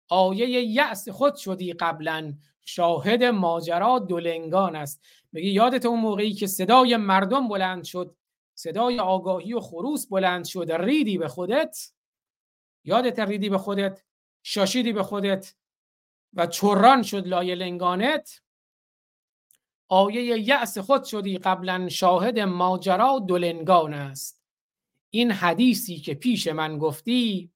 [0.09, 2.33] آیه یأس خود شدی قبلا.
[2.67, 5.01] شاهد ماجرا دولنگان است.
[5.31, 8.15] میگه یادت اون موقعی که صدای مردم بلند شد
[8.55, 11.77] صدای آگاهی و خروس بلند شد ریدی به خودت؟
[12.83, 14.03] یادت ریدی به خودت؟
[14.43, 15.55] شاشیدی به خودت؟
[16.33, 18.41] و چران شد لای لنگانت؟
[19.89, 24.43] آیه یأس خود شدی قبلا شاهد ماجرا دولنگان است.
[25.09, 27.51] این حدیثی که پیش من گفتی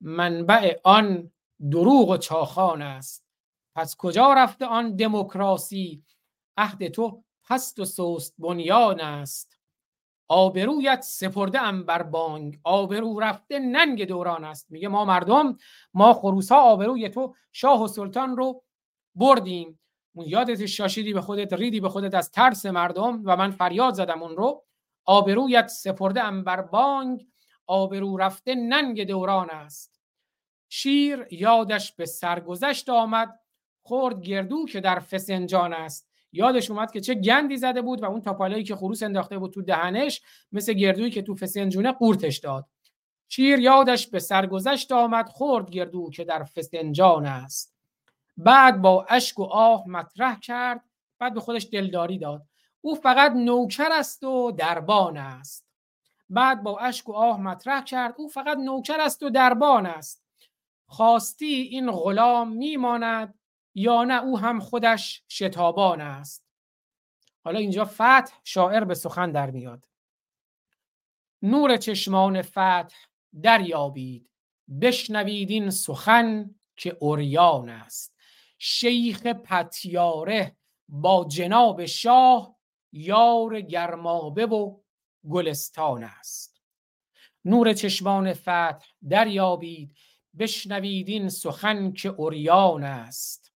[0.00, 1.32] منبع آن
[1.70, 3.27] دروغ و چاخان است.
[3.78, 6.04] پس کجا رفته آن دموکراسی؟
[6.56, 9.58] عهد تو پست و سوست بنیان است.
[10.28, 14.70] آبرویت سپرده ام بر بانگ آبرو رفته ننگ دوران است.
[14.70, 15.56] میگه ما مردم
[15.94, 18.62] ما خروس ها آبروی تو شاه و سلطان رو
[19.14, 19.80] بردیم.
[20.14, 24.22] اون یادت شاشیدی به خودت ریدی به خودت از ترس مردم و من فریاد زدم
[24.22, 24.64] اون رو.
[25.04, 27.26] آبرویت سپرده ام بر بانگ
[27.66, 30.00] آبرو رفته ننگ دوران است.
[30.68, 33.40] شیر یادش به سرگذشت آمد
[33.88, 36.08] خورد گردو که در فسنجان است.
[36.32, 39.62] یادش اومد که چه گندی زده بود و اون تاپالایی که خروس انداخته بود تو
[39.62, 42.66] دهنش مثل گردویی که تو فسنجونه قورتش داد.
[43.28, 47.74] شیر یادش به سرگذشت آمد خورد گردو که در فسنجان است.
[48.36, 50.84] بعد با اشک و آه مطرح کرد
[51.18, 52.42] بعد به خودش دلداری داد.
[52.80, 55.66] او فقط نوکر است و دربان است.
[56.30, 60.24] بعد با اشک و آه مطرح کرد او فقط نوکر است و دربان است.
[60.86, 63.37] خواستی این غلام میماند
[63.74, 66.48] یا نه او هم خودش شتابان است.
[67.44, 69.88] حالا اینجا فتح شاعر به سخن در میاد.
[71.42, 72.96] نور چشمان فتح
[73.42, 74.30] دریابید
[74.80, 78.16] بشنوید این سخن که اوریان است.
[78.58, 80.56] شیخ پتیاره
[80.88, 82.56] با جناب شاه
[82.92, 84.80] یار گرمابه و
[85.30, 86.62] گلستان است.
[87.44, 89.96] نور چشمان فتح دریابید
[90.38, 93.47] بشنوید این سخن که اوریان است.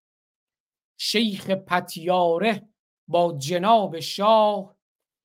[1.05, 2.69] شیخ پتیاره
[3.09, 4.77] با جناب شاه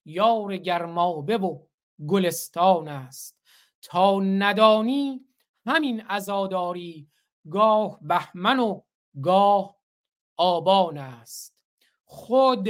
[0.05, 1.59] یار گرمابه و
[2.07, 3.39] گلستان است.
[3.81, 5.25] تا ندانی
[5.65, 7.09] همین عزاداری
[7.49, 8.81] گاه بهمن و
[9.21, 9.77] گاه
[10.37, 11.57] آبان است.
[12.05, 12.69] خود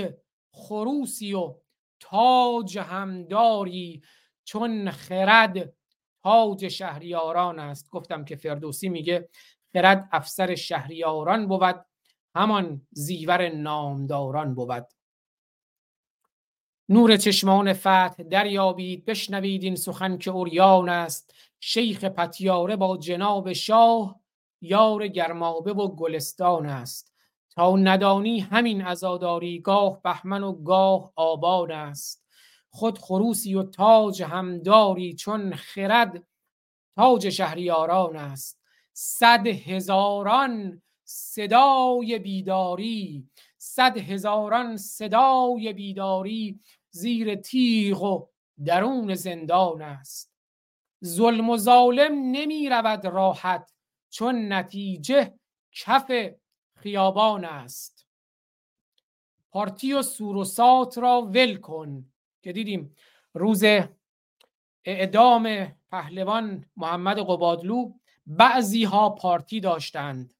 [0.52, 1.56] خروسی و
[2.00, 4.04] تاج همداری
[4.44, 5.74] چون خرد
[6.24, 7.90] تاج شهریاران است.
[7.90, 9.30] گفتم که فردوسی میگه
[9.74, 11.86] خرد افسر شهریاران بود.
[12.38, 14.88] همان زیور نامداران بود.
[16.90, 21.34] نور چشمان فتح دریابید بشنوید این سخن که اوریان است.
[21.60, 24.20] شیخ پتیاره با جناب شاه
[24.62, 27.14] یار گرمابه و گلستان است.
[27.50, 32.26] تا ندانی همین عزاداری گاه بهمن و گاه آبان است.
[32.70, 36.24] خود خروسی و تاج همداری چون خرد
[36.96, 38.62] تاج شهریاران است.
[38.94, 48.28] صد هزاران صدای بیداری صد هزاران صدای بیداری زیر تیغ و
[48.66, 50.34] درون زندان است.
[51.06, 53.74] ظلم و ظالم نمی رود راحت
[54.10, 55.34] چون نتیجه
[55.72, 56.12] کف
[56.76, 58.08] خیابان است.
[59.52, 62.06] پارتی و سور و سات را ول کن
[62.42, 62.96] که دیدیم
[63.34, 63.64] روز
[64.84, 67.94] اعدام پهلوان محمد قبادلو
[68.26, 70.34] بعضی ها پارتی داشتند.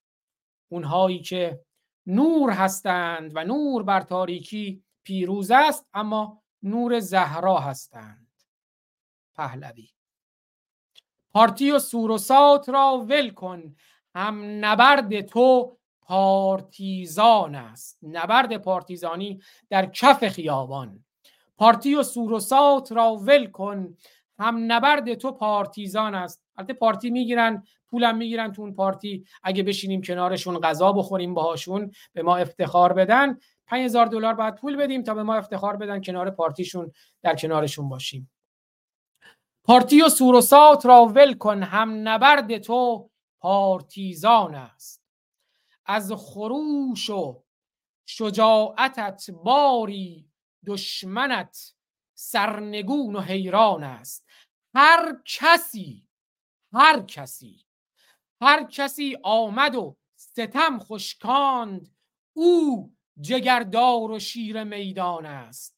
[0.70, 1.62] اونهایی که
[2.06, 8.28] نور هستند و نور بر تاریکی پیروز است اما نور زهرا هستند.
[9.36, 9.90] پهلوی
[11.32, 13.76] پارتی و سور و سات را ول کن
[14.16, 18.00] هم نبرد تو پارتیزان است.
[18.04, 21.04] نبرد پارتیزانی در کف خیابان.
[21.58, 23.98] پارتی و سور و سات را ول کن
[24.40, 26.44] هم نبرد تو پارتیزان است.
[26.58, 29.26] البته پارتی می‌گیرن پولم می‌گیرن تو اون پارتی.
[29.44, 33.38] اگه بشینیم کنارشون غذا بخوریم باهاشون به ما افتخار بدن.
[33.68, 36.92] 5000 دلار باید پول بدیم تا به ما افتخار بدن کنار پارتیشون
[37.22, 38.32] در کنارشون باشیم.
[39.64, 43.10] پارتی و سور و سات را ول کن هم نبرد تو
[43.40, 45.04] پارتیزان است.
[45.86, 47.44] از خروش و
[48.06, 50.32] شجاعتت باری
[50.66, 51.74] دشمنت
[52.14, 54.26] سرنگون و حیران است.
[54.76, 56.08] هر کسی
[56.74, 57.67] هر کسی
[58.42, 61.90] هر کسی آمد و ستم خشکاند
[62.34, 62.92] او
[63.22, 65.78] جگردار و شیر میدان است.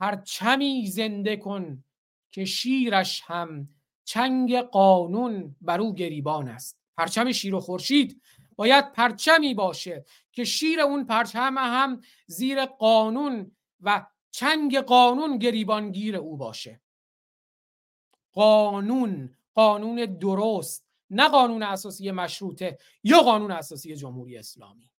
[0.00, 1.84] پرچمی زنده کن
[2.30, 3.68] که شیرش هم
[4.04, 6.80] چنگ قانون بر او گریبان است.
[6.96, 8.22] پرچم شیر و خورشید
[8.56, 16.36] باید پرچمی باشه که شیر اون پرچم هم زیر قانون و چنگ قانون گریبانگیر او
[16.36, 16.80] باشه.
[18.32, 24.90] قانون قانون درست نه قانون اساسی مشروطه یا قانون اساسی جمهوری اسلامی.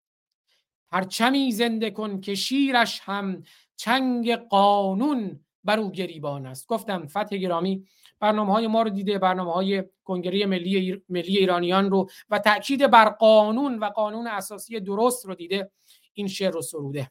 [0.90, 3.42] پرچمی زنده کن که شیرش هم
[3.76, 6.66] چنگ قانون بر او گریبان است.
[6.66, 7.84] گفتم فتح گرامی
[8.20, 13.08] برنامه های ما رو دیده برنامه های کنگره ملی, ملی ایرانیان رو و تاکید بر
[13.08, 15.70] قانون و قانون اساسی درست رو دیده.
[16.12, 17.10] این شعر رو سروده.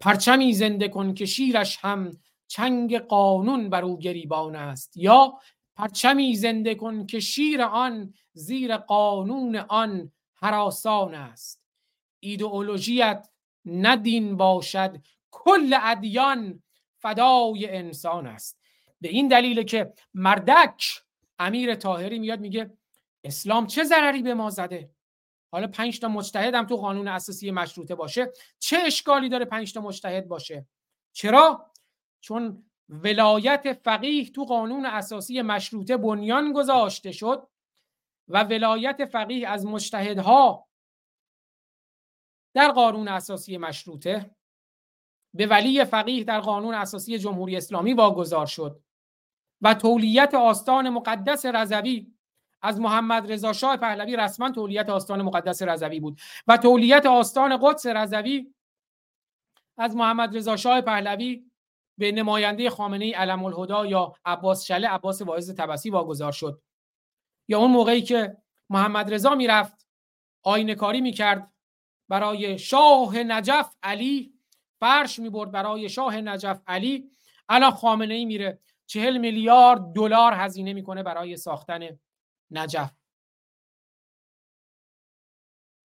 [0.00, 2.10] پرچمی زنده کن که شیرش هم
[2.46, 4.96] چنگ قانون بر او گریبان است.
[4.96, 5.38] یا
[5.76, 11.62] پرچمی زنده کن که شیر آن زیر قانون آن حراسان است.
[12.20, 13.28] ایدئولوژیت
[13.64, 14.96] ندین باشد
[15.30, 16.62] کل ادیان
[16.98, 18.60] فدای انسان است.
[19.00, 21.02] به این دلیل که مردک
[21.38, 22.70] امیر تاهری میاد میگه
[23.24, 24.90] اسلام چه ضرری به ما زده؟
[25.52, 29.80] حالا پنج تا مجتهد هم تو قانون اساسی مشروطه باشه چه اشکالی داره پنج تا
[29.80, 30.66] مجتهد باشه؟
[31.12, 31.70] چرا؟
[32.20, 37.48] چون ولایت فقیه تو قانون اساسی مشروطه بنیان گذاشته شد
[38.28, 40.68] و ولایت فقیه از مجتهدها
[42.54, 44.30] در قانون اساسی مشروطه
[45.34, 48.80] به ولی فقیه در قانون اساسی جمهوری اسلامی واگذار شد
[49.60, 52.14] و تولیت آستان مقدس رضوی
[52.62, 57.86] از محمد رضا شاه پهلوی رسما تولیت آستان مقدس رضوی بود و تولیت آستان قدس
[57.86, 58.54] رضوی
[59.78, 61.50] از محمد رضا شاه پهلوی
[61.98, 66.62] به نماینده خامنه ای علم الهدا یا عباس شله عباس واعظ تبسی واگذار شد.
[67.48, 68.36] یا اون موقعی که
[68.70, 69.86] محمد رضا می‌رفت
[70.42, 71.52] آینه کاری می‌کرد
[72.08, 74.34] برای شاه نجف علی
[74.80, 77.10] فرش می‌برد برای شاه نجف علی
[77.48, 78.60] الان خامنه ای میره.
[78.86, 81.98] چهل میلیارد دلار هزینه می‌کنه برای ساختن
[82.50, 82.90] نجف.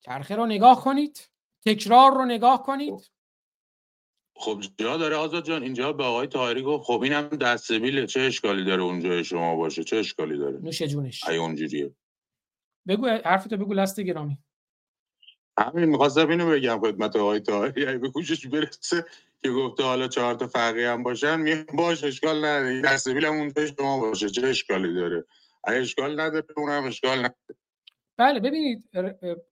[0.00, 1.30] چرخه رو نگاه کنید
[1.64, 3.10] تکرار رو نگاه کنید.
[4.40, 8.64] خب جا داره آزاد جان اینجا به آقای تاهری گفت خب اینم دستبیله چه اشکالی
[8.64, 11.28] داره اونجا شما باشه؟ چه اشکالی داره؟ نوش جونش.
[11.28, 11.94] ای اونجوریه.
[12.88, 14.38] بگو حرفتو بگو لست گرامی.
[15.58, 19.04] همین می‌خواستم اینو بگم خدمت آقای تاهری اگه به کوشش برسه
[19.42, 22.82] که گفته حالا چهار تا فقیه هم باشن می باش اشکال نداره.
[22.82, 24.30] دستبیل هم اونجا شما باشه.
[24.30, 25.24] چه اشکالی داره؟
[25.64, 27.34] اگه اشکال نداره اونم اشکال نداره.
[28.16, 28.84] بله ببینید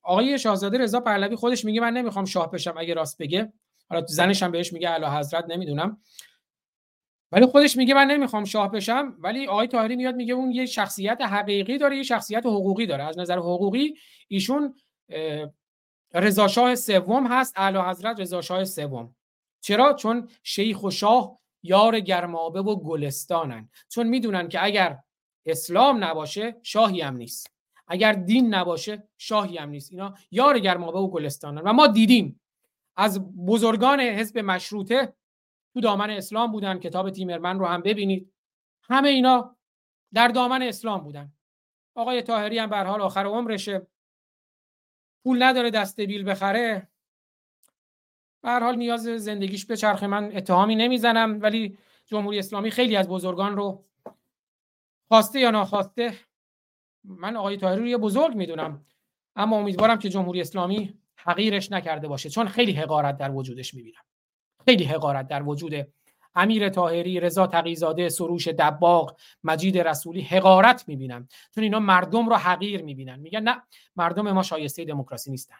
[0.02, 3.52] آقای شاهزاده رضا پهلوی خودش میگه من نمی‌خوام شاه بشم اگه راست بگه.
[3.90, 6.00] حالا زنش هم بهش میگه اعلی حضرت نمی‌دونم.
[7.32, 11.20] ولی خودش میگه من نمی‌خوام شاه بشم ولی آقای طاهری میاد میگه اون یه شخصیت
[11.20, 13.04] حقیقی داره یه شخصیت حقوقی داره.
[13.04, 13.94] از نظر حقوقی
[14.28, 14.74] ایشون
[16.14, 19.16] رضا شاه سوم هست اعلی حضرت رضا شاه سوم.
[19.60, 23.70] چرا؟ چون شیخ و شاه یار گرمابه و گلستانن.
[23.88, 24.98] چون می‌دونن که اگر
[25.46, 27.50] اسلام نباشه شاهی هم نیست.
[27.88, 29.92] اگر دین نباشه شاهی هم نیست.
[29.92, 31.60] اینا یار گرمابه و گلستانن.
[31.60, 32.40] و ما دیدیم
[32.96, 35.14] از بزرگان حزب مشروطه
[35.74, 38.32] تو دامن اسلام بودن کتاب تیمرمن رو هم ببینید.
[38.82, 39.56] همه اینا
[40.14, 41.32] در دامن اسلام بودن.
[41.94, 43.86] آقای طاهری هم به حال آخر عمرشه.
[45.24, 46.88] پول نداره دست بیل بخره.
[48.42, 53.56] به حال نیاز زندگیش به چرخه من اتهامی نمی‌زنم ولی جمهوری اسلامی خیلی از بزرگان
[53.56, 53.84] رو
[55.08, 56.14] خواسته یا ناخواسته
[57.04, 58.86] من آقای طاهری رو یه بزرگ می‌دونم.
[59.36, 62.30] اما امیدوارم که جمهوری اسلامی حقیرش نکرده باشه.
[62.30, 64.02] چون خیلی حقارت در وجودش می‌بینم.
[64.64, 65.92] خیلی حقارت در وجود
[66.34, 71.28] امیر طاهری رضا تقیزاده سروش دباغ مجید رسولی حقارت می‌بینم.
[71.54, 73.20] چون اینا مردم رو حقیر می‌بینن.
[73.20, 73.62] میگن نه
[73.96, 75.56] مردم ما شایسته دموکراسی نیستن.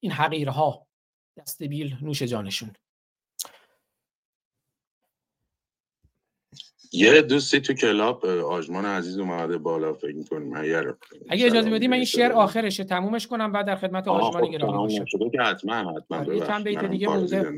[0.00, 0.86] این حقیرها
[1.36, 2.72] دست بیل نوش جانشون.
[6.94, 10.94] یه دوستی تو کلاب اه، آژمان عزیز اومده بالا فکر می‌کنیم اگر
[11.28, 14.50] اگه اجازه بدی من این شعر آخرشه تمومش کنم بعد در خدمت آها، آژمان خب،
[14.50, 16.64] گرامی باشم شده که حتما حتما آره، چند.
[16.64, 17.52] بیت دیگه مونده.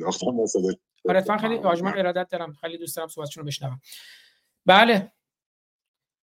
[1.09, 2.53] آره خیلی آژمان ارادت دارم.
[2.53, 3.81] خیلی دوست دارم صحبتشون رو بشنوم.
[4.67, 5.13] بله.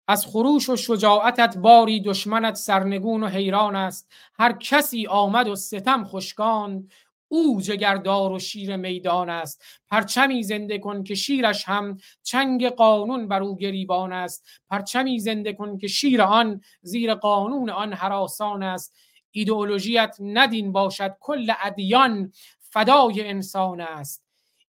[0.08, 4.12] از خروش و شجاعتت باری دشمنت سرنگون و حیران است.
[4.34, 6.88] هر کسی آمد و ستم خشکان
[7.28, 9.64] او جگردار و شیر میدان است.
[9.88, 14.46] پرچمی زنده کن که شیرش هم چنگ قانون بر او گریبان است.
[14.70, 18.96] پرچمی زنده کن که شیر آن زیر قانون آن حراسان است.
[19.30, 24.24] ایدئولوژیت ندین باشد کل ادیان فدای انسان است.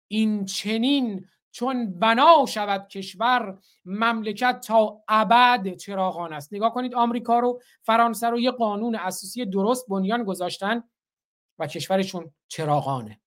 [0.08, 6.52] این چنین چون بنا شود کشور مملکت تا ابد چراغان است.
[6.52, 10.84] نگاه کنید آمریکا رو فرانسه رو یه قانون اساسی درست بنیان گذاشتن.
[11.58, 13.20] و کشورشون چراغانه.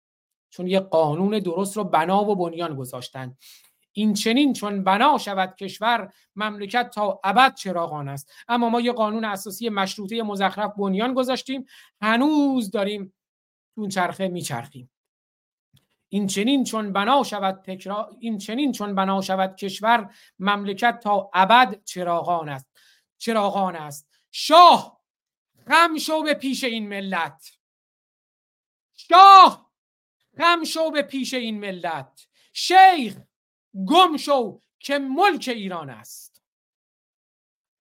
[0.50, 3.38] چون یه قانون درست رو بنا و بنیان گذاشتن.
[3.92, 8.32] این چنین چون بنا شود کشور مملکت تا ابد چراغان است.
[8.48, 11.66] اما ما یه قانون اساسی مشروطه مزخرف بنیان گذاشتیم.
[12.02, 13.14] هنوز داریم
[13.78, 14.92] اون چرخه میچرخیم.
[16.10, 21.84] این چنین چون بنا شود تکرار این چنین چون بنا شود کشور مملکت تا ابد
[21.84, 22.68] چراغان است.
[23.18, 24.10] چراغان است.
[24.32, 25.02] شاه
[25.68, 27.58] خم شو به پیش این ملت.
[29.10, 29.72] شاه
[30.38, 32.28] خم شو به پیش این ملت.
[32.54, 33.18] شیخ
[33.88, 36.44] گم شو که ملک ایران است.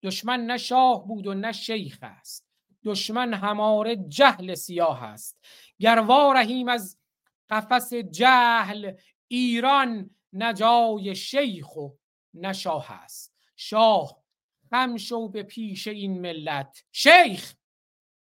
[0.03, 2.47] دشمن نه شاه بود و نه شیخ است.
[2.85, 5.39] دشمن هماره جهل سیاه است.
[5.79, 6.01] گر
[6.35, 6.99] رحیم از
[7.51, 8.93] قفس جهل
[9.29, 11.89] ایران نجای شیخ و
[12.35, 13.35] نه شاه است.
[13.57, 14.25] شاه
[14.71, 16.85] خم شو به پیش این ملت.
[16.93, 17.55] شیخ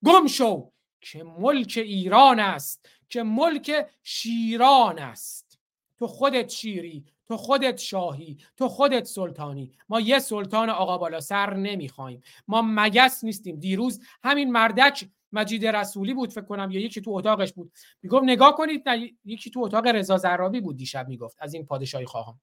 [0.05, 0.71] گم شو
[1.01, 5.59] که ملک ایران است که ملک شیران است.
[5.97, 9.71] تو خودت شیری تو خودت شاهی تو خودت سلطانی.
[9.89, 12.21] ما یه سلطان آقا بالا سر نمی‌خوایم.
[12.47, 13.55] ما مگس نیستیم.
[13.55, 17.71] دیروز همین مردک مجید رسولی بود فکر کنم یا یکی تو اتاقش بود.
[18.01, 22.05] می‌گفت نگاه کنید نه یکی تو اتاق رضا زرابی بود دیشب می‌گفت از این پادشاهی
[22.05, 22.39] خواهم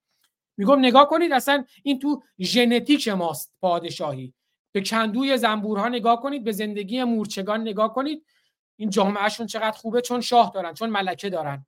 [0.57, 4.35] می‌گفت نگاه کنید اصلا این تو ژنتیک ماست پادشاهی.
[4.73, 8.25] به کندوی زنبورها نگاه کنید به زندگی مورچگان نگاه کنید.
[8.77, 11.67] این جامعهشون چقدر خوبه؟ چون شاه دارن چون ملکه دارن.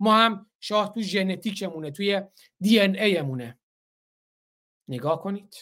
[0.00, 2.22] ما هم شاه تو ژنتیکمونه توی
[2.60, 3.58] دی ان ایمونه.
[4.88, 5.56] نگاه کنید.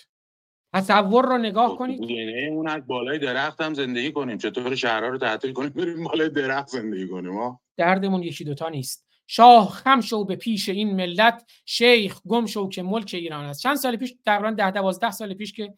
[0.75, 2.07] تصور رو نگاه کنید.
[2.07, 4.39] دی اون از بالای درخت هم زندگی کنیم.
[4.39, 9.07] چطور شهرها رو تعطیل کنیم؟ بریم بالای درخت زندگی کنیم ها؟ دردمون یکی دوتا نیست.
[9.27, 13.63] شاه خم شو به پیش این ملت شیخ گم شو که ملک ایران است.
[13.63, 15.75] چند سال پیش تقریبا ده دوازده سال پیش که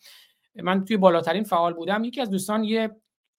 [0.55, 2.91] من توی بالاترین فعال بودم یکی از دوستان یه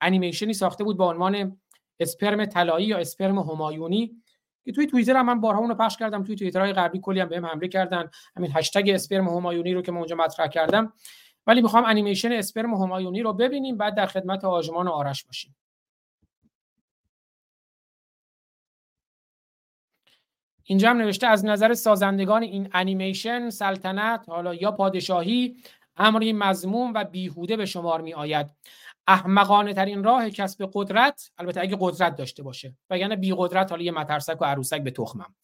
[0.02, 1.58] انیمیشنی ساخته بود با عنوان
[2.00, 4.22] اسپرم طلایی یا اسپرم همایونی
[4.66, 7.46] که توی توییتر هم من بارها اونو پخش کردم توی توییترهای غربی کلی هم بهم
[7.46, 10.94] حمله کردن همین هشتگ اسپرم همایونی رو که من اونجا مطرح کردم.
[11.48, 15.56] ولی می‌خوام انیمیشن اسپرم همایونی رو ببینیم بعد در خدمت آژمان آرش باشیم.
[20.64, 25.58] اینجا هم نوشته از نظر سازندگان این انیمیشن سلطنت حالا یا پادشاهی
[25.98, 28.52] امری مضموم و بیهوده به شمار می آید
[29.10, 32.76] احمقانه ترین راه کسب قدرت البته اگه قدرت داشته باشه.
[32.90, 35.36] وگرنه بی قدرت حالا یه مترسک و عروسک به تخمم.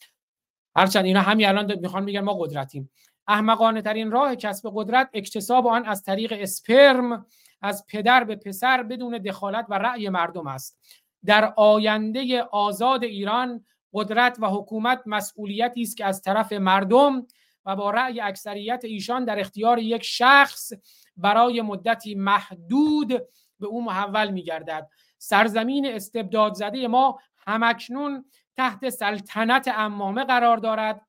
[0.76, 2.92] هرچند اینا همین الان می‌خوان میگن ما قدرتیم.
[3.28, 7.26] احمقانه ترین راه کسب قدرت اکتساب آن از طریق اسپرم
[7.62, 10.80] از پدر به پسر بدون دخالت و رأی مردم است.
[11.26, 17.28] در آینده آزاد ایران قدرت و حکومت مسئولیتی است که از طرف مردم
[17.66, 20.74] و با رأی اکثریت ایشان در اختیار یک شخص
[21.18, 23.28] برای مدتی محدود
[23.60, 28.26] به او محول می گردد سرزمین استبداد زده ما همکنون
[28.56, 31.02] تحت سلطنت امامه قرار دارد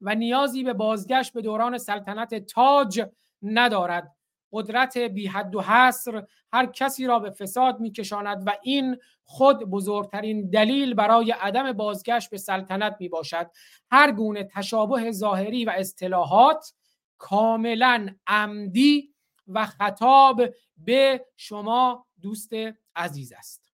[0.00, 3.02] و نیازی به بازگشت به دوران سلطنت تاج
[3.42, 4.16] ندارد.
[4.52, 10.50] قدرت بی حد و حصر هر کسی را به فساد میکشاند و این خود بزرگترین
[10.50, 13.50] دلیل برای عدم بازگشت به سلطنت می باشد
[13.90, 16.72] هر گونه تشابه ظاهری و اصطلاحات
[17.18, 19.14] کاملا عمدی
[19.46, 20.42] و خطاب
[20.76, 22.50] به شما دوست
[22.96, 23.72] عزیز است.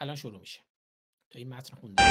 [0.00, 0.60] الان شروع میشه.
[1.30, 2.02] تا این متن خونده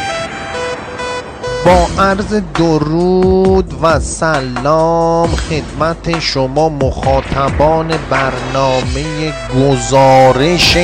[1.66, 10.78] با عرض درود و سلام خدمت شما مخاطبان برنامه گزارش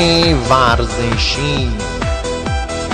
[0.49, 1.69] ورزشی.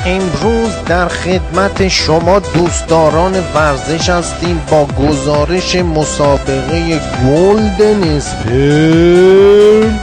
[0.05, 9.99] امروز در خدمت شما دوستداران ورزش هستیم با گزارش مسابقه گلدن اسپرم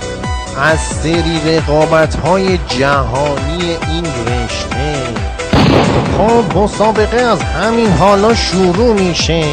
[0.62, 4.94] از سری رقابت های جهانی این رشته.
[6.18, 9.44] خب مسابقه از همین حالا شروع میشه.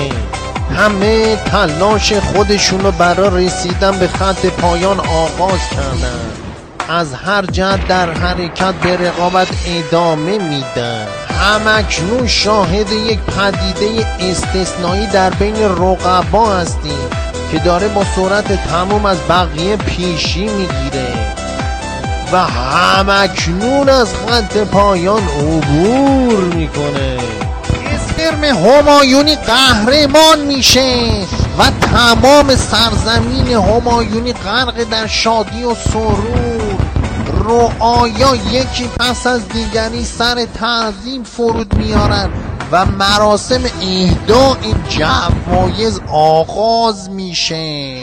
[0.75, 6.46] همه تلاش خودشون رو برای رسیدن به خط پایان آغاز کردن.
[6.89, 11.07] از هر جهت در حرکت به رقابت ادامه میدن
[11.41, 17.09] همکنون شاهد یک پدیده استثنایی در بین رقبا هستیم
[17.51, 21.13] که داره با سرعت تموم از بقیه پیشی می‌گیره.
[22.31, 27.17] و همکنون از خط پایان عبور می‌کنه.
[27.95, 31.09] اسپرم همایونی قهرمان میشه
[31.59, 36.56] و تمام سرزمین همایونی غرق در شادی و سرور
[37.47, 42.29] رعایا یکی پس از دیگری سر تعظیم فرود میارن
[42.71, 44.55] و مراسم اهداء
[44.89, 47.97] جوایز آغاز میشه؟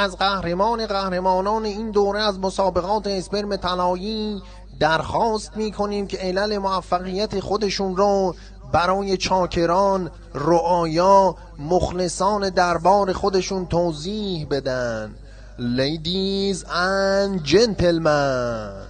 [0.00, 4.42] از قهرمان قهرمانان این دوره از مسابقات اسپرم طلایی
[4.80, 8.34] درخواست می کنیم که علل موفقیت خودشون رو
[8.72, 15.14] برای چاکران رعایا مخلصان دربار خودشون توضیح بدن.
[15.58, 18.86] Ladies and gentlemen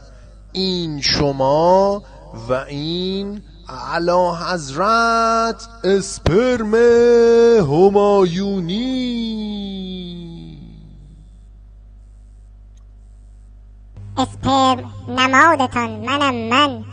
[0.52, 2.02] این شما
[2.48, 6.74] و این علا حضرت اسپرم
[7.64, 9.00] همایونی.
[14.20, 16.84] اسپرم نمادتان منم من.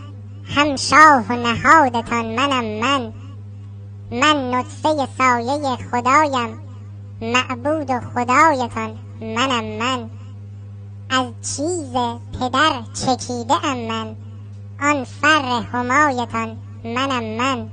[0.56, 3.14] هم شاه و نهادتان منم من.
[4.12, 6.60] من نطفه سایه خدایم.
[7.22, 10.10] معبود و خدایتان منم من.
[11.10, 11.94] از چیز
[12.40, 14.16] پدر چکیده ام من.
[14.82, 17.70] آن فر همایتان منم من.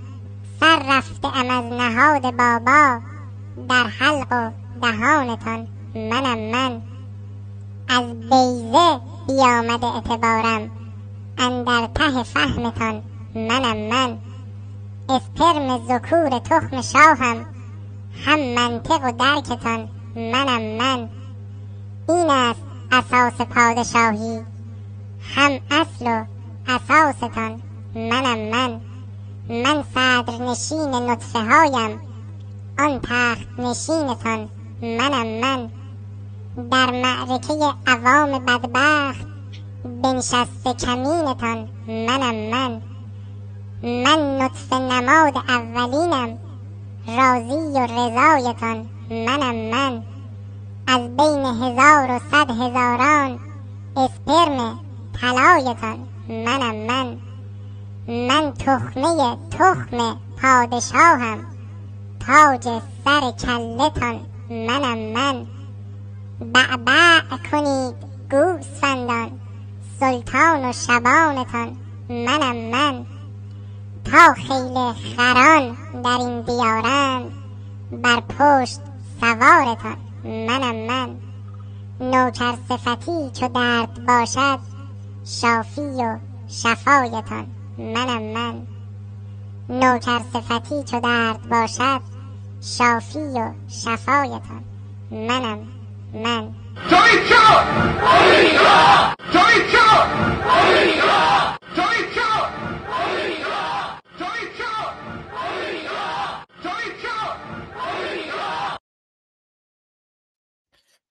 [0.60, 3.00] سر رفته ام از نهاد بابا.
[3.68, 4.50] در حلق و
[4.82, 6.82] دهانتان منم من.
[7.88, 10.70] از بیزه بیامده اعتبارم.
[11.38, 13.02] اندر ته فهمتان
[13.34, 14.18] منم من.
[15.08, 17.46] اسپرم ذکور تخم شاهم.
[18.24, 21.08] هم منطق و درکتان منم من.
[22.08, 22.60] این است
[22.92, 24.40] اساس پادشاهی.
[25.34, 26.24] هم اصل و
[26.68, 27.62] اساستان
[27.94, 28.80] منم من.
[29.48, 32.00] من صدر نشین نطفه هایم
[32.78, 34.48] آن تخت نشینتان
[34.82, 35.70] منم من.
[36.56, 39.26] در معرکه عوام بدبخت
[39.84, 42.82] بنشسته کمینتان منم من.
[43.82, 46.38] من نطفه نماد اولینم
[47.06, 50.02] راضی و رضایتان منم من.
[50.86, 53.38] از بین هزار و صد هزاران
[53.96, 54.80] اسپرم
[55.20, 57.16] طلایتان منم من.
[58.08, 61.44] من تخمه تخم پادشاهم
[62.26, 65.46] تاج سر کلتان منم من.
[66.52, 67.94] بعبع کنید
[68.30, 69.40] گوسفندان
[70.00, 71.76] سلطان و شبانتان
[72.08, 73.06] منم من.
[74.04, 77.32] تا خیل خران در این دیارند
[77.92, 78.80] بر پشت
[79.20, 81.16] سوارتان منم من.
[82.00, 84.58] نوکر صفتی چو درد باشد
[85.24, 87.46] شافی و شفایتان
[87.78, 88.66] منم من.
[89.68, 92.00] نوکر صفتی چو درد باشد
[92.60, 94.64] شافی و شفایتان
[95.10, 95.73] منم
[96.14, 96.54] من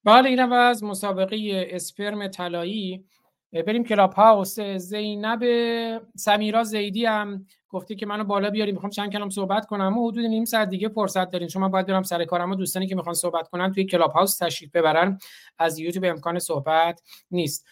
[0.04, 3.04] بله اینم از مسابقه اسپرم طلایی
[3.52, 5.42] بریم کلاب هاوس زینب
[6.16, 9.98] سمیرا زیدی هم گفته که منو بالا بیاری می‌خوام چند کلام صحبت کنم.
[9.98, 11.48] و حدود نیم ساعت دیگه فرصت دارین.
[11.48, 14.70] شما باید برم سر کارم و دوستانی که می‌خوان صحبت کنن توی کلاب هاوس تشریف
[14.70, 15.18] ببرن.
[15.58, 17.66] از یوتیوب امکان صحبت نیست.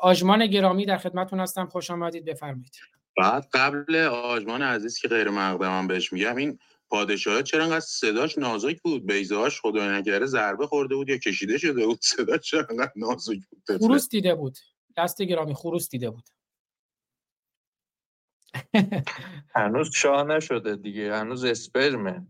[0.00, 1.66] آژمان گرامی در خدمتتون هستم.
[1.66, 2.24] خوش آمدید.
[2.24, 2.72] بفرمایید.
[3.16, 8.82] بعد قبل آژمان عزیز که خیر مقدمم بهش میگم این پادشاه چرا انقدر صداش نازک
[8.82, 13.38] بود؟ بیزاش خدای نکرده ضربه خورده بود یا کشیده شده بود؟ صداش چرا انقدر نازک
[13.50, 14.58] بود؟ خروس دیده بود.
[14.96, 16.24] دست گرامی خروس دیده بود.
[19.56, 22.26] هنوز شاه نشده دیگه هنوز اسپرمه.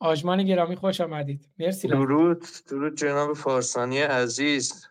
[0.00, 1.48] آژمان گرامی خوش آمدید.
[1.58, 4.86] مرسی درود درود جناب فارسانی عزیز.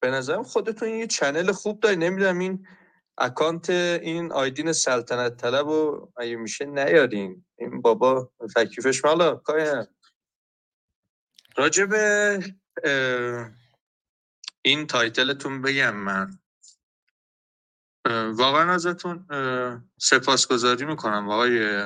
[0.00, 2.66] به نظرم خودتون یه چنل خوب داری نمی‌دونم این
[3.18, 7.44] اکانت این آیدین سلطنت طلب و اگه میشه نیارین.
[7.58, 9.84] این بابا تکلیفش مالا کاین.
[11.56, 11.88] راجب
[14.62, 16.38] این تایتلتون بگم من.
[18.34, 19.26] واقعا ازتون
[19.98, 21.84] سپاسگزاری می‌کنم آقای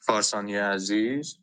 [0.00, 1.38] فارسانی عزیز.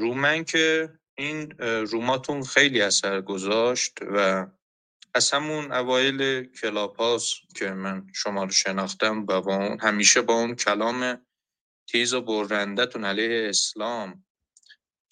[0.00, 1.50] رومن که این
[1.90, 4.46] روماتون خیلی اثر گذاشت و
[5.14, 10.54] از همون اوایل کلاپاس که من شما رو شناختم و با اون همیشه با اون
[10.54, 11.26] کلام
[11.88, 14.24] تیز و برندتون علیه اسلام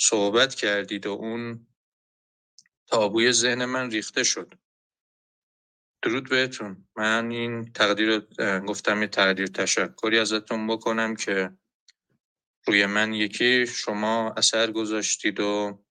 [0.01, 1.67] صحبت کردید و اون
[2.87, 4.55] تابوی ذهن من ریخته شد.
[6.03, 6.89] درود بهتون.
[6.97, 8.21] من این تقدیر
[8.67, 11.59] گفتم یه تقدیر تشکری ازتون بکنم که
[12.67, 15.85] روی من یکی شما اثر گذاشتید و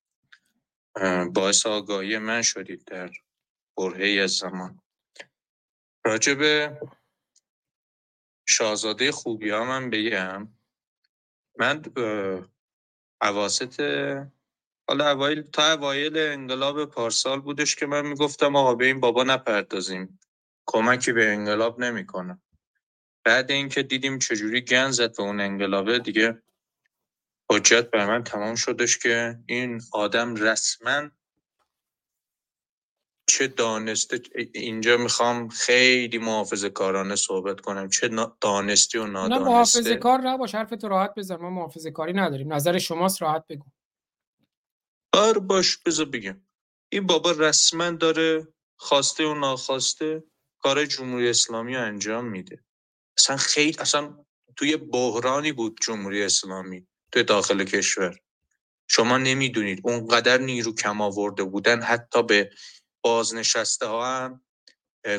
[1.36, 3.12] باعث آگاهی من شدید در
[3.78, 4.82] برهی از زمان.
[6.06, 6.72] راجب
[8.48, 10.54] شاهزاده خوبی ها من بگم.
[11.60, 11.82] من
[13.22, 13.82] عواست
[14.88, 20.20] حالا اوایل تا اوایل انقلاب پارسال بودش که من می‌گفتم آقا به این بابا نپردازیم.
[20.66, 22.42] کمکی به انقلاب نمی‌کنه.
[23.24, 26.42] بعد اینکه دیدیم چجوری گن زد به اون انقلابه دیگه
[27.52, 31.10] حجت بر من تمام شدش که این آدم رسما
[33.30, 34.22] چه دانسته
[34.54, 37.90] اینجا می‌خوام خیلی محافظه کارانه صحبت کنم.
[37.90, 38.10] چه
[38.42, 39.50] دانستی و نه نادانسته.
[39.50, 41.36] محافظه کار نباش حرفت راحت بزن.
[41.36, 42.54] ما محافظه کاری نداریم.
[42.54, 43.66] نظر شماست راحت بگو.
[45.14, 46.42] آره باش بذار بگم.
[46.90, 48.48] این بابا رسما داره
[48.80, 50.24] خواسته و ناخواسته
[50.60, 52.64] کار جمهوری اسلامی رو انجام میده.
[53.18, 58.20] اصلا خیلی اصلا توی بحرانی بود جمهوری اسلامی توی داخل کشور.
[58.90, 62.50] شما نمی‌دونید اونقدر نیرو کم آورده بودن حتی به
[63.04, 64.46] بازنشسته ها هم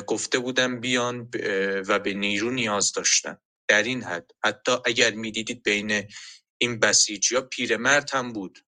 [0.07, 1.29] گفته بودن بیان
[1.87, 3.37] و به نیرو نیاز داشتن.
[3.67, 4.31] در این حد.
[4.43, 6.11] حتی اگر می‌دیدید بین
[6.57, 8.59] این بسیجی ها پیرمرد هم بود.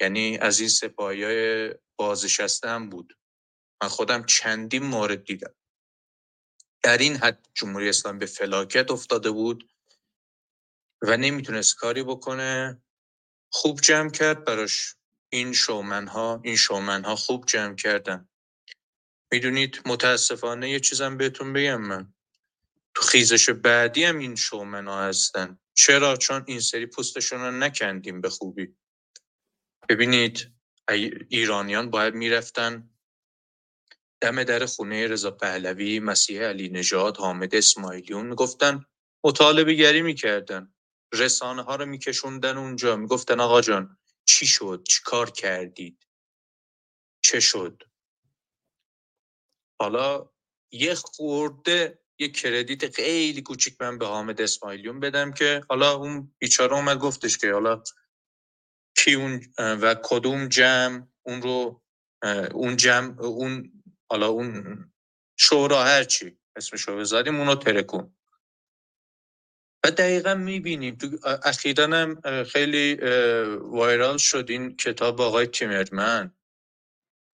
[0.00, 3.18] یعنی از این سپاهی های بازنشسته هم بود.
[3.82, 5.54] من خودم چندین مورد دیدم.
[6.82, 9.70] در این حد جمهوری اسلامی به فلاکت افتاده بود
[11.02, 12.82] و نمی‌تونست کاری بکنه.
[13.52, 14.94] خوب جمع کرد براش.
[15.28, 18.28] این شومن ها این شومن ها خوب جمع کردن.
[19.32, 22.14] می‌دونید متاسفانه یه چیزم بهتون بگم من.
[22.94, 25.58] تو خیزش بعدی هم این شومن ها هستن.
[25.74, 28.76] چرا؟ چون این سری پوستشون رو نکندیم به خوبی.
[29.90, 30.52] ببینید
[31.30, 32.90] ایرانیان باید می‌رفتن.
[34.22, 38.84] دم در خونه رضا پهلوی مسیح علی نژاد حامد اسماعیلیون می‌گفتن
[39.24, 40.74] مطالبه گری می‌کردن.
[41.14, 42.96] رسانه ها رو میکشوندن اونجا.
[42.96, 46.08] می‌گفتن آقا جان چی شد؟ چی کار کردید؟
[47.24, 47.82] چه شد؟
[49.80, 50.30] حالا
[50.72, 56.74] یه خورده یه کردیت خیلی کوچیک من به حامد اسماعیلیون بدم که حالا اون بیچاره
[56.76, 57.82] اومد گفتش که حالا
[59.04, 61.82] کی اون و کدوم جمع اون رو
[62.52, 64.84] اون جمع اون حالا اون
[65.38, 68.14] شورا هرچی اسمش رو بذاریم اونو ترکون.
[69.84, 70.94] و دقیقا می‌بینیم.
[70.94, 71.06] تو
[71.44, 72.94] اخیرا هم خیلی
[73.60, 76.32] وایرال شد این کتاب آقای تیمرمن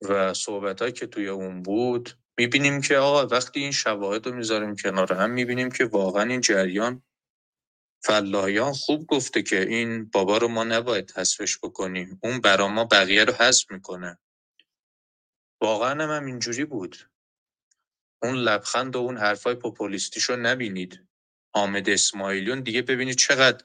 [0.02, 2.10] و صحبت که توی اون بود.
[2.38, 7.02] می‌بینیم که آقا وقتی این شواهد رو می‌ذاریم کنار هم می‌بینیم که واقعا این جریان
[8.05, 12.20] فلاحیان خوب گفته که این بابا رو ما نباید حذفش بکنیم.
[12.23, 14.18] اون برا ما بقیه رو حذف می‌کنه.
[15.62, 17.10] واقعا هم, هم اینجوری بود.
[18.23, 21.08] اون لبخند و اون حرفای پوپولیستیش رو نبینید.
[21.55, 23.65] حامد اسماعیلیون دیگه ببینید چقدر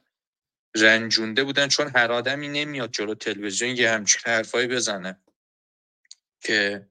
[0.76, 5.22] رنجونده بودن چون هر آدمی نمیاد جلو تلویزیون یه همچین حرفایی بزنه.
[6.42, 6.90] که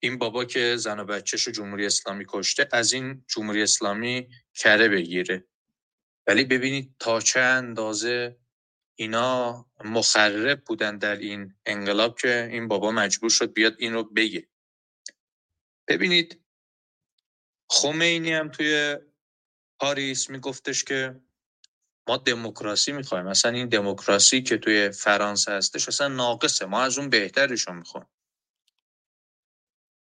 [0.00, 5.44] این بابا که زن و بچهش جمهوری اسلامی کشته از این جمهوری اسلامی کره بگیره.
[6.26, 8.36] ولی ببینید تا چه اندازه
[8.98, 14.48] اینا مخرب بودن در این انقلاب که این بابا مجبور شد بیاد این رو بگه.
[15.88, 16.40] ببینید
[17.70, 18.96] خمینی هم توی
[19.80, 21.20] پاریس میگفتش که
[22.08, 23.26] ما دموکراسی می‌خوایم.
[23.26, 26.66] مثلا این دموکراسی که توی فرانسه هستش اصلا ناقصه.
[26.66, 28.06] ما از اون بهترش رو می‌خوایم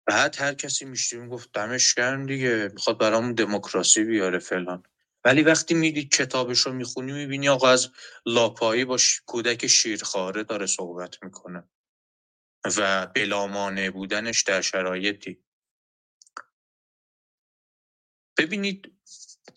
[0.08, 2.70] بعد هر کسی میشتی می‌گفت دمش گرم دیگه.
[2.74, 4.84] می‌خواد برامون دموکراسی بیاره فلان.
[5.26, 7.92] ولی وقتی میدی کتابش رو می‌خونی می‌بینی آقا از
[8.26, 11.70] لاپایی با کودک شیرخواره داره صحبت می‌کنه
[12.78, 15.44] و بلامانه بودنش در شرایطی.
[18.38, 18.94] ببینید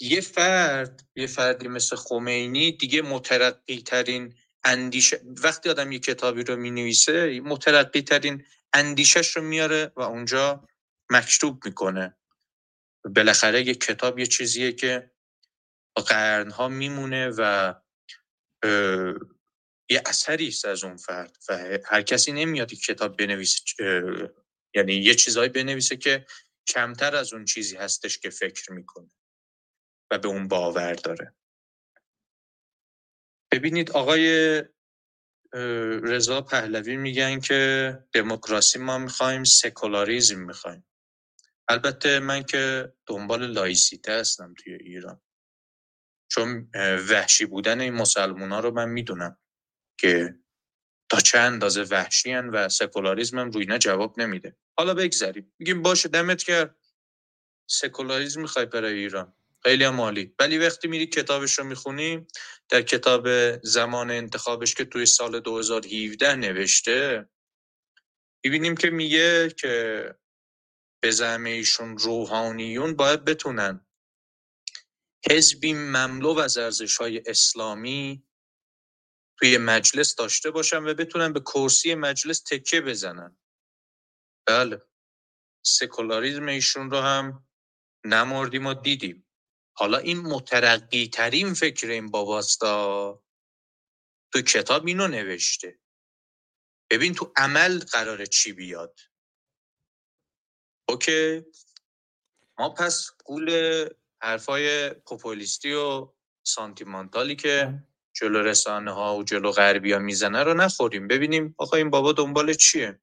[0.01, 4.35] یه فرد یه فردی مثل خمینی دیگه مترقی ترین
[4.65, 10.69] اندیشه وقتی آدم یه کتابی رو می نویسه مترقی ترین اندیشش رو میاره و اونجا
[11.11, 12.17] مکتوب می‌کنه.
[13.17, 15.14] بالاخره یه کتاب یه چیزیه که
[16.01, 17.75] قرنها میمونه و
[19.91, 23.63] یه اثری است از اون فرد و هر کسی نمیاد کتاب بنویسه
[24.75, 26.27] یعنی یه چیزهایی بنویسه که
[26.69, 29.11] کمتر از اون چیزی هستش که فکر می‌کنه
[30.11, 31.35] و به اون باور داره.
[33.53, 34.63] ببینید آقای
[36.03, 40.87] رضا پهلوی میگن که دموکراسی ما می‌خوایم سکولاریزم می‌خوایم.
[41.69, 45.21] البته من که دنبال لایسیته هستم توی ایران.
[46.35, 46.71] چون
[47.11, 49.39] وحشی بودن این مسلمون ها رو من می‌دونم
[50.01, 50.35] که
[51.11, 54.57] تا چه اندازه وحشی‌ان و سکولاریزم هم رو اینا جواب نمیده.
[54.79, 56.77] حالا بگذاریم میگیم باشه دمت گرم
[57.71, 59.35] سکولاریزم می‌خوای برای ایران.
[59.63, 62.27] خیلی هم عالی ولی وقتی میری کتابش رو می‌خونی
[62.69, 63.29] در کتاب
[63.63, 67.29] زمان انتخابش که توی سال 2017 نوشته
[68.45, 70.05] می‌بینیم که میگه که
[71.03, 73.84] به زعم ایشون روحانیون باید بتونن.
[75.31, 78.25] حزبی مملو از ارزش های اسلامی
[79.39, 83.37] توی مجلس داشته باشن و بتونن به کرسی مجلس تکه بزنن.
[84.47, 84.83] بله.
[85.65, 87.49] سکولاریزم ایشون رو هم
[88.05, 89.27] نمردیم و دیدیم.
[89.77, 93.23] حالا این مترقی ترین فکر این باباستا
[94.33, 95.81] تو کتاب اینو نوشته.
[96.91, 99.01] ببین تو عمل قراره چی بیاد؟
[100.89, 101.43] اوکی.
[102.59, 103.51] ما پس قول
[104.25, 106.09] حرفای پوپولیستی و
[106.47, 111.09] سانتیمانتالی که جلو رسانه ها و جلو غربی ها می‌زنه رو نخوریم.
[111.09, 113.01] ببینیم آقا این بابا دنبال چیه؟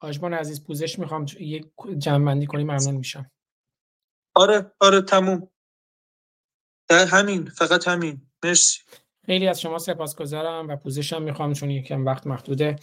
[0.00, 1.26] آجمان عزیز پوزش می‌خوام.
[1.40, 1.66] یک
[1.98, 3.30] جمعبندی کنیم ممنون میشم.
[4.34, 5.50] آره آره تموم.
[6.88, 8.26] در همین فقط همین.
[8.44, 8.80] مرسی.
[9.26, 12.76] خیلی از شما سپاسگزارم و پوزشم می‌خوام چون یکم وقت محدوده.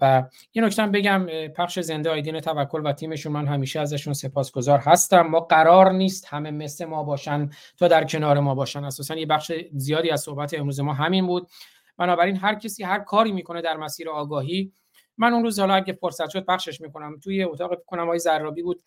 [0.00, 5.20] و یه نکته بگم پخش زنده آیدین توکل و تیمشون من همیشه ازشون سپاسگزار هستم.
[5.22, 8.84] ما قرار نیست همه مثل ما باشن تا در کنار ما باشن.
[8.84, 11.48] اساسا یه بخش زیادی از صحبت امروز ما همین بود.
[11.96, 14.72] بنابراین هر کسی هر کاری می‌کنه در مسیر آگاهی.
[15.18, 17.18] من اون روز حالا اگه فرصت شد بخشش می‌کنم.
[17.18, 18.82] توی اتاق کنم های زرابی بود.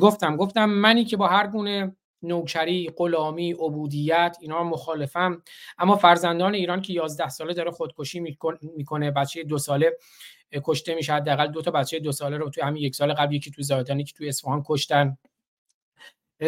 [0.00, 5.42] گفتم گفتم منی که با هر گونه نوکری، غلامی، عبودیت اینا مخالفم.
[5.78, 8.20] اما فرزندان ایران که 11 ساله داره خودکشی
[8.76, 9.98] می‌کنه بچه دو ساله
[10.64, 13.50] کشته میشه حداقل دو تا بچه دو ساله رو توی همین یک سال قبل یکی
[13.50, 15.18] تو زاهدانی که تو اصفهان کشتن.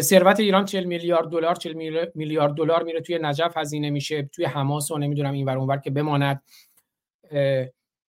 [0.01, 1.73] ثروت ایران 40 میلیارد دلار 40
[2.15, 5.91] میلیارد دلار میره توی نجف هزینه میشه توی حماس و نمی‌دونم این ور اونور که
[5.91, 6.43] بماند.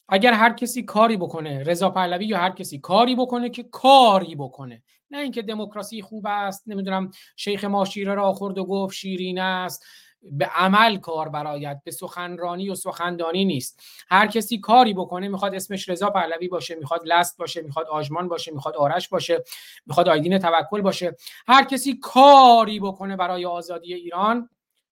[0.09, 4.83] اگر هر کسی کاری بکنه رضا پهلوی یا هر کسی کاری بکنه که کاری بکنه.
[5.15, 9.85] نه اینکه دموکراسی خوب است نمی‌دونم شیخ ماشیره را خورد و گفت شیرین است.
[10.23, 13.83] به عمل کار برایت به سخنرانی و سخندانی نیست.
[14.09, 18.53] هر کسی کاری بکنه می‌خواد اسمش رضا پهلوی باشه می‌خواد لست باشه می‌خواد آژمان باشه
[18.53, 19.45] می‌خواد آرش باشه
[19.87, 21.17] می‌خواد آیدین توکل باشه.
[21.47, 24.49] هر کسی کاری بکنه برای آزادی ایران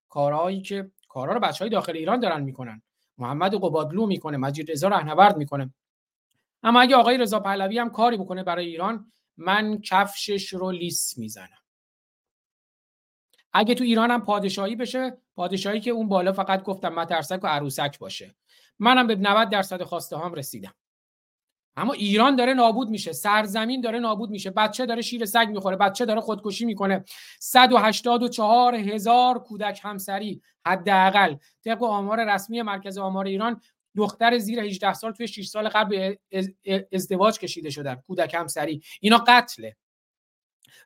[0.09, 2.81] کارهایی که کارها رو بچهای داخل ایران دارن می‌کنن.
[3.17, 5.73] محمد قبادلو می‌کنه مجید رضا رهنورد می‌کنه.
[6.63, 11.63] اما اگه آقای رضا پهلوی هم کاری بکنه برای ایران من کفشش رو لیس می‌زنم.
[13.53, 17.99] اگه تو ایران هم پادشاهی بشه پادشاهی که اون بالا فقط گفتم مترسک و عروسک
[17.99, 18.35] باشه.
[18.79, 20.73] منم به 90 درصد خواسته هم رسیدم.
[21.75, 23.13] اما ایران داره نابود میشه.
[23.13, 24.51] سرزمین داره نابود میشه.
[24.51, 25.75] بچه داره شیر سگ می‌خوره.
[25.75, 27.03] بچه داره خودکشی می‌کنه.
[27.39, 31.35] 184 هزار کودک همسری حداقل.
[31.65, 33.61] طبق آمار رسمی مرکز آمار ایران
[33.95, 36.15] دختر زیر 18 سال توی 6 سال قبل
[36.91, 37.95] ازدواج کشیده شدن.
[37.95, 38.81] کودک همسری.
[39.01, 39.75] اینا قتله.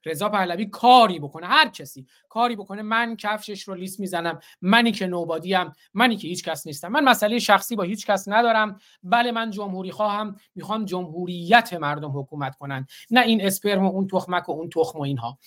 [0.05, 1.47] رضا پهلوی کاری بکنه.
[1.47, 2.07] هر کسی.
[2.29, 2.81] کاری بکنه.
[2.81, 4.39] من کفشش رو لیست می‌زنم.
[4.61, 6.87] منی که نوبادی ام منی که هیچ کس نیستم.
[6.87, 8.79] من مسئله شخصی با هیچ کس ندارم.
[9.03, 10.35] بله من جمهوری خواهم.
[10.55, 12.87] می‌خوام جمهوریت مردم حکومت کنن.
[13.11, 15.39] نه این اسپرم و اون تخمک و اون تخم و اینها.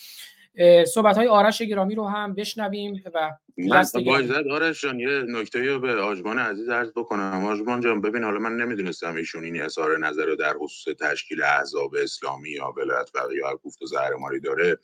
[0.95, 5.63] صحبت های آرش گرامی رو هم بشنویم و من با اجازت آرش جان یه نکته
[5.63, 7.45] رو به آجمان عزیز عرض بکنم.
[7.45, 11.95] آجمان جان ببین حالا من نمی‌دونستم ایشون این اظهار نظر رو در خصوص تشکیل احزاب
[11.95, 14.79] اسلامی یا ولایت فقیه یا گفت و زهرماری داره.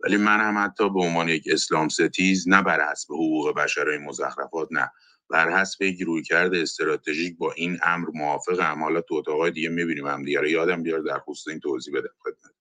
[0.00, 4.02] ولی من هم حتی به عنوان یک اسلام ستیز نه بر حسب حقوق بشر این
[4.02, 4.90] مزخرفات نه.
[5.30, 8.82] بر حسب یک رویکرد استراتژیک با این امر موافقم.
[8.82, 10.50] حالا تو اتاقای دیگه می‌بینیم هم دیگه.
[10.50, 12.54] یادم بیار در خصوص این توضیح بدم خدمت.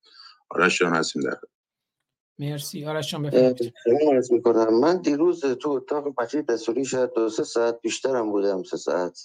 [0.49, 1.37] آرش جان هستیم در
[2.39, 2.85] مرسی.
[2.85, 4.31] آرش بفرمایید.
[4.31, 4.79] می‌کنم.
[4.79, 9.19] من دیروز تو اتاق مجید رسولی شاید دو سه ساعت بیشترم بودم سه ساعت.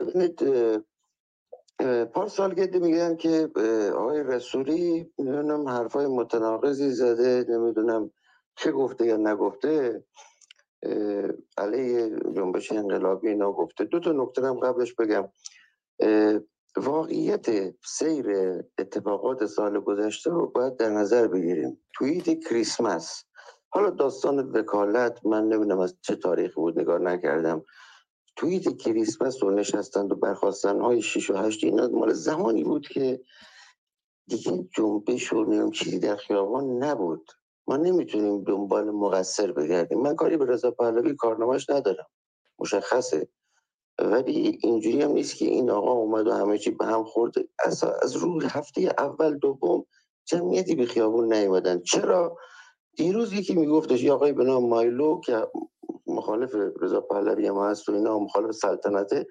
[0.00, 0.40] ببینید
[2.28, 3.50] سال گدی میگن که
[3.96, 8.10] آقای رسولی نمی‌دونم حرفای متناقضی زده نمی‌دونم
[8.56, 10.04] چه گفته یا نگفته.
[11.58, 13.84] علیه جنبش انقلابی اینا گفته.
[13.84, 15.28] دو تا نکته هم قبلش بگم.
[16.76, 18.26] واقعیت سیر
[18.78, 21.84] اتفاقات سال گذشته رو باید در نظر بگیریم.
[21.94, 23.24] توییت کریسمس.
[23.68, 27.64] حالا داستان وکالت من نمی‌دونم از چه تاریخی بود نگاه نکردم.
[28.36, 33.20] توییت کریسمس رو نشستند و برخواستن های 6 و 8 اینا مال زمانی بود که
[34.28, 37.30] دیگه جنبش و چیزی در خیابان نبود.
[37.68, 40.00] ما نمی‌تونیم دنبال مقصر بگردیم.
[40.00, 42.06] من کاری به رضا پهلوی کارنامهش ندارم.
[42.58, 43.28] مشخصه.
[43.98, 47.84] ولی اینجوری هم نیست که این آقا اومد و همه چی به هم خورده از,
[47.84, 49.86] از روز هفته اول دوم
[50.24, 51.80] جمعیتی به خیابون نیومدن.
[51.80, 52.36] چرا؟
[52.96, 55.46] دیروز یکی میگفتش یه آقای به نام مایلو که
[56.06, 59.26] مخالف رضا پهلوی ما هست و اینا مخالف سلطنته.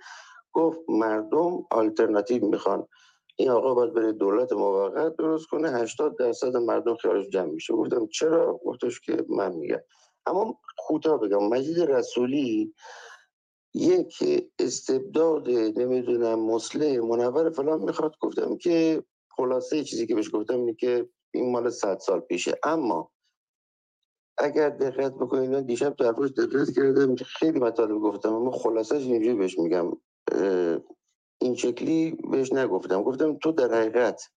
[0.53, 2.88] گفت مردم آلترناتیو می‌خوان.
[3.35, 7.74] این آقا باید بره دولت موقت درست کنه 80 درصد مردم خیالش جمع میشه.
[7.74, 9.82] گفتم چرا؟ گفتش که من میگم.
[10.26, 12.74] اما کوتاه بگم مجید رسولی
[13.76, 14.24] یک
[14.60, 18.16] استبداد نمی‌دونم مسلح منور فلان می‌خواد.
[18.20, 22.60] گفتم که خلاصه چیزی که بهش گفتم اینه که این مال صد سال پیشه.
[22.64, 23.12] اما
[24.38, 29.60] اگر دقت بکنید من دیشب طرفش دقت کردم خیلی مطالب گفتم اما خلاصش اینجوری بهش
[29.60, 29.92] میگم
[31.42, 33.04] این شکلی بهش نگفتم.
[33.04, 34.32] گفتم تو در حقیقت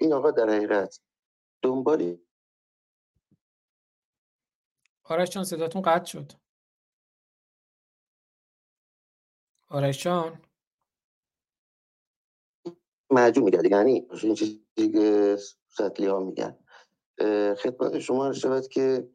[0.00, 1.00] این آقا در حقیقت
[1.62, 2.20] دنبالی
[5.04, 6.32] آرش جان صداتون قطع شد.
[9.74, 10.42] آرش جان.
[13.10, 15.36] معجون میگه یعنی این چیزی که
[15.68, 16.58] سطلی ها میگن.
[17.54, 19.08] خدمت شما شود که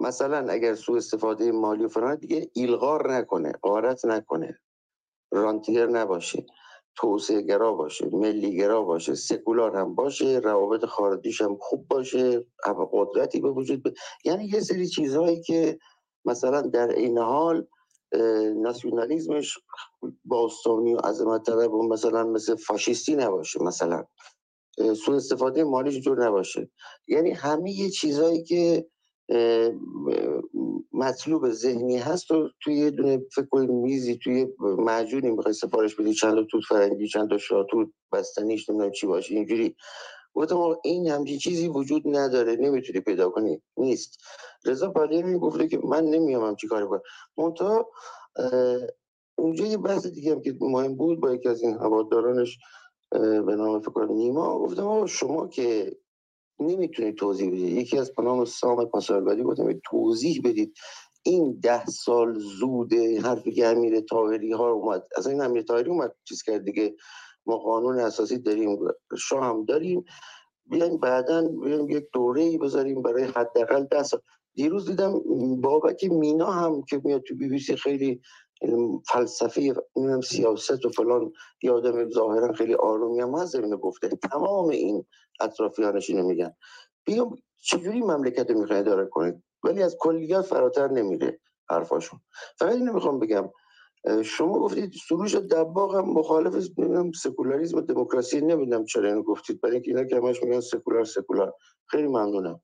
[0.00, 4.60] مثلا اگر سوء استفاده مالی و فرانه دیگه ایلغار نکنه غارت نکنه.
[5.32, 6.46] رانتیر نباشه
[6.96, 12.46] توسعه گرا باشه ملی گرا باشه سکولار هم باشه روابط خارجیش هم خوب باشه
[12.92, 13.94] قدرتی به وجود ب...
[14.24, 15.78] یعنی یه سری چیزهایی که
[16.24, 17.66] مثلا در این حال
[18.56, 19.58] ناسیونالیزمش
[20.24, 24.04] باستانی و عظمت طلب و مثلا مثل فاشیستی نباشه مثلا
[25.06, 26.70] سوء استفاده مالیش جور نباشه.
[27.08, 28.86] یعنی همه چیزهایی که
[30.92, 36.34] مطلوب ذهنی هست و توی یه دونه فکر میزی توی معجونی می‌خوای سفارش بدی چند
[36.34, 39.76] تا توت فرنگی چند تا شاتوت بستنیش نمی‌دونم چی باشه اینجوری.
[40.34, 44.18] گفتم این همچین چیزی وجود نداره نمی‌تونی پیدا کنی نیست.
[44.66, 47.02] رضا پهلوی گفته که من نمیام همچی کاری کنم
[47.36, 47.90] منتها
[49.38, 52.58] اونجا یه بحث دیگه هم که مهم بود با یکی از این هوادارانش
[53.46, 55.96] به نام فکر نیما گفتم شما که
[56.60, 60.74] نمی‌تونید توضیح بدید یکی از نام سام پاسارگادی گفتم توضیح بدید.
[61.24, 66.16] این ده سال زوده حرفی که امیر تاهری ها اومد از این امیر تاهری اومد
[66.24, 66.96] چیز کرد دیگه.
[67.46, 68.78] ما قانون اساسی داریم
[69.18, 70.04] شاه هم داریم.
[70.66, 74.20] بیایم بعدا بیایم یک دوره ای بذاریم برای حداقل ده سال.
[74.54, 75.20] دیروز دیدم
[75.60, 78.20] بابک مینا هم که میاد تو بی بی سی خیلی
[79.08, 79.60] فلسفه
[79.96, 84.08] نمی‌دونم سیاست و فلان یه آدم ظاهرا خیلی آرومی هم هست اینو گفته.
[84.08, 85.04] تمام این
[85.40, 86.54] اطرافیانش اینو میگن.
[87.06, 91.40] بیام چجوری مملکت رو می‌خوای اداره کنید ولی از کلیات فراتر نمیره
[91.70, 92.20] حرفاشون.
[92.58, 93.50] فقط اینو می‌خوام بگم.
[94.24, 99.60] شما گفتید سروش دباغ هم مخالف نمی‌دونم سکولاریسم و دموکراسی نمی‌دونم چرا اینو گفتید.
[99.60, 101.54] برای اینکه اینا که همش میگن سکولار سکولار.
[101.86, 102.60] خیلی ممنونم.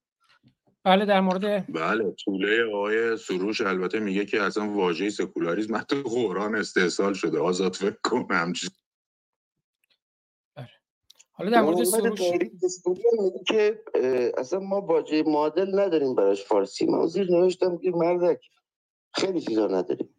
[0.85, 6.55] بله در مورد بله طوله آقای سروش البته میگه که اصلا واژه سکولاریسم حتی قرآن
[6.55, 7.39] استحصال شده.
[7.39, 8.71] آزاد فکر کن همچین.
[11.33, 12.21] حالا در مورد سروش
[13.49, 13.83] که
[14.39, 16.87] اصلا ما واژه معادل نداریم براش فارسی.
[16.87, 18.41] من زیر نوشتم که مردک
[19.15, 20.15] خیلی چیزا نداریم.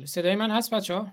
[0.00, 1.12] بله صدای من هست بچه ها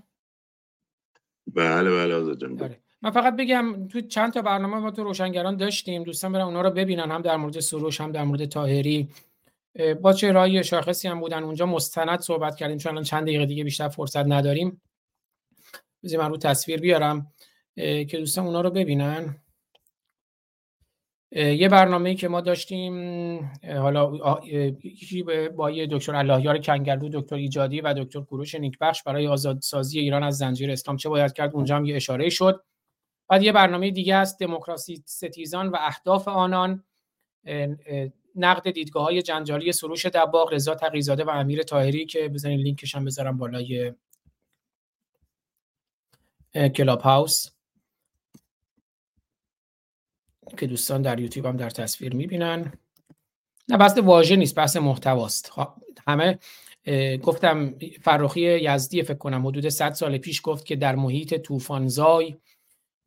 [1.47, 2.73] بله بله آزاد جان بگو.
[3.01, 6.69] من فقط بگم تو چند تا برنامه ما تو روشنگران داشتیم دوستان برن اونا رو
[6.71, 9.09] ببینن هم در مورد سروش هم در مورد تاهری
[9.75, 13.45] اه، با چه رای شاخصی هم بودن اونجا مستند صحبت کردیم چون الان چند دقیقه
[13.45, 14.81] دیگه بیشتر فرصت نداریم.
[16.03, 17.31] بذار من رو تصویر بیارم
[17.75, 19.35] که دوستان اونا رو ببینن.
[21.31, 24.39] یه برنامه‌ای که ما داشتیم حالا
[24.83, 25.23] یکی
[25.55, 30.37] با یه دکتر اللهیار کنگرلو دکتر ایجادی و دکتر کوروش نیکبخش برای آزادسازی ایران از
[30.37, 32.63] زنجیر اسلام چه باید کرد؟ اونجا هم یه اشاره شد.
[33.27, 36.83] بعد یه برنامه دیگه است دموکراسی ستیزان و اهداف آنان.
[38.35, 43.05] نقد دیدگاه های جنجالی سروش دباغ رضا تقیزاده و امیر طاهری که بزنین لینکش هم
[43.05, 43.93] بذارم بالای
[46.75, 47.56] کلاب هاوس.
[50.57, 52.73] که دوستان در یوتیوب هم در تصویر می‌بینن.
[53.69, 55.51] نه بحث واژه نیست بحث محتواست.
[55.51, 55.67] خب،
[56.07, 56.39] همه
[57.23, 62.37] گفتم فرخی یزدی فکر کنم حدود 100 سال پیش گفت که در محیط طوفانزای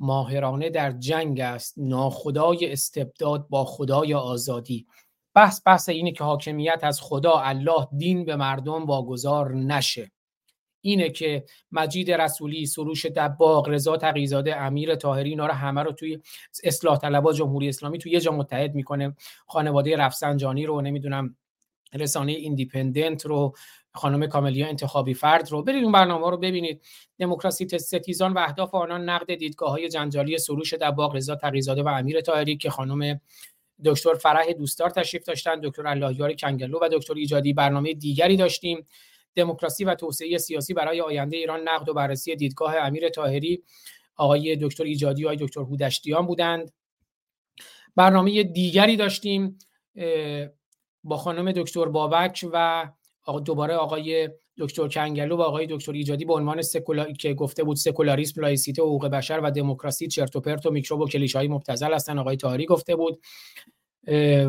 [0.00, 1.74] ماهرانه در جنگ است.
[1.76, 4.86] ناخدای استبداد با خدای آزادی.
[5.34, 10.10] بحث بحث اینه که حاکمیت از خدا الله دین به مردم واگذار نشه.
[10.80, 16.18] اینه که مجید رسولی سروش دباغ رضا تقیزاده امیر طاهری اینا رو همه رو توی
[16.64, 19.16] اصلاح طلبا جمهوری اسلامی توی یه جا متحد می‌کنه.
[19.46, 21.36] خانواده رفسنجانی رو نمی‌دونم
[21.94, 23.54] رسانه ایندیپندنت رو
[23.94, 25.62] خانم کاملیا انتخابی فرد رو.
[25.62, 26.82] برید اون برنامه رو ببینید.
[27.18, 32.20] دموکراسی ستیزان و اهداف آنان نقد دیدگاه های جنجالی سروش دباغ رضا تقیزاده و امیر
[32.20, 33.20] طاهری که خانم
[33.84, 38.86] دکتر فرح دوستدار تشریف داشتن دکتر اللهیار کنگلو و دکتر ایجادی برنامه دیگری داشتیم.
[39.34, 43.62] دموکراسی و توسعه سیاسی برای آینده ایران نقد و بررسی دیدگاه امیر طاهری
[44.16, 46.72] آقای دکتر ایجادی و آقای دکتر هودشتیان بودند.
[47.96, 49.58] برنامه دیگری داشتیم
[51.04, 52.88] با خانم دکتر بابک و
[53.44, 57.12] دوباره آقای دکتر کنگلو و آقای دکتر ایجادی به عنوان سکولا...
[57.12, 61.08] که گفته بود سکولاریسم لایسیته حقوق بشر و دموکراسی چرت و پرت و میکروب و
[61.08, 63.20] کلیشه‌های مبتذل هستن آقای طاهری گفته بود.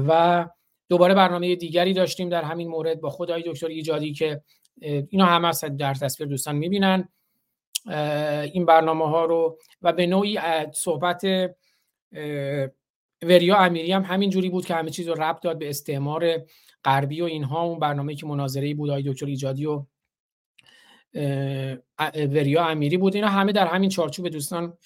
[0.07, 0.49] و
[0.89, 4.41] دوباره برنامه دیگری داشتیم در همین مورد با خود آقای دکتر ایجادی که
[4.81, 7.09] اینا همه در تصویر دوستان می‌بینن.
[8.53, 10.39] این برنامه ها رو و به نوعی
[10.73, 11.23] صحبت
[13.21, 16.45] وریا امیری هم همین جوری بود که همه چیز رو ربط داد به استعمار
[16.83, 17.61] غربی و اینها.
[17.63, 19.85] اون برنامه که مناظره بود آقای دکتر ایجادی و
[22.15, 23.15] وریا امیری بود.
[23.15, 24.77] اینا همه در همین چارچوب دوستان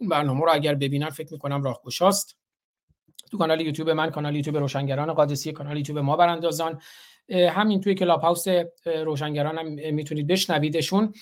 [0.00, 2.36] برنامه رو اگر ببینن فکر می‌کنم راهگشاست.
[3.30, 6.80] تو کانال یوتیوب من کانال یوتیوب روشنگران قادسیه کانال یوتیوب ما براندازان
[7.30, 8.44] همین توی کلاب هاوس
[8.86, 11.14] روشنگران هم می‌تونید بشنویدشون.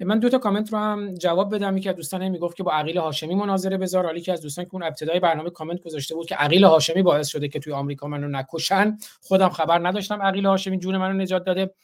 [0.00, 1.76] من دو تا کامنت رو هم جواب بدم.
[1.76, 4.04] یکی از دوستان هم می‌گفت که با عقیل هاشمی مناظره بذار.
[4.04, 7.28] حالا یکی از دوستان که اون ابتدای برنامه کامنت گذاشته بود که عقیل هاشمی باعث
[7.28, 8.98] شده که توی آمریکا منو نکشن.
[9.22, 11.74] خودم خبر نداشتم عقیل هاشمی جون منو نجات داده.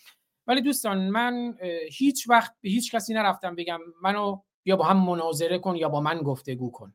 [0.46, 1.54] ولی دوستان من
[1.92, 6.00] هیچ وقت به هیچ کسی نرفتم بگم منو یا با هم مناظره کن یا با
[6.00, 6.94] من گفتگو کن.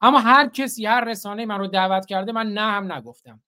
[0.00, 3.40] اما هر کسی هر رسانه من رو دعوت کرده من نه هم نگفتم.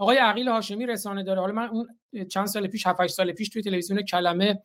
[0.00, 1.40] آقای عقیل هاشمی رسانه داره.
[1.40, 1.88] حالا من اون
[2.28, 4.62] چند سال پیش 7 8 سال پیش توی تلویزیون کلمه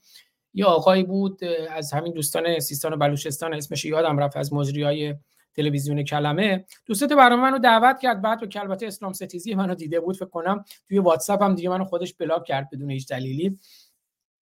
[0.53, 5.15] یه آقایی بود از همین دوستان سیستان و بلوچستان اسمش یادم رفت از مجریای
[5.55, 6.65] تلویزیون کلمه.
[6.85, 10.63] دوستت برنامه منو دعوت کرد بعد تو البته اسلام ستیزی منو دیده بود فکر کنم
[10.87, 13.59] توی واتساپ هم دیگه منو خودش بلاک کرد بدون هیچ دلیلی.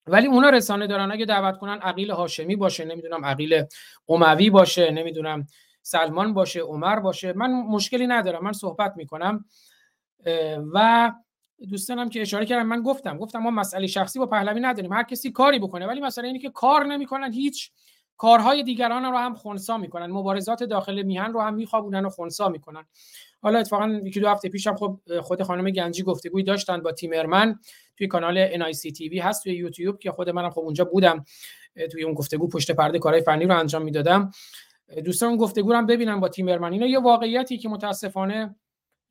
[0.08, 1.12] ولی اونا رسانه دارن.
[1.12, 3.64] اگه دعوت کنن عقیل هاشمی باشه نمی‌دونم عقیل
[4.10, 5.48] اموی باشه نمی‌دونم
[5.82, 7.34] سلمان باشه عمر باشه.
[7.34, 8.44] من مشکلی ندارم.
[8.44, 9.46] من صحبت می‌کنم.
[10.74, 11.12] و
[11.70, 15.32] دوستانم که اشاره کردم من گفتم گفتم ما مسئله شخصی با پهلوی نداریم هر کسی
[15.32, 17.72] کاری بکنه ولی مثلا اینی که کار نمی‌کنن هیچ
[18.18, 22.86] کارهای دیگران رو هم خونسا می‌کنن مبارزات داخل میهن رو هم میخوابونن و خونسا می‌کنن.
[23.42, 27.60] حالا اتفاقا یکی دو هفته پیشم خب خود خانم گنجی گفتگوی داشتن با تیمرمن
[27.98, 31.26] توی کانال تی وی هست توی یوتیوب که خود منم خب اونجا بودم
[31.92, 34.32] توی اون گفتگو پشت پرده کارهای فنی رو انجام می‌دادم.
[35.06, 38.56] دوستان گفتگو هم ببینم با تیمرمن اینا یه واقعیتی که متاسفانه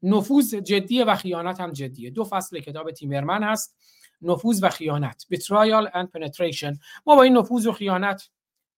[0.03, 2.11] نفوذ جدی و خیانت هم جدیه.
[2.11, 3.77] دو فصل کتاب تیمرمن هست
[4.23, 5.27] نفوذ و خیانت.
[5.35, 6.79] Betrayal and penetration.
[7.07, 8.31] ما با این نفوذ و خیانت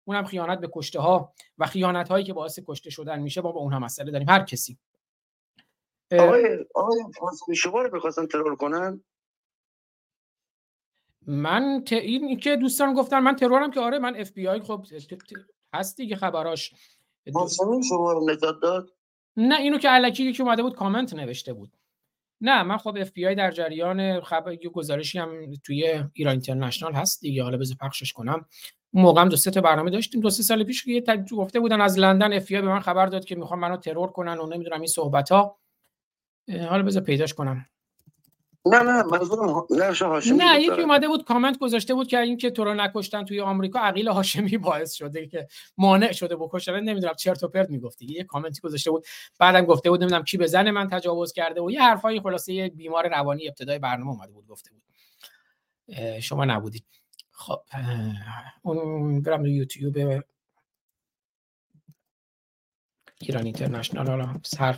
[0.05, 3.60] اونم خیانت به کشته ها و خیانت هایی که باعث کشته شدن میشه با, با
[3.60, 4.28] اونها مسئله داریم.
[4.28, 4.78] هر کسی.
[6.12, 6.99] آقای آقای
[7.57, 9.05] شما رو بخواستن ترور کنن؟
[11.26, 11.92] من ت...
[11.92, 14.86] این که دوستان گفتن من ترورم که آره من اف بی آی خب
[15.75, 16.75] هست دیگه خبراش.
[17.89, 18.92] شما رو نجات داد؟
[19.36, 21.72] نه اینو که الکی که اومده بود کامنت نوشته بود.
[22.40, 26.92] نه من خب اف بی آی در جریان خبر یه گزارشی هم توی ایران اینترنشنال
[26.92, 28.46] هست دیگه حالا بذار پخشش کنم.
[28.92, 30.20] موقع هم دو سه تا برنامه داشتیم.
[30.20, 31.04] دو سه سال پیش که یه
[31.36, 34.10] گفته بودن از لندن اف بی آی به من خبر داد که می‌خوام منو ترور
[34.10, 35.58] کنن و نمی‌دونم این صحبت ها
[36.68, 37.66] حالا بذار پیداش کنم.
[38.66, 42.50] نه نه منظورم نقش هاشمی نه یکی اومده بود کامنت گذاشته بود که این که
[42.50, 47.42] تو رو نکشتن توی آمریکا عقیل هاشمی باعث شده که مانع شده بکشن نمی‌دونم چرت
[47.42, 49.07] و پرت می‌گفتی یه کامنتی گذاشته بود.
[49.39, 52.68] بعدم گفته بود نمی‌دونم کی به زن من تجاوز کرده و یه حرفای خلاصه یه
[52.68, 54.82] بیمار روانی ابتدای برنامه اومده بود گفته بود.
[56.20, 56.84] شما نبودید.
[57.31, 57.60] خب
[58.62, 60.23] اون برم یوتیوب
[63.20, 64.73] ایران اینترنشنال حالا هر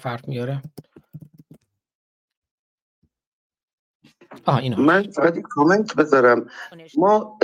[4.78, 6.46] من فقط کامنت بذارم.
[6.96, 7.38] ما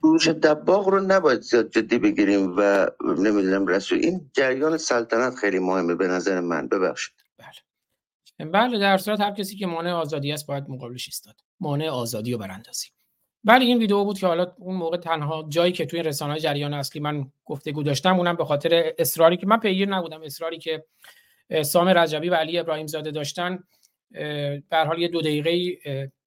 [0.00, 2.86] فروش دباغ رو نباید زیاد جدی بگیریم و
[3.18, 6.68] نمی‌دونم رسول این جریان سلطنت خیلی مهمه به نظر من.
[6.68, 7.14] ببخشید.
[7.38, 8.50] بله.
[8.50, 11.34] بله در صورت هر کسی که مانع آزادی است باید مقابلش ایستاد.
[11.60, 12.88] مانع آزادی و براندازی
[13.44, 17.00] بله این ویدیو بود که حالا اون موقع تنها جایی که توی رسانه جریان اصلی
[17.00, 20.84] من گفتگو داشتم اونم به خاطر اصراری که من پیگیر نبودم اصراری که
[21.62, 23.58] سام رجبی و علی ابراهیم زاده داشتن
[24.70, 25.78] به حال یه دو دقیقه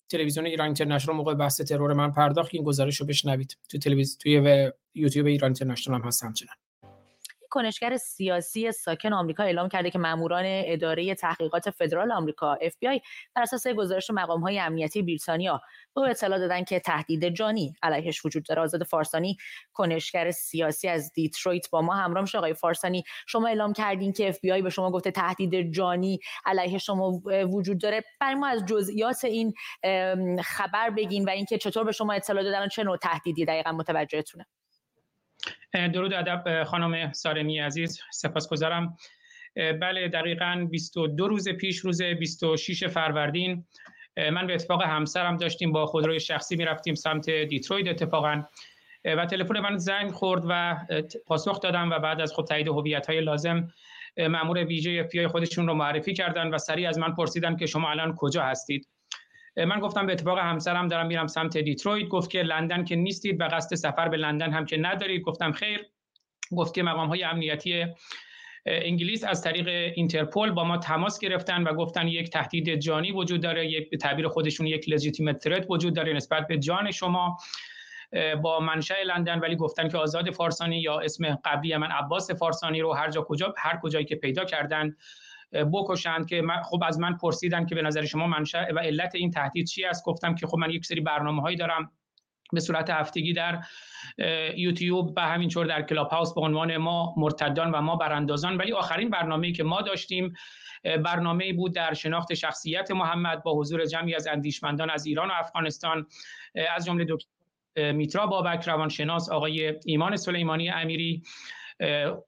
[0.10, 3.58] تلویزیون ایران اینترنشنال موقع بحث ترور من پرداخت این گزارش رو بشنوید.
[3.70, 6.56] تو تلویزیون توی یوتیوب ایران اینترنشنال هم هست همچنان.
[7.50, 13.00] کنشگر سیاسی ساکن آمریکا اعلام کرده که ماموران اداره تحقیقات فدرال آمریکا FBI
[13.36, 15.62] بر اساس گزارش مقام های امنیتی بریتانیا
[15.96, 18.62] به اطلاع دادن که تهدید جانی علیهش وجود داره.
[18.62, 19.38] آزاد فارسانی
[19.74, 22.38] کنشگر سیاسی از دیترویت با ما همراه میشه.
[22.38, 27.22] آقای فارسانی شما اعلام کردین که FBI به شما گفته تهدید جانی علیه شما
[27.54, 28.04] وجود داره.
[28.20, 29.54] برای ما از جزئیات این
[30.44, 34.46] خبر بگین و اینکه چطور به شما اطلاع دادن چه نوع تهدیدی دقیقا متوجهتونه.
[35.74, 38.98] درود ادب خانم سارمی عزیز سپاسگزارم.
[39.56, 43.66] بله دقیقا 22 روز پیش روز 26 فروردین
[44.18, 48.44] من به اتفاق همسرم داشتیم با خودروی شخصی می‌رفتیم سمت دیترویت اتفاقا
[49.06, 50.78] و تلفن من زنگ خورد و
[51.28, 53.68] پاسخ دادم و بعد از خود تایید هویت های لازم
[54.18, 58.16] مامور ویژه اف خودشون رو معرفی کردن و سریع از من پرسیدن که شما الان
[58.16, 58.88] کجا هستید.
[59.66, 62.08] من گفتم به اتفاق همسرم دارم میرم سمت دیترویت.
[62.08, 65.22] گفت که لندن که نیستید و قصد سفر به لندن هم که ندارید.
[65.22, 65.86] گفتم خیر.
[66.58, 67.86] گفت که مقام های امنیتی
[68.66, 73.68] انگلیس از طریق اینترپل با ما تماس گرفتن و گفتن یک تهدید جانی وجود داره.
[73.72, 77.38] یک به تعبیر خودشون یک لژیتیمت ترت وجود داره نسبت به جان شما
[78.42, 79.40] با منشأ لندن.
[79.40, 83.54] ولی گفتن که آزاد فارسانی یا اسم قبلی من عباس فارسانی رو هر جا کجا
[83.58, 84.96] هر کجایی که پیدا کردن
[85.54, 89.32] بکشند که من خب از من پرسیدن که به نظر شما منشأ و علت این
[89.32, 91.92] تهدید چی است؟ گفتم که خب من یک سری برنامه هایی دارم
[92.54, 93.60] به صورت هفتگی در
[94.56, 98.58] یوتیوب و همینطور در کلاب هاوس به عنوان ما مرتدان و ما براندازان.
[98.58, 100.34] ولی آخرین برنامه‌ای که ما داشتیم
[100.84, 106.08] برنامه بود در شناخت شخصیت محمد با حضور جمعی از اندیشمندان از ایران و افغانستان.
[106.76, 107.28] از جمله دکتر
[107.92, 111.24] میترا بابک روانشناس آقای ایمان سلیمانی امیری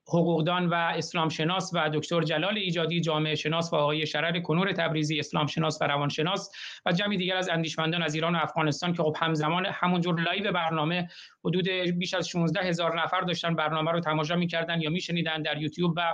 [0.08, 5.20] حقوقدان و اسلام شناس و دکتر جلال ایجادی جامعه شناس و آقای شرر کنور تبریزی
[5.20, 6.52] اسلام شناس و روانشناس
[6.86, 11.08] و جمعی دیگر از اندیشمندان از ایران و افغانستان که خب همزمان همونجور لایو برنامه
[11.46, 15.94] حدود بیش از 16 هزار نفر داشتن برنامه رو تماشا می‌کردن یا میشنیدن در یوتیوب
[15.98, 16.14] و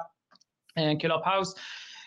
[0.96, 1.54] کلاب هاوس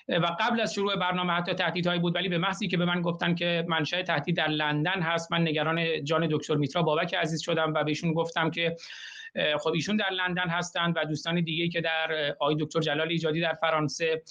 [0.09, 3.35] و قبل از شروع برنامه حتی تهدیدهایی بود ولی به محضی که به من گفتن
[3.35, 7.85] که منشأ تهدید در لندن هست من نگران جان دکتر میترا بابک عزیز شدم و
[7.85, 8.77] بهشون گفتم که
[9.61, 13.55] خب ایشون در لندن هستند و دوستان دیگه که در آقای دکتر جلال ایجادی در
[13.61, 14.23] فرانسه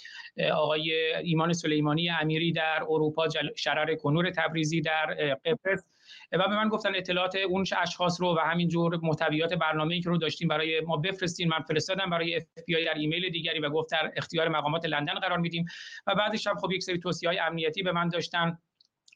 [0.54, 3.28] آقای ایمان سلیمانی امیری در اروپا.
[3.56, 5.84] شرر کنور تبریزی در قبرس.
[6.32, 10.48] و به من گفتن اطلاعات اون اشخاص رو و همینجور محتویات برنامه‌ای که رو داشتیم
[10.48, 11.50] برای ما بفرستین.
[11.50, 12.44] من فرستادم برای اف
[12.86, 15.66] در ایمیل دیگری و گفت در اختیار مقامات لندن قرار میدیم.
[16.08, 18.58] و بعدش هم خب یک سری توصیه‌های امنیتی به من داشتن.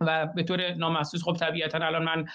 [0.07, 2.25] و به طور نامحسوس خب طبیعتا الان من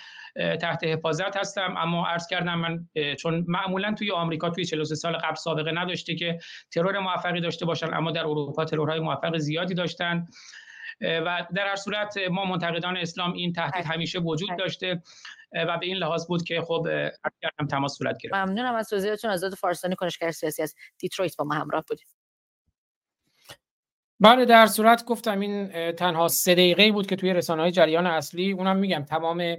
[0.57, 1.75] تحت حفاظت هستم.
[1.77, 2.89] اما عرض کردم من
[3.19, 6.39] چون معمولا توی آمریکا توی 43 سال قبل سابقه نداشته که
[6.71, 10.27] ترور موفقی داشته باشن اما در اروپا ترورهای موفق زیادی داشتن.
[11.01, 15.03] و در هر صورت ما منتقدان اسلام این تهدید همیشه وجود داشته
[15.53, 16.87] و به این لحاظ بود که خب
[17.43, 18.35] کردم تماس صورت گرفت.
[18.35, 19.31] ممنونم از توضیحاتتون.
[19.31, 22.18] آزاد فارسانی کنشگر سیاسی از دیترویت با ما همراه بودید.
[24.21, 28.53] بله در صورت گفتم این تنها سه دقیقه بود که توی رسانه های جریان اصلی
[28.53, 29.57] اونم میگم تمام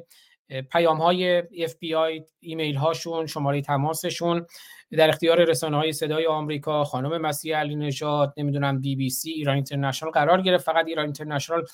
[0.72, 4.46] پیام های FBI ایمیل هاشون شماره تماسشون
[4.92, 9.56] در اختیار رسانه های صدای آمریکا خانم مسیح علی نژاد نمی‌دونم بی بی سی ایران
[9.56, 11.66] اینترنشنال قرار گرفت فقط ایران اینترنشنال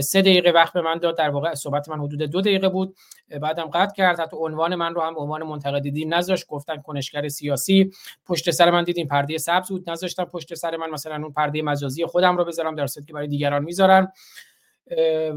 [0.00, 2.96] سه دقیقه وقت به من داد در واقع صحبت من حدود دو دقیقه بود.
[3.40, 6.46] بعدم قطع کرد حتی عنوان من رو هم به عنوان منتقد دین نذاشت.
[6.46, 7.90] گفتن کنشگر سیاسی
[8.26, 10.90] پشت سر من دیدیم پرده سبز بود نذاشتم پشت سر من.
[10.90, 14.12] مثلا اون پرده مجازی خودم رو بذارم در که برای دیگران می‌ذارن.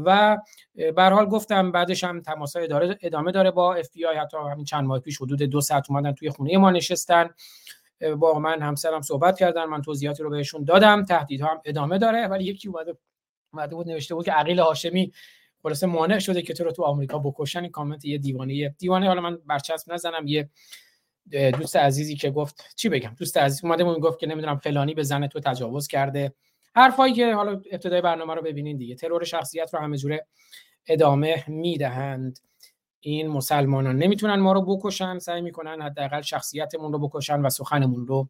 [0.04, 0.38] و
[0.74, 4.64] به حال گفتم بعدش هم تماس اداره ادامه داره با اف بی آی حتی همین
[4.64, 7.30] چند ماه پیش حدود دو ساعت اومدن توی خونه ما نشستن.
[8.18, 11.04] با من همسرم صحبت کردن من توضیحاتی رو بهشون دادم.
[11.04, 12.96] تهدیدها هم ادامه داره ولی یکی اومده
[13.52, 15.12] اومده بود نوشته بود که عقیل هاشمی
[15.62, 17.62] خلاصه مانع شده که تو رو تو آمریکا بکشن.
[17.62, 19.06] این کامنت یه دیوانه دیوانه.
[19.06, 20.26] حالا من برچسب نزنم.
[20.26, 20.50] یه
[21.58, 25.02] دوست عزیزی که گفت چی بگم؟ دوست عزیز اومده بود گفت که نمی‌دونم فلانی به
[25.02, 26.34] زن تو تجاوز کرده.
[26.74, 28.94] حرفایی که حالا ابتدای برنامه رو ببینین دیگه.
[28.94, 30.26] ترور شخصیت رو همه جوره
[30.86, 32.38] ادامه می‌دهند.
[33.00, 38.28] این مسلمانان نمی‌تونن ما رو بکشن سعی می‌کنن حداقل شخصیتمون رو بکشن و سخنمون رو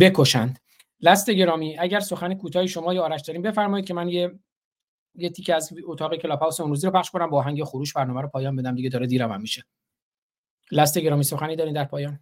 [0.00, 0.58] بکشند
[1.00, 4.38] لست گرامی اگر سخن کوتاهی شما یا آرش داریم بفرمایید که من یه
[5.14, 8.28] یه تیکه از اتاق کلاب هاوس امروزی رو پخش کنم با آهنگ خروش برنامه رو
[8.28, 9.64] پایان بدم دیگه داره دیرم هم میشه.
[10.72, 12.20] لست گرامی سخنی دارین در پایان.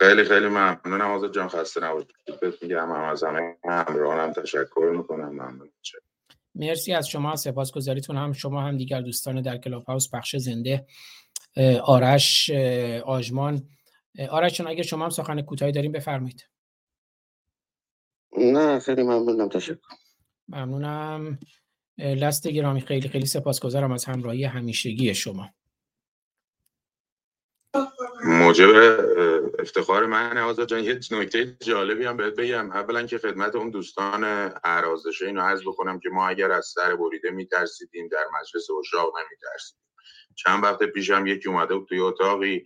[0.00, 1.10] خیلی خیلی ممنونم.
[1.10, 2.10] آزاد جان خسته نباشید.
[2.62, 5.28] میگم هم از همه همراهانم تشکر می‌کنم.
[5.28, 5.72] ممنون.
[6.54, 7.36] مرسی از شما.
[7.36, 10.86] سپاسگزاریتون هم شما هم دیگر دوستان در کلاب هاوس بخش زنده
[11.82, 12.50] آرش
[13.04, 13.68] آژمان.
[14.30, 16.48] آرش چون اگر شما هم سخن کوتاهی داریم بفرمایید.
[18.38, 19.78] نه خیلی ممنونم تشکر.
[20.48, 21.38] ممنونم.
[21.98, 25.50] لست گرامی خیلی خیلی سپاسگزارم از همراهی همیشگی شما.
[28.24, 28.68] موجب
[29.58, 32.72] افتخار من آزاد جان یه نکته جالبی هم بهت بگم.
[32.72, 34.24] اولا که خدمت اون دوستان
[34.64, 39.84] اعرازشه اینو عرض بکنم که ما اگر از سر بریده میترسیدیم در مجلس اشاق نمیترسیدیم.
[40.34, 42.64] چند وقت پیشم یکی اومده بود توی اتاقی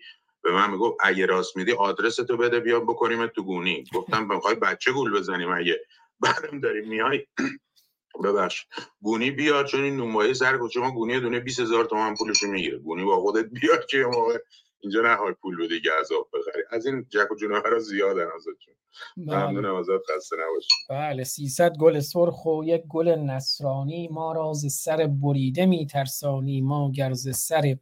[0.48, 3.84] به من می‌گفت اگه راست میدی آدرس تو بده بیا بکنیم تو گونی.
[3.94, 5.80] گفتم بخوای بچه گول بزنیم اگه؟
[6.20, 7.26] بعدم داریم میای
[8.24, 8.66] ببخش
[9.02, 13.20] گونی بیار چون این نونوایی سر شما گونی دونه 20000 تومان پولش می‌گیره گونی با
[13.20, 14.38] خودت بیار که موقع
[14.80, 16.62] اینجا نهای پول بده گزاف بخری.
[16.70, 18.74] از این جک و جونورا زیادن ازتون.
[19.16, 24.08] ممنونم ازت خسته نباشی بله 300 گل سرخ و یک گل نصرانی.
[24.08, 27.76] ما راز سر بریده میترسانی ما گرز سر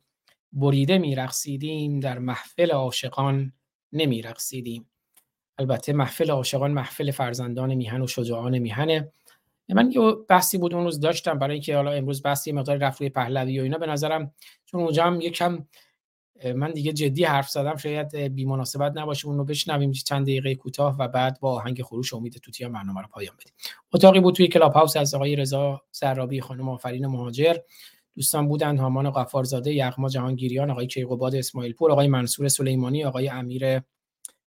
[0.57, 3.53] بریده میرقصیدیم در محفل عاشقان
[3.93, 4.91] نمیرقصیدیم.
[5.59, 9.13] البته محفل عاشقان محفل فرزندان میهن و شجاعان میهنه.
[9.69, 13.11] من یه بحثی بود اون روز داشتم برای اینکه حالا امروز بحثی مقدار رفت روی
[13.11, 14.33] پهلوی و اینا به نظرم
[14.65, 15.67] چون اونجا هم یکم
[16.55, 20.97] من دیگه جدی حرف زدم شاید بی مناسبت نباشه اون رو بشنویم چند دقیقه کوتاه
[20.99, 23.53] و بعد با آهنگ خروش امید توتی برنامه رو پایان بدیم.
[23.93, 27.57] اتاقی بود توی کلاب هاوس از آقای رضا سرابی خانم آفرین مهاجر.
[28.17, 33.81] دوستان بودند هامان غفارزاده یغما جهانگیریان آقای کیقوباد اسماعیل پور آقای منصور سلیمانی آقای امیر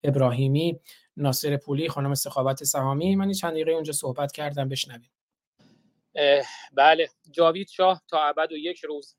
[0.03, 0.79] ابراهیمی
[1.17, 3.15] ناصر پولی خانم سخاوت سهامی.
[3.15, 5.11] من چند دقیقه اونجا صحبت کردم بشنویم.
[6.73, 7.09] بله.
[7.31, 9.15] جاوید شاه تا ابد و یک روز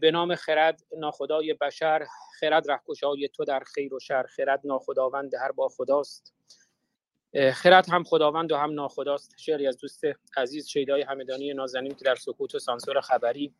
[0.00, 2.06] به نام خرد ناخدای بشر
[2.40, 6.34] خرد رهکشای تو در خیر و شر خرد ناخداوند هر با خداست.
[7.54, 9.34] خرد هم خداوند و هم ناخداست.
[9.38, 10.02] شعری از دوست
[10.36, 13.54] عزیز شیدای همدانی نازنین که در سکوت و سانسور خبری.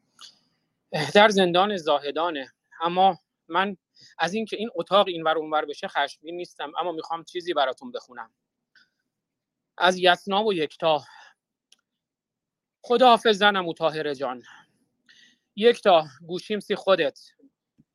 [1.14, 2.52] در زندان زاهدانه.
[2.80, 3.18] اما
[3.48, 3.76] من
[4.18, 8.30] از اینکه این اتاق اینور اونور بشه خشمگین نیستم اما می‌خوام چیزی براتون بخونم.
[9.78, 11.02] از یسنا و یکتا.
[12.82, 14.42] خداحافظ زنم و طاهر جان.
[15.56, 17.20] یکتا گوشیم سی خودت.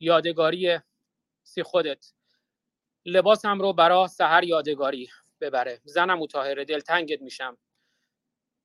[0.00, 0.78] یادگاری
[1.42, 2.12] سی خودت.
[3.06, 5.08] لباسم رو برا سهر یادگاری.
[5.40, 5.80] ببره.
[5.84, 7.58] زنم و طاهر دلتنگت میشم.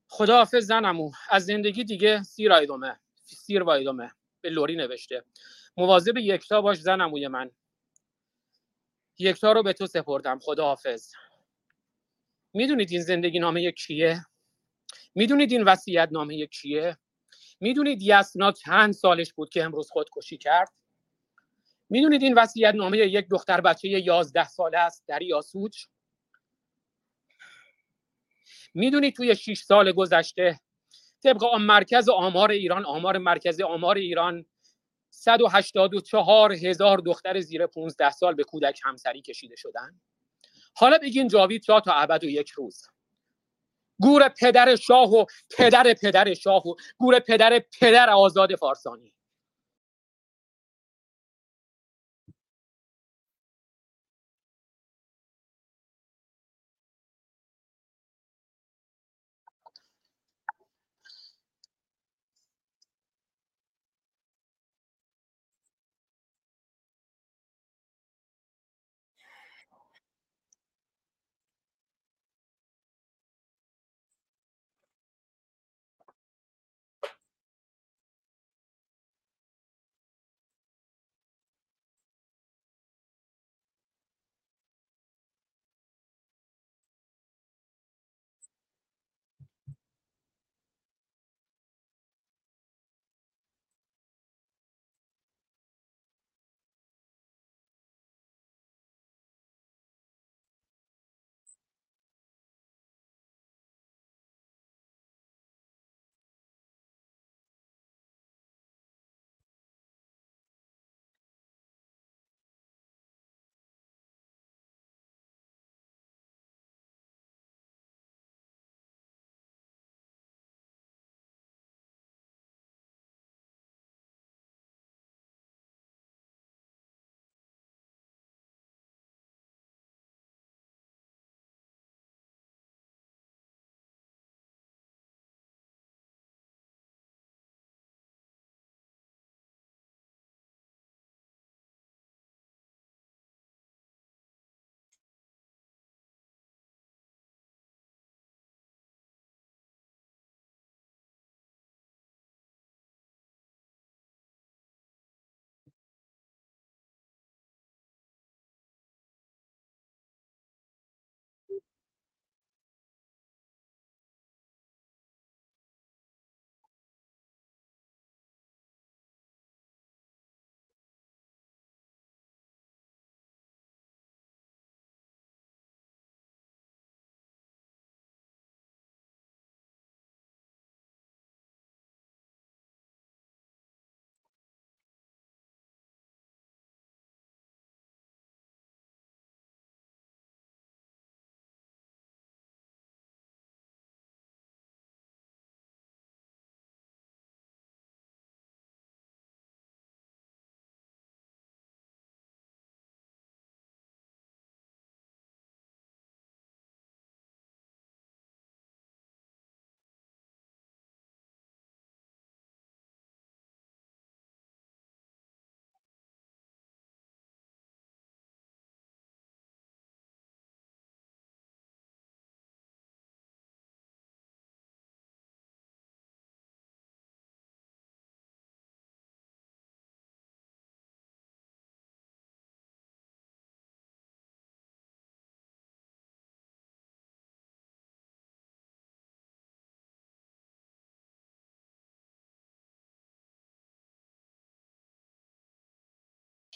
[0.08, 1.12] خداحافظ زنمو.
[1.30, 3.00] از زندگی دیگه سیر آیدومه.
[3.24, 4.12] سیر وایدومه.
[4.42, 5.24] به لوری نوشته.
[5.78, 7.52] مواظب یکتا باش زنموی من.
[9.18, 11.12] یکتا رو به تو سپردم خدا حافظ
[12.54, 14.26] می‌دونید این زندگی نامه کیه
[15.16, 16.98] می‌دونید این وصیت نامه کیه
[17.60, 20.72] می‌دونید یسنا چند سالش بود که امروز خودکشی کرد؟
[21.90, 25.86] می‌دونید این وصیت نامه یک دختر بچه یازده ساله است در یاسوج؟
[28.74, 30.60] می‌دونید توی 6 سال گذشته
[31.24, 34.46] طبق مرکز آمار ایران آمار مرکز آمار ایران
[35.10, 40.02] 184 هزار دختر زیر 15 سال به کودک همسری کشیده شدن.
[40.76, 42.82] حالا بگین جاوید شاه تا ابد و یک روز.
[44.00, 45.26] گور پدر شاه و
[45.58, 49.14] پدر پدر شاه و گور پدر پدر آزاد فارسانی.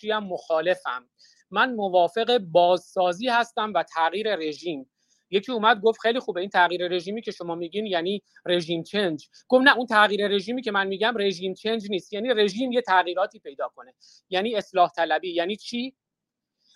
[0.04, 1.10] هم مخالفم.
[1.52, 4.92] من موافق بازسازی هستم و تغییر رژیم.
[5.30, 9.28] یکی اومد گفت خیلی خوبه این تغییر رژیمی که شما میگین یعنی رژیم چنج.
[9.48, 13.40] گفت نه اون تغییر رژیمی که من میگم رژیم چنج نیست یعنی رژیم یه تغییراتی
[13.40, 13.94] پیدا کنه.
[14.30, 15.34] یعنی اصلاح طلبی.
[15.34, 15.96] یعنی چی؟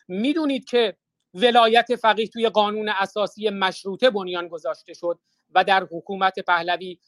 [0.08, 0.98] می‌دونید که
[1.33, 5.19] ولایت فقیه توی قانون اساسی مشروطه بنیان گذاشته شد
[5.50, 7.00] و در حکومت پهلوی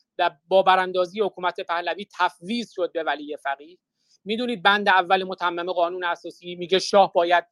[0.47, 3.77] با براندازی حکومت پهلوی تفویض شد به ولی فقیه.
[4.25, 7.45] می‌دونید بند اول متمم قانون اساسی میگه شاه باید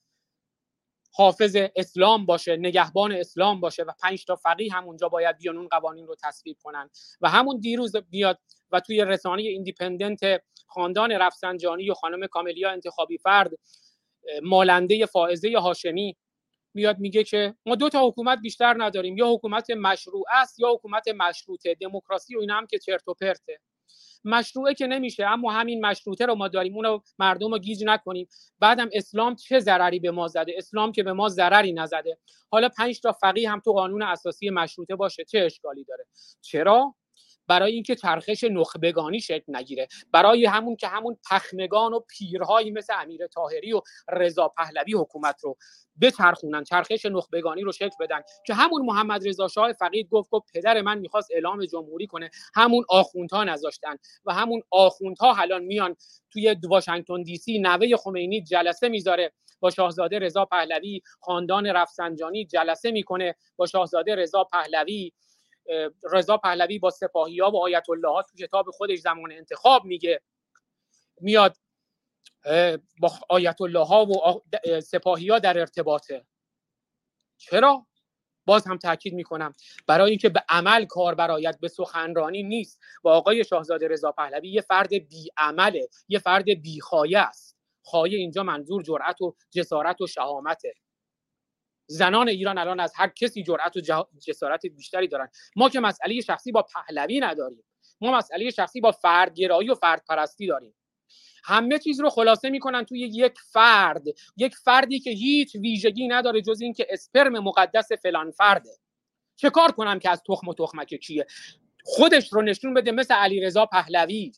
[1.14, 5.68] حافظ اسلام باشه نگهبان اسلام باشه و پنج تا فقیه هم اونجا باید بیان اون
[5.68, 6.90] قوانین رو تصویب کنن.
[7.22, 8.40] و همون دیروز بیاد
[8.72, 10.20] و توی رسانه ایندیپندنت
[10.68, 13.52] خاندان رفسنجانی و خانم کاملیا انتخابی فرد
[14.44, 16.18] مالنده فائزه هاشمی
[16.74, 21.08] میاد میگه که ما دو تا حکومت بیشتر نداریم یا حکومت مشروع است یا حکومت
[21.08, 23.60] مشروطه دموکراسی و اینا هم که چرت و پرته.
[24.24, 28.28] مشروعه که نمیشه اما همین مشروطه رو ما داریم اونو مردم رو گیج نکنیم.
[28.60, 32.18] بعدم اسلام چه ضرری به ما زده؟ اسلام که به ما ضرری نزده.
[32.52, 36.06] حالا پنج تا فقیه هم تو قانون اساسی مشروطه باشه چه اشکالی داره؟
[36.42, 36.96] چرا؟
[37.48, 39.88] برای اینکه چرخش نخبگانی شکل نگیره.
[40.12, 45.58] برای همون که همون پخمگان و پیرهایی مثل امیر تاهری و رضا پهلوی حکومت رو
[46.02, 48.22] بچرخونن چرخش نخبگانی رو شکل بدن.
[48.46, 52.30] که همون محمد رضا شاه فقید گفت گفت پدر من می‌خواست اعلام جمهوری کنه.
[52.56, 53.96] همون آخوندها نذاشتن
[54.26, 55.96] و همون آخوندها الان میان
[56.32, 59.32] توی واشنگتن دی سی نوه خمینی جلسه می‌ذاره.
[59.60, 63.36] با شاهزاده رضا پهلوی خاندان رفسنجانی جلسه می‌کنه.
[63.56, 65.12] با شاهزاده رضا پهلوی
[66.12, 70.22] رضا پهلوی با سپاهی ها و آیت الله ها تو کتاب خودش زمان انتخاب میگه.
[71.22, 71.58] میاد
[73.00, 74.42] با آیت الله ها و
[74.82, 76.26] سپاهی ها در ارتباطه.
[77.38, 77.88] چرا؟
[78.46, 79.54] باز هم تاکید می‌کنم.
[79.88, 82.80] برای اینکه به عمل کار برایت به سخنرانی نیست.
[83.04, 87.58] و آقای شاهزاده رضا پهلوی یه فرد بی عمله یه فرد بی خایه است.
[87.84, 90.74] خایه اینجا منظور جرأت و جسارت و شهامته.
[91.92, 93.82] زنان ایران الان از هر کسی جرأت و
[94.28, 95.30] جسارت بیشتری دارن.
[95.56, 97.64] ما که مسئله شخصی با پهلوی نداریم.
[98.02, 100.76] ما مسئله شخصی با فردگرایی و فرد پرستی داریم.
[101.44, 104.04] همه چیز رو خلاصه می‌کنن توی یک فرد.
[104.38, 108.70] یک فردی که هیچ ویژگی نداره جز اینکه اسپرم مقدس فلان فرده.
[109.36, 111.26] چه کار کنم که از تخم و تخمک چیه
[111.84, 114.32] خودش رو نشون بده مثل علیرضا پهلوی.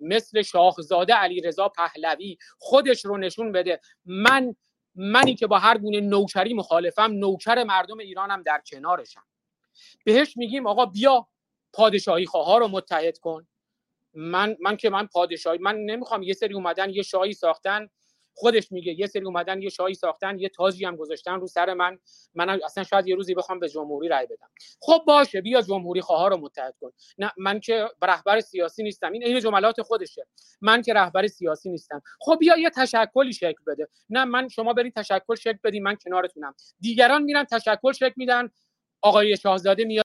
[0.00, 2.38] مثل شاهزاده علیرضا پهلوی.
[2.58, 3.80] خودش رو نشون بده.
[4.04, 4.54] من
[4.94, 9.24] منی که با هر گونه نوکری مخالفم نوکر مردم ایرانم در کنارشم.
[10.04, 11.28] بهش میگیم آقا بیا
[11.72, 13.46] پادشاهی خواه رو متحد کن.
[14.14, 17.88] من من که من پادشاهی من نمی‌خوام یه سری اومدن یه شاهی ساختن
[18.40, 21.98] خودش میگه یه سری اومدن یه شاهی ساختن یه تاجی هم گذاشتن رو سر من.
[22.34, 24.48] من اصلا شاید یه روزی بخوام به جمهوری رای بدم.
[24.80, 26.90] خب باشه بیا جمهوری خواه رو متحد کن.
[27.18, 29.12] نه من که رهبر سیاسی نیستم.
[29.12, 30.26] این این جملات خودشه.
[30.60, 32.02] من که رهبر سیاسی نیستم.
[32.20, 33.88] خب بیا یه تشکلی شکل بده.
[34.10, 36.54] نه من شما برید تشکل شکل بدین من کنارتونم.
[36.80, 38.50] دیگران میرن تشکل شکل میدن.
[39.02, 40.04] آقای شاهزاده میاد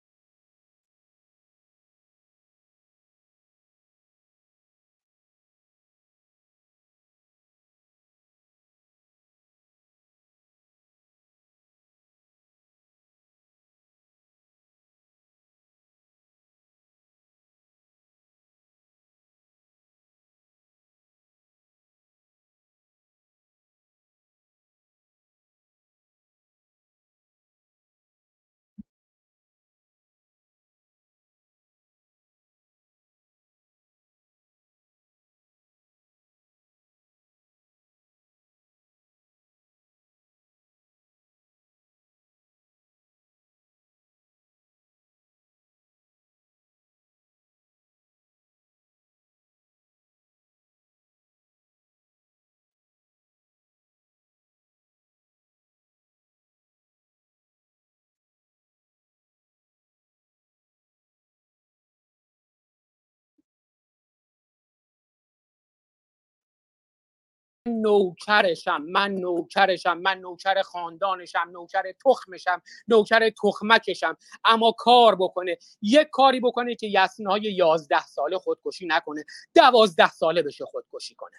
[67.65, 74.17] نوکرشم من نوکرشم من نوکر خاندانشم نوکر تخمشم نوکر تخمکشم.
[74.45, 80.65] اما کار بکنه یک کاری بکنه که یسنهای یازده ساله خودکشی نکنه دوازده ساله بشه
[80.65, 81.35] خودکشی کنه.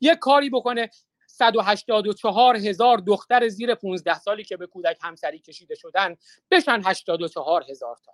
[0.00, 0.90] یک کاری بکنه
[1.26, 6.16] 184 هزار دختر زیر 15 سالی که به کودک همسری کشیده شدن
[6.50, 8.12] بشن 84 هزار تا.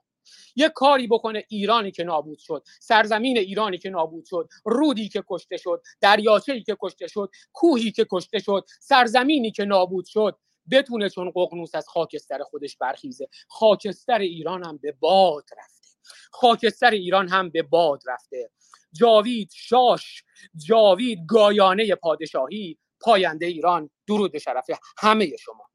[0.57, 5.57] یه کاری بکنه ایرانی که نابود شد سرزمین ایرانی که نابود شد رودی که کشته
[5.57, 10.39] شد دریاچه‌ای که کشته شد کوهی که کشته شد سرزمینی که نابود شد
[10.71, 13.29] بتونه چون ققنوس از خاکستر خودش برخیزه.
[13.49, 15.89] خاکستر ایران هم به باد رفته.
[16.31, 18.51] خاکستر ایران هم به باد رفته.
[18.93, 20.25] جاوید شاش
[20.67, 24.67] جاوید گایانه پادشاهی پاینده ایران درود به شرف
[24.99, 25.71] همه شما.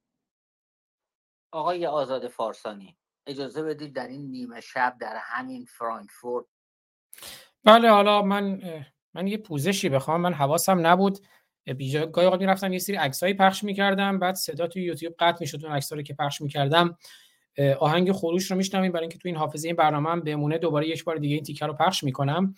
[1.51, 2.97] آقای آزاد فارسانی
[3.31, 6.45] اجازه بدید در این نیمه شب در همین فرانکفورت
[7.63, 8.61] بله حالا من
[9.13, 11.19] من یه پوزشی بخوام من حواسم نبود.
[11.77, 15.65] بیجا گاهی اوقات می‌رفتم یه سری عکسایی پخش می‌کردم بعد صدا تو یوتیوب قطع می‌شد
[15.65, 16.97] اون عکسایی که پخش می‌کردم.
[17.79, 21.03] آهنگ خروش رو میشنویم برای اینکه تو این حافظه این برنامه هم بمونه دوباره یک
[21.03, 22.55] بار دیگه این تیکر رو پخش می‌کنم.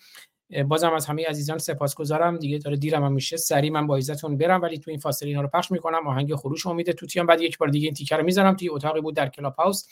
[0.68, 2.38] بازم از همه عزیزان سپاسگزارم.
[2.38, 5.40] دیگه داره دیرم هم میشه سری من با عزتون برم ولی تو این فاصله اینا
[5.40, 6.06] رو پخش می‌کنم.
[6.06, 9.16] آهنگ خروش امید توتیان بعد یک بار دیگه این تیکر رو می‌ذارم توی اتاقی بود
[9.16, 9.88] در کلاب هاوس.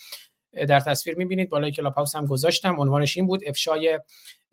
[0.52, 2.80] در تصویر می‌بینید بالای کلاب هاوس هم گذاشتم.
[2.80, 4.00] عنوانش این بود افشای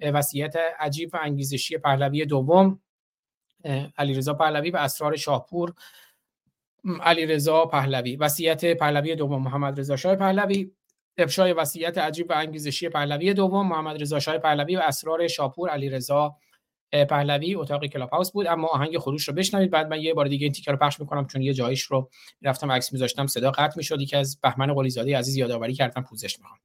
[0.01, 2.79] وصیت عجیب و انگیزشی پهلوی دوم
[3.97, 5.73] علیرضا پهلوی و اسرار شاهپور.
[7.01, 8.15] علیرضا پهلوی.
[8.15, 10.71] وصیت پهلوی دوم محمد رضا شاه پهلوی.
[11.17, 16.35] افشای وصیت عجیب و انگیزشی پهلوی دوم محمد رضا شاه پهلوی و اسرار شاپور علیرضا
[16.91, 18.47] پهلوی اتاق کلاب هاوس بود.
[18.47, 19.71] اما آهنگ خروش رو بشنوید.
[19.71, 22.09] بعد من یه بار دیگه این تیکر رو پخش می‌کنم چون یه جایش رو
[22.41, 23.99] رفتم عکس میذاشتم صدا قطع می‌شد.
[24.05, 26.59] که از بهمن قلی زاده عزیز یادآوری کردم پوزش می‌خوام.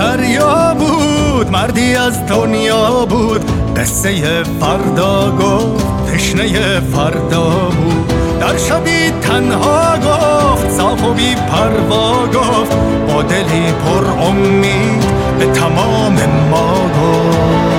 [0.00, 3.44] دریا بود مردی از دنیا بود.
[3.76, 8.12] قصه فردا گفت تشنه فردا بود.
[8.40, 12.76] در شبی تنها گفت صاف و بی پروا گفت.
[13.08, 15.04] با دلی پر امید
[15.38, 16.16] به تمام
[16.50, 17.69] ما گفت.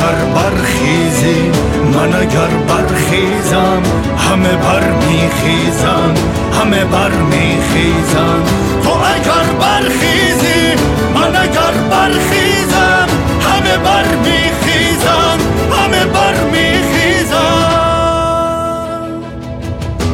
[0.00, 1.50] اگر برخیزی
[1.94, 3.82] من اگر برخیزم
[4.18, 6.14] همه بر میخیزم
[6.60, 8.42] همه بر میخیزم
[8.84, 10.82] تو اگر برخیزی
[11.14, 13.08] من اگر برخیزم
[13.40, 15.38] همه بر میخیزم
[15.72, 17.70] همه بر میخیزم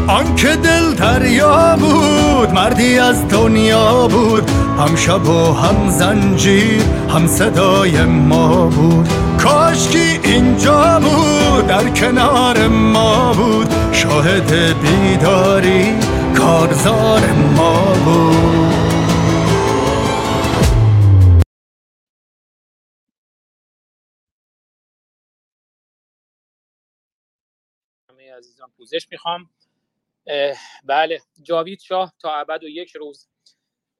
[0.09, 6.83] آنکه دل دریا بود مردی از دنیا بود هم شب و هم زنجیر
[7.15, 9.26] هم صدای ما بود.
[9.47, 13.95] کاشکی اینجا بود در کنار ما بود.
[13.95, 14.53] شاهد
[14.83, 15.99] بیداری
[16.39, 18.75] کارزار ما بود.
[28.11, 29.51] همه عزیزان پوزش می‌خوام.
[30.85, 33.29] بله جاوید شاه تا ابد و یک روز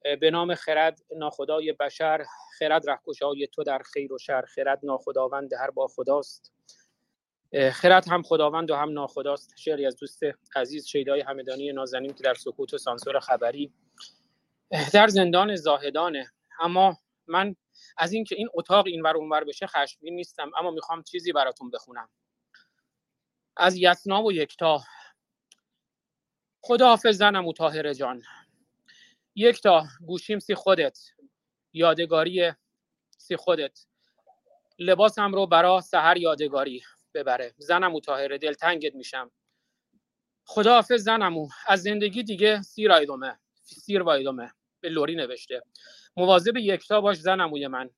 [0.01, 2.25] به نام خرد ناخدای بشر
[2.59, 6.53] خرد رهکشای تو در خیر و شر خرد ناخداوند هر با خداست.
[7.71, 9.53] خرد هم خداوند و هم ناخداست.
[9.57, 10.21] شعری از دوست
[10.55, 13.73] عزیز شیدای همدانی نازنین که در سکوت و سانسور خبری.
[14.93, 16.31] در زندان زاهدانه.
[16.59, 17.55] اما من
[17.97, 22.09] از اینکه این اتاق اینور اونور بشه خشمگین نیستم اما می‌خوام چیزی براتون بخونم.
[23.57, 24.81] از یسنا و یکتا.
[26.61, 28.23] خداحافظ زنم و طاهر جان.
[29.39, 30.99] یک تا گوشیم سی خودت.
[31.73, 32.51] یادگاری
[33.17, 33.85] سی خودت.
[34.79, 36.81] لباسم رو برا سهر یادگاری
[37.13, 37.53] ببره.
[37.57, 39.31] زنم و طاهر دلتنگت میشم.
[40.45, 43.39] خداحافظ زنم و از زندگی دیگه سیر آیدومه.
[43.61, 44.53] سیر وایدومه.
[44.79, 45.61] به لوری نوشته.
[46.15, 47.89] مواظب یکتا باش زنموی من.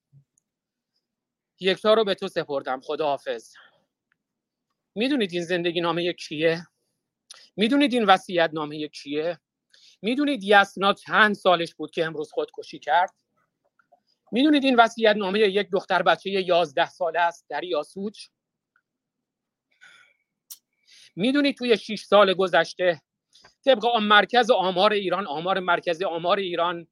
[1.59, 2.80] یکتا رو به تو سپردم.
[2.82, 3.53] خداحافظ.
[4.95, 6.68] می‌دونید این زندگی نامه کیه
[7.56, 9.40] می‌دونید این وصیت نامه کیه
[10.01, 13.13] می‌دونید یسنا چند سالش بود که امروز خودکشی کرد؟
[14.31, 18.29] می‌دونید این وصیت نامه یک دختر بچه یازده ساله است در یاسوج
[21.15, 23.01] می‌دونید توی 6 سال گذشته
[23.65, 26.87] طبق مرکز آمار ایران آمار مرکز آمار ایران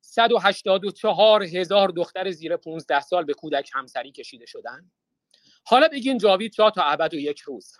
[0.00, 4.90] 184 هزار دختر زیر 15 سال به کودک همسری کشیده شدن.
[5.64, 7.72] حالا بگین جاوید شاه تا ابد و یک روز.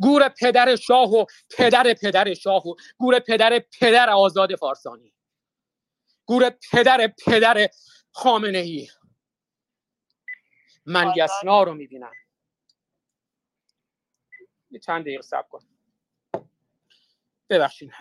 [0.00, 1.24] گور پدر شاه و
[1.56, 5.14] پدر پدر شاه و گور پدر پدر آزاد فارسانی.
[6.26, 7.68] گور پدر پدر
[8.12, 8.88] خامنه ای
[10.86, 12.12] من یسنا رو می‌بینم.
[14.70, 15.60] یه چند دقیقه صبر کن.
[17.50, 17.92] ببخشید.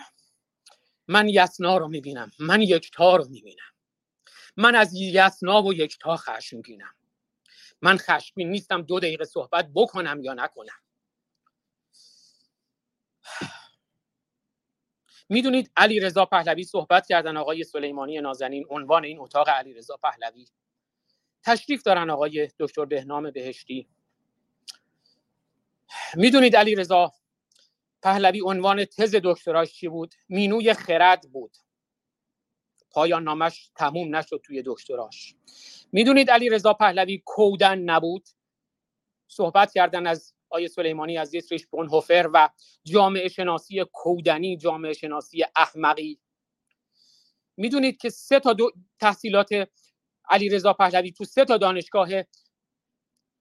[1.08, 2.32] من یسنا رو می‌بینم.
[2.40, 3.74] من یکتا رو می‌بینم.
[4.58, 6.95] من از یسنا و یکتا خشمگینم.
[7.82, 10.80] من خشمگین نیستم دو دقیقه صحبت بکنم یا نکنم.
[15.30, 20.47] می‌دونید علی رضا پهلوی صحبت کردن آقای سلیمانی نازنین عنوان این اتاق علی رضا پهلوی.
[21.43, 23.88] تشریف دارن آقای دکتر بهنام بهشتی.
[26.15, 27.14] می‌دونید علی رضا
[28.01, 31.57] پهلوی عنوان تز دکتراش چی بود؟ مینوی خرد بود.
[32.91, 35.35] پایان نامش تموم نشد توی دکتراش.
[35.91, 38.30] می‌دونید علی رضا پهلوی کودن نبود؟
[39.27, 42.50] صحبت کردن از آیه سلیمانی از دیتریش بونهوفر و
[42.84, 46.19] جامعه شناسی کودنی جامعه شناسی احمقی.
[47.58, 49.50] می‌دونید که سه تا دو تحصیلات
[50.30, 52.09] علی رضا پهلوی تو سه تا دانشگاه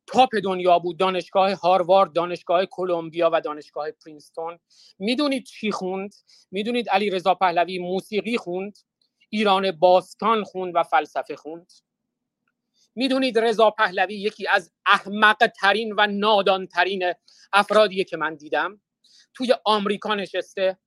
[0.06, 0.98] تاپ دنیا بود.
[0.98, 4.58] دانشگاه هاروارد دانشگاه کلمبیا و دانشگاه پرینستون.
[4.98, 6.14] می‌دونید چی خوند؟
[6.50, 8.78] می‌دونید علی رضا پهلوی موسیقی خوند
[9.30, 11.72] ایران باستان خوند و فلسفه خوند.
[12.96, 17.12] می‌دونید رضا پهلوی یکی از احمق ترین و نادان ترین
[17.52, 18.80] افرادیه که من دیدم.
[19.34, 20.78] توی آمریکا نشسته.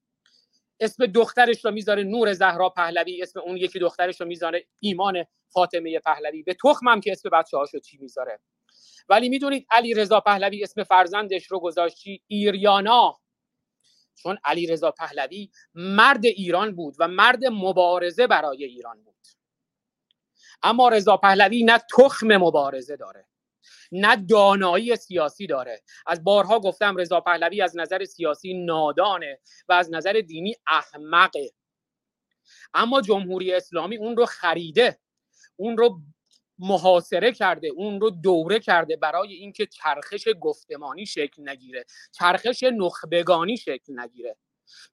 [0.80, 6.00] اسم دخترش رو می‌ذاره نور زهرا پهلوی اسم اون یکی دخترش رو می‌ذاره ایمان فاطمه
[6.00, 6.44] پهلوی.
[6.44, 8.40] به تخمم که اسم بچه هاشو چی می‌ذاره.
[9.10, 13.20] ولی می‌دونید علی رضا پهلوی اسم فرزندش رو گذاشتی ایریانا.
[14.16, 19.16] چون علی رضا پهلوی مرد ایران بود و مرد مبارزه برای ایران بود.
[20.64, 23.26] اما رضا پهلوی نه تخم مبارزه داره
[23.92, 25.82] نه دانایی سیاسی داره.
[26.08, 29.40] از بارها گفتم رضا پهلوی از نظر سیاسی نادانه
[29.70, 31.52] و از نظر دینی احمقه.
[32.74, 35.00] اما جمهوری اسلامی اون رو خریده
[35.56, 36.02] اون رو
[36.60, 44.00] محاصره کرده اون رو دوره کرده برای اینکه چرخش گفتمانی شکل نگیره چرخش نخبگانی شکل
[44.00, 44.36] نگیره.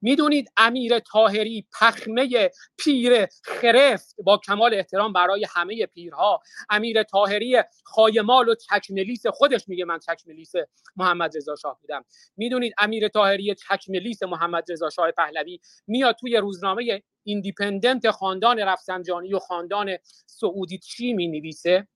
[0.03, 6.41] می‌دونید امیر تاهری پخمه پیر خرفت با کمال احترام برای همه پیرها.
[6.71, 10.53] امیر طاهری خایمال و چکمه‌لیس خودش میگه من چکمه‌لیس
[10.97, 12.05] محمد رضا شاه بودم.
[12.37, 19.39] می‌دونید امیر طاهری چکمه‌لیس محمد رضا شاه پهلوی میاد توی روزنامه ایندیپندنت خاندان رفسنجانی و
[19.39, 19.97] خاندان
[20.27, 21.89] سعودی چی می نویسه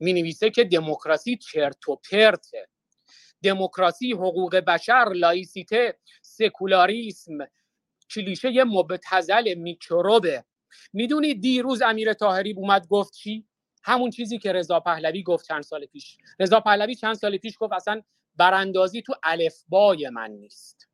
[0.00, 2.68] می نویسه که دموکراسی چرت و پرته.
[3.42, 5.98] دموکراسی حقوق بشر لایسیته.
[6.40, 7.38] سکولاریسم.
[8.10, 10.44] کلیشه مبتذل میکروبه.
[10.92, 13.46] می‌دونید دیروز امیر تاهری اومد گفت چی؟
[13.82, 16.18] همون چیزی که رضا پهلوی گفت چند سال پیش.
[16.40, 18.02] رضا پهلوی چند سال پیش گفت اصلا
[18.36, 20.88] براندازی تو الفبای من نیست.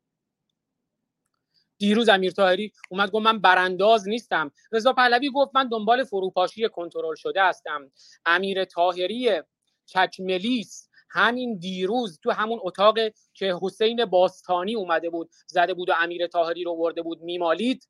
[1.79, 4.51] دیروز امیر تاهری اومد گفت من برانداز نیستم.
[4.73, 7.93] رضا پهلوی گفت من دنبال فروپاشی کنترل شده هستم.
[8.27, 9.43] امیر تاهری
[9.87, 12.95] چکملیس همین دیروز تو همون اتاق
[13.35, 17.89] که حسین باستانی اومده بود زده بود و امیر تاهری رو ورده بود میمالید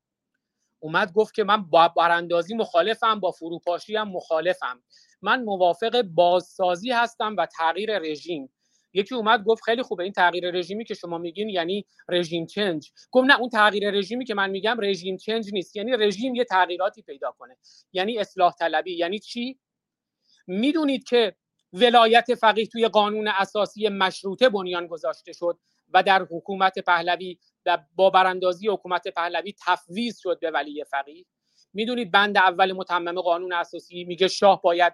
[0.79, 4.83] اومد گفت که من با براندازی مخالفم با فروپاشی هم مخالفم.
[5.21, 8.53] من موافق بازسازی هستم و تغییر رژیم.
[8.93, 12.91] یکی اومد گفت خیلی خوبه این تغییر رژیمی که شما میگین یعنی رژیم چنج.
[13.11, 17.01] گفت نه اون تغییر رژیمی که من میگم رژیم چنج نیست یعنی رژیم یه تغییراتی
[17.01, 17.57] پیدا کنه.
[17.93, 18.97] یعنی اصلاح طلبی.
[18.97, 19.59] یعنی چی؟
[20.47, 21.35] می‌دونید که
[21.73, 25.59] ولایت فقیه توی قانون اساسی مشروطه بنیان گذاشته شد
[25.93, 27.39] و در حکومت پهلوی
[27.95, 31.25] با براندازی حکومت پهلوی تفویض شد به ولی فقیه.
[31.73, 34.93] می‌دونید بند اول متمم قانون اساسی میگه شاه باید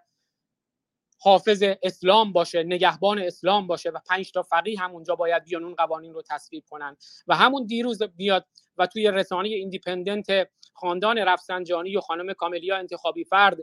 [1.19, 5.75] حافظ اسلام باشه نگهبان اسلام باشه و پنج تا فقیه هم اونجا باید بیان اون
[5.75, 6.97] قوانین رو تصویب کنن.
[7.27, 8.45] و همون دیروز بیاد
[8.77, 13.57] و توی رسانه ایندیپندنت خاندان رفسنجانی و خانم کاملیا انتخابی فرد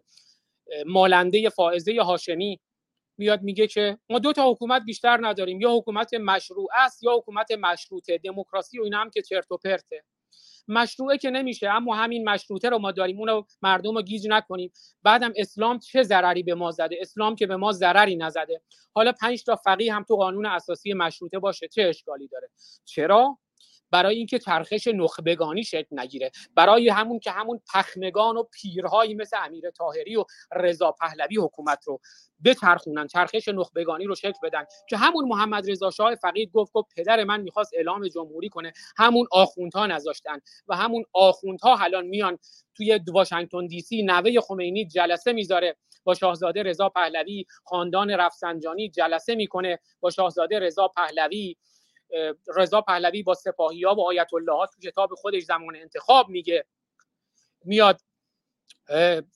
[0.86, 2.60] مالنده فائزه هاشمی
[3.20, 7.50] میاد میگه که ما دو تا حکومت بیشتر نداریم یا حکومت مشروع است یا حکومت
[7.50, 10.04] مشروطه دموکراسی و اینا هم که چرت و پرته.
[10.68, 14.72] مشروعه که نمیشه اما همین مشروطه رو ما داریم اونو مردم رو گیج نکنیم.
[15.02, 18.60] بعدم اسلام چه ضرری به ما زده؟ اسلام که به ما ضرری نزده.
[18.94, 22.50] حالا پنج تا فقیه هم تو قانون اساسی مشروطه باشه چه اشکالی داره؟
[22.84, 23.38] چرا؟
[23.90, 26.30] برای اینکه چرخش نخبگانی شکل نگیره.
[26.54, 32.00] برای همون که همون پخمگان و پیرهایی مثل امیر تاهری و رضا پهلوی حکومت رو
[32.44, 34.64] بچرخونن چرخش نخبگانی رو شکل بدن.
[34.88, 38.72] که همون محمد رضا شاه فقید گفت گفت پدر من می‌خواست اعلام جمهوری کنه.
[38.96, 42.38] همون آخوندها نذاشتن و همون آخوندها الان میان
[42.74, 45.76] توی واشنگتن دی سی نوه خمینی جلسه می‌ذاره.
[46.04, 49.78] با شاهزاده رضا پهلوی خاندان رفسنجانی جلسه می‌کنه.
[50.00, 51.56] با شاهزاده رضا پهلوی
[52.56, 56.64] رضا پهلوی با سپاهی ها و آیت الله ها تو کتاب خودش زمان انتخاب میگه.
[57.64, 58.00] میاد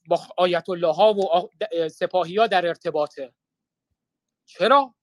[0.08, 1.48] با آیت الله ها و
[1.88, 3.32] سپاهی ها در ارتباطه.
[4.46, 4.94] چرا؟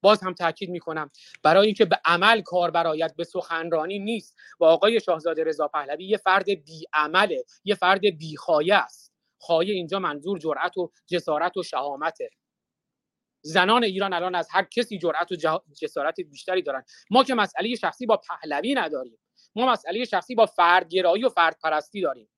[0.00, 1.10] باز هم تاکید می‌کنم.
[1.42, 4.36] برای اینکه به عمل کار برایت به سخنرانی نیست.
[4.60, 9.12] و آقای شاهزاده رضا پهلوی یه فرد بی عمله یه فرد بی خایه است.
[9.38, 12.30] خایه اینجا منظور جرأت و جسارت و شهامته.
[13.42, 15.36] زنان ایران الان از هر کسی جرأت و
[15.80, 16.84] جسارت بیشتری دارن.
[17.10, 19.18] ما که مسئله شخصی با پهلوی نداریم.
[19.56, 22.28] ما مسئله شخصی با فردگرایی و فرد پرستی داریم.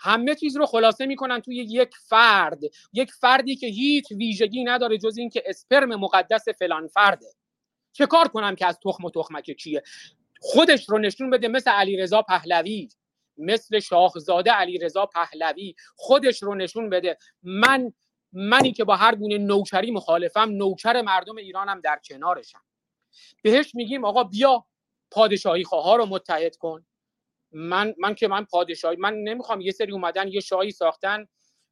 [0.00, 2.60] همه چیز رو خلاصه می‌کنن توی یک فرد.
[2.92, 7.26] یک فردی که هیچ ویژگی نداره جز اینکه اسپرم مقدس فلان فرده.
[7.92, 9.82] چه کار کنم که از تخم و تخمک چیه
[10.40, 12.88] خودش رو نشون بده مثل علیرضا پهلوی.
[13.38, 15.74] مثل شاهزاده علیرضا پهلوی.
[15.96, 17.18] خودش رو نشون بده.
[17.42, 17.92] من
[18.34, 22.62] منی که با هر گونه نوکری مخالفم نوکر مردم ایرانم در کنارشم.
[23.42, 24.66] بهش میگیم آقا بیا
[25.10, 26.86] پادشاهی خواه رو متحد کن.
[27.52, 31.26] من من که من پادشاهی من نمی‌خوام یه سری اومدن یه شاهی ساختن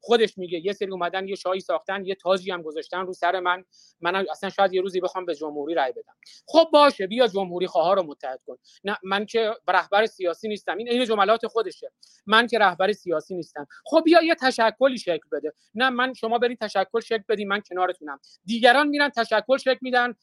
[0.04, 3.64] خودش میگه یه سری اومدن یه شاهی ساختن یه تاجی هم گذاشتن رو سر من.
[4.00, 6.14] من اصلا شاید یه روزی بخوام به جمهوری رای بدم.
[6.46, 8.56] خب باشه بیا جمهوری خواه رو متحد کن.
[8.84, 10.76] نه من که رهبر سیاسی نیستم.
[10.76, 11.92] این این جملات خودشه.
[12.26, 13.66] من که رهبر سیاسی نیستم.
[13.84, 15.52] خب بیا یه تشکلی شکل بده.
[15.74, 18.20] نه من شما برید تشکل شکل بدی من کنارتونم.
[18.44, 20.14] دیگران میرن تشکل شکل میدن.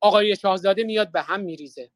[0.00, 1.90] آقای شاهزاده میاد به هم میریزه.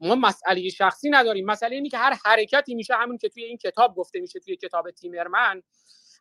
[0.00, 1.46] ما مسئله شخصی نداریم.
[1.46, 4.90] مسئله اینی که هر حرکتی میشه همون که توی این کتاب گفته میشه توی کتاب
[4.90, 5.62] تیمرمن.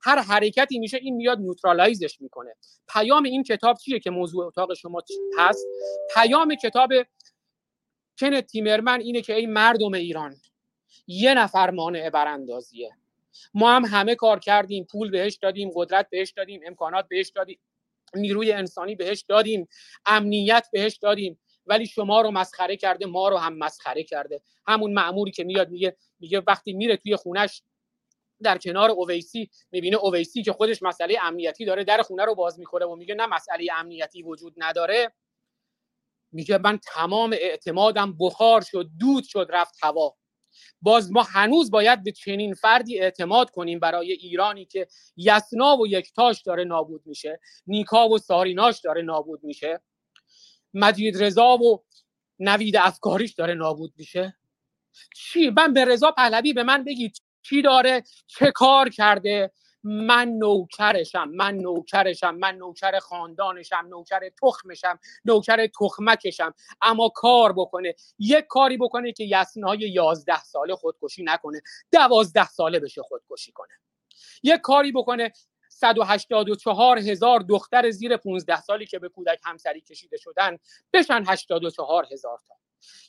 [0.03, 2.55] هر حرکتی میشه این میاد نیوترالایزش می‌کنه.
[2.93, 5.01] پیام این کتاب چیه که موضوع اتاق شما
[5.37, 5.65] هست؟
[6.13, 6.89] پیام کتاب
[8.19, 10.35] کن تیمرمن اینه که ای مردم ایران
[11.07, 12.91] یه نفر مانع براندازیه.
[13.53, 17.59] ما هم همه کار کردیم پول بهش دادیم قدرت بهش دادیم امکانات بهش دادیم
[18.15, 19.67] نیروی انسانی بهش دادیم
[20.05, 24.41] امنیت بهش دادیم ولی شما رو مسخره کرده ما رو هم مسخره کرده.
[24.67, 27.63] همون معموری که میاد میگه میگه وقتی میره توی خونش
[28.41, 32.85] در کنار اویسی می‌بینه اویسی که خودش مسئله امنیتی داره در خونه رو باز می‌کنه
[32.85, 35.13] و میگه نه مسئله امنیتی وجود نداره.
[36.31, 40.17] میگه من تمام اعتمادم بخار شد دود شد رفت هوا.
[40.81, 44.87] باز ما هنوز باید به چنین فردی اعتماد کنیم برای ایرانی که
[45.17, 49.81] یسنا و یکتاش داره نابود میشه نیکا و ساریناش داره نابود میشه
[50.73, 51.83] مجید رضا و
[52.39, 54.37] نوید افکاریش داره نابود میشه.
[55.15, 59.51] چی؟ من به رضا پهلوی به من بگید چی داره؟ چه کار کرده؟
[59.83, 66.53] من نوکرشم من نوکرشم من نوکر خاندانشم نوکر تخمشم نوکر تخمکشم.
[66.81, 67.95] اما کار بکنه.
[68.19, 71.61] یک کاری بکنه که یسنهای یازده ساله خودکشی نکنه.
[71.91, 73.73] دوازده ساله بشه خودکشی کنه.
[74.43, 75.31] یک کاری بکنه.
[75.69, 80.57] 184 هزار دختر زیر 15 سالی که به کودک همسری کشیده شدن
[80.93, 82.55] بشن 84 هزار تا.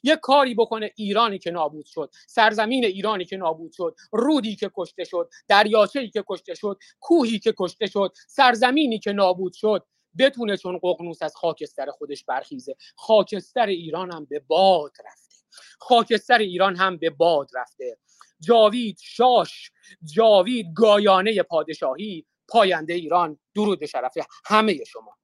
[0.02, 5.04] یک کاری بکنه ایرانی که نابود شد سرزمین ایرانی که نابود شد رودی که کشته
[5.04, 9.86] شد دریاچه‌ای که کشته شد کوهی که کشته شد سرزمینی که نابود شد
[10.18, 12.76] بتونه چون ققنوس از خاکستر خودش برخیزه.
[12.96, 15.36] خاکستر ایران هم به باد رفته.
[15.78, 17.98] خاکستر ایران هم به باد رفته.
[18.40, 19.70] جاوید شاش
[20.14, 24.12] جاوید گایانه پادشاهی پاینده ایران درود شرف
[24.44, 25.16] همه شما.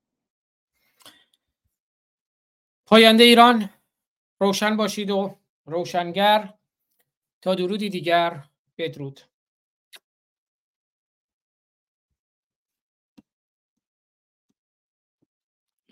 [2.86, 3.70] پاینده ایران
[4.41, 6.55] روشن باشید و روشنگر.
[7.42, 8.44] تا درودی دیگر
[8.78, 9.20] بدرود.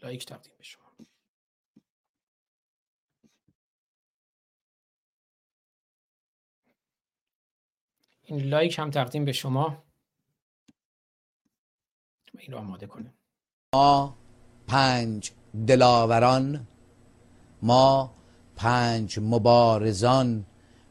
[0.03, 0.93] لایک تقدیم به شما.
[8.23, 9.85] این لایک هم تقدیم به شما.
[12.39, 13.15] این رو آماده کنیم.
[13.75, 14.19] ما
[14.67, 15.33] پنج
[15.67, 16.69] دلاوران
[17.63, 18.15] ما
[18.57, 20.45] پنج مبارزان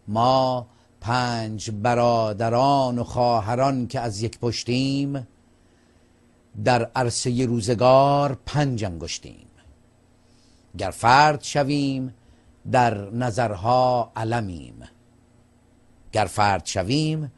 [0.07, 0.67] ما
[1.01, 5.27] پنج برادران و خواهران که از یک پشتیم
[6.63, 9.47] در عرصه روزگار پنج انگشتیم.
[10.77, 12.13] گر فرد شویم
[12.71, 14.83] در نظرها علمیم.
[16.11, 17.31] گر فرد شویم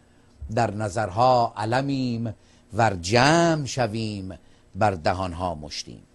[0.56, 2.34] در نظرها علمیم.
[2.74, 4.34] ور جمع شویم
[4.76, 6.07] بر دهانها مشتیم.